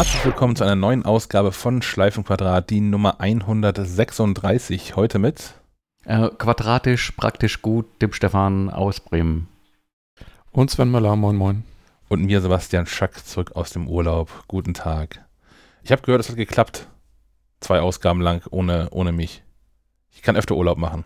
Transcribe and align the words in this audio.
herzlich 0.00 0.24
willkommen 0.24 0.56
zu 0.56 0.64
einer 0.64 0.76
neuen 0.76 1.04
Ausgabe 1.04 1.52
von 1.52 1.82
Schleifenquadrat, 1.82 2.70
die 2.70 2.80
Nummer 2.80 3.20
136. 3.20 4.96
Heute 4.96 5.18
mit 5.18 5.52
äh, 6.06 6.30
quadratisch 6.30 7.10
praktisch 7.10 7.60
gut, 7.60 7.84
dem 8.00 8.14
Stefan 8.14 8.70
aus 8.70 9.00
Bremen. 9.00 9.48
Und 10.52 10.70
Sven 10.70 10.90
Möller, 10.90 11.16
moin 11.16 11.36
moin. 11.36 11.64
Und 12.08 12.24
mir 12.24 12.40
Sebastian 12.40 12.86
Schack 12.86 13.26
zurück 13.26 13.52
aus 13.56 13.72
dem 13.72 13.88
Urlaub. 13.88 14.30
Guten 14.48 14.72
Tag. 14.72 15.22
Ich 15.82 15.92
habe 15.92 16.00
gehört, 16.00 16.22
es 16.22 16.30
hat 16.30 16.36
geklappt. 16.36 16.86
Zwei 17.60 17.80
Ausgaben 17.80 18.22
lang 18.22 18.42
ohne, 18.50 18.88
ohne 18.92 19.12
mich. 19.12 19.42
Ich 20.12 20.22
kann 20.22 20.34
öfter 20.34 20.56
Urlaub 20.56 20.78
machen. 20.78 21.04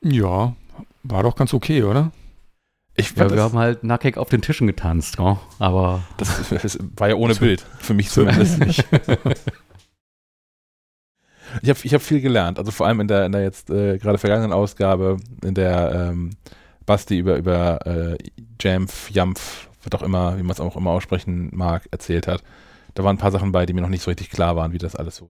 Ja, 0.00 0.54
war 1.02 1.22
doch 1.24 1.34
ganz 1.34 1.52
okay, 1.52 1.82
oder? 1.82 2.12
Ich 2.94 3.16
ja, 3.16 3.30
wir 3.30 3.42
haben 3.42 3.58
halt 3.58 3.84
nackig 3.84 4.18
auf 4.18 4.28
den 4.28 4.42
Tischen 4.42 4.66
getanzt, 4.66 5.18
ja? 5.18 5.40
aber. 5.58 6.02
Das, 6.18 6.48
das, 6.50 6.78
war 6.96 7.08
ja 7.08 7.14
ohne 7.14 7.34
Bild, 7.34 7.64
für 7.78 7.94
mich 7.94 8.10
zumindest 8.10 8.58
nicht. 8.58 8.84
ich 11.62 11.70
habe 11.70 11.80
ich 11.82 11.94
hab 11.94 12.02
viel 12.02 12.20
gelernt, 12.20 12.58
also 12.58 12.70
vor 12.70 12.86
allem 12.86 13.00
in 13.00 13.08
der, 13.08 13.24
in 13.24 13.32
der 13.32 13.42
jetzt 13.42 13.70
äh, 13.70 13.96
gerade 13.96 14.18
vergangenen 14.18 14.52
Ausgabe, 14.52 15.16
in 15.42 15.54
der 15.54 16.10
ähm, 16.10 16.36
Basti 16.84 17.18
über, 17.18 17.36
über 17.36 17.86
äh, 17.86 18.18
Jamf, 18.60 19.10
Jamf, 19.10 19.68
was 19.84 19.98
auch 19.98 20.04
immer, 20.04 20.36
wie 20.36 20.42
man 20.42 20.52
es 20.52 20.60
auch 20.60 20.76
immer 20.76 20.90
aussprechen 20.90 21.50
mag, 21.52 21.88
erzählt 21.90 22.26
hat. 22.26 22.42
Da 22.94 23.04
waren 23.04 23.16
ein 23.16 23.20
paar 23.20 23.32
Sachen 23.32 23.52
bei, 23.52 23.64
die 23.64 23.72
mir 23.72 23.80
noch 23.80 23.88
nicht 23.88 24.02
so 24.02 24.10
richtig 24.10 24.28
klar 24.30 24.56
waren, 24.56 24.72
wie 24.72 24.78
das 24.78 24.96
alles 24.96 25.16
so. 25.16 25.30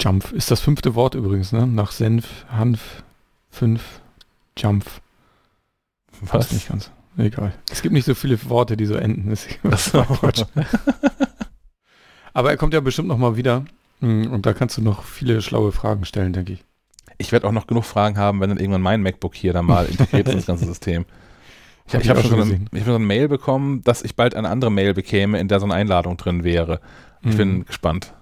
Jump 0.00 0.32
ist 0.32 0.50
das 0.50 0.60
fünfte 0.60 0.94
Wort 0.94 1.14
übrigens, 1.14 1.52
ne? 1.52 1.66
Nach 1.66 1.92
Senf, 1.92 2.44
Hanf, 2.50 3.02
fünf, 3.50 4.00
Jump. 4.58 4.84
Was? 6.32 6.52
nicht 6.52 6.68
ganz. 6.68 6.90
Egal. 7.16 7.54
Es 7.70 7.82
gibt 7.82 7.92
nicht 7.92 8.04
so 8.04 8.14
viele 8.14 8.38
Worte, 8.48 8.76
die 8.76 8.86
so 8.86 8.94
enden. 8.94 9.32
Quatsch. 9.62 10.44
Aber 12.32 12.50
er 12.50 12.56
kommt 12.56 12.74
ja 12.74 12.80
bestimmt 12.80 13.08
noch 13.08 13.18
mal 13.18 13.36
wieder. 13.36 13.64
Hm, 14.00 14.32
und 14.32 14.46
da 14.46 14.52
kannst 14.52 14.76
du 14.76 14.82
noch 14.82 15.04
viele 15.04 15.40
schlaue 15.40 15.70
Fragen 15.70 16.04
stellen, 16.04 16.32
denke 16.32 16.54
ich. 16.54 16.64
Ich 17.16 17.30
werde 17.30 17.46
auch 17.46 17.52
noch 17.52 17.68
genug 17.68 17.84
Fragen 17.84 18.18
haben, 18.18 18.40
wenn 18.40 18.48
dann 18.48 18.58
irgendwann 18.58 18.82
mein 18.82 19.02
MacBook 19.02 19.36
hier 19.36 19.52
dann 19.52 19.66
mal 19.66 19.86
integriert 19.86 20.26
ist 20.26 20.32
in 20.32 20.38
das 20.38 20.46
ganze 20.46 20.66
System. 20.66 21.04
Ich, 21.86 21.94
hab, 21.94 22.04
habe 22.04 22.22
schon, 22.22 22.40
ein, 22.40 22.68
ich 22.72 22.80
hab 22.80 22.86
schon 22.86 23.04
Mail 23.04 23.28
bekommen, 23.28 23.82
dass 23.84 24.02
ich 24.02 24.16
bald 24.16 24.34
eine 24.34 24.48
andere 24.48 24.72
Mail 24.72 24.94
bekäme, 24.94 25.38
in 25.38 25.48
der 25.48 25.60
so 25.60 25.66
eine 25.66 25.74
Einladung 25.74 26.16
drin 26.16 26.42
wäre. 26.42 26.80
Ich 27.22 27.34
mhm. 27.34 27.36
bin 27.36 27.64
gespannt. 27.66 28.14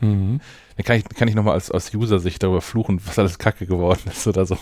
Mhm. 0.00 0.40
Dann 0.76 0.84
kann 0.84 0.96
ich, 0.96 1.04
kann 1.04 1.26
ich 1.26 1.34
nochmal 1.34 1.56
aus, 1.56 1.70
aus 1.70 1.92
User-Sicht 1.92 2.42
darüber 2.42 2.60
fluchen, 2.60 3.00
was 3.04 3.18
alles 3.18 3.38
kacke 3.38 3.66
geworden 3.66 4.02
ist 4.06 4.26
oder 4.26 4.46
so. 4.46 4.56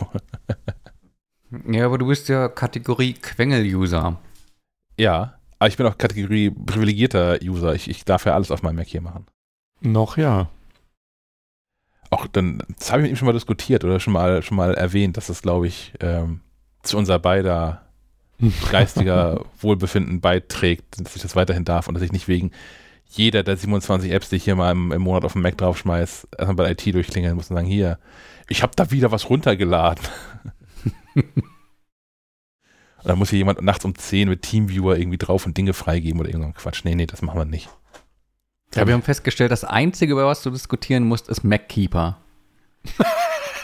Ja, 1.66 1.86
aber 1.86 1.98
du 1.98 2.06
bist 2.06 2.28
ja 2.28 2.48
Kategorie 2.48 3.14
Quengel-User. 3.14 4.19
Ja, 4.98 5.39
aber 5.58 5.69
ich 5.69 5.77
bin 5.77 5.86
auch 5.86 5.98
Kategorie 5.98 6.50
privilegierter 6.50 7.39
User. 7.42 7.75
Ich, 7.75 7.89
ich 7.89 8.05
darf 8.05 8.27
ja 8.27 8.34
alles 8.34 8.50
auf 8.50 8.62
meinem 8.62 8.77
Mac 8.77 8.89
hier 8.89 9.00
machen. 9.00 9.27
Noch 9.80 10.17
ja. 10.17 10.48
Auch 12.11 12.27
dann, 12.27 12.62
das 12.78 12.91
habe 12.91 13.00
ich 13.00 13.05
mit 13.05 13.11
ihm 13.12 13.17
schon 13.17 13.27
mal 13.27 13.33
diskutiert 13.33 13.84
oder 13.84 14.00
schon 14.00 14.12
mal, 14.12 14.42
schon 14.42 14.56
mal 14.56 14.74
erwähnt, 14.74 15.17
dass 15.17 15.27
das, 15.27 15.42
glaube 15.42 15.67
ich, 15.67 15.92
ähm, 16.00 16.41
zu 16.83 16.97
unser 16.97 17.19
beider 17.19 17.83
geistiger 18.70 19.44
Wohlbefinden 19.61 20.20
beiträgt, 20.20 21.00
dass 21.00 21.17
ich 21.17 21.22
das 21.22 21.36
weiterhin 21.36 21.64
darf 21.64 21.89
und 21.89 21.94
dass 21.94 22.02
ich 22.02 22.12
nicht 22.12 22.28
wegen 22.28 22.52
jeder 23.08 23.42
der 23.42 23.56
27 23.56 24.11
Apps, 24.11 24.28
die 24.28 24.36
ich 24.36 24.44
hier 24.44 24.56
mal 24.56 24.72
im, 24.72 24.92
im 24.92 25.02
Monat 25.02 25.24
auf 25.24 25.33
dem 25.33 25.42
Mac 25.42 25.56
draufschmeiß, 25.56 26.28
erstmal 26.36 26.56
bei 26.56 26.70
IT 26.70 26.94
durchklingeln 26.94 27.36
muss 27.36 27.50
und 27.50 27.56
sagen, 27.56 27.69
hier, 27.69 27.98
ich 28.48 28.62
habe 28.62 28.72
da 28.77 28.91
wieder 28.91 29.11
was 29.11 29.30
runtergeladen. 29.30 30.05
dann 33.05 33.19
muss 33.19 33.31
hier 33.31 33.39
jemand 33.39 33.62
nachts 33.62 33.84
um 33.84 33.95
10 33.95 34.28
mit 34.28 34.42
Teamviewer 34.42 34.97
irgendwie 34.98 35.19
drauf 35.19 35.47
und 35.47 35.56
Dinge 35.56 35.73
freigeben 35.73 36.20
oder 36.20 36.28
irgendein 36.28 36.55
Quatsch. 36.55 36.84
Nee, 36.84 36.95
nee, 36.95 37.06
das 37.06 37.23
machen 37.23 37.39
wir 37.39 37.45
nicht. 37.45 37.69
Ja, 38.74 38.86
wir 38.86 38.95
haben 38.95 39.02
festgestellt, 39.02 39.51
das 39.51 39.64
Einzige, 39.64 40.13
über 40.13 40.27
was 40.27 40.42
du 40.42 40.51
diskutieren 40.51 41.05
musst, 41.05 41.29
ist 41.29 41.45
MacKeeper. 41.45 42.18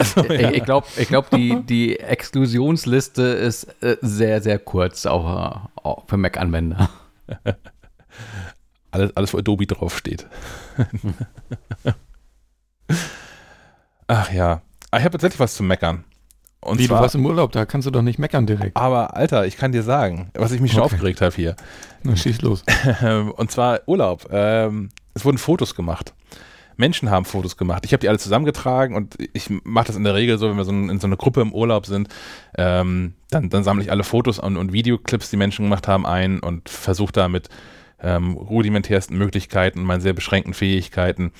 So, 0.02 0.24
ja. 0.24 0.50
Ich, 0.50 0.56
ich 0.56 0.64
glaube, 0.64 0.86
ich 0.96 1.06
glaub, 1.06 1.30
die, 1.30 1.62
die 1.62 2.00
Exklusionsliste 2.00 3.22
ist 3.22 3.64
äh, 3.82 3.98
sehr, 4.00 4.42
sehr 4.42 4.58
kurz, 4.58 5.06
auch, 5.06 5.68
auch 5.76 6.08
für 6.08 6.16
Mac-Anwender. 6.16 6.90
Alles, 8.90 9.16
alles, 9.16 9.32
wo 9.32 9.38
Adobe 9.38 9.66
draufsteht. 9.66 10.26
Ach 14.06 14.30
ja. 14.30 14.60
Ah, 14.90 14.98
ich 14.98 15.04
habe 15.04 15.12
tatsächlich 15.12 15.40
was 15.40 15.54
zu 15.54 15.62
meckern. 15.62 16.04
Und 16.62 16.78
Wie, 16.78 16.86
zwar, 16.86 16.98
du 16.98 17.02
warst 17.02 17.14
im 17.16 17.26
Urlaub, 17.26 17.50
da 17.52 17.66
kannst 17.66 17.86
du 17.86 17.90
doch 17.90 18.02
nicht 18.02 18.18
meckern 18.18 18.46
direkt. 18.46 18.76
Aber 18.76 19.16
Alter, 19.16 19.46
ich 19.46 19.56
kann 19.56 19.72
dir 19.72 19.82
sagen, 19.82 20.30
was 20.34 20.52
ich 20.52 20.60
mich 20.60 20.70
okay. 20.72 20.76
schon 20.76 20.84
aufgeregt 20.84 21.20
habe 21.20 21.34
hier. 21.34 21.56
Na, 22.04 22.14
schieß 22.14 22.40
los. 22.42 22.64
Und 23.36 23.50
zwar 23.50 23.80
Urlaub. 23.86 24.28
Ähm, 24.30 24.90
es 25.12 25.24
wurden 25.24 25.38
Fotos 25.38 25.74
gemacht. 25.74 26.14
Menschen 26.76 27.10
haben 27.10 27.24
Fotos 27.24 27.56
gemacht. 27.56 27.84
Ich 27.84 27.92
habe 27.92 28.00
die 28.00 28.08
alle 28.08 28.18
zusammengetragen 28.18 28.96
und 28.96 29.16
ich 29.34 29.50
mache 29.64 29.88
das 29.88 29.96
in 29.96 30.04
der 30.04 30.14
Regel 30.14 30.38
so, 30.38 30.48
wenn 30.48 30.56
wir 30.56 30.64
so 30.64 30.72
in 30.72 31.00
so 31.00 31.06
einer 31.06 31.16
Gruppe 31.16 31.40
im 31.40 31.52
Urlaub 31.52 31.84
sind, 31.84 32.08
ähm, 32.56 33.14
dann, 33.30 33.50
dann 33.50 33.62
sammle 33.62 33.84
ich 33.84 33.90
alle 33.90 34.04
Fotos 34.04 34.38
und, 34.38 34.56
und, 34.56 34.72
Videoclips, 34.72 35.30
die 35.30 35.36
Menschen 35.36 35.66
gemacht 35.66 35.86
haben, 35.86 36.06
ein 36.06 36.40
und 36.40 36.68
versuche 36.68 37.12
da 37.12 37.28
mit 37.28 37.48
ähm, 38.00 38.34
rudimentärsten 38.36 39.16
Möglichkeiten 39.16 39.82
meinen 39.82 40.00
sehr 40.00 40.14
beschränkten 40.14 40.54
Fähigkeiten 40.54 41.32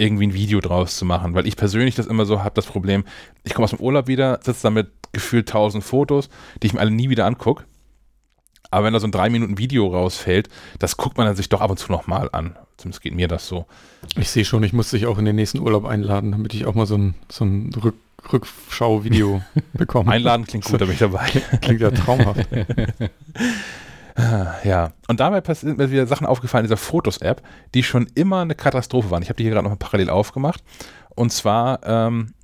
irgendwie 0.00 0.26
ein 0.26 0.34
Video 0.34 0.60
draus 0.60 0.96
zu 0.96 1.04
machen, 1.04 1.34
weil 1.34 1.46
ich 1.46 1.56
persönlich 1.56 1.94
das 1.94 2.06
immer 2.06 2.24
so 2.24 2.42
habe, 2.42 2.54
das 2.54 2.66
Problem, 2.66 3.04
ich 3.44 3.54
komme 3.54 3.64
aus 3.64 3.70
dem 3.70 3.80
Urlaub 3.80 4.06
wieder, 4.06 4.40
sitze 4.42 4.62
da 4.64 4.70
mit 4.70 4.90
gefühlt 5.12 5.48
tausend 5.48 5.84
Fotos, 5.84 6.28
die 6.62 6.68
ich 6.68 6.72
mir 6.72 6.80
alle 6.80 6.90
nie 6.90 7.10
wieder 7.10 7.26
angucke. 7.26 7.64
Aber 8.70 8.86
wenn 8.86 8.92
da 8.92 9.00
so 9.00 9.06
ein 9.06 9.12
drei 9.12 9.30
Minuten 9.30 9.58
Video 9.58 9.88
rausfällt, 9.88 10.48
das 10.78 10.96
guckt 10.96 11.18
man 11.18 11.26
dann 11.26 11.36
sich 11.36 11.48
doch 11.48 11.60
ab 11.60 11.70
und 11.70 11.78
zu 11.78 11.90
nochmal 11.90 12.28
an. 12.32 12.56
Zumindest 12.76 13.02
geht 13.02 13.14
mir 13.14 13.28
das 13.28 13.46
so. 13.46 13.66
Ich 14.16 14.30
sehe 14.30 14.44
schon, 14.44 14.62
ich 14.62 14.72
muss 14.72 14.90
dich 14.90 15.06
auch 15.06 15.18
in 15.18 15.24
den 15.24 15.36
nächsten 15.36 15.58
Urlaub 15.58 15.84
einladen, 15.84 16.30
damit 16.30 16.54
ich 16.54 16.66
auch 16.66 16.74
mal 16.74 16.86
so 16.86 16.96
ein, 16.96 17.14
so 17.28 17.44
ein 17.44 17.72
Rück, 17.74 17.96
Rückschau-Video 18.32 19.42
bekomme. 19.72 20.10
Einladen 20.10 20.46
klingt 20.46 20.64
gut, 20.64 20.80
da 20.80 20.84
bin 20.84 20.94
ich 20.94 21.00
dabei. 21.00 21.28
Klingt 21.60 21.80
ja 21.80 21.90
traumhaft. 21.90 22.46
Ja, 24.64 24.92
und 25.08 25.20
dabei 25.20 25.42
sind 25.54 25.78
mir 25.78 25.90
wieder 25.90 26.06
Sachen 26.06 26.26
aufgefallen 26.26 26.64
in 26.64 26.68
dieser 26.68 26.76
Fotos-App, 26.76 27.42
die 27.74 27.82
schon 27.82 28.06
immer 28.14 28.40
eine 28.40 28.54
Katastrophe 28.54 29.10
waren. 29.10 29.22
Ich 29.22 29.28
habe 29.28 29.36
die 29.36 29.44
hier 29.44 29.52
gerade 29.52 29.64
noch 29.64 29.70
mal 29.70 29.76
parallel 29.76 30.10
aufgemacht. 30.10 30.62
Und 31.14 31.32
zwar 31.32 31.80
ähm, 31.84 32.34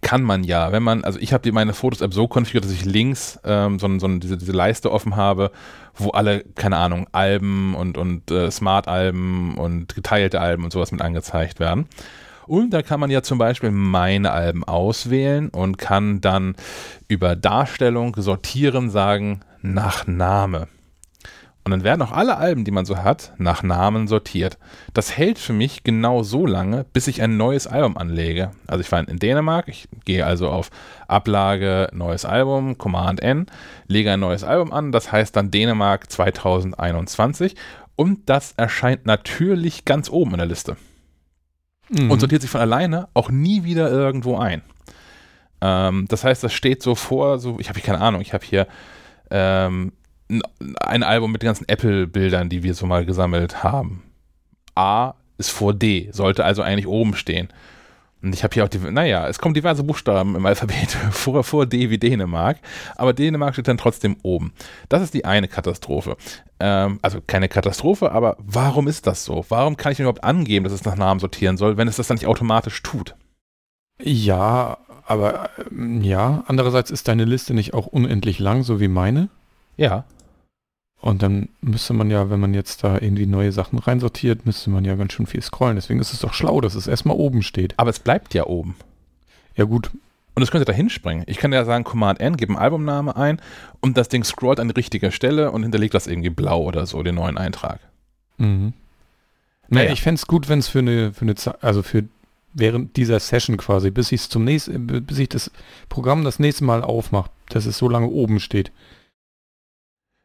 kann 0.00 0.22
man 0.22 0.44
ja, 0.44 0.72
wenn 0.72 0.82
man, 0.82 1.04
also 1.04 1.18
ich 1.18 1.32
habe 1.32 1.50
meine 1.52 1.72
Fotos-App 1.72 2.12
so 2.12 2.28
konfiguriert, 2.28 2.64
dass 2.64 2.72
ich 2.72 2.84
links 2.84 3.38
ähm, 3.44 3.78
so, 3.78 3.98
so 3.98 4.08
diese, 4.18 4.36
diese 4.36 4.52
Leiste 4.52 4.90
offen 4.90 5.16
habe, 5.16 5.50
wo 5.94 6.10
alle, 6.10 6.44
keine 6.54 6.76
Ahnung, 6.76 7.06
Alben 7.12 7.74
und, 7.74 7.96
und 7.96 8.30
äh, 8.30 8.50
Smart-Alben 8.50 9.56
und 9.56 9.94
geteilte 9.94 10.40
Alben 10.40 10.64
und 10.64 10.72
sowas 10.72 10.92
mit 10.92 11.02
angezeigt 11.02 11.60
werden. 11.60 11.86
Und 12.46 12.70
da 12.70 12.82
kann 12.82 13.00
man 13.00 13.10
ja 13.10 13.22
zum 13.22 13.38
Beispiel 13.38 13.70
meine 13.70 14.32
Alben 14.32 14.64
auswählen 14.64 15.48
und 15.48 15.78
kann 15.78 16.20
dann 16.20 16.56
über 17.08 17.36
Darstellung 17.36 18.14
sortieren 18.18 18.90
sagen 18.90 19.40
nach 19.64 20.06
Name. 20.06 20.68
Und 21.64 21.70
dann 21.70 21.82
werden 21.82 22.02
auch 22.02 22.12
alle 22.12 22.36
Alben, 22.36 22.66
die 22.66 22.70
man 22.70 22.84
so 22.84 22.98
hat, 22.98 23.32
nach 23.38 23.62
Namen 23.62 24.06
sortiert. 24.06 24.58
Das 24.92 25.16
hält 25.16 25.38
für 25.38 25.54
mich 25.54 25.82
genau 25.82 26.22
so 26.22 26.44
lange, 26.44 26.84
bis 26.92 27.06
ich 27.06 27.22
ein 27.22 27.38
neues 27.38 27.66
Album 27.66 27.96
anlege. 27.96 28.50
Also 28.66 28.82
ich 28.82 28.92
war 28.92 29.08
in 29.08 29.18
Dänemark, 29.18 29.68
ich 29.68 29.88
gehe 30.04 30.26
also 30.26 30.50
auf 30.50 30.70
Ablage, 31.08 31.88
neues 31.94 32.26
Album, 32.26 32.76
Command 32.76 33.22
N, 33.22 33.46
lege 33.88 34.12
ein 34.12 34.20
neues 34.20 34.44
Album 34.44 34.74
an, 34.74 34.92
das 34.92 35.10
heißt 35.10 35.34
dann 35.34 35.50
Dänemark 35.50 36.10
2021 36.10 37.56
und 37.96 38.28
das 38.28 38.52
erscheint 38.58 39.06
natürlich 39.06 39.86
ganz 39.86 40.10
oben 40.10 40.32
in 40.32 40.38
der 40.38 40.46
Liste. 40.46 40.76
Mhm. 41.88 42.10
Und 42.10 42.20
sortiert 42.20 42.42
sich 42.42 42.50
von 42.50 42.60
alleine 42.60 43.08
auch 43.14 43.30
nie 43.30 43.64
wieder 43.64 43.90
irgendwo 43.90 44.36
ein. 44.36 44.60
Ähm, 45.62 46.04
das 46.08 46.24
heißt, 46.24 46.44
das 46.44 46.52
steht 46.52 46.82
so 46.82 46.94
vor, 46.94 47.38
so, 47.38 47.56
ich 47.58 47.70
habe 47.70 47.80
keine 47.80 48.02
Ahnung, 48.02 48.20
ich 48.20 48.34
habe 48.34 48.44
hier 48.44 48.66
ähm, 49.34 49.92
ein 50.80 51.02
Album 51.02 51.32
mit 51.32 51.42
den 51.42 51.48
ganzen 51.48 51.68
Apple-Bildern, 51.68 52.48
die 52.48 52.62
wir 52.62 52.74
so 52.74 52.86
mal 52.86 53.04
gesammelt 53.04 53.64
haben. 53.64 54.04
A 54.76 55.14
ist 55.38 55.50
vor 55.50 55.74
D, 55.74 56.08
sollte 56.12 56.44
also 56.44 56.62
eigentlich 56.62 56.86
oben 56.86 57.14
stehen. 57.14 57.48
Und 58.22 58.32
ich 58.32 58.42
habe 58.42 58.54
hier 58.54 58.64
auch 58.64 58.68
die, 58.68 58.78
naja, 58.78 59.28
es 59.28 59.38
kommen 59.38 59.52
diverse 59.52 59.82
Buchstaben 59.82 60.34
im 60.36 60.46
Alphabet 60.46 60.90
vor, 61.10 61.44
vor 61.44 61.66
D 61.66 61.90
wie 61.90 61.98
Dänemark, 61.98 62.58
aber 62.96 63.12
Dänemark 63.12 63.54
steht 63.54 63.68
dann 63.68 63.76
trotzdem 63.76 64.16
oben. 64.22 64.54
Das 64.88 65.02
ist 65.02 65.12
die 65.12 65.24
eine 65.24 65.48
Katastrophe. 65.48 66.16
Ähm, 66.60 67.00
also 67.02 67.20
keine 67.20 67.48
Katastrophe, 67.48 68.12
aber 68.12 68.36
warum 68.38 68.86
ist 68.86 69.06
das 69.06 69.24
so? 69.24 69.44
Warum 69.48 69.76
kann 69.76 69.92
ich 69.92 70.00
überhaupt 70.00 70.24
angeben, 70.24 70.64
dass 70.64 70.72
es 70.72 70.84
nach 70.84 70.96
Namen 70.96 71.20
sortieren 71.20 71.56
soll, 71.56 71.76
wenn 71.76 71.88
es 71.88 71.96
das 71.96 72.06
dann 72.06 72.16
nicht 72.16 72.26
automatisch 72.26 72.82
tut? 72.82 73.14
Ja, 74.00 74.78
aber 75.06 75.50
ähm, 75.70 76.02
ja, 76.02 76.44
andererseits 76.46 76.90
ist 76.90 77.08
deine 77.08 77.24
Liste 77.24 77.54
nicht 77.54 77.74
auch 77.74 77.86
unendlich 77.86 78.38
lang, 78.38 78.62
so 78.62 78.80
wie 78.80 78.88
meine? 78.88 79.28
Ja. 79.76 80.04
Und 81.00 81.22
dann 81.22 81.50
müsste 81.60 81.92
man 81.92 82.10
ja, 82.10 82.30
wenn 82.30 82.40
man 82.40 82.54
jetzt 82.54 82.82
da 82.82 82.94
irgendwie 82.94 83.26
neue 83.26 83.52
Sachen 83.52 83.78
reinsortiert, 83.78 84.46
müsste 84.46 84.70
man 84.70 84.84
ja 84.86 84.94
ganz 84.94 85.12
schön 85.12 85.26
viel 85.26 85.42
scrollen. 85.42 85.76
Deswegen 85.76 86.00
ist 86.00 86.14
es 86.14 86.20
doch 86.20 86.32
schlau, 86.32 86.62
dass 86.62 86.74
es 86.74 86.86
erstmal 86.86 87.16
oben 87.16 87.42
steht. 87.42 87.74
Aber 87.78 87.90
es 87.90 87.98
bleibt 87.98 88.32
ja 88.32 88.46
oben. 88.46 88.74
Ja, 89.54 89.64
gut. 89.64 89.90
Und 90.34 90.42
es 90.42 90.50
könnte 90.50 90.64
da 90.64 90.72
hinspringen. 90.72 91.24
Ich 91.28 91.36
kann 91.36 91.52
ja 91.52 91.64
sagen, 91.64 91.84
Command 91.84 92.20
N, 92.20 92.36
gebe 92.36 92.52
einen 92.52 92.62
Albumname 92.62 93.16
ein 93.16 93.40
und 93.80 93.96
das 93.96 94.08
Ding 94.08 94.24
scrollt 94.24 94.58
an 94.58 94.70
richtiger 94.70 95.10
Stelle 95.10 95.52
und 95.52 95.62
hinterlegt 95.62 95.94
das 95.94 96.06
irgendwie 96.06 96.30
blau 96.30 96.62
oder 96.62 96.86
so, 96.86 97.02
den 97.02 97.14
neuen 97.16 97.38
Eintrag. 97.38 97.80
Mhm. 98.38 98.72
Naja, 99.68 99.92
ich 99.92 100.02
fände 100.02 100.18
es 100.18 100.26
gut, 100.26 100.48
wenn 100.48 100.58
es 100.58 100.68
für 100.68 100.80
eine, 100.80 101.12
für 101.12 101.22
eine 101.22 101.34
Zeit, 101.36 101.62
also 101.62 101.82
für 101.82 102.04
während 102.54 102.96
dieser 102.96 103.20
Session 103.20 103.56
quasi, 103.56 103.90
bis 103.90 104.12
ich 104.12 104.28
zum 104.28 104.44
nächsten, 104.44 104.86
bis 104.86 105.18
ich 105.18 105.28
das 105.28 105.50
Programm 105.88 106.24
das 106.24 106.38
nächste 106.38 106.64
Mal 106.64 106.82
aufmache, 106.82 107.30
dass 107.50 107.66
es 107.66 107.76
so 107.76 107.88
lange 107.88 108.08
oben 108.08 108.40
steht. 108.40 108.72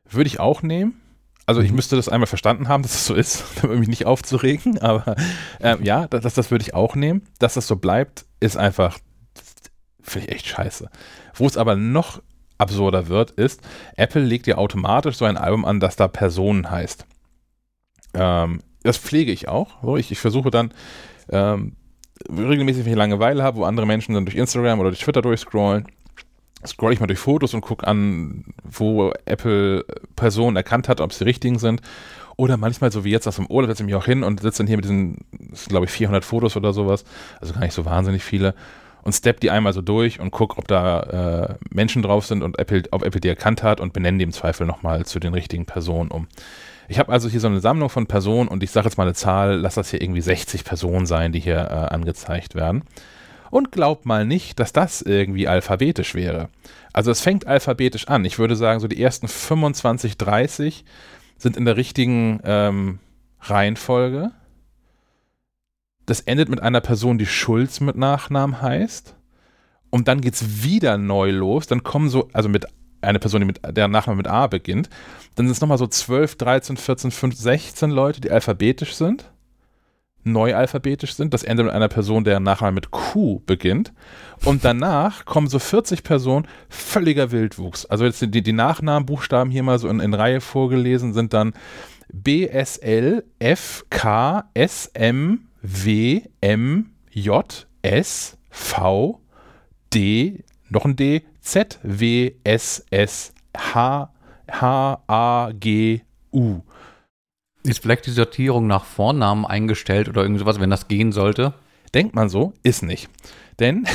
Würde 0.10 0.28
ich 0.28 0.40
auch 0.40 0.62
nehmen. 0.62 1.02
Also 1.46 1.62
ich 1.62 1.72
mhm. 1.72 1.78
müsste 1.78 1.96
das 1.96 2.10
einmal 2.10 2.28
verstanden 2.28 2.68
haben, 2.68 2.84
dass 2.84 2.94
es 2.94 3.06
so 3.08 3.16
ist, 3.16 3.44
um 3.64 3.80
mich 3.80 3.90
nicht 3.90 4.06
aufzuregen, 4.06 4.78
aber 4.82 5.16
ähm, 5.60 5.84
ja, 5.84 6.08
das, 6.08 6.34
das 6.34 6.52
würde 6.52 6.64
ich 6.64 6.76
auch 6.76 6.96
nehmen. 6.96 7.24
Dass 7.40 7.56
das 7.56 7.68
so 7.68 7.76
bleibt, 7.76 8.26
ist 8.40 8.56
einfach, 8.56 9.00
finde 10.02 10.28
ich 10.28 10.36
echt 10.36 10.48
scheiße. 10.48 10.90
Wo 11.34 11.48
es 11.48 11.58
aber 11.58 11.76
noch 11.76 12.22
absurder 12.60 13.08
wird, 13.08 13.32
ist, 13.32 13.62
Apple 13.96 14.22
legt 14.22 14.46
ja 14.46 14.58
automatisch 14.58 15.16
so 15.18 15.26
ein 15.26 15.38
Album 15.38 15.66
an, 15.66 15.80
das 15.80 15.96
da 15.96 16.08
Personen 16.08 16.70
heißt. 16.70 17.06
Ähm, 18.14 18.62
das 18.84 18.98
pflege 18.98 19.32
ich 19.32 19.48
auch. 19.48 19.82
So, 19.82 19.98
ich, 19.98 20.12
ich 20.12 20.20
versuche 20.20 20.52
dann 20.52 20.74
ähm, 21.30 21.76
regelmäßig, 22.28 22.86
wenn 22.86 22.92
ich 22.92 22.98
Langeweile 22.98 23.44
habe, 23.44 23.58
wo 23.58 23.64
andere 23.64 23.86
Menschen 23.86 24.14
dann 24.16 24.26
durch 24.26 24.36
Instagram 24.36 24.80
oder 24.80 24.90
durch 24.90 25.02
Twitter 25.02 25.22
durchscrollen, 25.22 25.86
scroll 26.66 26.94
ich 26.94 27.00
mal 27.00 27.08
durch 27.08 27.20
Fotos 27.20 27.54
und 27.54 27.62
gucke 27.62 27.88
an, 27.88 28.46
wo 28.64 29.12
Apple 29.26 29.86
Personen 30.16 30.58
erkannt 30.58 30.90
hat, 30.90 31.02
ob 31.02 31.14
sie 31.14 31.24
richtigen 31.24 31.60
sind. 31.60 31.82
Oder 32.36 32.58
manchmal, 32.58 32.92
so 32.92 33.04
wie 33.04 33.12
jetzt 33.12 33.28
aus 33.28 33.36
dem 33.36 33.48
Urlaub, 33.48 33.70
setze 33.70 33.84
ich 33.84 33.88
mich 33.88 33.96
auch 33.96 34.06
hin 34.06 34.24
und 34.24 34.40
sitze 34.40 34.60
dann 34.60 34.68
hier 34.68 34.78
mit 34.78 34.86
diesen, 34.86 35.18
glaube 35.68 35.86
ich, 35.86 35.92
400 35.92 36.24
Fotos 36.24 36.56
oder 36.56 36.72
sowas. 36.72 37.04
Also 37.42 37.54
gar 37.54 37.62
nicht 37.62 37.74
so 37.74 37.86
wahnsinnig 37.86 38.24
viele. 38.24 38.56
Und 39.02 39.14
step 39.14 39.40
die 39.40 39.52
einmal 39.52 39.74
so 39.74 39.82
durch 39.82 40.20
und 40.20 40.32
gucke, 40.32 40.58
ob 40.58 40.68
da 40.68 41.02
äh, 41.50 41.56
Menschen 41.70 42.02
drauf 42.02 42.26
sind 42.26 42.44
und 42.44 42.60
Apple, 42.60 42.84
ob 42.92 43.04
Apple 43.04 43.22
die 43.22 43.30
erkannt 43.30 43.64
hat 43.64 43.82
und 43.82 43.94
benenne 43.94 44.20
die 44.20 44.24
im 44.24 44.32
Zweifel 44.32 44.68
nochmal 44.68 45.06
zu 45.06 45.20
den 45.20 45.34
richtigen 45.34 45.66
Personen 45.66 46.12
um. 46.12 46.28
Ich 46.90 46.98
habe 46.98 47.12
also 47.12 47.30
hier 47.30 47.40
so 47.40 47.48
eine 47.48 47.60
Sammlung 47.60 47.90
von 47.90 48.08
Personen 48.08 48.50
und 48.50 48.64
ich 48.64 48.72
sage 48.72 48.88
jetzt 48.88 48.98
mal 48.98 49.04
eine 49.04 49.14
Zahl, 49.14 49.60
lass 49.60 49.76
das 49.76 49.92
hier 49.92 50.02
irgendwie 50.02 50.22
60 50.22 50.66
Personen 50.66 51.06
sein, 51.06 51.32
die 51.32 51.40
hier 51.40 51.58
äh, 51.58 51.94
angezeigt 51.94 52.56
werden. 52.56 52.84
Und 53.52 53.72
glaubt 53.72 54.08
mal 54.08 54.26
nicht, 54.26 54.60
dass 54.60 54.74
das 54.74 55.04
irgendwie 55.04 55.48
alphabetisch 55.48 56.16
wäre. 56.16 56.50
Also 56.92 57.12
es 57.12 57.22
fängt 57.22 57.46
alphabetisch 57.46 58.08
an. 58.08 58.26
Ich 58.26 58.40
würde 58.40 58.56
sagen, 58.56 58.80
so 58.80 58.88
die 58.88 59.02
ersten 59.02 59.28
25, 59.28 60.18
30 60.18 60.84
sind 61.38 61.58
in 61.58 61.66
der 61.66 61.78
richtigen 61.78 62.40
ähm, 62.44 62.98
Reihenfolge. 63.40 64.32
Das 66.08 66.22
endet 66.22 66.50
mit 66.50 66.60
einer 66.60 66.82
Person, 66.82 67.20
die 67.20 67.28
Schulz 67.28 67.82
mit 67.82 67.98
Nachnamen 67.98 68.64
heißt. 68.64 69.16
Und 69.92 70.08
dann 70.08 70.22
geht 70.22 70.34
es 70.34 70.64
wieder 70.64 70.98
neu 70.98 71.30
los. 71.30 71.68
Dann 71.68 71.84
kommen 71.84 72.10
so, 72.10 72.30
also 72.34 72.50
mit 72.50 72.66
eine 73.02 73.20
Person, 73.20 73.42
die 73.42 73.48
mit, 73.48 73.60
der 73.66 73.88
Nachname 73.88 74.18
mit 74.18 74.28
A 74.28 74.48
beginnt. 74.48 74.90
Dann 75.36 75.46
sind 75.46 75.54
es 75.54 75.62
nochmal 75.62 75.78
so 75.78 75.88
12, 75.88 76.36
13, 76.36 76.78
14, 76.78 77.12
15, 77.12 77.44
16 77.44 77.92
Leute, 77.92 78.22
die 78.22 78.32
alphabetisch 78.32 78.96
sind, 78.96 79.32
neu 80.24 80.56
alphabetisch 80.56 81.14
sind. 81.14 81.34
Das 81.34 81.44
endet 81.44 81.66
mit 81.66 81.76
einer 81.76 81.88
Person, 81.88 82.24
deren 82.24 82.44
Nachname 82.44 82.74
mit 82.74 82.92
Q 82.92 83.42
beginnt. 83.46 83.94
Und 84.46 84.66
danach 84.66 85.26
kommen 85.26 85.48
so 85.48 85.60
40 85.60 86.04
Personen, 86.04 86.48
völliger 86.68 87.32
Wildwuchs. 87.32 87.86
Also 87.86 88.06
jetzt 88.06 88.22
die, 88.22 88.42
die 88.42 88.54
Nachnamenbuchstaben 88.54 89.52
hier 89.52 89.64
mal 89.64 89.80
so 89.80 89.88
in, 89.88 90.00
in 90.00 90.14
Reihe 90.14 90.42
vorgelesen 90.42 91.14
sind 91.14 91.34
dann 91.34 91.54
B, 92.12 92.48
S, 92.48 92.78
L, 92.78 93.24
F, 93.38 93.86
K, 93.90 94.50
S, 94.54 94.90
M, 94.94 95.48
W, 95.62 96.22
M, 96.42 96.92
J, 97.12 97.68
S, 97.82 98.38
V, 98.50 99.22
D, 99.94 100.44
noch 100.70 100.86
ein 100.86 100.96
D, 100.96 101.24
Z, 101.50 101.80
W, 101.82 102.36
S, 102.44 102.86
S, 102.92 103.34
H, 103.58 104.14
H, 104.52 105.04
A, 105.08 105.52
G, 105.60 106.02
U. 106.32 106.62
Ist 107.64 107.82
vielleicht 107.82 108.06
die 108.06 108.12
Sortierung 108.12 108.68
nach 108.68 108.86
Vornamen 108.86 109.48
eingestellt 109.48 110.10
oder 110.10 110.22
irgend 110.22 110.38
sowas, 110.38 110.60
wenn 110.60 110.70
das 110.70 110.88
gehen 110.88 111.12
sollte? 111.12 111.56
Denkt 111.96 112.14
man 112.14 112.30
so, 112.30 112.54
ist 112.62 112.84
nicht. 112.84 113.10
Denn 113.60 113.86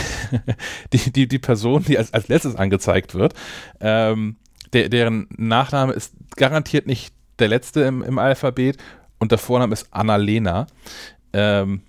die, 0.93 1.12
die, 1.12 1.29
die 1.29 1.39
Person, 1.39 1.85
die 1.85 1.97
als, 1.97 2.12
als 2.12 2.27
letztes 2.27 2.56
angezeigt 2.56 3.15
wird, 3.15 3.35
ähm, 3.79 4.35
der, 4.73 4.89
deren 4.89 5.29
Nachname 5.37 5.93
ist 5.93 6.12
garantiert 6.35 6.89
nicht 6.89 7.15
der 7.39 7.47
letzte 7.47 7.83
im, 7.83 8.03
im 8.03 8.19
Alphabet 8.19 8.79
und 9.21 9.31
der 9.31 9.39
Vorname 9.39 9.75
ist 9.75 9.95
Annalena. 9.95 10.67
Ähm, 11.33 11.83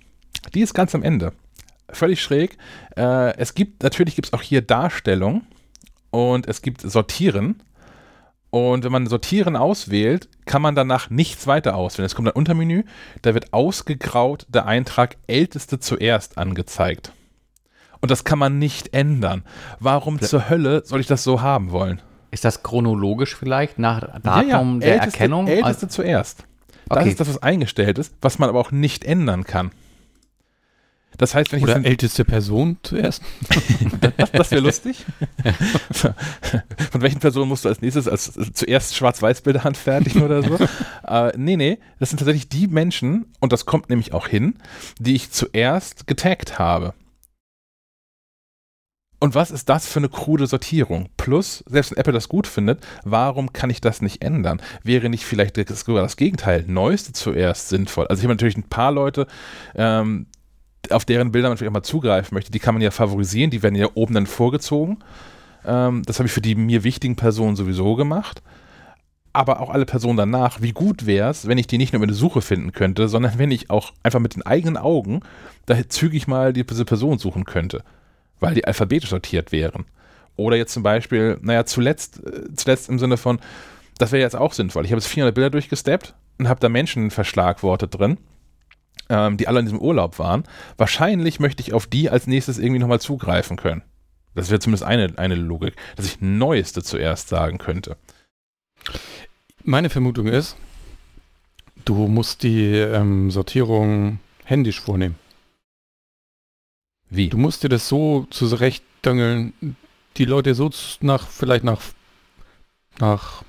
die 0.54 0.62
ist 0.62 0.76
ganz 0.76 0.94
am 0.94 1.02
Ende. 1.02 1.34
Völlig 1.90 2.22
schräg. 2.22 2.56
Äh, 2.96 3.36
es 3.38 3.56
gibt, 3.56 3.82
natürlich 3.82 4.14
gibt 4.14 4.28
es 4.28 4.34
auch 4.34 4.44
hier 4.44 4.62
Darstellung 4.62 5.42
und 6.16 6.48
es 6.48 6.62
gibt 6.62 6.80
Sortieren. 6.80 7.62
Und 8.50 8.86
wenn 8.86 8.92
man 8.94 9.06
Sortieren 9.06 9.58
auswählt, 9.58 10.30
kann 10.46 10.62
man 10.62 10.74
danach 10.74 11.10
nichts 11.10 11.46
weiter 11.46 11.76
auswählen. 11.76 12.06
Es 12.06 12.16
kommt 12.16 12.30
ein 12.30 12.34
Untermenü, 12.34 12.84
da 13.22 13.34
wird 13.34 13.52
ausgegraut 13.52 14.46
der 14.48 14.66
Eintrag 14.66 15.18
Älteste 15.28 15.78
zuerst 15.80 16.38
angezeigt. 16.38 17.12
Und 18.00 18.12
das 18.12 18.24
kann 18.24 18.40
man 18.40 18.60
nicht 18.60 18.94
ändern. 18.94 19.44
Warum 19.82 20.18
ja. 20.20 20.28
zur 20.28 20.50
Hölle 20.50 20.84
soll 20.86 21.02
ich 21.02 21.08
das 21.08 21.26
so 21.26 21.42
haben 21.42 21.72
wollen? 21.72 22.02
Ist 22.32 22.46
das 22.46 22.64
chronologisch 22.64 23.36
vielleicht 23.36 23.78
nach 23.78 24.00
Datum 24.22 24.40
ja, 24.40 24.62
ja. 24.62 24.80
der 24.80 24.94
Älteste, 24.94 25.20
Erkennung? 25.20 25.48
Älteste 25.48 25.86
also, 25.86 25.88
zuerst. 25.88 26.46
Das 26.88 27.00
okay. 27.00 27.10
ist 27.10 27.20
das, 27.20 27.28
was 27.28 27.44
eingestellt 27.44 27.98
ist, 27.98 28.16
was 28.22 28.40
man 28.40 28.48
aber 28.48 28.62
auch 28.62 28.72
nicht 28.72 29.04
ändern 29.04 29.44
kann. 29.44 29.72
Das 31.18 31.36
heißt, 31.36 31.52
wenn 31.52 31.60
ich 31.60 31.64
Oder 31.64 31.84
älteste 31.84 32.26
Person 32.26 32.78
zuerst. 32.84 33.22
das, 34.02 34.32
das 34.32 34.52
wäre 34.52 34.62
lustig. 34.62 35.06
Von 36.92 37.02
welchen 37.02 37.20
Personen 37.20 37.50
musst 37.50 37.66
du 37.66 37.70
als 37.70 37.82
nächstes 37.82 38.08
als 38.08 38.34
zuerst 38.54 38.96
Schwarz-Weiß-Bilder 38.96 39.66
anfertigen 39.66 40.24
oder 40.24 40.44
so? 40.44 40.58
äh, 41.08 41.32
nee, 41.38 41.56
nee, 41.56 41.80
das 42.00 42.10
sind 42.10 42.18
tatsächlich 42.18 42.50
die 42.50 42.68
Menschen, 42.68 43.34
und 43.40 43.54
das 43.54 43.66
kommt 43.66 43.90
nämlich 43.90 44.14
auch 44.14 44.28
hin, 44.28 44.56
die 45.00 45.16
ich 45.16 45.32
zuerst 45.32 46.08
getaggt 46.08 46.60
habe. 46.60 46.94
Und 49.20 49.34
was 49.34 49.50
ist 49.50 49.70
das 49.70 49.88
für 49.88 50.00
eine 50.00 50.10
krude 50.10 50.46
Sortierung? 50.46 51.10
Plus, 51.18 51.64
selbst 51.68 51.92
wenn 51.92 51.98
Apple 51.98 52.14
das 52.14 52.30
gut 52.30 52.48
findet, 52.48 52.86
warum 53.04 53.54
kann 53.54 53.70
ich 53.70 53.82
das 53.82 54.02
nicht 54.02 54.22
ändern? 54.22 54.62
Wäre 54.84 55.10
nicht 55.10 55.26
vielleicht 55.26 55.58
sogar 55.70 56.04
das 56.04 56.18
Gegenteil, 56.18 56.66
Neueste 56.68 57.14
zuerst 57.14 57.70
sinnvoll? 57.70 58.08
Also 58.08 58.20
ich 58.20 58.26
habe 58.26 58.34
natürlich 58.34 58.58
ein 58.58 58.70
paar 58.70 58.92
Leute, 58.92 59.26
ähm, 59.74 60.28
auf 60.92 61.06
deren 61.06 61.32
Bilder 61.32 61.50
man 61.50 61.58
vielleicht 61.58 61.70
auch 61.70 61.74
mal 61.76 61.84
zugreifen 61.84 62.36
möchte, 62.36 62.52
die 62.52 62.60
kann 62.60 62.76
man 62.76 62.82
ja 62.82 62.92
favorisieren, 62.92 63.52
die 63.52 63.64
werden 63.64 63.76
ja 63.76 63.88
oben 63.94 64.14
dann 64.14 64.28
vorgezogen. 64.28 65.00
Ähm, 65.66 66.04
das 66.06 66.20
habe 66.20 66.28
ich 66.28 66.34
für 66.34 66.42
die 66.42 66.56
mir 66.56 66.84
wichtigen 66.84 67.16
Personen 67.16 67.56
sowieso 67.56 67.96
gemacht. 67.96 68.42
Aber 69.34 69.60
auch 69.60 69.70
alle 69.70 69.86
Personen 69.86 70.18
danach, 70.18 70.62
wie 70.62 70.72
gut 70.72 71.06
wäre 71.06 71.30
es, 71.30 71.48
wenn 71.48 71.58
ich 71.58 71.68
die 71.68 71.78
nicht 71.78 71.92
nur 71.92 71.98
über 71.98 72.08
eine 72.08 72.14
Suche 72.14 72.42
finden 72.42 72.72
könnte, 72.72 73.10
sondern 73.10 73.38
wenn 73.38 73.52
ich 73.52 73.70
auch 73.70 73.92
einfach 74.02 74.22
mit 74.22 74.36
den 74.36 74.44
eigenen 74.44 74.78
Augen 74.78 75.22
da 75.66 75.76
zügig 75.90 76.28
mal 76.28 76.54
diese 76.54 76.86
Person 76.86 77.18
suchen 77.18 77.44
könnte, 77.44 77.84
weil 78.40 78.54
die 78.54 78.66
alphabetisch 78.66 79.10
sortiert 79.10 79.52
wären. 79.52 79.86
Oder 80.38 80.56
jetzt 80.56 80.74
zum 80.74 80.84
Beispiel, 80.84 81.38
naja, 81.42 81.66
zuletzt, 81.66 82.26
äh, 82.26 82.54
zuletzt 82.56 82.90
im 82.90 83.00
Sinne 83.00 83.18
von, 83.18 83.40
das 83.98 84.12
wäre 84.12 84.22
jetzt 84.22 84.36
auch 84.36 84.54
sinnvoll. 84.54 84.86
Ich 84.86 84.92
habe 84.92 85.00
jetzt 85.00 85.08
400 85.08 85.36
Bilder 85.36 85.50
durchgesteppt 85.50 86.14
und 86.38 86.48
habe 86.48 86.60
da 86.60 86.70
Menschen 86.70 87.12
verschlagwortet 87.12 87.98
drin 87.98 88.18
ähm, 89.10 89.38
die 89.38 89.48
alle 89.48 89.60
in 89.60 89.66
diesem 89.66 89.82
Urlaub 89.82 90.20
waren. 90.20 90.44
Wahrscheinlich 90.78 91.40
möchte 91.40 91.62
ich 91.62 91.74
auf 91.74 91.88
die 91.88 92.10
als 92.10 92.28
nächstes 92.28 92.58
irgendwie 92.58 92.80
nochmal 92.80 93.02
zugreifen 93.02 93.58
können. 93.58 93.84
Das 94.34 94.50
wäre 94.50 94.60
zumindest 94.60 94.84
eine, 94.84 95.14
eine 95.18 95.36
Logik, 95.36 95.76
dass 95.96 96.06
ich 96.06 96.22
Neueste 96.22 96.84
zuerst 96.84 97.30
sagen 97.30 97.58
könnte. 97.58 97.98
Meine 99.64 99.90
Vermutung 99.90 100.28
ist, 100.28 100.58
du 101.86 102.08
musst 102.08 102.44
die 102.44 102.74
ähm, 102.74 103.32
Sortierung 103.32 104.20
händisch 104.44 104.82
vornehmen. 104.82 105.16
Wie? 107.10 107.30
Du 107.30 107.38
musst 107.38 107.64
dir 107.64 107.70
das 107.70 107.88
so 107.88 108.28
zurechtdöngeln, 108.30 109.54
die 110.18 110.26
Leute 110.26 110.54
so 110.54 110.70
nach, 111.02 111.28
vielleicht 111.28 111.64
nach, 111.64 111.82
nach, 113.00 113.44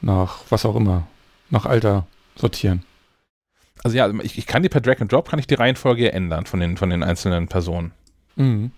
nach 0.00 0.40
was 0.48 0.64
auch 0.64 0.76
immer, 0.76 1.06
nach 1.50 1.66
Alter 1.66 2.06
sortieren. 2.34 2.84
Also 3.82 3.96
ja, 3.96 4.10
ich, 4.22 4.38
ich, 4.38 4.46
kann 4.46 4.62
die 4.62 4.68
per 4.68 4.80
Drag 4.80 5.00
and 5.00 5.10
Drop, 5.10 5.28
kann 5.28 5.38
ich 5.38 5.46
die 5.46 5.54
Reihenfolge 5.54 6.12
ändern 6.12 6.46
von 6.46 6.60
den, 6.60 6.76
von 6.76 6.90
den 6.90 7.02
einzelnen 7.02 7.48
Personen. 7.48 7.92
Mhm. 8.36 8.70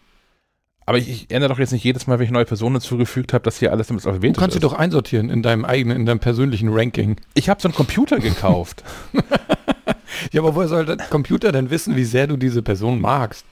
Aber 0.86 0.98
ich, 0.98 1.08
ich, 1.08 1.30
ändere 1.30 1.50
doch 1.50 1.58
jetzt 1.58 1.72
nicht 1.72 1.84
jedes 1.84 2.06
Mal, 2.06 2.18
wenn 2.18 2.26
ich 2.26 2.30
neue 2.30 2.44
Personen 2.44 2.80
zugefügt 2.80 3.32
habe, 3.32 3.42
dass 3.42 3.58
hier 3.58 3.72
alles 3.72 3.88
im 3.88 3.96
Alphabet 3.96 4.30
ist. 4.30 4.36
Du 4.36 4.40
kannst 4.40 4.54
sie 4.54 4.60
doch 4.60 4.74
einsortieren 4.74 5.30
in 5.30 5.42
deinem 5.42 5.64
eigenen, 5.64 5.98
in 5.98 6.06
deinem 6.06 6.20
persönlichen 6.20 6.68
Ranking. 6.70 7.16
Ich 7.34 7.48
habe 7.48 7.60
so 7.60 7.68
einen 7.68 7.74
Computer 7.74 8.18
gekauft. 8.18 8.84
ja, 10.32 10.42
aber 10.42 10.54
woher 10.54 10.68
soll 10.68 10.84
der 10.84 10.96
Computer 10.96 11.52
denn 11.52 11.70
wissen, 11.70 11.96
wie 11.96 12.04
sehr 12.04 12.26
du 12.26 12.36
diese 12.36 12.62
Person 12.62 13.00
magst? 13.00 13.46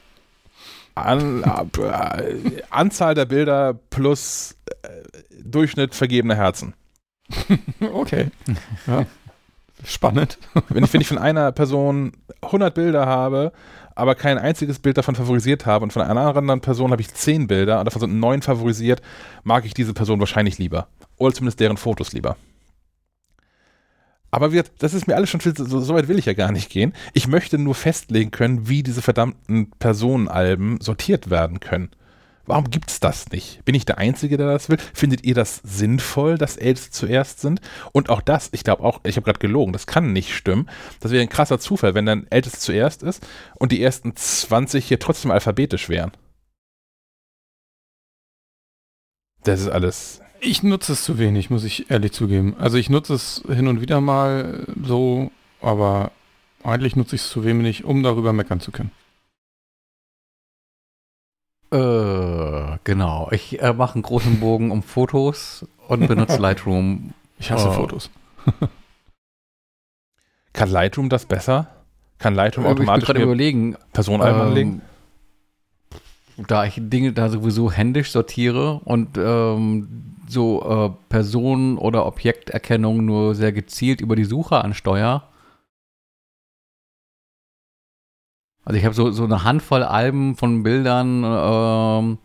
An, 0.95 1.43
äh, 1.43 2.63
Anzahl 2.69 3.15
der 3.15 3.25
Bilder 3.25 3.79
plus 3.89 4.55
äh, 4.83 4.89
Durchschnitt 5.43 5.95
vergebener 5.95 6.35
Herzen. 6.37 6.75
okay. 7.95 8.31
Ja. 8.87 9.07
Spannend. 9.85 10.39
Wenn 10.69 10.85
ich, 10.85 10.93
wenn 10.93 11.01
ich 11.01 11.09
von 11.09 11.19
einer 11.19 11.53
Person 11.53 12.13
100 12.43 12.75
Bilder 12.75 13.07
habe, 13.07 13.53
aber 13.95 14.15
kein 14.15 14.39
einziges 14.39 14.79
Bild 14.79 14.97
davon 14.97 15.15
favorisiert 15.15 15.67
habe 15.67 15.85
und 15.85 15.93
von 15.93 16.03
einer 16.03 16.21
anderen 16.21 16.61
Person 16.61 16.93
habe 16.93 17.03
ich 17.03 17.13
10 17.13 17.47
Bilder 17.47 17.79
und 17.79 17.85
davon 17.85 18.01
sind 18.01 18.19
9 18.19 18.43
favorisiert, 18.43 19.03
mag 19.45 19.65
ich 19.65 19.75
diese 19.75 19.93
Person 19.93 20.21
wahrscheinlich 20.21 20.59
lieber. 20.59 20.89
Oder 21.19 21.35
zumindest 21.35 21.61
deren 21.61 21.77
Fotos 21.77 22.13
lieber. 22.13 22.37
Aber 24.31 24.51
wir, 24.51 24.65
das 24.79 24.95
ist 24.95 25.07
mir 25.07 25.15
alles 25.15 25.29
schon 25.29 25.41
viel, 25.41 25.55
so, 25.55 25.81
so 25.81 25.95
weit 25.95 26.09
will 26.09 26.19
ich 26.19 26.25
ja 26.25 26.33
gar 26.33 26.53
nicht 26.53 26.71
gehen. 26.71 26.95
Ich 27.13 27.29
möchte 27.29 27.59
nur 27.59 27.75
festlegen 27.75 28.31
können, 28.31 28.67
wie 28.67 28.83
diese 28.83 29.03
verdammten 29.03 29.71
Personenalben 29.79 30.81
sortiert 30.81 31.29
werden 31.29 31.61
können. 31.61 31.91
Warum 32.45 32.71
gibt 32.71 32.91
es 32.91 32.99
das 32.99 33.31
nicht? 33.31 33.65
Bin 33.65 33.75
ich 33.75 33.85
der 33.85 33.99
Einzige, 33.99 34.37
der 34.37 34.49
das 34.49 34.69
will? 34.69 34.79
Findet 34.95 35.25
ihr 35.25 35.35
das 35.35 35.61
sinnvoll, 35.63 36.39
dass 36.39 36.59
Aids 36.59 36.91
zuerst 36.91 37.41
sind? 37.41 37.61
Und 37.93 38.11
auch 38.11 38.21
das, 38.21 38.49
ich 38.53 38.65
glaube 38.65 38.83
auch, 38.83 39.01
ich 39.05 39.17
habe 39.17 39.25
gerade 39.25 39.39
gelogen, 39.39 39.73
das 39.73 39.87
kann 39.87 40.13
nicht 40.13 40.35
stimmen. 40.35 40.69
Das 41.01 41.13
wäre 41.13 41.23
ein 41.23 41.29
krasser 41.29 41.61
Zufall, 41.61 41.95
wenn 41.95 42.07
dann 42.07 42.27
Aids 42.31 42.59
zuerst 42.61 43.03
ist 43.03 43.27
und 43.55 43.71
die 43.71 43.83
ersten 43.83 44.17
20 44.17 44.85
hier 44.85 44.99
trotzdem 44.99 45.31
alphabetisch 45.31 45.89
wären. 45.89 46.13
Das 49.45 49.61
ist 49.61 49.69
alles. 49.69 50.21
Ich 50.41 50.65
nutze 50.65 50.95
es 50.95 51.05
zu 51.05 51.19
wenig, 51.19 51.51
muss 51.51 51.63
ich 51.63 51.91
ehrlich 51.91 52.13
zugeben. 52.13 52.57
Also 52.59 52.77
ich 52.77 52.91
nutze 52.91 53.15
es 53.15 53.43
hin 53.49 53.69
und 53.69 53.81
wieder 53.81 54.01
mal 54.01 54.67
so, 54.83 55.31
aber 55.61 56.11
eigentlich 56.65 56.97
nutze 56.97 57.15
ich 57.15 57.23
es 57.23 57.31
zu 57.31 57.45
wenig, 57.45 57.85
um 57.85 58.03
darüber 58.03 58.33
meckern 58.33 58.61
zu 58.61 58.73
können. 58.73 58.91
Äh, 61.73 62.79
genau. 62.85 63.29
Ich 63.31 63.63
äh, 63.63 63.73
mache 63.73 63.95
einen 63.95 64.03
großen 64.03 64.41
Bogen 64.41 64.71
um 64.71 64.83
Fotos 64.83 65.67
und 65.89 66.07
benutze 66.07 66.37
Lightroom. 66.41 67.15
Ich 67.39 67.51
hasse 67.51 67.69
äh, 67.69 67.73
Fotos. 67.73 68.11
Kann 70.53 70.71
Lightroom 70.71 71.09
das 71.09 71.25
besser? 71.25 71.69
Kann 72.19 72.35
Lightroom 72.35 72.67
automatisch 72.67 73.09
ich 73.09 73.17
überlegen, 73.17 73.77
Personenalben 73.93 74.41
ähm, 74.41 74.47
anlegen? 74.47 74.83
Da 76.47 76.65
ich 76.67 76.75
Dinge 76.77 77.13
da 77.13 77.31
sowieso 77.31 77.73
händisch 77.73 78.11
sortiere 78.11 78.81
und 78.85 79.17
ähm, 79.17 80.15
so 80.29 80.63
äh, 80.63 80.91
Personen- 81.09 81.79
oder 81.79 82.07
Objekterkennung 82.07 83.05
nur 83.05 83.35
sehr 83.35 83.53
gezielt 83.53 84.01
über 84.01 84.15
die 84.15 84.25
Suche 84.25 84.63
ansteuere, 84.63 85.25
Also 88.65 88.79
ich 88.79 88.85
habe 88.85 88.95
so, 88.95 89.11
so 89.11 89.25
eine 89.25 89.45
Handvoll 89.45 89.83
Alben 89.83 90.37
von 90.37 90.63
Bildern, 90.63 91.25
ähm, 91.25 92.19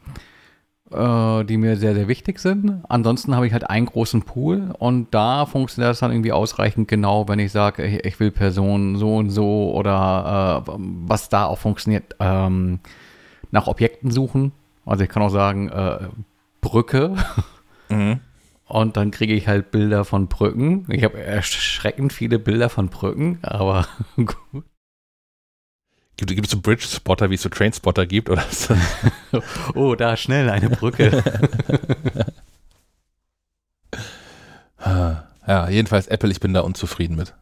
äh, 0.91 1.44
die 1.46 1.58
mir 1.58 1.77
sehr, 1.77 1.96
sehr 1.96 2.08
wichtig 2.08 2.39
sind. 2.39 2.84
Ansonsten 2.88 3.36
habe 3.36 3.48
ich 3.48 3.53
halt 3.53 3.70
einen 3.70 3.88
großen 3.88 4.22
Pool 4.22 4.74
und 4.77 5.13
da 5.13 5.46
funktioniert 5.46 5.91
das 5.91 6.00
dann 6.00 6.12
irgendwie 6.12 6.32
ausreichend 6.32 6.88
genau, 6.88 7.27
wenn 7.27 7.39
ich 7.39 7.51
sage, 7.51 7.86
ich, 7.86 8.06
ich, 8.06 8.20
will 8.20 8.32
Personen 8.32 8.98
so 8.98 9.17
und 9.17 9.29
so 9.29 9.72
oder 9.74 10.63
äh, 10.67 10.72
was 10.77 11.29
da 11.29 11.46
auch 11.46 11.58
funktioniert, 11.58 12.15
ähm, 12.20 12.79
nach 13.51 13.67
Objekten 13.67 14.12
suchen. 14.12 14.51
Also 14.86 15.03
ich 15.03 15.10
kann 15.10 15.24
auch 15.24 15.29
sagen, 15.29 15.70
äh, 15.70 16.08
Brücke. 16.62 17.15
Mhm. 17.89 18.20
Und 18.67 18.98
dann 18.98 19.12
kriege 19.12 19.34
ich 19.34 19.48
halt 19.48 19.72
Bilder 19.72 20.03
von 20.03 20.27
Brücken. 20.27 20.86
Ich 20.89 21.03
habe 21.03 21.22
erschreckend 21.22 22.12
viele 22.12 22.38
Bilder 22.38 22.70
von 22.70 22.89
Brücken, 22.89 23.39
aber 23.41 23.88
gut. 24.15 24.65
Gibt, 26.18 26.32
gibt 26.32 26.48
es 26.48 26.52
so 26.52 26.60
Bridge-Spotter, 26.60 27.30
wie 27.30 27.36
es 27.36 27.44
so 27.44 27.50
Train-Spotter 27.50 28.08
gibt? 28.08 28.30
Oder 28.30 28.44
oh, 29.76 29.94
da 29.96 30.18
schnell 30.18 30.50
eine 30.50 30.70
Brücke. 30.70 31.24
ja, 35.48 35.70
jedenfalls 35.70 36.08
Apple, 36.08 36.32
ich 36.32 36.40
bin 36.40 36.54
da 36.54 36.62
unzufrieden 36.62 37.16
mit. 37.16 37.36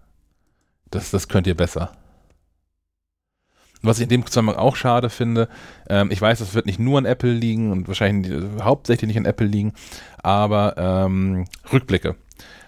Das, 0.92 1.10
das 1.12 1.30
könnt 1.30 1.48
ihr 1.48 1.56
besser. 1.56 1.92
Was 3.82 4.00
ich 4.00 4.04
in 4.04 4.10
dem 4.10 4.26
Zusammenhang 4.26 4.58
auch 4.58 4.76
schade 4.76 5.10
finde, 5.10 5.48
ähm, 5.90 6.12
ich 6.12 6.20
weiß, 6.20 6.40
das 6.40 6.54
wird 6.54 6.66
nicht 6.66 6.80
nur 6.80 6.98
an 6.98 7.06
Apple 7.06 7.32
liegen 7.32 7.72
und 7.72 7.88
wahrscheinlich 7.88 8.34
hauptsächlich 8.62 9.08
nicht 9.08 9.18
an 9.18 9.26
Apple 9.26 9.48
liegen, 9.48 9.74
aber 10.18 10.76
ähm, 10.78 11.46
Rückblicke. 11.72 12.16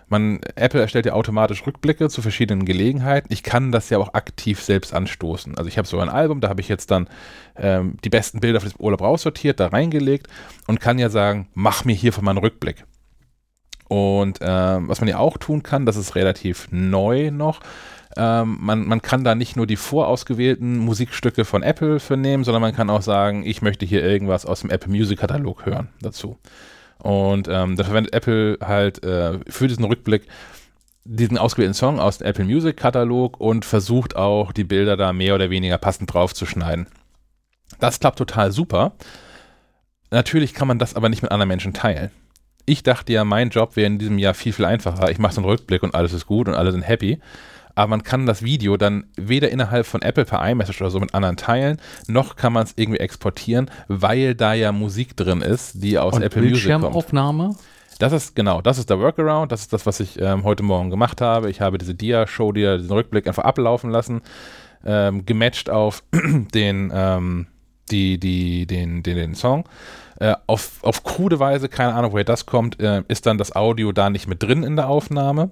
Man, 0.10 0.40
Apple 0.56 0.80
erstellt 0.80 1.06
ja 1.06 1.14
automatisch 1.14 1.66
Rückblicke 1.68 2.10
zu 2.10 2.22
verschiedenen 2.22 2.66
Gelegenheiten. 2.66 3.28
Ich 3.32 3.44
kann 3.44 3.72
das 3.72 3.90
ja 3.90 3.98
auch 3.98 4.14
aktiv 4.14 4.62
selbst 4.62 4.94
anstoßen. 4.94 5.58
Also 5.58 5.68
ich 5.68 5.78
habe 5.78 5.88
so 5.88 6.00
ein 6.00 6.10
Album, 6.10 6.40
da 6.40 6.48
habe 6.50 6.62
ich 6.62 6.70
jetzt 6.70 6.92
dann 6.92 7.10
ähm, 7.58 7.98
die 8.04 8.10
besten 8.10 8.40
Bilder 8.40 8.62
für 8.62 8.70
das 8.70 8.80
Urlaub 8.80 9.02
raussortiert, 9.02 9.60
da 9.60 9.68
reingelegt 9.68 10.28
und 10.68 10.80
kann 10.80 10.98
ja 10.98 11.10
sagen, 11.10 11.50
mach 11.54 11.84
mir 11.84 11.96
hier 11.96 12.14
von 12.14 12.24
meinen 12.24 12.38
Rückblick. 12.38 12.86
Und 13.90 14.40
ähm, 14.42 14.90
was 14.90 15.02
man 15.02 15.08
ja 15.10 15.18
auch 15.18 15.38
tun 15.38 15.64
kann, 15.64 15.86
das 15.86 15.96
ist 15.96 16.16
relativ 16.16 16.68
neu 16.72 17.32
noch, 17.32 17.62
ähm, 18.18 18.58
man, 18.60 18.88
man 18.88 19.02
kann 19.02 19.24
da 19.24 19.36
nicht 19.36 19.56
nur 19.56 19.68
die 19.68 19.76
vorausgewählten 19.76 20.78
Musikstücke 20.80 21.46
von 21.46 21.62
Apple 21.62 22.00
vernehmen, 22.00 22.44
sondern 22.44 22.62
man 22.62 22.76
kann 22.76 22.90
auch 22.90 23.04
sagen, 23.04 23.46
ich 23.46 23.62
möchte 23.62 23.86
hier 23.86 24.04
irgendwas 24.04 24.46
aus 24.46 24.62
dem 24.62 24.72
Apple 24.72 24.92
Music 24.92 25.20
Katalog 25.20 25.66
hören 25.66 25.90
dazu. 26.02 26.38
Und 27.08 27.48
ähm, 27.50 27.78
da 27.78 27.86
verwendet 27.86 28.14
Apple 28.14 28.58
halt 28.62 29.02
äh, 29.02 29.40
für 29.48 29.70
diesen 29.70 29.86
Rückblick 29.86 30.28
diesen 31.06 31.38
ausgewählten 31.38 31.74
Song 31.74 32.02
aus 32.02 32.18
dem 32.18 32.28
Apple 32.28 32.44
Music 32.44 32.76
Katalog 32.76 33.40
und 33.40 33.64
versucht 33.64 34.18
auch 34.18 34.52
die 34.52 34.66
Bilder 34.66 34.98
da 34.98 35.14
mehr 35.14 35.34
oder 35.34 35.50
weniger 35.50 35.78
passend 35.78 36.14
drauf 36.14 36.34
zu 36.34 36.46
schneiden. 36.46 36.86
Das 37.80 38.02
klappt 38.02 38.18
total 38.18 38.52
super. 38.52 38.92
Natürlich 40.12 40.54
kann 40.54 40.68
man 40.68 40.80
das 40.80 40.96
aber 40.96 41.08
nicht 41.08 41.22
mit 41.22 41.32
anderen 41.32 41.48
Menschen 41.48 41.72
teilen. 41.72 42.12
Ich 42.66 42.84
dachte 42.84 43.14
ja, 43.14 43.24
mein 43.24 43.52
Job 43.52 43.78
wäre 43.78 43.88
in 43.88 44.00
diesem 44.00 44.18
Jahr 44.18 44.34
viel, 44.34 44.52
viel 44.52 44.66
einfacher. 44.66 45.10
Ich 45.10 45.18
mache 45.18 45.34
so 45.34 45.40
einen 45.40 45.50
Rückblick 45.50 45.84
und 45.84 45.96
alles 45.96 46.12
ist 46.12 46.26
gut 46.26 46.50
und 46.50 46.56
alle 46.56 46.74
sind 46.74 46.82
happy 46.82 47.22
aber 47.78 47.90
man 47.90 48.02
kann 48.02 48.26
das 48.26 48.42
Video 48.42 48.76
dann 48.76 49.06
weder 49.16 49.50
innerhalb 49.50 49.86
von 49.86 50.02
Apple 50.02 50.26
per 50.26 50.44
iMessage 50.50 50.82
oder 50.82 50.90
so 50.90 51.00
mit 51.00 51.14
anderen 51.14 51.38
teilen, 51.38 51.78
noch 52.08 52.36
kann 52.36 52.52
man 52.52 52.64
es 52.64 52.74
irgendwie 52.76 53.00
exportieren, 53.00 53.70
weil 53.88 54.34
da 54.34 54.54
ja 54.56 54.72
Musik 54.72 55.16
drin 55.16 55.42
ist, 55.42 55.84
die 55.84 56.00
aus 56.00 56.16
Und 56.16 56.24
Apple 56.24 56.42
Music 56.42 56.72
kommt. 56.72 56.82
Bildschirmaufnahme? 56.82 57.56
Das 58.00 58.14
ist 58.14 58.36
genau, 58.36 58.62
das 58.62 58.80
ist 58.80 58.90
der 58.90 59.00
Workaround, 59.00 59.52
das 59.52 59.62
ist 59.62 59.74
das, 59.74 59.86
was 59.86 60.00
ich 60.00 60.20
ähm, 60.20 60.44
heute 60.44 60.64
Morgen 60.64 60.90
gemacht 60.90 61.22
habe. 61.22 61.52
Ich 61.52 61.62
habe 61.62 61.78
diese 61.78 61.94
Dia-Show, 61.94 62.52
diesen 62.52 62.92
Rückblick 62.92 63.28
einfach 63.28 63.44
ablaufen 63.44 63.92
lassen, 63.92 64.22
ähm, 64.84 65.28
gematcht 65.28 65.70
auf 65.70 66.04
den, 66.56 66.92
ähm, 66.92 67.46
die, 67.92 68.20
die, 68.20 68.66
den, 68.66 69.04
den, 69.04 69.18
den 69.18 69.36
Song. 69.36 69.66
Äh, 70.20 70.34
auf, 70.48 70.80
auf 70.82 71.04
krude 71.04 71.40
Weise, 71.40 71.70
keine 71.70 71.94
Ahnung, 71.94 72.12
woher 72.12 72.24
das 72.24 72.48
kommt, 72.48 72.80
äh, 72.80 73.04
ist 73.08 73.28
dann 73.28 73.38
das 73.38 73.56
Audio 73.56 73.92
da 73.92 74.10
nicht 74.10 74.28
mit 74.28 74.42
drin 74.42 74.64
in 74.64 74.76
der 74.76 74.90
Aufnahme. 74.90 75.52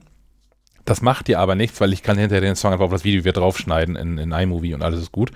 Das 0.85 1.01
macht 1.01 1.27
dir 1.27 1.39
aber 1.39 1.55
nichts, 1.55 1.81
weil 1.81 1.93
ich 1.93 2.03
kann 2.03 2.17
hinterher 2.17 2.41
den 2.41 2.55
Song 2.55 2.71
einfach 2.71 2.85
auf 2.85 2.91
das 2.91 3.03
Video 3.03 3.23
wieder 3.23 3.33
draufschneiden 3.33 3.95
in, 3.95 4.17
in 4.17 4.31
iMovie 4.31 4.73
und 4.73 4.83
alles 4.83 5.01
ist 5.01 5.11
gut. 5.11 5.31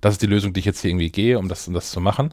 Das 0.00 0.12
ist 0.12 0.22
die 0.22 0.26
Lösung, 0.26 0.52
die 0.52 0.60
ich 0.60 0.66
jetzt 0.66 0.80
hier 0.80 0.90
irgendwie 0.90 1.10
gehe, 1.10 1.38
um 1.38 1.48
das, 1.48 1.66
um 1.66 1.74
das 1.74 1.90
zu 1.90 2.00
machen. 2.00 2.32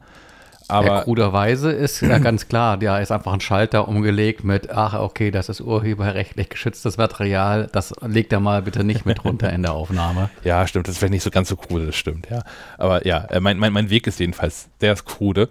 Aber 0.70 0.88
ja, 0.88 1.02
kruderweise 1.04 1.72
ist 1.72 2.02
ja 2.02 2.18
ganz 2.20 2.50
klar, 2.50 2.78
da 2.78 3.00
ist 3.00 3.12
einfach 3.12 3.32
ein 3.32 3.40
Schalter 3.40 3.88
umgelegt 3.88 4.44
mit, 4.44 4.70
ach 4.70 5.00
okay, 5.00 5.32
das 5.32 5.48
ist 5.48 5.62
urheberrechtlich 5.62 6.50
geschütztes 6.50 6.98
Material, 6.98 7.70
das 7.72 7.94
legt 8.02 8.34
er 8.34 8.42
mal 8.42 8.62
bitte 8.62 8.84
nicht 8.84 9.06
mit 9.06 9.24
runter 9.24 9.52
in 9.52 9.62
der 9.62 9.74
Aufnahme. 9.74 10.30
Ja, 10.44 10.66
stimmt, 10.68 10.88
das 10.88 10.94
ist 10.94 11.00
vielleicht 11.00 11.14
nicht 11.14 11.24
so 11.24 11.32
ganz 11.32 11.50
so 11.50 11.56
krude, 11.56 11.86
das 11.88 11.96
stimmt, 11.96 12.30
ja. 12.30 12.44
Aber 12.78 13.06
ja, 13.08 13.26
äh, 13.26 13.40
mein, 13.40 13.58
mein, 13.58 13.74
mein 13.74 13.90
Weg 13.90 14.08
ist 14.08 14.20
jedenfalls, 14.20 14.70
der 14.82 14.94
ist 14.94 15.06
krude 15.06 15.50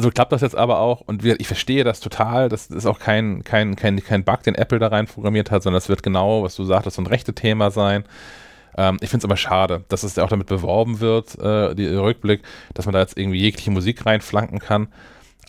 also 0.00 0.10
klappt 0.10 0.32
das 0.32 0.40
jetzt 0.40 0.56
aber 0.56 0.78
auch 0.78 1.02
und 1.02 1.24
ich 1.24 1.46
verstehe 1.46 1.84
das 1.84 2.00
total. 2.00 2.48
Das 2.48 2.68
ist 2.68 2.86
auch 2.86 2.98
kein, 2.98 3.44
kein, 3.44 3.76
kein, 3.76 4.02
kein 4.02 4.24
Bug, 4.24 4.42
den 4.42 4.54
Apple 4.54 4.78
da 4.78 4.88
rein 4.88 5.06
programmiert 5.06 5.50
hat, 5.50 5.62
sondern 5.62 5.76
es 5.76 5.90
wird 5.90 6.02
genau, 6.02 6.42
was 6.42 6.56
du 6.56 6.64
sagtest, 6.64 6.96
so 6.96 7.02
ein 7.02 7.06
rechte 7.06 7.34
Thema 7.34 7.70
sein. 7.70 8.04
Ähm, 8.78 8.96
ich 9.02 9.10
finde 9.10 9.18
es 9.18 9.24
aber 9.26 9.36
schade, 9.36 9.84
dass 9.88 10.02
es 10.02 10.16
ja 10.16 10.24
auch 10.24 10.30
damit 10.30 10.46
beworben 10.46 11.00
wird, 11.00 11.38
äh, 11.38 11.74
der 11.74 12.02
Rückblick, 12.02 12.42
dass 12.72 12.86
man 12.86 12.94
da 12.94 13.00
jetzt 13.00 13.18
irgendwie 13.18 13.40
jegliche 13.40 13.70
Musik 13.70 14.06
reinflanken 14.06 14.58
kann. 14.58 14.88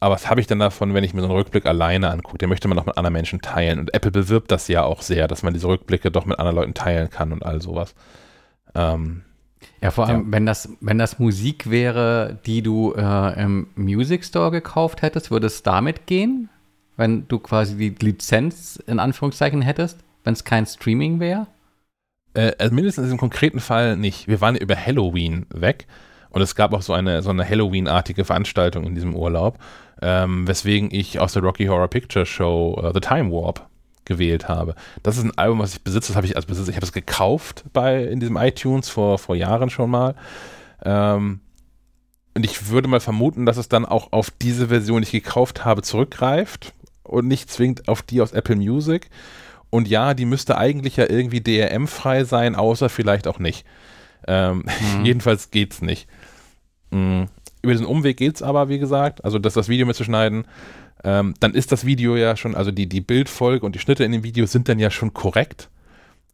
Aber 0.01 0.15
was 0.15 0.29
habe 0.29 0.41
ich 0.41 0.47
denn 0.47 0.59
davon, 0.59 0.93
wenn 0.93 1.05
ich 1.05 1.13
mir 1.13 1.21
so 1.21 1.27
einen 1.27 1.37
Rückblick 1.37 1.65
alleine 1.65 2.09
angucke? 2.09 2.39
Den 2.39 2.49
möchte 2.49 2.67
man 2.67 2.75
doch 2.75 2.85
mit 2.85 2.97
anderen 2.97 3.13
Menschen 3.13 3.39
teilen. 3.39 3.79
Und 3.79 3.93
Apple 3.93 4.11
bewirbt 4.11 4.51
das 4.51 4.67
ja 4.67 4.83
auch 4.83 5.01
sehr, 5.01 5.29
dass 5.29 5.43
man 5.43 5.53
diese 5.53 5.67
Rückblicke 5.67 6.11
doch 6.11 6.25
mit 6.25 6.39
anderen 6.39 6.57
Leuten 6.57 6.73
teilen 6.73 7.09
kann 7.09 7.31
und 7.31 7.45
all 7.45 7.61
sowas. 7.61 7.95
Ähm, 8.75 9.21
ja, 9.81 9.91
vor 9.91 10.07
allem, 10.07 10.25
ja. 10.25 10.31
wenn 10.31 10.45
das, 10.45 10.69
wenn 10.79 10.97
das 10.97 11.19
Musik 11.19 11.69
wäre, 11.69 12.39
die 12.45 12.61
du 12.61 12.93
äh, 12.93 13.41
im 13.41 13.67
Music 13.75 14.23
Store 14.23 14.51
gekauft 14.51 15.01
hättest, 15.01 15.31
würde 15.31 15.47
es 15.47 15.63
damit 15.63 16.07
gehen? 16.07 16.49
Wenn 16.97 17.27
du 17.27 17.39
quasi 17.39 17.75
die 17.75 18.05
Lizenz 18.05 18.81
in 18.85 18.99
Anführungszeichen 18.99 19.61
hättest, 19.61 19.99
wenn 20.23 20.33
es 20.33 20.43
kein 20.43 20.65
Streaming 20.65 21.19
wäre? 21.19 21.47
Äh, 22.33 22.53
also 22.59 22.73
mindestens 22.75 23.11
im 23.11 23.17
konkreten 23.17 23.59
Fall 23.59 23.97
nicht. 23.97 24.27
Wir 24.27 24.41
waren 24.41 24.55
über 24.55 24.75
Halloween 24.75 25.45
weg 25.49 25.87
und 26.29 26.41
es 26.41 26.55
gab 26.55 26.73
auch 26.73 26.81
so 26.81 26.93
eine, 26.93 27.21
so 27.21 27.29
eine 27.29 27.47
Halloween-artige 27.47 28.25
Veranstaltung 28.25 28.85
in 28.85 28.95
diesem 28.95 29.15
Urlaub, 29.15 29.57
ähm, 30.01 30.47
weswegen 30.47 30.89
ich 30.91 31.19
aus 31.19 31.33
der 31.33 31.43
Rocky 31.43 31.65
Horror 31.65 31.87
Picture 31.87 32.25
Show 32.25 32.79
uh, 32.81 32.91
The 32.93 32.99
Time 32.99 33.31
Warp 33.31 33.67
gewählt 34.05 34.47
habe. 34.47 34.75
Das 35.03 35.17
ist 35.17 35.23
ein 35.23 35.37
Album, 35.37 35.59
was 35.59 35.73
ich 35.73 35.83
besitze, 35.83 36.09
das 36.09 36.15
habe 36.15 36.27
ich 36.27 36.35
als 36.35 36.45
Besitzer, 36.45 36.69
ich 36.69 36.75
habe 36.75 36.85
es 36.85 36.93
gekauft 36.93 37.63
bei, 37.73 38.03
in 38.03 38.19
diesem 38.19 38.37
iTunes 38.37 38.89
vor, 38.89 39.17
vor 39.17 39.35
Jahren 39.35 39.69
schon 39.69 39.89
mal. 39.89 40.15
Ähm, 40.83 41.41
und 42.33 42.45
ich 42.45 42.69
würde 42.69 42.87
mal 42.87 42.99
vermuten, 42.99 43.45
dass 43.45 43.57
es 43.57 43.69
dann 43.69 43.85
auch 43.85 44.11
auf 44.11 44.29
diese 44.29 44.69
Version, 44.69 45.01
die 45.01 45.05
ich 45.05 45.23
gekauft 45.23 45.65
habe, 45.65 45.81
zurückgreift 45.81 46.73
und 47.03 47.27
nicht 47.27 47.51
zwingend 47.51 47.87
auf 47.87 48.01
die 48.01 48.21
aus 48.21 48.31
Apple 48.31 48.55
Music. 48.55 49.09
Und 49.69 49.87
ja, 49.87 50.13
die 50.13 50.25
müsste 50.25 50.57
eigentlich 50.57 50.97
ja 50.97 51.09
irgendwie 51.09 51.41
DRM-frei 51.41 52.23
sein, 52.23 52.55
außer 52.55 52.89
vielleicht 52.89 53.27
auch 53.27 53.39
nicht. 53.39 53.65
Ähm, 54.27 54.65
mhm. 54.97 55.05
Jedenfalls 55.05 55.49
es 55.53 55.81
nicht. 55.81 56.07
Mhm. 56.91 57.27
Über 57.61 57.73
diesen 57.73 57.85
Umweg 57.85 58.17
geht 58.17 58.35
es 58.35 58.41
aber, 58.41 58.69
wie 58.69 58.79
gesagt. 58.79 59.23
Also, 59.23 59.39
das, 59.39 59.53
das 59.53 59.69
Video 59.69 59.85
mitzuschneiden, 59.85 60.45
ähm, 61.03 61.33
dann 61.39 61.53
ist 61.53 61.71
das 61.71 61.85
Video 61.85 62.15
ja 62.15 62.35
schon, 62.35 62.55
also 62.55 62.71
die, 62.71 62.87
die 62.87 63.01
Bildfolge 63.01 63.65
und 63.65 63.75
die 63.75 63.79
Schnitte 63.79 64.03
in 64.03 64.11
dem 64.11 64.23
Video 64.23 64.45
sind 64.45 64.69
dann 64.69 64.79
ja 64.79 64.91
schon 64.91 65.13
korrekt. 65.13 65.69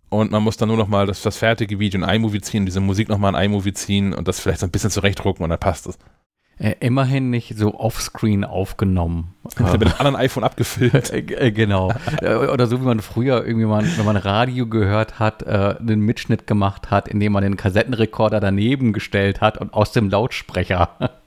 und 0.10 0.32
man 0.32 0.44
muss 0.44 0.58
dann 0.58 0.70
nur 0.70 0.78
noch 0.78 0.88
mal 0.88 1.06
das, 1.06 1.22
das 1.22 1.38
fertige 1.38 1.80
Video 1.80 2.02
in 2.02 2.08
iMovie 2.08 2.42
ziehen, 2.42 2.66
diese 2.66 2.80
Musik 2.80 3.10
noch 3.10 3.18
mal 3.18 3.30
in 3.30 3.52
iMovie 3.52 3.74
ziehen 3.74 4.14
und 4.14 4.28
das 4.28 4.40
vielleicht 4.40 4.60
so 4.60 4.68
ein 4.68 4.72
bisschen 4.72 4.92
zurechtdrucken 4.92 5.44
und 5.44 5.50
dann 5.50 5.60
passt 5.60 5.88
es. 5.88 5.98
Äh, 6.60 6.74
immerhin 6.80 7.30
nicht 7.30 7.56
so 7.56 7.76
offscreen 7.76 8.44
aufgenommen. 8.44 9.36
mit 9.60 9.68
einem 9.68 9.94
anderen 10.00 10.16
iPhone 10.16 10.44
abgefilmt. 10.44 11.12
Äh, 11.18 11.20
äh, 11.20 11.52
genau. 11.52 11.94
Äh, 12.22 12.36
oder 12.36 12.66
so 12.68 12.82
wie 12.82 12.86
man 12.86 13.00
früher 13.00 13.46
irgendwie 13.46 13.68
mal, 13.68 13.86
wenn 13.98 14.06
man 14.06 14.18
Radio 14.18 14.66
gehört 14.66 15.20
hat, 15.20 15.44
äh, 15.44 15.76
einen 15.80 16.02
Mitschnitt 16.02 16.48
gemacht 16.48 16.90
hat, 16.90 17.08
indem 17.08 17.34
man 17.34 17.44
den 17.44 17.58
Kassettenrekorder 17.58 18.40
daneben 18.40 18.92
gestellt 18.92 19.40
hat 19.40 19.60
und 19.60 19.74
aus 19.74 19.92
dem 19.92 20.10
Lautsprecher. 20.10 20.90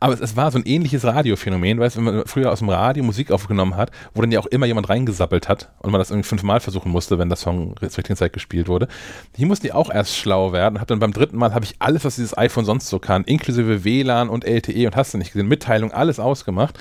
Aber 0.00 0.12
es, 0.12 0.20
es, 0.20 0.36
war 0.36 0.50
so 0.50 0.58
ein 0.58 0.64
ähnliches 0.66 1.04
Radiophänomen, 1.04 1.78
weißt 1.80 1.96
du, 1.96 2.04
wenn 2.04 2.16
man 2.16 2.26
früher 2.26 2.52
aus 2.52 2.60
dem 2.60 2.68
Radio 2.68 3.04
Musik 3.04 3.30
aufgenommen 3.30 3.76
hat, 3.76 3.90
wo 4.14 4.20
dann 4.20 4.30
ja 4.30 4.40
auch 4.40 4.46
immer 4.46 4.66
jemand 4.66 4.88
reingesappelt 4.88 5.48
hat 5.48 5.70
und 5.80 5.90
man 5.90 5.98
das 5.98 6.10
irgendwie 6.10 6.28
fünfmal 6.28 6.60
versuchen 6.60 6.90
musste, 6.90 7.18
wenn 7.18 7.28
das 7.28 7.40
Song 7.40 7.74
zur 7.76 7.82
richtigen 7.82 8.16
Zeit 8.16 8.32
gespielt 8.32 8.68
wurde. 8.68 8.88
Hier 9.36 9.46
mussten 9.46 9.66
die 9.66 9.72
auch 9.72 9.90
erst 9.90 10.16
schlau 10.16 10.52
werden. 10.52 10.80
Hab 10.80 10.88
dann 10.88 10.98
beim 10.98 11.12
dritten 11.12 11.36
Mal 11.36 11.54
habe 11.54 11.64
ich 11.64 11.76
alles, 11.78 12.04
was 12.04 12.16
dieses 12.16 12.36
iPhone 12.36 12.64
sonst 12.64 12.88
so 12.88 12.98
kann, 12.98 13.24
inklusive 13.24 13.84
WLAN 13.84 14.28
und 14.28 14.44
LTE 14.44 14.86
und 14.86 14.96
hast 14.96 15.14
du 15.14 15.18
nicht 15.18 15.32
gesehen, 15.32 15.48
Mitteilung, 15.48 15.92
alles 15.92 16.20
ausgemacht, 16.20 16.78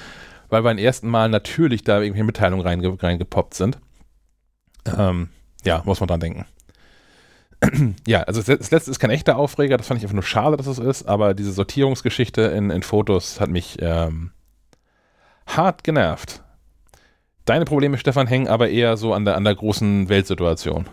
weil 0.49 0.61
beim 0.63 0.77
ersten 0.77 1.09
Mal 1.09 1.29
natürlich 1.29 1.83
da 1.83 1.99
irgendwelche 1.99 2.25
Mitteilungen 2.25 2.65
reinge 2.65 3.01
reingepoppt 3.01 3.53
sind. 3.53 3.77
Ähm, 4.97 5.29
ja, 5.63 5.81
muss 5.85 5.99
man 5.99 6.07
dran 6.07 6.19
denken 6.19 6.45
ja, 8.07 8.23
also 8.23 8.41
das 8.41 8.71
letzte 8.71 8.91
ist 8.91 8.99
kein 8.99 9.11
echter 9.11 9.37
Aufreger, 9.37 9.77
das 9.77 9.87
fand 9.87 9.99
ich 9.99 10.03
einfach 10.03 10.15
nur 10.15 10.23
schade, 10.23 10.57
dass 10.57 10.67
es 10.67 10.79
ist, 10.79 11.07
aber 11.07 11.33
diese 11.33 11.51
Sortierungsgeschichte 11.51 12.41
in, 12.41 12.71
in 12.71 12.81
Fotos 12.83 13.39
hat 13.39 13.49
mich 13.49 13.77
ähm, 13.81 14.31
hart 15.45 15.83
genervt. 15.83 16.43
Deine 17.45 17.65
Probleme, 17.65 17.97
Stefan, 17.97 18.27
hängen 18.27 18.47
aber 18.47 18.69
eher 18.69 18.97
so 18.97 19.13
an 19.13 19.25
der, 19.25 19.35
an 19.35 19.43
der 19.43 19.55
großen 19.55 20.09
Weltsituation. 20.09 20.87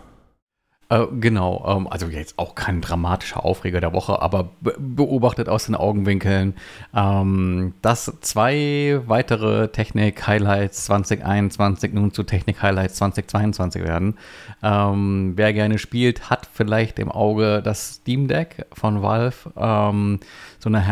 Äh, 0.91 1.05
genau, 1.19 1.63
ähm, 1.67 1.87
also 1.87 2.07
jetzt 2.07 2.39
auch 2.39 2.55
kein 2.55 2.81
dramatischer 2.81 3.45
Aufreger 3.45 3.79
der 3.79 3.93
Woche, 3.93 4.23
aber 4.23 4.49
beobachtet 4.59 5.47
aus 5.47 5.67
den 5.67 5.75
Augenwinkeln, 5.75 6.55
ähm, 6.95 7.75
dass 7.83 8.11
zwei 8.21 8.99
weitere 9.05 9.67
Technik-Highlights 9.67 10.85
2021 10.85 11.93
nun 11.93 12.11
zu 12.11 12.23
Technik-Highlights 12.23 12.95
2022 12.95 13.83
werden. 13.83 14.17
Ähm, 14.63 15.33
wer 15.35 15.53
gerne 15.53 15.77
spielt, 15.77 16.31
hat 16.31 16.47
vielleicht 16.51 16.97
im 16.97 17.11
Auge 17.11 17.61
das 17.63 17.97
Steam 17.97 18.27
Deck 18.27 18.65
von 18.73 19.03
Valve, 19.03 19.51
ähm, 19.57 20.19
so 20.57 20.69
eine 20.69 20.87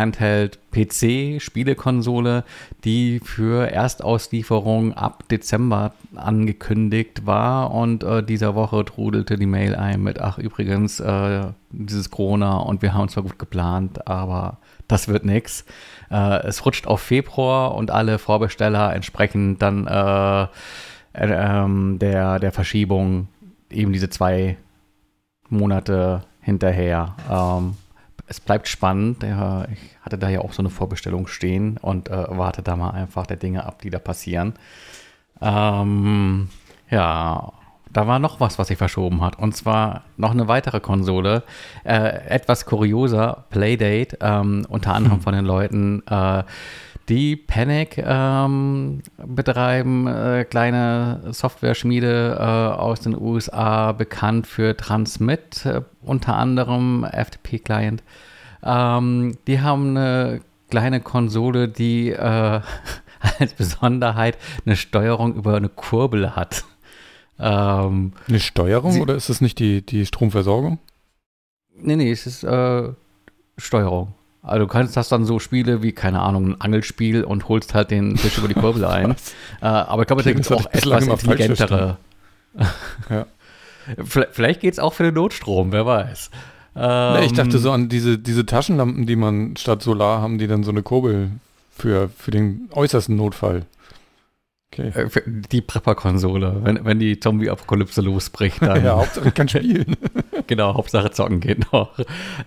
Handheld-PC-Spielekonsole, 0.78 2.44
die 2.84 3.20
für 3.24 3.70
Erstauslieferung 3.72 4.94
ab 4.94 5.24
Dezember 5.30 5.94
angekündigt 6.16 7.26
war 7.26 7.74
und 7.74 8.04
äh, 8.04 8.24
dieser 8.24 8.56
Woche 8.56 8.86
trudelte 8.86 9.38
die 9.38 9.46
Mail 9.46 9.76
ein 9.76 10.02
mit, 10.02 10.22
ach 10.22 10.38
übrigens, 10.38 11.00
äh, 11.00 11.48
dieses 11.72 12.12
Corona 12.12 12.58
und 12.58 12.82
wir 12.82 12.94
haben 12.94 13.10
zwar 13.10 13.24
gut 13.24 13.40
geplant, 13.40 14.08
aber 14.08 14.58
das 14.88 15.08
wird 15.08 15.26
nichts. 15.26 15.66
Äh, 16.10 16.48
es 16.48 16.66
rutscht 16.66 16.88
auf 16.88 17.02
Februar 17.02 17.76
und 17.76 17.92
alle 17.92 18.20
Vorbesteller 18.20 18.94
entsprechend 18.94 19.62
dann 19.62 19.88
äh, 19.88 20.44
äh, 20.44 20.48
ähm, 21.14 22.00
der, 22.00 22.40
der 22.40 22.52
Verschiebung 22.52 23.28
eben 23.70 23.92
diese 23.92 24.10
zwei 24.10 24.58
Monate 25.50 26.22
hinterher. 26.42 27.16
Ähm, 27.30 27.76
es 28.28 28.40
bleibt 28.40 28.68
spannend. 28.68 29.24
ich 29.24 29.98
hatte 30.02 30.18
da 30.18 30.30
ja 30.30 30.42
auch 30.42 30.54
so 30.54 30.62
eine 30.62 30.70
Vorbestellung 30.70 31.28
stehen 31.28 31.78
und 31.78 32.10
äh, 32.10 32.26
warte 32.30 32.62
da 32.62 32.76
mal 32.76 32.92
einfach 32.92 33.26
der 33.26 33.38
Dinge 33.38 33.66
ab, 33.66 33.82
die 33.82 33.90
da 33.90 34.00
passieren. 34.00 34.54
Ähm, 35.42 36.50
ja, 36.90 37.54
da 37.92 38.08
war 38.08 38.20
noch 38.20 38.40
was, 38.40 38.60
was 38.60 38.68
sich 38.68 38.78
verschoben 38.78 39.22
hat. 39.22 39.40
Und 39.40 39.56
zwar 39.56 40.04
noch 40.18 40.32
eine 40.32 40.48
weitere 40.48 40.80
Konsole. 40.80 41.44
Äh, 41.84 42.28
etwas 42.28 42.66
kurioser, 42.66 43.46
Playdate, 43.50 44.18
ähm, 44.22 44.66
unter 44.70 44.94
anderem 44.94 45.22
von 45.22 45.34
den 45.34 45.46
Leuten, 45.46 46.04
äh, 46.08 46.44
die 47.10 47.36
Panic 47.36 47.98
ähm, 47.98 49.02
betreiben, 49.18 50.08
äh, 50.08 50.46
kleine 50.46 51.22
Software-Schmiede 51.32 52.38
äh, 52.40 52.44
aus 52.44 53.00
den 53.00 53.20
USA, 53.20 53.94
bekannt 53.94 54.48
für 54.48 54.76
Transmit, 54.76 55.66
äh, 55.66 55.82
unter 56.02 56.36
anderem 56.36 57.06
FTP-Client. 57.06 58.04
Ähm, 58.64 59.38
die 59.48 59.62
haben 59.62 59.96
eine 59.96 60.42
kleine 60.70 61.00
Konsole, 61.00 61.70
die 61.70 62.12
äh, 62.12 62.62
als 63.40 63.54
Besonderheit 63.54 64.38
eine 64.66 64.76
Steuerung 64.76 65.36
über 65.36 65.56
eine 65.56 65.70
Kurbel 65.70 66.36
hat. 66.36 66.66
Ähm, 67.40 68.14
eine 68.28 68.40
Steuerung 68.40 68.92
sie, 68.92 69.02
oder 69.02 69.16
ist 69.16 69.30
es 69.30 69.42
nicht 69.42 69.60
die, 69.60 69.86
die 69.86 70.06
Stromversorgung? 70.06 70.80
Nee, 71.76 71.96
nee, 71.96 72.12
es 72.12 72.26
ist 72.26 72.44
äh, 72.44 72.90
Steuerung. 73.58 74.14
Also 74.48 74.66
du 74.66 74.68
kannst 74.68 74.96
das 74.98 75.10
dann 75.10 75.26
so 75.26 75.40
Spiele 75.40 75.84
wie, 75.84 75.92
keine 75.92 76.22
Ahnung, 76.22 76.52
ein 76.52 76.62
Angelspiel 76.62 77.24
und 77.24 77.50
holst 77.50 77.74
halt 77.74 77.92
den 77.92 78.18
Fisch 78.18 78.38
über 78.38 78.48
die 78.48 78.54
Kurbel 78.54 78.86
ein. 78.86 79.12
äh, 79.62 79.66
aber 79.66 80.04
ich 80.04 80.08
glaube, 80.08 80.24
da 80.24 80.32
gibt 80.32 80.46
es 80.46 80.52
auch 80.52 80.66
etwas 80.68 81.06
intelligentere. 81.06 81.98
ja. 83.10 83.26
Vielleicht 84.04 84.62
geht 84.62 84.74
es 84.74 84.80
auch 84.80 84.94
für 84.94 85.04
den 85.04 85.14
Notstrom, 85.14 85.72
wer 85.72 85.86
weiß. 85.86 86.30
Ähm, 86.76 87.24
ich 87.24 87.34
dachte 87.34 87.58
so 87.58 87.72
an 87.72 87.90
diese, 87.90 88.18
diese 88.18 88.46
Taschenlampen, 88.46 89.06
die 89.06 89.16
man 89.16 89.56
statt 89.58 89.82
Solar 89.82 90.22
haben, 90.22 90.38
die 90.38 90.48
dann 90.48 90.64
so 90.64 90.72
eine 90.72 90.84
Kurbel 90.84 91.32
für, 91.72 92.10
für 92.10 92.32
den 92.32 92.70
äußersten 92.72 93.16
Notfall. 93.16 93.66
Okay. 94.74 94.90
Äh, 94.90 95.10
die 95.26 95.62
Prepper-Konsole, 95.62 96.60
wenn, 96.62 96.84
wenn 96.84 97.00
die 97.00 97.20
Zombie-Apokalypse 97.20 98.02
losbricht, 98.02 98.62
dann. 98.62 98.84
ja, 98.84 98.98
Hauptsache 98.98 99.30
ich 99.30 99.34
kann 99.34 99.48
spielen. 99.48 99.96
genau, 100.48 100.74
Hauptsache 100.74 101.10
zocken 101.12 101.40
geht 101.40 101.72
noch. 101.72 101.98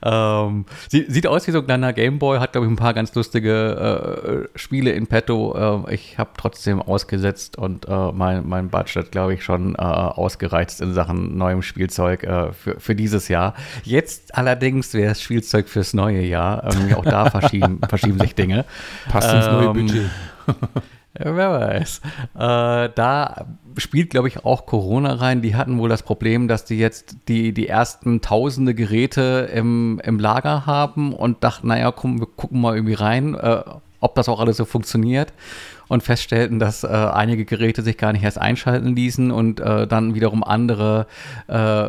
Ähm, 0.03 0.67
sieht, 0.89 1.11
sieht 1.11 1.27
aus 1.27 1.47
wie 1.47 1.51
so 1.51 1.61
ein 1.61 1.65
kleiner 1.65 1.95
Gameboy, 1.95 2.39
hat, 2.39 2.53
glaube 2.53 2.67
ich, 2.67 2.73
ein 2.73 2.77
paar 2.77 2.93
ganz 2.93 3.15
lustige 3.15 4.49
äh, 4.55 4.59
Spiele 4.59 4.93
in 4.93 5.07
petto. 5.07 5.87
Äh, 5.89 5.95
ich 5.95 6.19
habe 6.19 6.31
trotzdem 6.37 6.83
ausgesetzt 6.83 7.57
und 7.57 7.89
äh, 7.89 8.13
mein, 8.13 8.47
mein 8.47 8.69
Budget, 8.69 9.11
glaube 9.11 9.33
ich, 9.35 9.43
schon 9.43 9.75
äh, 9.75 9.79
ausgereizt 9.79 10.83
in 10.83 10.93
Sachen 10.93 11.39
neuem 11.39 11.63
Spielzeug 11.63 12.23
äh, 12.25 12.53
für, 12.53 12.79
für 12.79 12.95
dieses 12.95 13.29
Jahr. 13.29 13.55
Jetzt 13.83 14.37
allerdings 14.37 14.93
wäre 14.93 15.13
es 15.13 15.23
Spielzeug 15.23 15.71
fürs 15.71 15.95
neue 15.95 16.21
Jahr. 16.21 16.71
Ähm, 16.71 16.95
auch 16.95 17.05
da 17.05 17.31
verschieben, 17.31 17.81
verschieben 17.89 18.21
sich 18.21 18.35
Dinge. 18.35 18.67
Passt 19.09 19.33
ins 19.33 19.47
neue 19.47 19.69
ähm, 19.69 19.73
Budget. 19.73 20.11
Wer 21.23 21.53
weiß. 21.53 22.01
Äh, 22.35 22.89
da 22.95 23.47
spielt, 23.77 24.11
glaube 24.11 24.29
ich, 24.29 24.45
auch 24.45 24.65
Corona 24.65 25.15
rein. 25.15 25.43
Die 25.43 25.55
hatten 25.55 25.79
wohl 25.79 25.89
das 25.89 26.03
Problem, 26.03 26.49
dass 26.49 26.65
die 26.65 26.79
jetzt 26.79 27.17
die, 27.29 27.53
die 27.53 27.69
ersten 27.69 28.21
tausende 28.21 28.75
Geräte 28.75 29.51
im, 29.53 30.01
im 30.03 30.19
Lager 30.19 30.67
haben 30.67 31.13
und 31.13 31.45
dachten, 31.45 31.69
naja, 31.69 31.93
komm, 31.93 32.21
wir 32.21 32.27
gucken 32.27 32.61
mal 32.61 32.75
irgendwie 32.75 32.95
rein, 32.95 33.35
äh, 33.35 33.63
ob 34.01 34.15
das 34.15 34.29
auch 34.29 34.41
alles 34.41 34.57
so 34.57 34.65
funktioniert 34.65 35.33
und 35.89 36.03
feststellten, 36.03 36.59
dass 36.59 36.85
äh, 36.85 36.89
einige 36.89 37.45
Geräte 37.45 37.83
sich 37.83 37.99
gar 37.99 38.13
nicht 38.13 38.23
erst 38.23 38.39
einschalten 38.39 38.95
ließen 38.95 39.31
und 39.31 39.61
äh, 39.61 39.87
dann 39.87 40.15
wiederum 40.15 40.45
andere 40.45 41.07
äh, 41.49 41.89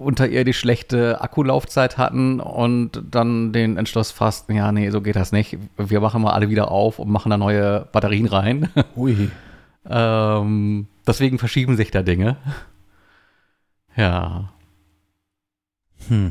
unterirdisch 0.00 0.58
schlechte 0.58 1.20
Akkulaufzeit 1.20 1.98
hatten 1.98 2.40
und 2.40 3.02
dann 3.10 3.52
den 3.52 3.76
Entschluss 3.76 4.10
fassten, 4.10 4.54
ja, 4.54 4.70
nee, 4.70 4.90
so 4.90 5.00
geht 5.00 5.16
das 5.16 5.32
nicht. 5.32 5.56
Wir 5.76 6.00
machen 6.00 6.22
mal 6.22 6.32
alle 6.32 6.50
wieder 6.50 6.70
auf 6.70 6.98
und 6.98 7.10
machen 7.10 7.30
da 7.30 7.38
neue 7.38 7.86
Batterien 7.90 8.26
rein. 8.26 8.68
Ui. 8.96 9.30
ähm, 9.88 10.86
deswegen 11.06 11.38
verschieben 11.38 11.76
sich 11.76 11.90
da 11.90 12.02
Dinge. 12.02 12.36
Ja. 13.96 14.50
Hm. 16.08 16.28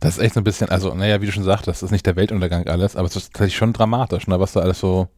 Das 0.00 0.16
ist 0.16 0.22
echt 0.22 0.34
so 0.34 0.40
ein 0.40 0.44
bisschen, 0.44 0.68
also, 0.68 0.94
naja, 0.94 1.20
wie 1.20 1.26
du 1.26 1.32
schon 1.32 1.44
sagst, 1.44 1.66
das 1.66 1.82
ist 1.82 1.90
nicht 1.90 2.06
der 2.06 2.16
Weltuntergang 2.16 2.66
alles, 2.66 2.96
aber 2.96 3.06
es 3.06 3.16
ist 3.16 3.32
tatsächlich 3.32 3.56
schon 3.56 3.72
dramatisch, 3.72 4.26
ne, 4.26 4.38
was 4.38 4.52
da 4.52 4.60
alles 4.60 4.80
so 4.80 5.08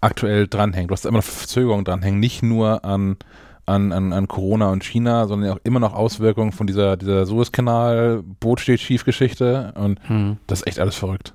aktuell 0.00 0.46
dranhängt. 0.46 0.90
Du 0.90 0.92
hast 0.92 1.06
immer 1.06 1.18
noch 1.18 1.24
Verzögerungen 1.24 1.84
dranhängen, 1.84 2.20
nicht 2.20 2.42
nur 2.42 2.84
an, 2.84 3.16
an, 3.66 3.92
an, 3.92 4.12
an 4.12 4.28
Corona 4.28 4.70
und 4.70 4.84
China, 4.84 5.26
sondern 5.26 5.52
auch 5.52 5.60
immer 5.64 5.80
noch 5.80 5.94
Auswirkungen 5.94 6.52
von 6.52 6.66
dieser, 6.66 6.96
dieser 6.96 7.24
Suezkanal, 7.24 8.22
Boot 8.40 8.60
steht 8.60 8.80
schief 8.80 9.04
Geschichte 9.04 9.72
und 9.76 9.98
hm. 10.08 10.36
das 10.46 10.60
ist 10.60 10.66
echt 10.66 10.78
alles 10.78 10.96
verrückt. 10.96 11.32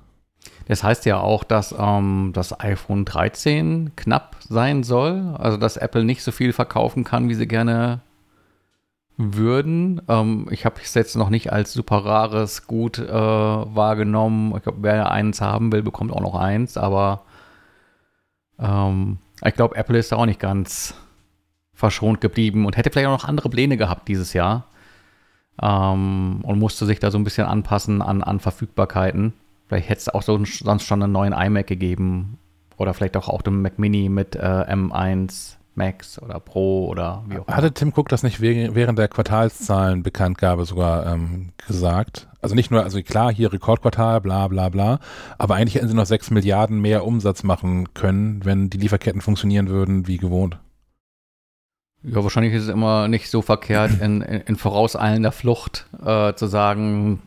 Das 0.68 0.84
heißt 0.84 1.04
ja 1.04 1.18
auch, 1.18 1.42
dass 1.42 1.74
ähm, 1.76 2.30
das 2.32 2.60
iPhone 2.60 3.04
13 3.04 3.90
knapp 3.96 4.36
sein 4.48 4.84
soll, 4.84 5.34
also 5.36 5.56
dass 5.56 5.76
Apple 5.76 6.04
nicht 6.04 6.22
so 6.22 6.30
viel 6.30 6.52
verkaufen 6.52 7.02
kann, 7.02 7.28
wie 7.28 7.34
sie 7.34 7.48
gerne 7.48 8.02
würden. 9.20 10.00
Ähm, 10.08 10.48
ich 10.50 10.64
habe 10.64 10.80
es 10.82 10.94
jetzt 10.94 11.16
noch 11.16 11.28
nicht 11.30 11.52
als 11.52 11.72
super 11.72 12.04
rares 12.04 12.66
Gut 12.66 12.98
äh, 12.98 13.12
wahrgenommen. 13.12 14.54
Ich 14.56 14.62
glaube, 14.62 14.78
wer 14.80 15.10
eins 15.10 15.40
haben 15.40 15.70
will, 15.72 15.82
bekommt 15.82 16.12
auch 16.12 16.20
noch 16.20 16.34
eins, 16.34 16.76
aber 16.76 17.22
ähm, 18.58 19.18
ich 19.44 19.54
glaube, 19.54 19.76
Apple 19.76 19.98
ist 19.98 20.12
da 20.12 20.16
auch 20.16 20.26
nicht 20.26 20.40
ganz 20.40 20.94
verschont 21.74 22.20
geblieben 22.20 22.66
und 22.66 22.76
hätte 22.76 22.90
vielleicht 22.90 23.08
auch 23.08 23.22
noch 23.22 23.28
andere 23.28 23.50
Pläne 23.50 23.76
gehabt 23.76 24.08
dieses 24.08 24.32
Jahr. 24.32 24.64
Ähm, 25.62 26.40
und 26.42 26.58
musste 26.58 26.86
sich 26.86 27.00
da 27.00 27.10
so 27.10 27.18
ein 27.18 27.24
bisschen 27.24 27.46
anpassen 27.46 28.00
an, 28.00 28.22
an 28.22 28.40
Verfügbarkeiten. 28.40 29.34
Vielleicht 29.68 29.88
hätte 29.88 30.00
es 30.00 30.08
auch 30.08 30.22
so, 30.22 30.42
sonst 30.44 30.84
schon 30.84 31.02
einen 31.02 31.12
neuen 31.12 31.32
iMac 31.32 31.66
gegeben. 31.66 32.38
Oder 32.76 32.94
vielleicht 32.94 33.16
auch, 33.18 33.28
auch 33.28 33.42
den 33.42 33.60
Mac 33.60 33.78
Mini 33.78 34.08
mit 34.08 34.36
äh, 34.36 34.38
M1 34.40 35.56
Max 35.80 36.20
oder 36.20 36.38
Pro 36.40 36.86
oder 36.86 37.24
wie 37.26 37.38
auch 37.38 37.46
immer. 37.46 37.56
Hatte 37.56 37.72
Tim 37.72 37.92
Cook 37.96 38.10
das 38.10 38.22
nicht 38.22 38.40
während 38.42 38.98
der 38.98 39.08
Quartalszahlenbekanntgabe 39.08 40.66
sogar 40.66 41.06
ähm, 41.06 41.52
gesagt? 41.66 42.28
Also 42.42 42.54
nicht 42.54 42.70
nur, 42.70 42.82
also 42.82 43.02
klar, 43.02 43.32
hier 43.32 43.50
Rekordquartal, 43.50 44.20
bla 44.20 44.48
bla 44.48 44.68
bla, 44.68 45.00
aber 45.38 45.54
eigentlich 45.54 45.76
hätten 45.76 45.88
sie 45.88 45.94
noch 45.94 46.04
6 46.04 46.30
Milliarden 46.32 46.80
mehr 46.80 47.06
Umsatz 47.06 47.42
machen 47.42 47.94
können, 47.94 48.44
wenn 48.44 48.68
die 48.68 48.76
Lieferketten 48.76 49.22
funktionieren 49.22 49.68
würden 49.68 50.06
wie 50.06 50.18
gewohnt. 50.18 50.58
Ja, 52.02 52.22
wahrscheinlich 52.22 52.52
ist 52.52 52.64
es 52.64 52.68
immer 52.68 53.08
nicht 53.08 53.30
so 53.30 53.40
verkehrt, 53.42 54.00
in, 54.00 54.20
in, 54.20 54.40
in 54.42 54.56
vorauseilender 54.56 55.32
Flucht 55.32 55.86
äh, 56.04 56.34
zu 56.34 56.46
sagen, 56.46 57.22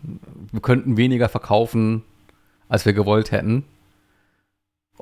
wir 0.51 0.61
könnten 0.61 0.97
weniger 0.97 1.29
verkaufen, 1.29 2.03
als 2.69 2.85
wir 2.85 2.93
gewollt 2.93 3.31
hätten, 3.31 3.65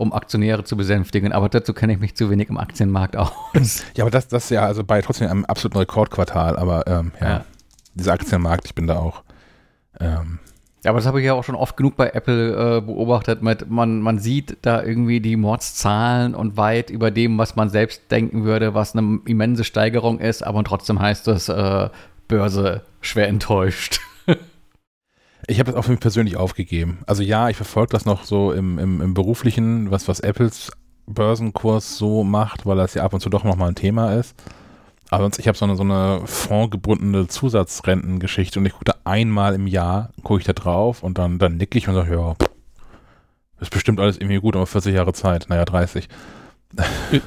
um 0.01 0.13
Aktionäre 0.13 0.63
zu 0.63 0.75
besänftigen. 0.75 1.31
Aber 1.31 1.47
dazu 1.47 1.73
kenne 1.73 1.93
ich 1.93 1.99
mich 1.99 2.15
zu 2.15 2.29
wenig 2.29 2.49
im 2.49 2.57
Aktienmarkt 2.57 3.15
aus. 3.15 3.31
Ja, 3.95 4.03
aber 4.03 4.11
das, 4.11 4.27
das 4.27 4.49
ja 4.49 4.65
also 4.65 4.83
bei 4.83 5.01
trotzdem 5.01 5.29
einem 5.29 5.45
absoluten 5.45 5.77
Rekordquartal. 5.77 6.57
Aber 6.57 6.87
ähm, 6.87 7.11
ja, 7.21 7.29
ja, 7.29 7.45
dieser 7.93 8.13
Aktienmarkt, 8.13 8.65
ich 8.65 8.75
bin 8.75 8.87
da 8.87 8.97
auch. 8.97 9.23
Ähm, 9.99 10.39
ja, 10.83 10.89
aber 10.89 10.97
das 10.99 11.05
habe 11.05 11.19
ich 11.19 11.27
ja 11.27 11.33
auch 11.33 11.43
schon 11.43 11.55
oft 11.55 11.77
genug 11.77 11.95
bei 11.95 12.09
Apple 12.09 12.77
äh, 12.77 12.81
beobachtet. 12.81 13.43
Mit, 13.43 13.69
man, 13.69 14.01
man 14.01 14.17
sieht 14.17 14.57
da 14.63 14.81
irgendwie 14.81 15.19
die 15.19 15.35
Mordszahlen 15.35 16.33
und 16.33 16.57
weit 16.57 16.89
über 16.89 17.11
dem, 17.11 17.37
was 17.37 17.55
man 17.55 17.69
selbst 17.69 18.09
denken 18.09 18.43
würde, 18.43 18.73
was 18.73 18.95
eine 18.95 19.19
immense 19.25 19.63
Steigerung 19.63 20.19
ist, 20.19 20.43
aber 20.43 20.63
trotzdem 20.63 20.99
heißt 20.99 21.27
es 21.27 21.49
äh, 21.49 21.89
Börse 22.27 22.81
schwer 23.01 23.27
enttäuscht. 23.27 24.01
Ich 25.51 25.59
habe 25.59 25.71
das 25.71 25.79
auch 25.79 25.83
für 25.83 25.91
mich 25.91 25.99
persönlich 25.99 26.37
aufgegeben. 26.37 26.99
Also 27.05 27.23
ja, 27.23 27.49
ich 27.49 27.57
verfolge 27.57 27.91
das 27.91 28.05
noch 28.05 28.23
so 28.23 28.51
im, 28.53 28.79
im, 28.79 29.01
im 29.01 29.13
beruflichen, 29.13 29.91
was, 29.91 30.07
was 30.07 30.21
Apples 30.21 30.71
Börsenkurs 31.05 31.97
so 31.97 32.23
macht, 32.23 32.65
weil 32.65 32.77
das 32.77 32.93
ja 32.93 33.03
ab 33.03 33.13
und 33.13 33.19
zu 33.19 33.29
doch 33.29 33.43
nochmal 33.43 33.69
ein 33.69 33.75
Thema 33.75 34.13
ist. 34.13 34.35
Aber 35.09 35.23
sonst, 35.23 35.39
ich 35.39 35.47
habe 35.47 35.57
so 35.57 35.65
eine, 35.65 35.75
so 35.75 35.83
eine 35.83 36.21
fondgebundene 36.25 37.27
Zusatzrentengeschichte 37.27 38.59
und 38.59 38.65
ich 38.65 38.71
gucke 38.71 38.85
da 38.85 38.95
einmal 39.03 39.53
im 39.53 39.67
Jahr, 39.67 40.11
gucke 40.23 40.39
ich 40.39 40.45
da 40.45 40.53
drauf 40.53 41.03
und 41.03 41.17
dann, 41.17 41.37
dann 41.37 41.57
nicke 41.57 41.77
ich 41.77 41.89
und 41.89 41.95
sage, 41.95 42.15
ja, 42.15 42.35
ist 43.59 43.71
bestimmt 43.71 43.99
alles 43.99 44.17
irgendwie 44.17 44.39
gut, 44.39 44.55
aber 44.55 44.65
40 44.65 44.95
Jahre 44.95 45.13
Zeit, 45.13 45.47
naja, 45.49 45.65
30. 45.65 46.07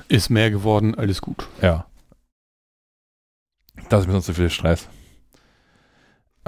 Ist 0.09 0.31
mehr 0.31 0.51
geworden, 0.51 0.95
alles 0.95 1.21
gut. 1.21 1.47
Ja. 1.61 1.85
Das 3.91 4.01
ist 4.01 4.07
mir 4.07 4.15
sonst 4.15 4.27
zu 4.27 4.35
viel 4.35 4.49
Stress. 4.49 4.89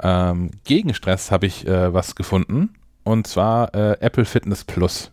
Ähm, 0.03 0.51
gegen 0.63 0.93
Stress 0.93 1.31
habe 1.31 1.45
ich 1.45 1.67
äh, 1.67 1.93
was 1.93 2.15
gefunden 2.15 2.69
und 3.03 3.27
zwar 3.27 3.73
äh, 3.73 3.97
Apple 3.99 4.25
Fitness 4.25 4.63
Plus. 4.63 5.11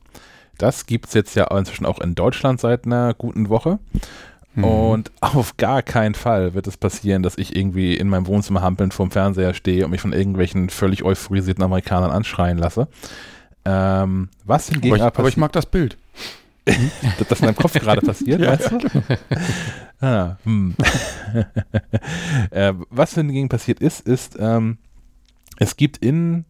Das 0.59 0.87
gibt 0.87 1.07
es 1.07 1.15
jetzt 1.15 1.35
ja 1.35 1.47
inzwischen 1.57 1.87
auch 1.87 2.01
in 2.01 2.15
Deutschland 2.15 2.61
seit 2.61 2.87
einer 2.87 3.15
guten 3.15 3.49
Woche. 3.49 3.79
Mhm. 4.55 4.65
Und 4.65 5.13
auf 5.21 5.57
gar 5.57 5.83
keinen 5.83 6.15
Fall 6.15 6.55
wird 6.55 6.67
es 6.67 6.77
passieren, 6.77 7.23
dass 7.23 7.39
ich 7.39 7.57
irgendwie 7.57 7.97
in 7.97 8.09
meinem 8.09 8.27
Wohnzimmer 8.27 8.63
hampelnd 8.63 8.95
vorm 8.95 9.11
Fernseher 9.11 9.55
stehe 9.55 9.85
und 9.85 9.91
mich 9.91 10.01
von 10.01 10.13
irgendwelchen 10.13 10.71
völlig 10.71 11.03
euphorisierten 11.03 11.65
Amerikanern 11.65 12.11
anschreien 12.11 12.59
lasse. 12.59 12.89
Ähm, 13.65 14.29
was 14.45 14.69
hingegen 14.69 15.01
aber 15.01 15.13
ich, 15.13 15.19
aber 15.19 15.29
ich 15.29 15.37
mag 15.37 15.53
das 15.53 15.67
Bild. 15.67 15.97
Dass 16.65 17.29
das 17.29 17.41
in 17.41 17.47
deinem 17.47 17.57
Kopf 17.57 17.73
gerade 17.75 18.01
passiert, 18.01 18.41
ja, 18.41 18.53
weißt 18.53 18.73
du? 18.73 18.79
Genau. 18.79 19.05
ah, 20.01 20.37
hm. 20.45 20.75
äh, 22.51 22.73
was 22.91 23.15
hingegen 23.15 23.49
passiert 23.49 23.81
ist, 23.81 24.07
ist, 24.07 24.37
ähm, 24.39 24.79
es 25.59 25.77
gibt 25.77 25.99
in 25.99 26.45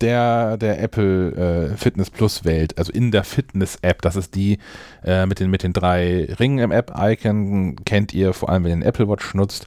der, 0.00 0.56
der 0.56 0.80
Apple 0.80 1.70
äh, 1.72 1.76
Fitness 1.76 2.10
Plus 2.10 2.44
Welt, 2.44 2.78
also 2.78 2.92
in 2.92 3.10
der 3.10 3.24
Fitness 3.24 3.78
App, 3.82 4.02
das 4.02 4.16
ist 4.16 4.34
die 4.34 4.58
äh, 5.04 5.26
mit, 5.26 5.40
den, 5.40 5.50
mit 5.50 5.62
den 5.62 5.72
drei 5.72 6.28
Ringen 6.38 6.58
im 6.58 6.70
App-Icon, 6.70 7.76
kennt 7.84 8.14
ihr 8.14 8.32
vor 8.32 8.48
allem, 8.48 8.64
wenn 8.64 8.70
ihr 8.70 8.76
den 8.76 8.82
Apple 8.82 9.08
Watch 9.08 9.34
nutzt, 9.34 9.66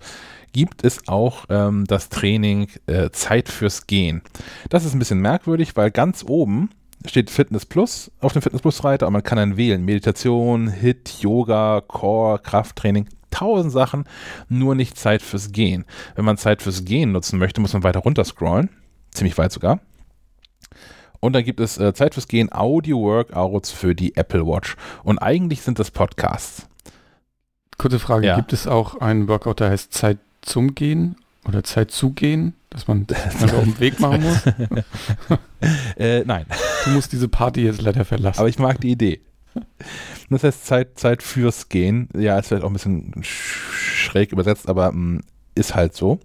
gibt 0.54 0.84
es 0.84 1.08
auch 1.08 1.46
ähm, 1.50 1.86
das 1.86 2.10
Training 2.10 2.68
äh, 2.88 3.10
Zeit 3.12 3.50
fürs 3.50 3.88
Gehen. 3.88 4.22
Das 4.70 4.86
ist 4.86 4.94
ein 4.94 5.00
bisschen 5.00 5.22
merkwürdig, 5.22 5.76
weil 5.76 5.92
ganz 5.92 6.26
oben 6.28 6.70
steht 7.06 7.30
Fitness 7.30 7.66
Plus 7.66 8.12
auf 8.20 8.34
dem 8.34 8.42
Fitness 8.42 8.62
Plus 8.62 8.84
Reiter 8.84 9.08
und 9.08 9.14
man 9.14 9.24
kann 9.24 9.38
dann 9.38 9.58
wählen 9.58 9.84
Meditation, 9.84 10.68
Hit, 10.68 11.18
Yoga, 11.20 11.82
Core, 11.88 12.40
Krafttraining, 12.40 13.08
tausend 13.32 13.72
Sachen, 13.72 14.06
nur 14.50 14.76
nicht 14.76 14.98
Zeit 14.98 15.22
fürs 15.22 15.52
Gehen. 15.52 15.86
Wenn 16.16 16.26
man 16.26 16.38
Zeit 16.38 16.62
fürs 16.62 16.86
Gehen 16.86 17.12
nutzen 17.12 17.40
möchte, 17.40 17.62
muss 17.62 17.74
man 17.74 17.84
weiter 17.84 18.00
runter 18.00 18.24
scrollen, 18.24 18.70
ziemlich 19.12 19.38
weit 19.38 19.52
sogar. 19.52 19.80
Und 21.20 21.34
dann 21.34 21.44
gibt 21.44 21.60
es 21.60 21.78
äh, 21.78 21.94
Zeit 21.94 22.16
fürs 22.16 22.28
Gehen 22.28 22.52
Audio-Workouts 22.52 23.72
für 23.72 23.94
die 23.94 24.16
Apple 24.16 24.46
Watch. 24.46 24.76
Und 25.04 25.20
eigentlich 25.20 25.62
sind 25.62 25.78
das 25.78 25.92
Podcasts. 25.92 26.68
Kurze 27.78 28.00
Frage, 28.00 28.28
ja. 28.28 28.36
gibt 28.36 28.54
es 28.54 28.68
auch 28.68 29.00
einen 29.00 29.28
Workout, 29.28 29.60
der 29.60 29.70
heißt 29.70 29.94
Zeit 29.94 30.18
zum 30.42 30.76
Gehen 30.76 31.16
oder 31.48 31.64
Zeit 31.64 31.92
zu 31.92 32.12
gehen, 32.12 32.54
dass 32.70 32.88
man 32.88 33.08
das 33.08 33.44
auf 33.44 33.64
dem 33.64 33.80
Weg 33.80 34.00
machen 34.00 34.24
muss? 34.24 34.44
äh, 35.98 36.24
nein. 36.26 36.46
Du 36.86 36.92
musst 36.92 37.12
diese 37.12 37.28
Party 37.28 37.62
jetzt 37.62 37.82
leider 37.82 38.06
verlassen. 38.06 38.40
Aber 38.40 38.50
ich 38.50 38.60
mag 38.60 38.80
die 38.82 38.92
Idee. 38.92 39.22
Das 40.30 40.44
heißt 40.44 40.66
Zeit, 40.66 41.00
Zeit 41.00 41.24
fürs 41.24 41.68
Gehen. 41.68 42.08
Ja, 42.16 42.40
ist 42.40 42.48
vielleicht 42.48 42.64
auch 42.64 42.70
ein 42.70 42.74
bisschen 42.74 43.14
schräg 43.22 44.32
übersetzt, 44.32 44.70
aber 44.70 44.92
mh, 44.92 44.98
mm, 44.98 45.22
ist 45.56 45.76
halt 45.76 45.94
so. 45.94 46.20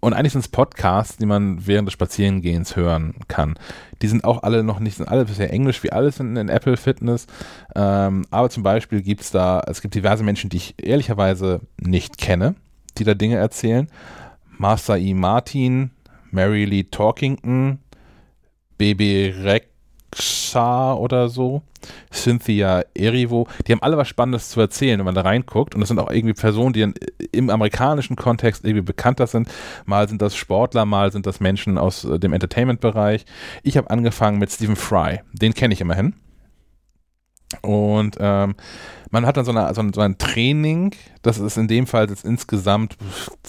Und 0.00 0.12
eigentlich 0.12 0.32
sind 0.32 0.42
es 0.42 0.48
Podcasts, 0.48 1.16
die 1.16 1.26
man 1.26 1.66
während 1.66 1.88
des 1.88 1.94
Spazierengehens 1.94 2.76
hören 2.76 3.14
kann. 3.28 3.58
Die 4.02 4.08
sind 4.08 4.24
auch 4.24 4.42
alle 4.42 4.62
noch 4.62 4.78
nicht, 4.78 4.96
sind 4.96 5.08
alle 5.08 5.24
bisher 5.24 5.52
Englisch 5.52 5.82
wie 5.82 5.90
alles 5.90 6.20
in, 6.20 6.36
in 6.36 6.48
Apple 6.48 6.76
Fitness. 6.76 7.26
Ähm, 7.74 8.24
aber 8.30 8.50
zum 8.50 8.62
Beispiel 8.62 9.02
gibt 9.02 9.22
es 9.22 9.30
da, 9.30 9.62
es 9.66 9.80
gibt 9.80 9.94
diverse 9.94 10.22
Menschen, 10.22 10.50
die 10.50 10.58
ich 10.58 10.74
ehrlicherweise 10.80 11.60
nicht 11.80 12.18
kenne, 12.18 12.54
die 12.98 13.04
da 13.04 13.14
Dinge 13.14 13.36
erzählen. 13.36 13.88
Master 14.58 14.96
E. 14.98 15.14
Martin, 15.14 15.90
Mary 16.30 16.64
Lee 16.64 16.84
Talkington, 16.84 17.78
Baby 18.78 19.34
Rex 19.42 19.66
Shah 20.14 20.94
oder 20.94 21.28
so, 21.28 21.62
Cynthia 22.12 22.84
Erivo, 22.94 23.46
die 23.66 23.72
haben 23.72 23.82
alle 23.82 23.96
was 23.96 24.08
Spannendes 24.08 24.48
zu 24.50 24.60
erzählen, 24.60 24.98
wenn 24.98 25.04
man 25.04 25.14
da 25.14 25.22
reinguckt. 25.22 25.74
Und 25.74 25.80
das 25.80 25.88
sind 25.88 25.98
auch 25.98 26.10
irgendwie 26.10 26.34
Personen, 26.34 26.72
die 26.72 26.92
im 27.32 27.50
amerikanischen 27.50 28.16
Kontext 28.16 28.64
irgendwie 28.64 28.82
bekannter 28.82 29.26
sind. 29.26 29.48
Mal 29.84 30.08
sind 30.08 30.22
das 30.22 30.36
Sportler, 30.36 30.84
mal 30.84 31.12
sind 31.12 31.26
das 31.26 31.40
Menschen 31.40 31.78
aus 31.78 32.04
äh, 32.04 32.18
dem 32.18 32.32
Entertainment-Bereich. 32.32 33.26
Ich 33.62 33.76
habe 33.76 33.90
angefangen 33.90 34.38
mit 34.38 34.50
Stephen 34.50 34.76
Fry, 34.76 35.20
den 35.32 35.54
kenne 35.54 35.74
ich 35.74 35.80
immerhin. 35.80 36.14
Und 37.62 38.16
ähm, 38.18 38.54
man 39.16 39.24
hat 39.24 39.38
dann 39.38 39.46
so, 39.46 39.50
eine, 39.50 39.72
so, 39.72 39.80
ein, 39.80 39.94
so, 39.94 40.02
ein, 40.02 40.18
Training, 40.18 40.94
das 41.22 41.38
ist 41.38 41.56
in 41.56 41.68
dem 41.68 41.86
Fall 41.86 42.10
jetzt 42.10 42.26
insgesamt 42.26 42.98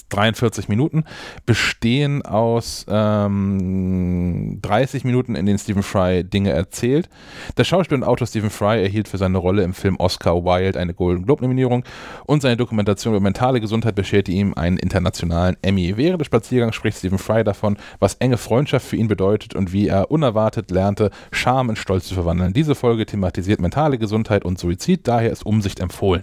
43 0.08 0.66
Minuten, 0.70 1.04
bestehen 1.44 2.22
aus 2.22 2.86
ähm, 2.88 4.60
30 4.62 5.04
Minuten, 5.04 5.34
in 5.34 5.44
denen 5.44 5.58
Stephen 5.58 5.82
Fry 5.82 6.24
Dinge 6.24 6.52
erzählt. 6.52 7.10
Der 7.58 7.64
Schauspieler 7.64 7.98
und 7.98 8.04
Autor 8.04 8.26
Stephen 8.26 8.48
Fry 8.48 8.82
erhielt 8.82 9.08
für 9.08 9.18
seine 9.18 9.36
Rolle 9.36 9.62
im 9.62 9.74
Film 9.74 9.96
Oscar 9.98 10.42
Wilde 10.42 10.80
eine 10.80 10.94
Golden 10.94 11.26
Globe-Nominierung 11.26 11.84
und 12.24 12.40
seine 12.40 12.56
Dokumentation 12.56 13.12
über 13.12 13.20
mentale 13.20 13.60
Gesundheit 13.60 13.94
bescherte 13.94 14.32
ihm 14.32 14.54
einen 14.54 14.78
internationalen 14.78 15.58
Emmy. 15.60 15.98
Während 15.98 16.20
des 16.20 16.26
Spaziergangs 16.28 16.76
spricht 16.76 16.96
Stephen 16.96 17.18
Fry 17.18 17.44
davon, 17.44 17.76
was 17.98 18.14
enge 18.14 18.38
Freundschaft 18.38 18.86
für 18.86 18.96
ihn 18.96 19.08
bedeutet 19.08 19.54
und 19.54 19.74
wie 19.74 19.88
er 19.88 20.10
unerwartet 20.10 20.70
lernte, 20.70 21.10
Scham 21.30 21.68
in 21.68 21.76
Stolz 21.76 22.08
zu 22.08 22.14
verwandeln. 22.14 22.54
Diese 22.54 22.74
Folge 22.74 23.04
thematisiert 23.04 23.60
mentale 23.60 23.98
Gesundheit 23.98 24.46
und 24.46 24.58
Suizid, 24.58 25.06
daher 25.06 25.30
ist 25.30 25.44
Umsicht 25.58 25.80
empfohlen. 25.80 26.22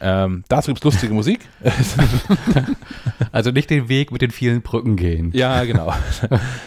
Ähm, 0.00 0.44
dazu 0.48 0.68
gibt 0.68 0.78
es 0.78 0.84
lustige 0.84 1.14
Musik. 1.14 1.40
also 3.32 3.50
nicht 3.50 3.70
den 3.70 3.88
Weg 3.88 4.12
mit 4.12 4.22
den 4.22 4.30
vielen 4.30 4.62
Brücken 4.62 4.96
gehen. 4.96 5.30
Ja, 5.34 5.64
genau. 5.64 5.92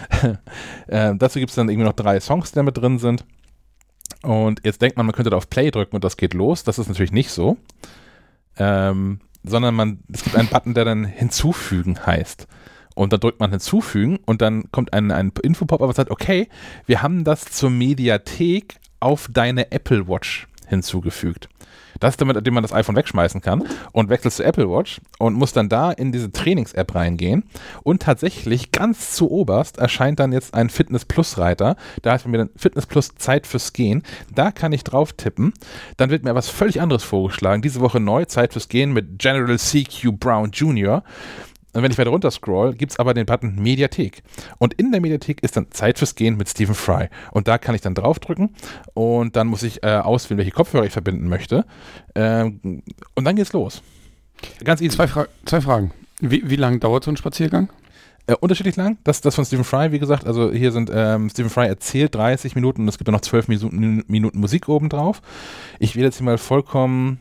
ähm, 0.90 1.20
dazu 1.20 1.40
gibt 1.40 1.50
es 1.50 1.56
dann 1.56 1.70
irgendwie 1.70 1.86
noch 1.86 1.94
drei 1.94 2.20
Songs, 2.20 2.52
die 2.52 2.56
da 2.56 2.64
mit 2.64 2.78
drin 2.78 3.00
sind. 3.00 3.26
Und 4.24 4.62
jetzt 4.64 4.82
denkt 4.82 4.98
man, 4.98 5.06
man 5.06 5.14
könnte 5.14 5.30
da 5.30 5.38
auf 5.38 5.50
Play 5.50 5.72
drücken 5.72 5.96
und 5.96 6.04
das 6.04 6.18
geht 6.18 6.34
los. 6.34 6.64
Das 6.64 6.80
ist 6.80 6.88
natürlich 6.88 7.12
nicht 7.12 7.32
so. 7.32 7.58
Ähm, 8.58 9.20
sondern 9.44 9.76
man, 9.76 10.00
es 10.12 10.24
gibt 10.24 10.36
einen 10.36 10.50
Button, 10.50 10.74
der 10.74 10.86
dann 10.86 11.06
hinzufügen 11.06 12.06
heißt. 12.06 12.48
Und 12.96 13.14
dann 13.14 13.22
drückt 13.22 13.40
man 13.40 13.52
hinzufügen 13.52 14.20
und 14.26 14.42
dann 14.42 14.70
kommt 14.72 14.94
ein, 14.94 15.12
ein 15.12 15.32
Infopop, 15.42 15.82
aber 15.82 15.94
sagt, 15.94 16.12
okay, 16.12 16.50
wir 16.86 17.02
haben 17.02 17.24
das 17.24 17.46
zur 17.46 17.70
Mediathek 17.70 18.76
auf 19.00 19.30
deine 19.32 19.72
Apple 19.72 20.08
Watch 20.10 20.48
hinzugefügt. 20.68 21.48
Das 22.00 22.14
ist 22.14 22.22
damit, 22.22 22.38
indem 22.38 22.54
man 22.54 22.64
das 22.64 22.74
iPhone 22.74 22.96
wegschmeißen 22.96 23.42
kann 23.42 23.64
und 23.92 24.10
wechselt 24.10 24.34
zu 24.34 24.44
Apple 24.44 24.70
Watch 24.70 25.02
und 25.18 25.34
muss 25.34 25.54
dann 25.54 25.70
da 25.70 25.92
in 25.92 26.12
diese 26.12 26.32
Trainings-App 26.32 26.96
reingehen. 26.96 27.44
Und 27.84 28.02
tatsächlich 28.02 28.72
ganz 28.72 29.12
zu 29.12 29.30
oberst 29.30 29.78
erscheint 29.78 30.20
dann 30.20 30.32
jetzt 30.32 30.54
ein 30.54 30.70
Fitness 30.70 31.06
Plus 31.06 31.38
Reiter. 31.38 31.76
Da 32.02 32.12
heißt 32.14 32.28
mir 32.28 32.38
dann 32.38 32.50
Fitness 32.56 32.86
Plus 32.86 33.16
Zeit 33.16 33.48
fürs 33.48 33.74
Gehen. 33.74 34.04
Da 34.34 34.52
kann 34.52 34.72
ich 34.72 34.84
drauf 34.84 35.14
tippen. 35.14 35.54
Dann 35.98 36.10
wird 36.10 36.24
mir 36.24 36.36
was 36.36 36.50
völlig 36.50 36.82
anderes 36.82 37.04
vorgeschlagen. 37.04 37.62
Diese 37.62 37.82
Woche 37.82 38.00
neu 38.00 38.26
Zeit 38.26 38.54
fürs 38.54 38.70
Gehen 38.70 38.94
mit 38.94 39.20
General 39.20 39.58
CQ 39.58 40.12
Brown 40.20 40.52
Jr 40.52 41.04
und 41.74 41.84
wenn 41.84 41.92
ich 41.92 41.98
weiter 41.98 42.10
runter 42.10 42.32
scroll, 42.32 42.74
gibt 42.74 42.94
es 42.94 43.00
aber 43.00 43.14
den 43.14 43.26
Button 43.26 43.56
Mediathek. 43.56 44.24
Und 44.58 44.74
in 44.74 44.92
der 44.92 45.02
Mediathek 45.02 45.44
ist 45.44 45.56
dann 45.56 45.72
Zeit 45.72 46.00
fürs 46.00 46.16
Gehen 46.16 46.36
mit 46.36 46.50
Stephen 46.50 46.76
Fry. 46.76 47.10
Und 47.32 47.48
da 47.48 47.58
kann 47.58 47.76
ich 47.76 47.82
dann 47.82 47.94
draufdrücken 47.94 48.56
und 48.94 49.36
dann 49.36 49.48
muss 49.48 49.64
ich 49.64 49.84
äh, 49.84 49.98
auswählen, 49.98 50.40
welche 50.40 50.52
Kopfhörer 50.52 50.86
ich 50.86 50.94
verbinden 50.94 51.30
möchte. 51.30 51.66
Ähm, 52.16 52.82
und 53.16 53.26
dann 53.26 53.36
geht's 53.36 53.54
los. 53.54 53.84
Ganz 54.64 54.82
easy. 54.82 54.96
Zwei, 54.96 55.08
Fra 55.08 55.28
zwei 55.46 55.62
Fragen. 55.62 55.92
Wie, 56.22 56.50
wie 56.50 56.56
lange 56.56 56.80
dauert 56.80 57.04
so 57.04 57.12
ein 57.12 57.18
Spaziergang? 57.18 57.70
Äh, 58.26 58.36
unterschiedlich 58.40 58.76
lang. 58.76 58.98
Das, 59.04 59.22
das 59.22 59.36
von 59.36 59.46
Stephen 59.46 59.64
Fry, 59.64 59.92
wie 59.92 60.00
gesagt, 60.00 60.26
also 60.26 60.52
hier 60.52 60.72
sind 60.72 60.92
ähm, 60.94 61.30
Stephen 61.30 61.50
Fry 61.50 61.68
erzählt 61.68 62.16
30 62.16 62.56
Minuten 62.56 62.82
und 62.82 62.88
es 62.88 62.98
gibt 62.98 63.08
dann 63.08 63.16
noch 63.16 63.22
12 63.22 63.48
Minuten, 63.48 64.04
Minuten 64.08 64.40
Musik 64.40 64.70
obendrauf. 64.70 65.22
Ich 65.80 65.96
wähle 65.96 66.06
jetzt 66.06 66.18
hier 66.18 66.26
mal 66.26 66.38
vollkommen 66.38 67.20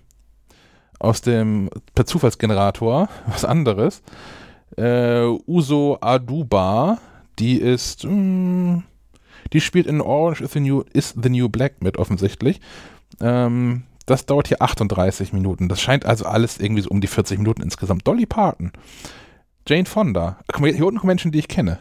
aus 0.99 1.21
dem 1.21 1.71
per 1.95 2.07
Zufallsgenerator 2.07 3.09
was 3.27 3.45
anderes. 3.45 4.03
Äh, 4.77 5.25
Uso 5.47 5.99
Aduba, 6.01 6.99
die 7.39 7.59
ist, 7.59 8.05
mh, 8.05 8.11
hm, 8.11 8.83
die 9.53 9.61
spielt 9.61 9.87
in 9.87 10.01
Orange 10.01 10.43
is 10.43 10.53
the 10.53 10.61
New, 10.61 10.83
is 10.93 11.15
the 11.21 11.31
New 11.31 11.49
Black 11.49 11.83
mit 11.83 11.97
offensichtlich. 11.97 12.61
Ähm, 13.21 13.85
das 14.07 14.27
dauert 14.27 14.49
hier 14.49 14.63
38 14.63 15.33
Minuten. 15.33 15.69
Das 15.69 15.81
scheint 15.81 16.07
also 16.07 16.25
alles 16.25 16.59
irgendwie 16.59 16.83
so 16.83 16.91
um 16.91 17.01
die 17.01 17.07
40 17.07 17.39
Minuten 17.39 17.63
insgesamt. 17.63 18.07
Dolly 18.07 18.27
Parton. 18.27 18.73
Jane 19.67 19.85
Fonda. 19.85 20.39
Guck 20.51 20.63
mal, 20.63 20.73
hier 20.73 20.87
unten 20.87 20.99
kommen 20.99 21.09
Menschen, 21.09 21.31
die 21.31 21.41
ich 21.41 21.49
kenne. 21.49 21.79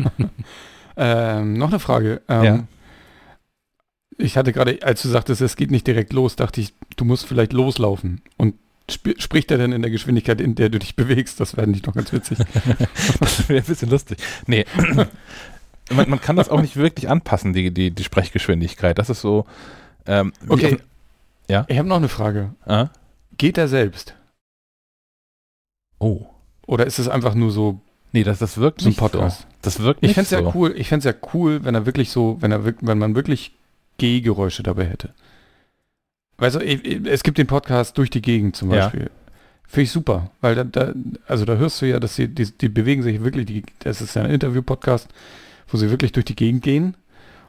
ähm, 0.96 1.54
noch 1.54 1.68
eine 1.68 1.78
Frage. 1.78 2.20
Ähm, 2.28 2.44
ja. 2.44 2.64
Ich 4.20 4.36
hatte 4.36 4.52
gerade, 4.52 4.78
als 4.82 5.02
du 5.02 5.08
sagtest, 5.08 5.40
es 5.40 5.56
geht 5.56 5.70
nicht 5.70 5.86
direkt 5.86 6.12
los, 6.12 6.36
dachte 6.36 6.60
ich, 6.60 6.74
du 6.96 7.04
musst 7.04 7.26
vielleicht 7.26 7.52
loslaufen. 7.52 8.22
Und 8.36 8.54
sp 8.90 9.14
spricht 9.18 9.50
er 9.50 9.58
denn 9.58 9.72
in 9.72 9.82
der 9.82 9.90
Geschwindigkeit, 9.90 10.40
in 10.40 10.54
der 10.54 10.68
du 10.68 10.78
dich 10.78 10.96
bewegst? 10.96 11.40
Das 11.40 11.56
wäre 11.56 11.66
nicht 11.66 11.86
noch 11.86 11.94
ganz 11.94 12.12
witzig. 12.12 12.38
das 13.20 13.48
wäre 13.48 13.60
ein 13.60 13.66
bisschen 13.66 13.90
lustig. 13.90 14.18
Nee. 14.46 14.64
man, 15.90 16.10
man, 16.10 16.20
kann 16.20 16.36
das 16.36 16.48
auch 16.48 16.60
nicht 16.60 16.76
wirklich 16.76 17.08
anpassen, 17.08 17.52
die, 17.52 17.72
die, 17.72 17.90
die 17.90 18.04
Sprechgeschwindigkeit. 18.04 18.98
Das 18.98 19.10
ist 19.10 19.20
so. 19.20 19.46
Ähm, 20.06 20.32
okay. 20.48 20.78
Ja? 21.48 21.64
Ich 21.68 21.78
habe 21.78 21.88
noch 21.88 21.96
eine 21.96 22.08
Frage. 22.08 22.54
Ah? 22.64 22.88
Geht 23.38 23.58
er 23.58 23.68
selbst? 23.68 24.14
Oh. 25.98 26.26
Oder 26.66 26.86
ist 26.86 26.98
es 26.98 27.08
einfach 27.08 27.34
nur 27.34 27.50
so 27.50 27.80
Nee, 28.12 28.24
das, 28.24 28.38
das 28.38 28.58
wirkt 28.58 28.80
so 28.80 28.88
ein 28.88 28.94
Podcast. 28.94 29.42
So. 29.42 29.46
Das 29.62 29.80
wirkt 29.80 30.04
ich 30.04 30.14
fände 30.14 30.24
es 30.24 30.30
so. 30.30 30.36
ja 30.36 30.52
cool, 30.54 30.74
ich 30.76 30.88
fände 30.88 31.08
es 31.08 31.14
ja 31.14 31.28
cool, 31.34 31.64
wenn 31.64 31.74
er 31.74 31.86
wirklich 31.86 32.10
so, 32.10 32.38
wenn 32.40 32.50
er 32.50 32.64
wenn 32.64 32.98
man 32.98 33.14
wirklich 33.14 33.54
Gehgeräusche 34.00 34.62
dabei 34.62 34.86
hätte. 34.86 35.10
Weißt 36.38 36.56
du, 36.56 36.60
es 36.60 37.22
gibt 37.22 37.36
den 37.36 37.46
Podcast 37.46 37.98
durch 37.98 38.08
die 38.08 38.22
Gegend 38.22 38.56
zum 38.56 38.70
Beispiel. 38.70 39.02
Ja. 39.02 39.32
Finde 39.66 39.82
ich 39.82 39.90
super, 39.90 40.30
weil 40.40 40.54
da, 40.54 40.64
da, 40.64 40.94
also 41.28 41.44
da 41.44 41.56
hörst 41.56 41.80
du 41.82 41.86
ja, 41.86 42.00
dass 42.00 42.16
sie, 42.16 42.28
die, 42.28 42.50
die 42.50 42.68
bewegen 42.70 43.02
sich 43.02 43.22
wirklich, 43.22 43.46
die, 43.46 43.62
das 43.80 44.00
ist 44.00 44.16
ja 44.16 44.22
ein 44.22 44.30
Interview-Podcast, 44.30 45.08
wo 45.68 45.76
sie 45.76 45.90
wirklich 45.90 46.12
durch 46.12 46.24
die 46.24 46.34
Gegend 46.34 46.62
gehen. 46.62 46.96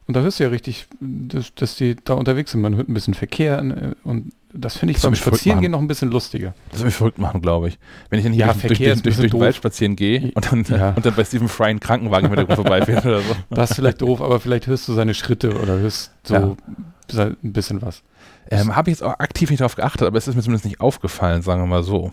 Und 0.07 0.15
da 0.15 0.21
hörst 0.21 0.39
du 0.39 0.43
ja 0.43 0.49
richtig, 0.49 0.87
dass, 0.99 1.55
dass 1.55 1.77
die 1.77 1.95
da 2.03 2.13
unterwegs 2.13 2.51
sind. 2.51 2.61
Man 2.61 2.75
hört 2.75 2.89
ein 2.89 2.93
bisschen 2.93 3.13
Verkehr 3.13 3.59
äh, 3.59 3.93
und 4.03 4.33
das 4.53 4.77
finde 4.77 4.91
ich 4.91 4.97
das 4.97 5.03
beim 5.03 5.15
Spazierengehen 5.15 5.71
noch 5.71 5.79
ein 5.79 5.87
bisschen 5.87 6.11
lustiger. 6.11 6.53
Das 6.69 6.79
soll 6.79 6.87
mich 6.87 6.95
verrückt 6.95 7.17
machen, 7.17 7.41
glaube 7.41 7.69
ich. 7.69 7.79
Wenn 8.09 8.19
ich 8.19 8.25
dann 8.25 8.33
hier 8.33 8.47
ja, 8.47 8.53
durch, 8.53 8.77
durch, 8.77 9.01
durch, 9.01 9.15
durch 9.17 9.31
den 9.31 9.39
Wald 9.39 9.55
spazieren 9.55 9.95
gehe 9.95 10.31
und 10.33 10.51
dann, 10.51 10.65
ja. 10.65 10.89
und 10.95 11.05
dann 11.05 11.15
bei 11.15 11.23
Stephen 11.23 11.47
Fry 11.47 11.65
einen 11.65 11.79
Krankenwagen 11.79 12.29
mit 12.29 12.39
der 12.39 12.55
vorbeifährt 12.55 13.05
oder 13.05 13.21
so. 13.21 13.35
Das 13.49 13.71
ist 13.71 13.75
vielleicht 13.77 14.01
doof, 14.01 14.21
aber 14.21 14.39
vielleicht 14.39 14.67
hörst 14.67 14.87
du 14.87 14.93
seine 14.93 15.13
Schritte 15.13 15.59
oder 15.59 15.77
hörst 15.77 16.11
so 16.23 16.33
ja. 16.33 17.23
ein 17.23 17.37
bisschen 17.41 17.81
was. 17.81 18.03
Ähm, 18.49 18.75
Habe 18.75 18.89
ich 18.89 18.97
jetzt 18.97 19.03
auch 19.03 19.19
aktiv 19.19 19.49
nicht 19.49 19.61
darauf 19.61 19.75
geachtet, 19.75 20.07
aber 20.07 20.17
es 20.17 20.27
ist 20.27 20.35
mir 20.35 20.41
zumindest 20.41 20.65
nicht 20.65 20.81
aufgefallen, 20.81 21.41
sagen 21.41 21.61
wir 21.61 21.67
mal 21.67 21.83
so. 21.83 22.11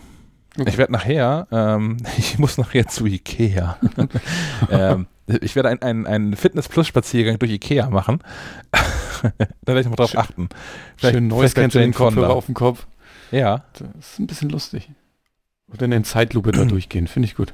Okay. 0.57 0.69
Ich 0.69 0.77
werde 0.77 0.93
nachher, 0.93 1.47
ähm, 1.51 1.97
ich 2.17 2.39
muss 2.39 2.57
nachher 2.57 2.87
zu 2.87 3.05
Ikea. 3.05 3.77
ähm, 4.71 5.07
ich 5.41 5.55
werde 5.55 5.69
einen 5.69 6.07
ein 6.07 6.35
Fitness-Plus-Spaziergang 6.35 7.37
durch 7.37 7.51
Ikea 7.51 7.89
machen. 7.89 8.21
da 9.37 9.47
werde 9.67 9.81
ich 9.81 9.89
mal 9.89 9.95
drauf 9.95 10.17
achten. 10.17 10.49
Vielleicht 10.97 11.15
Schön 11.15 11.27
neues 11.27 11.53
Jane 11.55 11.91
Kopfhörer 11.91 12.33
auf 12.33 12.45
dem 12.45 12.55
Kopf. 12.55 12.87
Ja. 13.31 13.65
Das 13.73 13.87
ist 13.99 14.19
ein 14.19 14.27
bisschen 14.27 14.49
lustig. 14.49 14.89
Oder 15.73 15.85
in 15.85 16.03
Zeitlupe 16.03 16.51
da 16.51 16.65
durchgehen, 16.65 17.07
finde 17.07 17.27
ich 17.27 17.35
gut. 17.35 17.53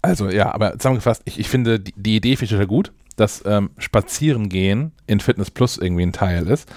Also 0.00 0.30
ja, 0.30 0.52
aber 0.52 0.78
zusammengefasst, 0.78 1.22
ich, 1.24 1.38
ich 1.38 1.48
finde 1.48 1.78
die, 1.78 1.94
die 1.96 2.16
Idee 2.16 2.36
finde 2.36 2.54
ich 2.54 2.58
ja 2.58 2.64
gut, 2.64 2.92
dass 3.16 3.44
ähm, 3.46 3.70
Spazierengehen 3.78 4.92
in 5.06 5.20
Fitness 5.20 5.50
Plus 5.50 5.78
irgendwie 5.78 6.02
ein 6.02 6.12
Teil 6.12 6.48
ist. 6.48 6.68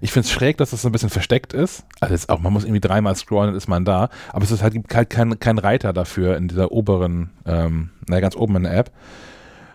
Ich 0.00 0.10
finde 0.10 0.26
es 0.26 0.32
schräg, 0.32 0.56
dass 0.56 0.70
das 0.70 0.82
so 0.82 0.88
ein 0.88 0.92
bisschen 0.92 1.10
versteckt 1.10 1.52
ist. 1.52 1.84
Also 2.00 2.12
ist 2.12 2.28
auch, 2.28 2.40
man 2.40 2.52
muss 2.52 2.64
irgendwie 2.64 2.80
dreimal 2.80 3.14
scrollen, 3.14 3.50
dann 3.50 3.56
ist 3.56 3.68
man 3.68 3.84
da. 3.84 4.08
Aber 4.30 4.42
es 4.42 4.50
ist 4.50 4.60
halt, 4.60 4.72
gibt 4.72 4.92
halt 4.92 5.10
kein, 5.10 5.38
kein 5.38 5.58
Reiter 5.58 5.92
dafür 5.92 6.36
in 6.36 6.48
dieser 6.48 6.72
oberen, 6.72 7.30
ähm, 7.46 7.90
naja, 8.08 8.20
ganz 8.20 8.34
oben 8.34 8.56
in 8.56 8.64
der 8.64 8.76
App. 8.76 8.90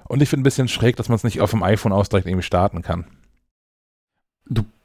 Und 0.03 0.21
ich 0.21 0.27
finde 0.27 0.41
ein 0.41 0.43
bisschen 0.43 0.67
schräg, 0.67 0.97
dass 0.97 1.07
man 1.07 1.15
es 1.15 1.23
nicht 1.23 1.39
auf 1.39 1.51
dem 1.51 1.63
iPhone 1.63 1.93
aus 1.93 2.09
direkt 2.09 2.27
irgendwie 2.27 2.43
starten 2.43 2.81
kann. 2.81 3.05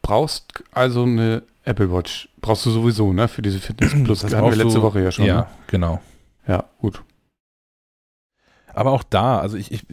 Du 0.02 0.08
brauchst 0.08 0.64
also 0.72 1.04
eine 1.04 1.44
Apple 1.64 1.92
Watch. 1.92 2.28
Brauchst 2.40 2.66
du 2.66 2.70
sowieso, 2.70 3.12
ne? 3.12 3.28
Für 3.28 3.42
diese 3.42 3.60
Fitness 3.60 3.92
Plus. 4.04 4.20
Das, 4.20 4.34
hatten 4.34 4.50
wir 4.50 4.56
letzte 4.56 4.80
du, 4.80 4.82
Woche 4.82 5.02
ja 5.02 5.12
schon. 5.12 5.24
Ja, 5.24 5.36
ne? 5.36 5.46
genau. 5.68 6.00
Ja, 6.46 6.64
gut. 6.78 7.02
Aber 8.74 8.90
auch 8.90 9.02
da, 9.02 9.38
also 9.38 9.56
ich, 9.56 9.70
ich, 9.70 9.84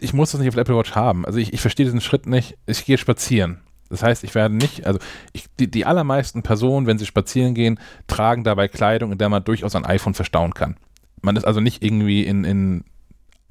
ich 0.00 0.12
muss 0.12 0.32
das 0.32 0.40
nicht 0.40 0.48
auf 0.48 0.54
der 0.54 0.62
Apple 0.62 0.76
Watch 0.76 0.94
haben. 0.94 1.24
Also 1.24 1.38
ich, 1.38 1.52
ich 1.52 1.60
verstehe 1.60 1.86
diesen 1.86 2.00
Schritt 2.00 2.26
nicht. 2.26 2.58
Ich 2.66 2.84
gehe 2.84 2.98
spazieren. 2.98 3.60
Das 3.88 4.02
heißt, 4.02 4.24
ich 4.24 4.34
werde 4.34 4.54
nicht, 4.54 4.86
also 4.86 5.00
ich, 5.32 5.46
die, 5.58 5.70
die 5.70 5.84
allermeisten 5.84 6.42
Personen, 6.42 6.86
wenn 6.86 6.98
sie 6.98 7.06
spazieren 7.06 7.54
gehen, 7.54 7.80
tragen 8.06 8.44
dabei 8.44 8.68
Kleidung, 8.68 9.12
in 9.12 9.18
der 9.18 9.28
man 9.28 9.42
durchaus 9.42 9.74
ein 9.74 9.84
iPhone 9.84 10.14
verstauen 10.14 10.54
kann. 10.54 10.76
Man 11.22 11.36
ist 11.36 11.44
also 11.44 11.60
nicht 11.60 11.82
irgendwie 11.82 12.24
in, 12.24 12.44
in 12.44 12.84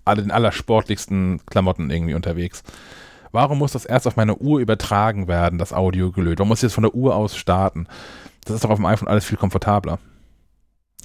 den 0.06 0.32
allersportlichsten 0.32 1.42
Klamotten 1.46 1.90
irgendwie 1.90 2.14
unterwegs. 2.14 2.64
Warum 3.32 3.60
muss 3.60 3.74
das 3.74 3.86
erst 3.86 4.08
auf 4.08 4.16
meine 4.16 4.38
Uhr 4.38 4.60
übertragen 4.60 5.28
werden, 5.28 5.60
das 5.60 5.74
Audiogelöt? 5.74 6.40
Warum 6.40 6.50
muss 6.50 6.60
ich 6.60 6.64
jetzt 6.64 6.74
von 6.74 6.84
der 6.84 6.96
Uhr 6.96 7.16
aus 7.16 7.36
starten? 7.36 7.88
Das 8.46 8.56
ist 8.56 8.64
doch 8.64 8.70
auf 8.70 8.78
dem 8.80 8.86
iPhone 8.86 9.08
alles 9.08 9.26
viel 9.26 9.38
komfortabler. 9.38 10.00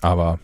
Aber 0.01 0.39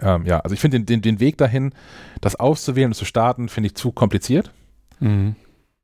ähm, 0.00 0.26
ja, 0.26 0.40
also 0.40 0.54
ich 0.54 0.60
finde 0.60 0.78
den, 0.80 0.86
den, 0.86 1.02
den 1.02 1.20
Weg 1.20 1.38
dahin, 1.38 1.72
das 2.20 2.36
auszuwählen 2.36 2.90
und 2.90 2.94
zu 2.94 3.04
starten, 3.04 3.48
finde 3.48 3.68
ich 3.68 3.74
zu 3.74 3.92
kompliziert. 3.92 4.52
Mhm. 5.00 5.36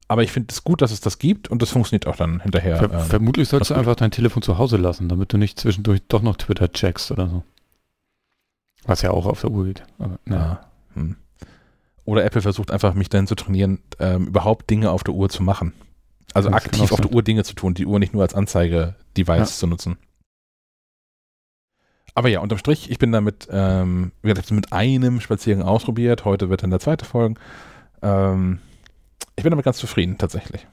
Aber 0.08 0.22
ich 0.22 0.32
finde 0.32 0.48
es 0.50 0.64
gut, 0.64 0.80
dass 0.80 0.90
es 0.90 1.00
das 1.00 1.18
gibt 1.18 1.48
und 1.48 1.60
das 1.60 1.70
funktioniert 1.70 2.06
auch 2.06 2.16
dann 2.16 2.40
hinterher. 2.40 2.78
Ver 2.78 2.92
ähm, 2.92 3.00
vermutlich 3.00 3.48
sollst 3.48 3.70
du 3.70 3.74
einfach 3.74 3.94
dein 3.94 4.10
Telefon 4.10 4.42
zu 4.42 4.56
Hause 4.56 4.78
lassen, 4.78 5.08
damit 5.08 5.32
du 5.32 5.36
nicht 5.36 5.60
zwischendurch 5.60 6.00
doch 6.08 6.22
noch 6.22 6.36
Twitter 6.36 6.72
checkst 6.72 7.10
oder 7.10 7.28
so. 7.28 7.44
Was 8.84 9.02
ja 9.02 9.10
auch 9.10 9.26
auf 9.26 9.42
der 9.42 9.50
Uhr 9.50 9.66
geht. 9.66 9.82
Aber, 9.98 10.18
ja. 10.26 10.60
Hm. 10.94 11.16
Oder 12.08 12.24
Apple 12.24 12.40
versucht 12.40 12.70
einfach, 12.70 12.94
mich 12.94 13.10
dahin 13.10 13.26
zu 13.26 13.34
trainieren, 13.34 13.80
ähm, 13.98 14.28
überhaupt 14.28 14.70
Dinge 14.70 14.92
auf 14.92 15.04
der 15.04 15.12
Uhr 15.12 15.28
zu 15.28 15.42
machen. 15.42 15.74
Also 16.32 16.48
das 16.48 16.64
aktiv 16.64 16.90
auf 16.90 17.02
der 17.02 17.12
Uhr 17.12 17.22
Dinge 17.22 17.44
zu 17.44 17.52
tun, 17.52 17.74
die 17.74 17.84
Uhr 17.84 17.98
nicht 17.98 18.14
nur 18.14 18.22
als 18.22 18.32
Anzeige-Device 18.32 19.38
ja. 19.38 19.44
zu 19.44 19.66
nutzen. 19.66 19.98
Aber 22.14 22.30
ja, 22.30 22.40
unterm 22.40 22.56
Strich, 22.56 22.90
ich 22.90 22.98
bin 22.98 23.12
damit, 23.12 23.46
ähm, 23.52 24.12
wie 24.22 24.30
gesagt, 24.30 24.50
mit 24.52 24.72
einem 24.72 25.20
Spaziergang 25.20 25.66
ausprobiert. 25.66 26.24
Heute 26.24 26.48
wird 26.48 26.62
dann 26.62 26.70
der 26.70 26.80
zweite 26.80 27.04
folgen. 27.04 27.34
Ähm, 28.00 28.60
ich 29.36 29.42
bin 29.42 29.50
damit 29.50 29.66
ganz 29.66 29.76
zufrieden, 29.76 30.16
tatsächlich. 30.16 30.66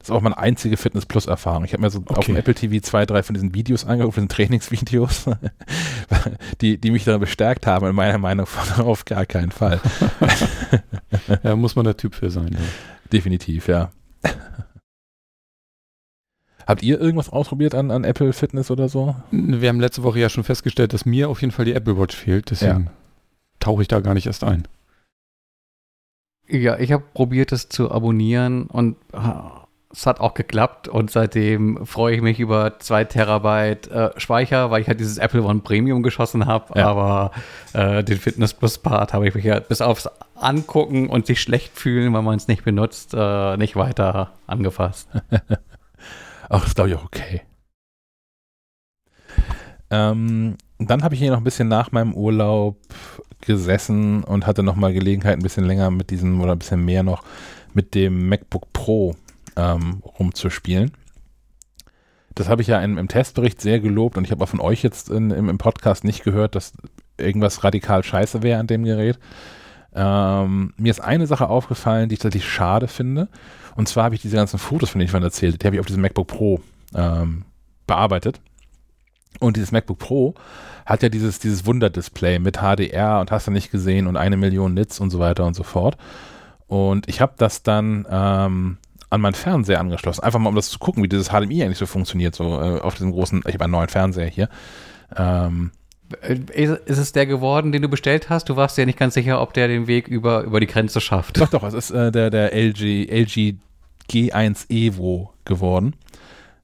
Das 0.00 0.08
ist 0.08 0.12
auch 0.12 0.22
meine 0.22 0.38
einzige 0.38 0.78
Fitness 0.78 1.04
Plus 1.04 1.26
Erfahrung. 1.26 1.62
Ich 1.64 1.74
habe 1.74 1.82
mir 1.82 1.90
so 1.90 1.98
okay. 1.98 2.14
auf 2.14 2.24
dem 2.24 2.36
Apple 2.36 2.54
TV 2.54 2.80
zwei, 2.80 3.04
drei 3.04 3.22
von 3.22 3.34
diesen 3.34 3.52
Videos 3.54 3.84
angeguckt, 3.84 4.14
von 4.14 4.22
diesen 4.22 4.34
Trainingsvideos, 4.34 5.26
die, 6.62 6.78
die 6.78 6.90
mich 6.90 7.04
darin 7.04 7.20
bestärkt 7.20 7.66
haben, 7.66 7.86
in 7.86 7.94
meiner 7.94 8.16
Meinung 8.16 8.46
von 8.46 8.86
auf 8.86 9.04
gar 9.04 9.26
keinen 9.26 9.50
Fall. 9.50 9.78
ja, 11.42 11.54
muss 11.54 11.76
man 11.76 11.84
der 11.84 11.98
Typ 11.98 12.14
für 12.14 12.30
sein. 12.30 12.48
Ja. 12.52 12.58
Definitiv, 13.12 13.68
ja. 13.68 13.90
Habt 16.66 16.82
ihr 16.82 16.98
irgendwas 16.98 17.28
ausprobiert 17.28 17.74
an, 17.74 17.90
an 17.90 18.04
Apple 18.04 18.32
Fitness 18.32 18.70
oder 18.70 18.88
so? 18.88 19.16
Wir 19.30 19.68
haben 19.68 19.80
letzte 19.80 20.02
Woche 20.02 20.20
ja 20.20 20.30
schon 20.30 20.44
festgestellt, 20.44 20.94
dass 20.94 21.04
mir 21.04 21.28
auf 21.28 21.42
jeden 21.42 21.52
Fall 21.52 21.66
die 21.66 21.74
Apple 21.74 21.98
Watch 21.98 22.16
fehlt. 22.16 22.50
Deswegen 22.50 22.84
ja. 22.84 22.90
tauche 23.58 23.82
ich 23.82 23.88
da 23.88 24.00
gar 24.00 24.14
nicht 24.14 24.26
erst 24.26 24.44
ein. 24.44 24.66
Ja, 26.48 26.78
ich 26.78 26.90
habe 26.90 27.04
probiert, 27.12 27.52
es 27.52 27.68
zu 27.68 27.90
abonnieren 27.90 28.66
und 28.66 28.96
es 29.92 30.06
hat 30.06 30.20
auch 30.20 30.34
geklappt 30.34 30.86
und 30.86 31.10
seitdem 31.10 31.84
freue 31.84 32.14
ich 32.14 32.22
mich 32.22 32.38
über 32.38 32.78
zwei 32.78 33.04
Terabyte 33.04 33.88
äh, 33.88 34.10
Speicher, 34.18 34.70
weil 34.70 34.82
ich 34.82 34.88
halt 34.88 35.00
dieses 35.00 35.18
Apple 35.18 35.42
One 35.42 35.60
Premium 35.60 36.02
geschossen 36.02 36.46
habe. 36.46 36.78
Ja. 36.78 36.88
Aber 36.88 37.32
äh, 37.72 38.04
den 38.04 38.18
Fitness 38.18 38.54
Plus 38.54 38.78
Part 38.78 39.12
habe 39.12 39.26
ich 39.26 39.34
mich 39.34 39.44
ja 39.44 39.58
bis 39.58 39.80
aufs 39.80 40.08
Angucken 40.36 41.08
und 41.08 41.26
sich 41.26 41.40
schlecht 41.40 41.76
fühlen, 41.76 42.12
weil 42.12 42.22
man 42.22 42.36
es 42.36 42.46
nicht 42.46 42.64
benutzt, 42.64 43.14
äh, 43.16 43.56
nicht 43.56 43.74
weiter 43.74 44.32
angefasst. 44.46 45.08
Ach, 46.48 46.62
das 46.62 46.74
glaube 46.74 46.90
ich 46.90 46.96
auch 46.96 47.04
okay. 47.04 47.42
Ähm, 49.90 50.56
dann 50.78 51.02
habe 51.02 51.14
ich 51.14 51.20
hier 51.20 51.32
noch 51.32 51.38
ein 51.38 51.44
bisschen 51.44 51.68
nach 51.68 51.90
meinem 51.90 52.14
Urlaub 52.14 52.76
gesessen 53.40 54.22
und 54.22 54.46
hatte 54.46 54.62
nochmal 54.62 54.92
Gelegenheit, 54.92 55.36
ein 55.36 55.42
bisschen 55.42 55.64
länger 55.64 55.90
mit 55.90 56.10
diesem 56.10 56.40
oder 56.40 56.52
ein 56.52 56.58
bisschen 56.58 56.84
mehr 56.84 57.02
noch 57.02 57.24
mit 57.74 57.94
dem 57.94 58.28
MacBook 58.28 58.72
Pro 58.72 59.16
ähm, 59.56 60.02
rumzuspielen. 60.04 60.92
Das 62.34 62.48
habe 62.48 62.62
ich 62.62 62.68
ja 62.68 62.80
im, 62.80 62.96
im, 62.96 63.08
Testbericht 63.08 63.60
sehr 63.60 63.80
gelobt 63.80 64.16
und 64.16 64.24
ich 64.24 64.30
habe 64.30 64.42
auch 64.44 64.48
von 64.48 64.60
euch 64.60 64.82
jetzt 64.82 65.10
in, 65.10 65.30
im, 65.30 65.48
im, 65.48 65.58
Podcast 65.58 66.04
nicht 66.04 66.22
gehört, 66.22 66.54
dass 66.54 66.72
irgendwas 67.18 67.64
radikal 67.64 68.04
scheiße 68.04 68.42
wäre 68.42 68.60
an 68.60 68.66
dem 68.66 68.84
Gerät. 68.84 69.18
Ähm, 69.92 70.72
mir 70.76 70.90
ist 70.90 71.00
eine 71.00 71.26
Sache 71.26 71.48
aufgefallen, 71.48 72.08
die 72.08 72.14
ich 72.14 72.20
tatsächlich 72.20 72.50
schade 72.50 72.86
finde. 72.86 73.28
Und 73.74 73.88
zwar 73.88 74.04
habe 74.04 74.14
ich 74.14 74.22
diese 74.22 74.36
ganzen 74.36 74.58
Fotos, 74.58 74.90
von 74.90 75.00
denen 75.00 75.06
ich 75.06 75.10
vorhin 75.10 75.24
erzählt, 75.24 75.60
die 75.60 75.66
habe 75.66 75.76
ich 75.76 75.80
auf 75.80 75.86
diesem 75.86 76.02
MacBook 76.02 76.28
Pro 76.28 76.60
ähm, 76.94 77.44
bearbeitet. 77.86 78.40
Und 79.40 79.56
dieses 79.56 79.72
MacBook 79.72 79.98
Pro 79.98 80.34
hat 80.86 81.02
ja 81.02 81.08
dieses, 81.08 81.38
dieses 81.38 81.66
Wunderdisplay 81.66 82.38
mit 82.38 82.58
HDR 82.58 83.20
und 83.20 83.30
hast 83.30 83.46
du 83.46 83.50
nicht 83.50 83.70
gesehen 83.70 84.06
und 84.06 84.16
eine 84.16 84.36
Million 84.36 84.74
Nits 84.74 85.00
und 85.00 85.10
so 85.10 85.18
weiter 85.18 85.44
und 85.46 85.54
so 85.54 85.62
fort. 85.62 85.96
Und 86.66 87.08
ich 87.08 87.20
habe 87.20 87.34
das 87.36 87.62
dann 87.62 88.06
ähm, 88.10 88.78
an 89.10 89.20
meinen 89.20 89.34
Fernseher 89.34 89.80
angeschlossen, 89.80 90.22
einfach 90.22 90.38
mal 90.38 90.48
um 90.48 90.54
das 90.54 90.70
zu 90.70 90.78
gucken, 90.78 91.02
wie 91.02 91.08
dieses 91.08 91.28
HDMI 91.28 91.64
eigentlich 91.64 91.78
so 91.78 91.86
funktioniert, 91.86 92.34
so 92.34 92.60
äh, 92.60 92.80
auf 92.80 92.94
diesem 92.94 93.12
großen, 93.12 93.42
ich 93.46 93.54
habe 93.54 93.64
einen 93.64 93.72
neuen 93.72 93.88
Fernseher 93.88 94.28
hier. 94.28 94.48
Ähm, 95.16 95.72
ist 96.52 96.98
es 96.98 97.12
der 97.12 97.26
geworden, 97.26 97.70
den 97.72 97.82
du 97.82 97.88
bestellt 97.88 98.30
hast? 98.30 98.48
Du 98.48 98.56
warst 98.56 98.76
ja 98.78 98.84
nicht 98.84 98.98
ganz 98.98 99.14
sicher, 99.14 99.40
ob 99.40 99.52
der 99.54 99.68
den 99.68 99.86
Weg 99.86 100.08
über, 100.08 100.42
über 100.42 100.58
die 100.58 100.66
Grenze 100.66 101.00
schafft. 101.00 101.40
Doch, 101.40 101.48
doch, 101.48 101.62
es 101.62 101.74
ist 101.74 101.90
äh, 101.90 102.10
der, 102.10 102.30
der 102.30 102.52
LG, 102.52 103.08
LG 103.08 103.54
G1 104.10 104.68
Evo 104.70 105.32
geworden. 105.44 105.94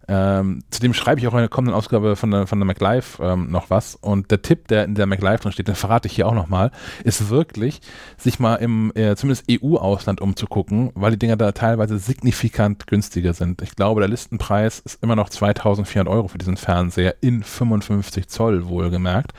Ähm, 0.09 0.62
zudem 0.71 0.95
schreibe 0.95 1.21
ich 1.21 1.27
auch 1.27 1.33
in 1.33 1.40
der 1.40 1.49
kommenden 1.49 1.75
Ausgabe 1.75 2.14
von 2.14 2.31
der, 2.31 2.47
von 2.47 2.61
der 2.61 2.66
MacLife 2.66 3.23
ähm, 3.23 3.51
noch 3.51 3.71
was. 3.71 3.97
Und 3.97 4.31
der 4.31 4.42
Tipp, 4.42 4.69
der 4.69 4.85
in 4.85 4.95
der 4.95 5.07
MacLife 5.07 5.42
drin 5.42 5.53
steht, 5.53 5.69
den 5.69 5.75
verrate 5.75 6.07
ich 6.07 6.14
hier 6.14 6.29
auch 6.29 6.35
nochmal, 6.35 6.71
ist 7.03 7.29
wirklich, 7.29 7.81
sich 8.16 8.38
mal 8.38 8.57
im 8.57 8.92
äh, 8.95 9.16
zumindest 9.16 9.47
EU-Ausland 9.51 10.21
umzugucken, 10.21 10.92
weil 10.95 11.12
die 11.12 11.19
Dinger 11.19 11.37
da 11.37 11.53
teilweise 11.53 11.99
signifikant 11.99 12.87
günstiger 12.87 13.35
sind. 13.35 13.62
Ich 13.62 13.75
glaube, 13.75 14.01
der 14.01 14.09
Listenpreis 14.09 14.79
ist 14.79 15.03
immer 15.03 15.16
noch 15.16 15.29
2400 15.29 16.12
Euro 16.12 16.29
für 16.29 16.38
diesen 16.38 16.57
Fernseher 16.57 17.16
in 17.21 17.42
55 17.42 18.29
Zoll 18.29 18.69
wohlgemerkt. 18.69 19.33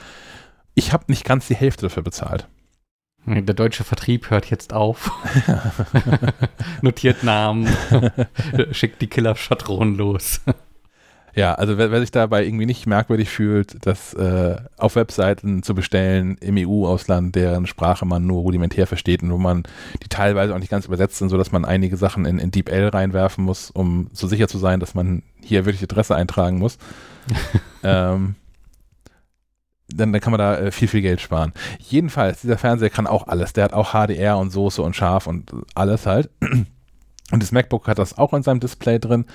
Ich 0.76 0.92
habe 0.92 1.06
nicht 1.08 1.24
ganz 1.24 1.48
die 1.48 1.56
Hälfte 1.56 1.84
dafür 1.84 2.04
bezahlt. 2.04 2.48
Der 3.28 3.54
deutsche 3.54 3.84
Vertrieb 3.84 4.30
hört 4.30 4.46
jetzt 4.46 4.72
auf. 4.72 5.12
Notiert 6.82 7.24
Namen. 7.24 7.68
Schickt 8.72 9.02
die 9.02 9.08
Killer-Schatronen 9.08 9.96
los. 9.96 10.40
Ja, 11.36 11.54
also 11.54 11.78
wer, 11.78 11.92
wer, 11.92 12.00
sich 12.00 12.10
dabei 12.10 12.46
irgendwie 12.46 12.66
nicht 12.66 12.88
merkwürdig 12.88 13.30
fühlt, 13.30 13.86
das 13.86 14.14
äh, 14.16 14.56
auf 14.78 14.96
Webseiten 14.96 15.62
zu 15.62 15.76
bestellen 15.76 16.38
im 16.40 16.56
EU-Ausland, 16.58 17.36
deren 17.36 17.68
Sprache 17.68 18.06
man 18.06 18.26
nur 18.26 18.42
rudimentär 18.42 18.88
versteht 18.88 19.22
und 19.22 19.32
wo 19.32 19.38
man 19.38 19.64
die 20.02 20.10
teilweise 20.10 20.56
auch 20.56 20.60
nicht 20.60 20.72
ganz 20.72 20.86
übersetzt 20.86 21.18
sind, 21.18 21.30
sodass 21.30 21.52
man 21.52 21.66
einige 21.66 21.96
Sachen 21.96 22.26
in, 22.26 22.40
in 22.40 22.50
DeepL 22.50 22.88
reinwerfen 22.88 23.44
muss, 23.44 23.70
um 23.70 24.10
so 24.14 24.26
sicher 24.28 24.48
zu 24.48 24.58
sein, 24.58 24.80
dass 24.80 24.96
man 24.96 25.22
hier 25.44 25.66
wirklich 25.66 25.84
Adresse 25.84 26.16
eintragen 26.16 26.58
muss. 26.58 26.80
ähm, 27.84 28.36
dann, 29.90 30.12
dann 30.12 30.22
kann 30.22 30.32
man 30.32 30.40
da 30.40 30.58
äh, 30.58 30.72
viel, 30.72 30.88
viel 30.88 31.02
Geld 31.02 31.22
sparen. 31.22 31.54
Jedenfalls, 31.80 32.42
dieser 32.42 32.58
Fernseher 32.58 32.90
kann 32.90 33.08
auch 33.08 33.28
alles. 33.28 33.54
Der 33.54 33.66
hat 33.66 33.74
auch 33.74 33.92
HDR 33.94 34.38
und 34.38 34.52
Soße 34.52 34.82
und 34.82 34.96
scharf 34.96 35.28
und 35.28 35.52
alles 35.76 36.06
halt. 36.06 36.30
Und 37.30 37.44
das 37.44 37.52
MacBook 37.52 37.90
hat 37.90 38.00
das 38.00 38.18
auch 38.18 38.34
in 38.34 38.42
seinem 38.42 38.62
Display 38.62 39.00
drin. 39.00 39.26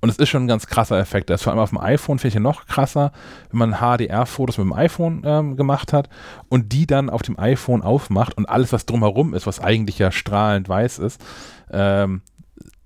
Und 0.00 0.08
es 0.08 0.16
ist 0.16 0.30
schon 0.30 0.44
ein 0.44 0.48
ganz 0.48 0.66
krasser 0.66 0.98
Effekt. 0.98 1.28
Das 1.28 1.40
ist 1.40 1.44
vor 1.44 1.52
allem 1.52 1.60
auf 1.60 1.68
dem 1.68 1.78
iPhone 1.78 2.18
finde 2.18 2.38
ich 2.38 2.42
noch 2.42 2.66
krasser, 2.66 3.12
wenn 3.50 3.58
man 3.58 3.74
HDR-Fotos 3.74 4.56
mit 4.56 4.64
dem 4.64 4.72
iPhone 4.72 5.22
ähm, 5.22 5.56
gemacht 5.56 5.92
hat 5.92 6.08
und 6.48 6.72
die 6.72 6.86
dann 6.86 7.10
auf 7.10 7.20
dem 7.20 7.38
iPhone 7.38 7.82
aufmacht 7.82 8.38
und 8.38 8.48
alles, 8.48 8.72
was 8.72 8.86
drumherum 8.86 9.34
ist, 9.34 9.46
was 9.46 9.60
eigentlich 9.60 9.98
ja 9.98 10.12
strahlend 10.12 10.66
weiß 10.66 10.98
ist, 10.98 11.22
ähm, 11.70 12.22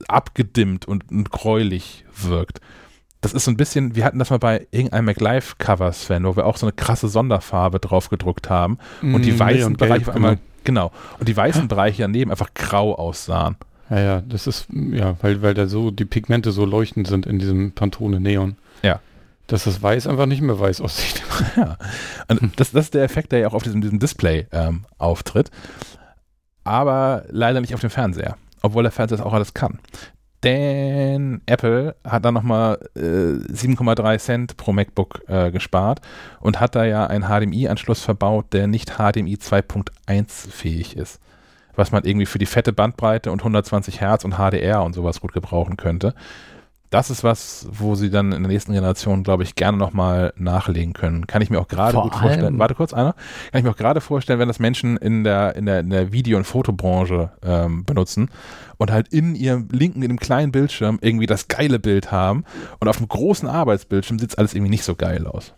abgedimmt 0.09 0.87
und, 0.87 1.11
und 1.13 1.31
gräulich 1.31 2.05
wirkt 2.13 2.61
das 3.21 3.33
ist 3.33 3.45
so 3.45 3.51
ein 3.51 3.57
bisschen, 3.57 3.95
wir 3.95 4.05
hatten 4.05 4.19
das 4.19 4.31
mal 4.31 4.39
bei 4.39 4.67
irgendeinem 4.71 5.07
MacLife-Cover, 5.07 5.93
Sven, 5.93 6.25
wo 6.25 6.37
wir 6.37 6.47
auch 6.47 6.57
so 6.57 6.67
eine 6.67 6.73
krasse 6.73 7.09
Sonderfarbe 7.09 7.79
drauf 7.79 8.09
gedruckt 8.09 8.49
haben 8.49 8.79
und 9.03 9.25
die 9.25 9.33
mm, 9.33 9.39
weißen 9.39 9.77
Bereiche 9.77 10.09
auf 10.09 10.17
einmal, 10.17 10.39
genau, 10.65 10.91
und 11.19 11.29
die 11.29 11.37
weißen 11.37 11.69
Bereiche 11.69 12.03
daneben 12.03 12.31
einfach 12.31 12.55
grau 12.55 12.95
aussahen. 12.95 13.57
Ja, 13.91 14.01
ja, 14.01 14.21
das 14.23 14.47
ist, 14.47 14.69
ja, 14.71 15.17
weil, 15.21 15.43
weil 15.43 15.53
da 15.53 15.67
so 15.67 15.91
die 15.91 16.05
Pigmente 16.05 16.53
so 16.53 16.65
leuchtend 16.65 17.09
sind 17.09 17.27
in 17.27 17.39
diesem 17.39 17.73
Pantone 17.73 18.21
Neon. 18.21 18.57
Ja. 18.83 19.01
Dass 19.49 19.65
das 19.65 19.83
Weiß 19.83 20.07
einfach 20.07 20.27
nicht 20.27 20.43
mehr 20.43 20.59
weiß 20.59 20.81
aussieht. 20.81 21.23
Ja. 21.57 21.77
Und 22.29 22.61
das, 22.61 22.71
das 22.71 22.87
ist 22.87 22.95
der 22.95 23.03
Effekt, 23.03 23.33
der 23.33 23.41
ja 23.41 23.49
auch 23.49 23.55
auf 23.55 23.65
diesem, 23.65 23.81
diesem 23.81 23.99
Display 23.99 24.47
ähm, 24.53 24.85
auftritt. 24.99 25.51
Aber 26.63 27.25
leider 27.31 27.61
nicht 27.61 27.75
auf 27.75 27.81
dem 27.81 27.91
Fernseher. 27.91 28.37
Obwohl 28.63 28.85
der 28.85 28.93
Fernseher 28.93 29.19
das 29.19 29.27
auch 29.27 29.33
alles 29.33 29.55
kann. 29.55 29.81
Denn 30.43 31.43
Apple 31.47 31.97
hat 32.03 32.25
da 32.25 32.33
nochmal 32.33 32.79
äh, 32.97 33.01
7,3 33.01 34.19
Cent 34.19 34.57
pro 34.57 34.73
MacBook 34.73 35.23
äh, 35.29 35.51
gespart 35.51 36.01
und 36.41 36.61
hat 36.61 36.75
da 36.75 36.85
ja 36.85 37.07
einen 37.07 37.25
HDMI-Anschluss 37.25 38.03
verbaut, 38.03 38.47
der 38.53 38.67
nicht 38.67 38.97
HDMI 38.97 39.35
2.1 39.35 40.51
fähig 40.51 40.97
ist. 40.97 41.21
Was 41.77 41.93
man 41.93 42.05
irgendwie 42.05 42.27
für 42.27 42.39
die 42.39 42.47
fette 42.47 42.73
Bandbreite 42.73 43.31
und 43.31 43.41
120 43.41 44.01
Hertz 44.01 44.25
und 44.25 44.37
HDR 44.37 44.83
und 44.83 44.95
sowas 44.95 45.21
gut 45.21 45.33
gebrauchen 45.33 45.77
könnte 45.77 46.15
das 46.91 47.09
ist 47.09 47.23
was, 47.23 47.69
wo 47.71 47.95
sie 47.95 48.11
dann 48.11 48.33
in 48.33 48.43
der 48.43 48.51
nächsten 48.51 48.73
Generation, 48.73 49.23
glaube 49.23 49.45
ich, 49.45 49.55
gerne 49.55 49.79
nochmal 49.79 50.33
nachlegen 50.37 50.93
können. 50.93 51.29
Kann 51.29 51.41
ich 51.41 51.49
mir 51.49 51.61
auch 51.61 51.69
gerade 51.69 51.97
gut 51.97 52.15
vorstellen. 52.15 52.59
Warte 52.59 52.75
kurz, 52.75 52.93
einer. 52.93 53.13
Kann 53.53 53.61
ich 53.61 53.63
mir 53.63 53.71
auch 53.71 53.77
gerade 53.77 54.01
vorstellen, 54.01 54.41
wenn 54.41 54.49
das 54.49 54.59
Menschen 54.59 54.97
in 54.97 55.23
der, 55.23 55.55
in 55.55 55.67
der, 55.67 55.81
in 55.81 55.91
der 55.91 56.13
Video- 56.13 56.37
und 56.37 56.45
Fotobranche 56.45 57.31
ähm, 57.45 57.85
benutzen 57.85 58.29
und 58.77 58.91
halt 58.91 59.09
in 59.09 59.37
ihrem 59.37 59.69
linken, 59.71 60.03
in 60.03 60.09
dem 60.09 60.19
kleinen 60.19 60.51
Bildschirm 60.51 60.99
irgendwie 61.01 61.27
das 61.27 61.47
geile 61.47 61.79
Bild 61.79 62.11
haben 62.11 62.45
und 62.81 62.89
auf 62.89 62.97
dem 62.97 63.07
großen 63.07 63.49
Arbeitsbildschirm 63.49 64.19
sieht 64.19 64.37
alles 64.37 64.55
irgendwie 64.55 64.71
nicht 64.71 64.85
so 64.85 64.97
geil 64.97 65.29
aus. 65.29 65.55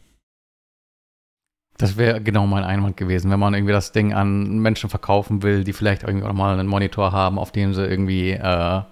Das 1.78 1.96
wäre 1.96 2.20
genau 2.20 2.46
mein 2.46 2.62
Einwand 2.62 2.98
gewesen, 2.98 3.30
wenn 3.30 3.40
man 3.40 3.54
irgendwie 3.54 3.72
das 3.72 3.92
Ding 3.92 4.12
an 4.12 4.58
Menschen 4.58 4.90
verkaufen 4.90 5.42
will, 5.42 5.64
die 5.64 5.72
vielleicht 5.72 6.02
irgendwie 6.02 6.26
auch 6.26 6.32
mal 6.34 6.58
einen 6.58 6.68
Monitor 6.68 7.10
haben, 7.10 7.38
auf 7.38 7.52
dem 7.52 7.72
sie 7.72 7.86
irgendwie 7.86 8.32
äh, 8.32 8.82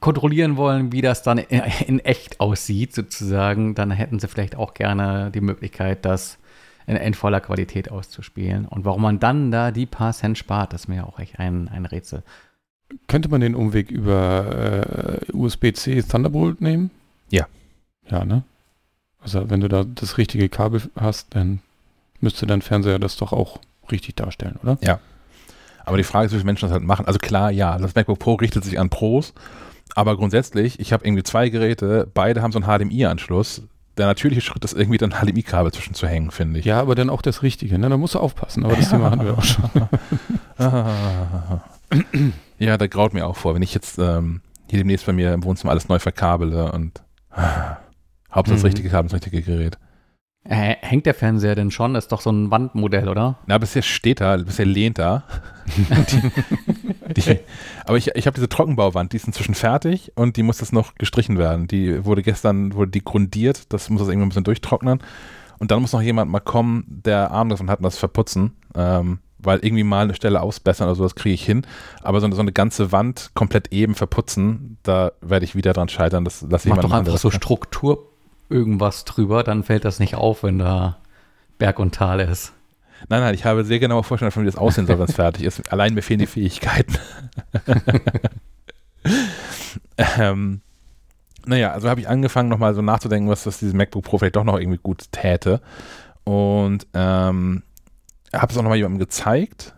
kontrollieren 0.00 0.56
wollen, 0.56 0.92
wie 0.92 1.00
das 1.00 1.22
dann 1.22 1.38
in, 1.38 2.00
echt 2.00 2.40
aussieht, 2.40 2.94
sozusagen, 2.94 3.74
dann 3.74 3.90
hätten 3.90 4.18
sie 4.18 4.28
vielleicht 4.28 4.56
auch 4.56 4.74
gerne 4.74 5.30
die 5.32 5.40
Möglichkeit, 5.40 6.04
das 6.04 6.38
in, 6.86 6.96
in, 6.96 7.14
voller 7.14 7.40
Qualität 7.40 7.90
auszuspielen. 7.90 8.66
Und 8.66 8.84
warum 8.84 9.02
man 9.02 9.20
dann 9.20 9.50
da 9.50 9.70
die 9.70 9.86
paar 9.86 10.12
Cent 10.12 10.38
spart, 10.38 10.72
das 10.72 10.82
ist 10.82 10.88
mir 10.88 11.06
auch 11.06 11.18
echt 11.18 11.38
ein, 11.38 11.68
ein 11.68 11.86
Rätsel. 11.86 12.22
Könnte 13.08 13.28
man 13.28 13.40
den 13.40 13.54
Umweg 13.54 13.90
über 13.90 15.20
äh, 15.28 15.32
USB-C 15.32 16.02
Thunderbolt 16.02 16.60
nehmen? 16.60 16.90
Ja. 17.30 17.46
Ja, 18.08 18.24
ne? 18.24 18.42
Also 19.20 19.48
wenn 19.48 19.60
du 19.60 19.68
da 19.68 19.84
das 19.84 20.18
richtige 20.18 20.50
Kabel 20.50 20.82
hast, 20.96 21.34
dann 21.34 21.60
müsste 22.20 22.46
dein 22.46 22.60
Fernseher 22.60 22.98
das 22.98 23.16
doch 23.16 23.32
auch 23.32 23.58
richtig 23.90 24.16
darstellen, 24.16 24.58
oder? 24.62 24.76
Ja. 24.82 25.00
Aber 25.86 25.96
die 25.96 26.04
Frage 26.04 26.26
ist, 26.26 26.32
wie 26.32 26.36
viele 26.36 26.46
Menschen 26.46 26.66
das 26.66 26.72
halt 26.72 26.84
machen. 26.84 27.06
Also 27.06 27.18
klar, 27.18 27.50
ja, 27.50 27.78
das 27.78 27.94
MacBook 27.94 28.18
Pro 28.18 28.34
richtet 28.34 28.64
sich 28.64 28.78
an 28.78 28.90
Pros 28.90 29.32
aber 29.94 30.16
grundsätzlich, 30.16 30.80
ich 30.80 30.92
habe 30.92 31.04
irgendwie 31.04 31.22
zwei 31.22 31.48
Geräte, 31.48 32.10
beide 32.12 32.42
haben 32.42 32.52
so 32.52 32.60
einen 32.60 32.66
HDMI-Anschluss. 32.66 33.62
Der 33.96 34.06
natürliche 34.06 34.40
Schritt 34.40 34.64
ist 34.64 34.72
irgendwie 34.72 34.98
dann 34.98 35.10
HDMI-Kabel 35.10 35.72
zwischen 35.72 35.94
zu 35.94 36.08
hängen, 36.08 36.32
finde 36.32 36.58
ich. 36.58 36.64
Ja, 36.66 36.80
aber 36.80 36.94
dann 36.94 37.10
auch 37.10 37.22
das 37.22 37.42
Richtige. 37.42 37.78
Ne? 37.78 37.88
Da 37.88 37.96
musst 37.96 38.14
du 38.14 38.18
aufpassen, 38.18 38.64
aber 38.64 38.74
das 38.74 38.90
ja. 38.90 38.98
machen 38.98 39.24
wir 39.24 39.38
auch 39.38 39.44
schon. 39.44 39.70
ja, 42.58 42.76
da 42.76 42.86
graut 42.88 43.14
mir 43.14 43.26
auch 43.26 43.36
vor, 43.36 43.54
wenn 43.54 43.62
ich 43.62 43.72
jetzt 43.72 43.98
ähm, 43.98 44.40
hier 44.68 44.78
demnächst 44.78 45.06
bei 45.06 45.12
mir 45.12 45.32
im 45.32 45.44
Wohnzimmer 45.44 45.70
alles 45.70 45.88
neu 45.88 46.00
verkabele 46.00 46.72
und 46.72 47.02
Hauptsache 47.36 48.56
das 48.56 48.62
mhm. 48.62 48.66
richtige 48.66 48.88
Kabel, 48.88 49.10
das 49.10 49.14
richtige 49.14 49.42
Gerät. 49.42 49.78
Äh, 50.46 50.76
hängt 50.80 51.06
der 51.06 51.14
Fernseher 51.14 51.54
denn 51.54 51.70
schon? 51.70 51.94
Das 51.94 52.04
ist 52.04 52.12
doch 52.12 52.20
so 52.20 52.30
ein 52.30 52.50
Wandmodell, 52.50 53.08
oder? 53.08 53.38
Na, 53.46 53.56
bisher 53.56 53.80
steht 53.80 54.20
er, 54.20 54.38
bisher 54.38 54.66
lehnt 54.66 54.98
er. 54.98 55.22
die, 57.08 57.38
aber 57.84 57.96
ich, 57.96 58.08
ich 58.14 58.26
habe 58.26 58.34
diese 58.34 58.48
Trockenbauwand, 58.48 59.12
die 59.12 59.16
ist 59.16 59.26
inzwischen 59.26 59.54
fertig 59.54 60.12
und 60.14 60.36
die 60.36 60.42
muss 60.42 60.60
jetzt 60.60 60.72
noch 60.72 60.94
gestrichen 60.94 61.38
werden. 61.38 61.66
Die 61.68 62.04
wurde 62.04 62.22
gestern, 62.22 62.74
wurde 62.74 62.90
die 62.90 63.04
grundiert, 63.04 63.72
das 63.72 63.90
muss 63.90 64.00
das 64.00 64.08
irgendwie 64.08 64.26
ein 64.26 64.28
bisschen 64.30 64.44
durchtrocknen. 64.44 65.00
Und 65.58 65.70
dann 65.70 65.80
muss 65.80 65.92
noch 65.92 66.02
jemand 66.02 66.30
mal 66.30 66.40
kommen, 66.40 66.84
der 66.88 67.30
Arm 67.30 67.48
davon 67.48 67.70
hat 67.70 67.78
und 67.78 67.84
das 67.84 67.98
verputzen. 67.98 68.52
Ähm, 68.74 69.18
weil 69.38 69.58
irgendwie 69.60 69.84
mal 69.84 70.04
eine 70.04 70.14
Stelle 70.14 70.40
ausbessern 70.40 70.88
oder 70.88 70.94
so, 70.94 71.02
das 71.02 71.14
kriege 71.14 71.34
ich 71.34 71.44
hin. 71.44 71.66
Aber 72.02 72.20
so 72.20 72.26
eine, 72.26 72.34
so 72.34 72.40
eine, 72.40 72.52
ganze 72.52 72.92
Wand 72.92 73.30
komplett 73.34 73.72
eben 73.72 73.94
verputzen, 73.94 74.78
da 74.82 75.12
werde 75.20 75.44
ich 75.44 75.54
wieder 75.54 75.72
dran 75.72 75.88
scheitern. 75.88 76.24
Das 76.24 76.42
lasse 76.42 76.68
ich 76.68 76.74
Mach 76.74 76.82
doch 76.82 76.92
einfach 76.92 77.18
so 77.18 77.30
Struktur 77.30 78.10
irgendwas 78.48 79.04
drüber, 79.04 79.42
dann 79.42 79.62
fällt 79.62 79.84
das 79.84 79.98
nicht 79.98 80.14
auf, 80.14 80.42
wenn 80.42 80.58
da 80.58 80.98
Berg 81.58 81.78
und 81.78 81.94
Tal 81.94 82.20
ist. 82.20 82.52
Nein, 83.08 83.20
nein, 83.20 83.34
ich 83.34 83.44
habe 83.44 83.64
sehr 83.64 83.78
genaue 83.78 84.02
Vorstellungen, 84.02 84.46
wie 84.46 84.50
das 84.50 84.56
aussehen 84.56 84.86
soll, 84.86 84.98
wenn 84.98 85.06
es 85.06 85.14
fertig 85.14 85.44
ist. 85.44 85.72
Allein 85.72 85.94
mir 85.94 86.02
fehlen 86.02 86.20
die 86.20 86.26
Fähigkeiten. 86.26 86.96
ähm, 90.18 90.60
naja, 91.46 91.72
also 91.72 91.88
habe 91.88 92.00
ich 92.00 92.08
angefangen, 92.08 92.48
nochmal 92.48 92.74
so 92.74 92.82
nachzudenken, 92.82 93.28
was 93.28 93.44
das 93.44 93.58
dieses 93.58 93.74
MacBook 93.74 94.04
Pro 94.04 94.18
vielleicht 94.18 94.36
doch 94.36 94.44
noch 94.44 94.58
irgendwie 94.58 94.80
gut 94.82 95.12
täte. 95.12 95.60
Und 96.24 96.86
ähm, 96.94 97.62
habe 98.32 98.52
es 98.52 98.58
auch 98.58 98.62
nochmal 98.62 98.78
jemandem 98.78 99.00
gezeigt, 99.00 99.74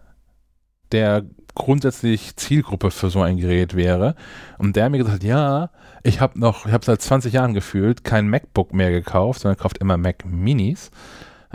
der 0.93 1.25
grundsätzlich 1.55 2.37
Zielgruppe 2.37 2.91
für 2.91 3.11
so 3.11 3.23
ein 3.23 3.39
Gerät 3.39 3.75
wäre. 3.75 4.15
Und 4.59 4.77
der 4.77 4.85
hat 4.85 4.93
mir 4.93 4.99
gesagt, 4.99 5.25
ja, 5.25 5.71
ich 6.03 6.21
habe 6.21 6.39
noch, 6.39 6.67
ich 6.67 6.73
habe 6.73 6.85
seit 6.85 7.03
20 7.03 7.33
Jahren 7.33 7.55
gefühlt 7.55 8.05
kein 8.05 8.29
MacBook 8.29 8.73
mehr 8.73 8.93
gekauft, 8.93 9.41
sondern 9.41 9.59
kauft 9.59 9.79
immer 9.79 9.97
Mac 9.97 10.25
Minis. 10.25 10.91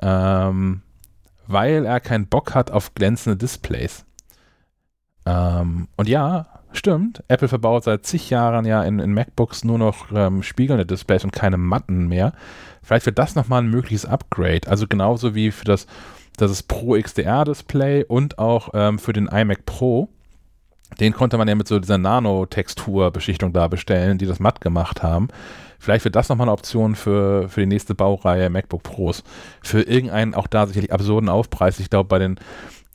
Ähm, 0.01 0.82
weil 1.48 1.86
er 1.86 2.00
keinen 2.00 2.28
Bock 2.28 2.56
hat 2.56 2.72
auf 2.72 2.94
glänzende 2.94 3.38
Displays. 3.38 4.06
Ähm, 5.26 5.88
und 5.98 6.10
ja, 6.10 6.48
stimmt, 6.72 7.24
Apple 7.28 7.48
verbaut 7.48 7.84
seit 7.84 8.06
zig 8.06 8.30
Jahren 8.30 8.66
ja 8.66 8.84
in, 8.84 9.00
in 9.00 9.14
MacBooks 9.14 9.64
nur 9.64 9.78
noch 9.78 10.12
ähm, 10.14 10.44
spiegelnde 10.44 10.86
Displays 10.86 11.24
und 11.24 11.32
keine 11.32 11.58
Matten 11.58 12.08
mehr. 12.08 12.34
Vielleicht 12.82 13.06
wird 13.06 13.20
das 13.20 13.36
nochmal 13.36 13.62
ein 13.62 13.70
mögliches 13.70 14.06
Upgrade. 14.06 14.68
Also 14.68 14.88
genauso 14.88 15.36
wie 15.36 15.52
für 15.52 15.66
das, 15.66 15.86
das 16.38 16.64
Pro 16.64 16.96
XDR-Display 17.00 18.06
und 18.06 18.39
auch 18.39 18.70
ähm, 18.74 19.00
für 19.00 19.14
den 19.14 19.28
iMac 19.28 19.66
Pro. 19.66 20.10
Den 21.00 21.14
konnte 21.14 21.38
man 21.38 21.48
ja 21.48 21.56
mit 21.56 21.68
so 21.68 21.80
dieser 21.80 21.98
Nano-Textur-Beschichtung 21.98 23.54
da 23.54 23.68
bestellen, 23.68 24.18
die 24.18 24.26
das 24.26 24.39
matt 24.39 24.60
gemacht 24.60 25.04
haben. 25.04 25.30
Vielleicht 25.82 26.05
wird 26.05 26.15
das 26.15 26.29
nochmal 26.29 26.45
eine 26.45 26.51
Option 26.51 26.93
für, 26.93 27.49
für 27.49 27.61
die 27.61 27.65
nächste 27.65 27.95
Baureihe 27.95 28.51
MacBook 28.51 28.84
Pros. 28.84 29.23
Für 29.63 29.82
irgendeinen 29.82 30.36
auch 30.36 30.45
da 30.45 30.67
sicherlich 30.67 30.93
absurden 30.93 31.27
Aufpreis. 31.27 31.79
Ich 31.79 31.89
glaube, 31.89 32.07
bei 32.07 32.19
den 32.19 32.39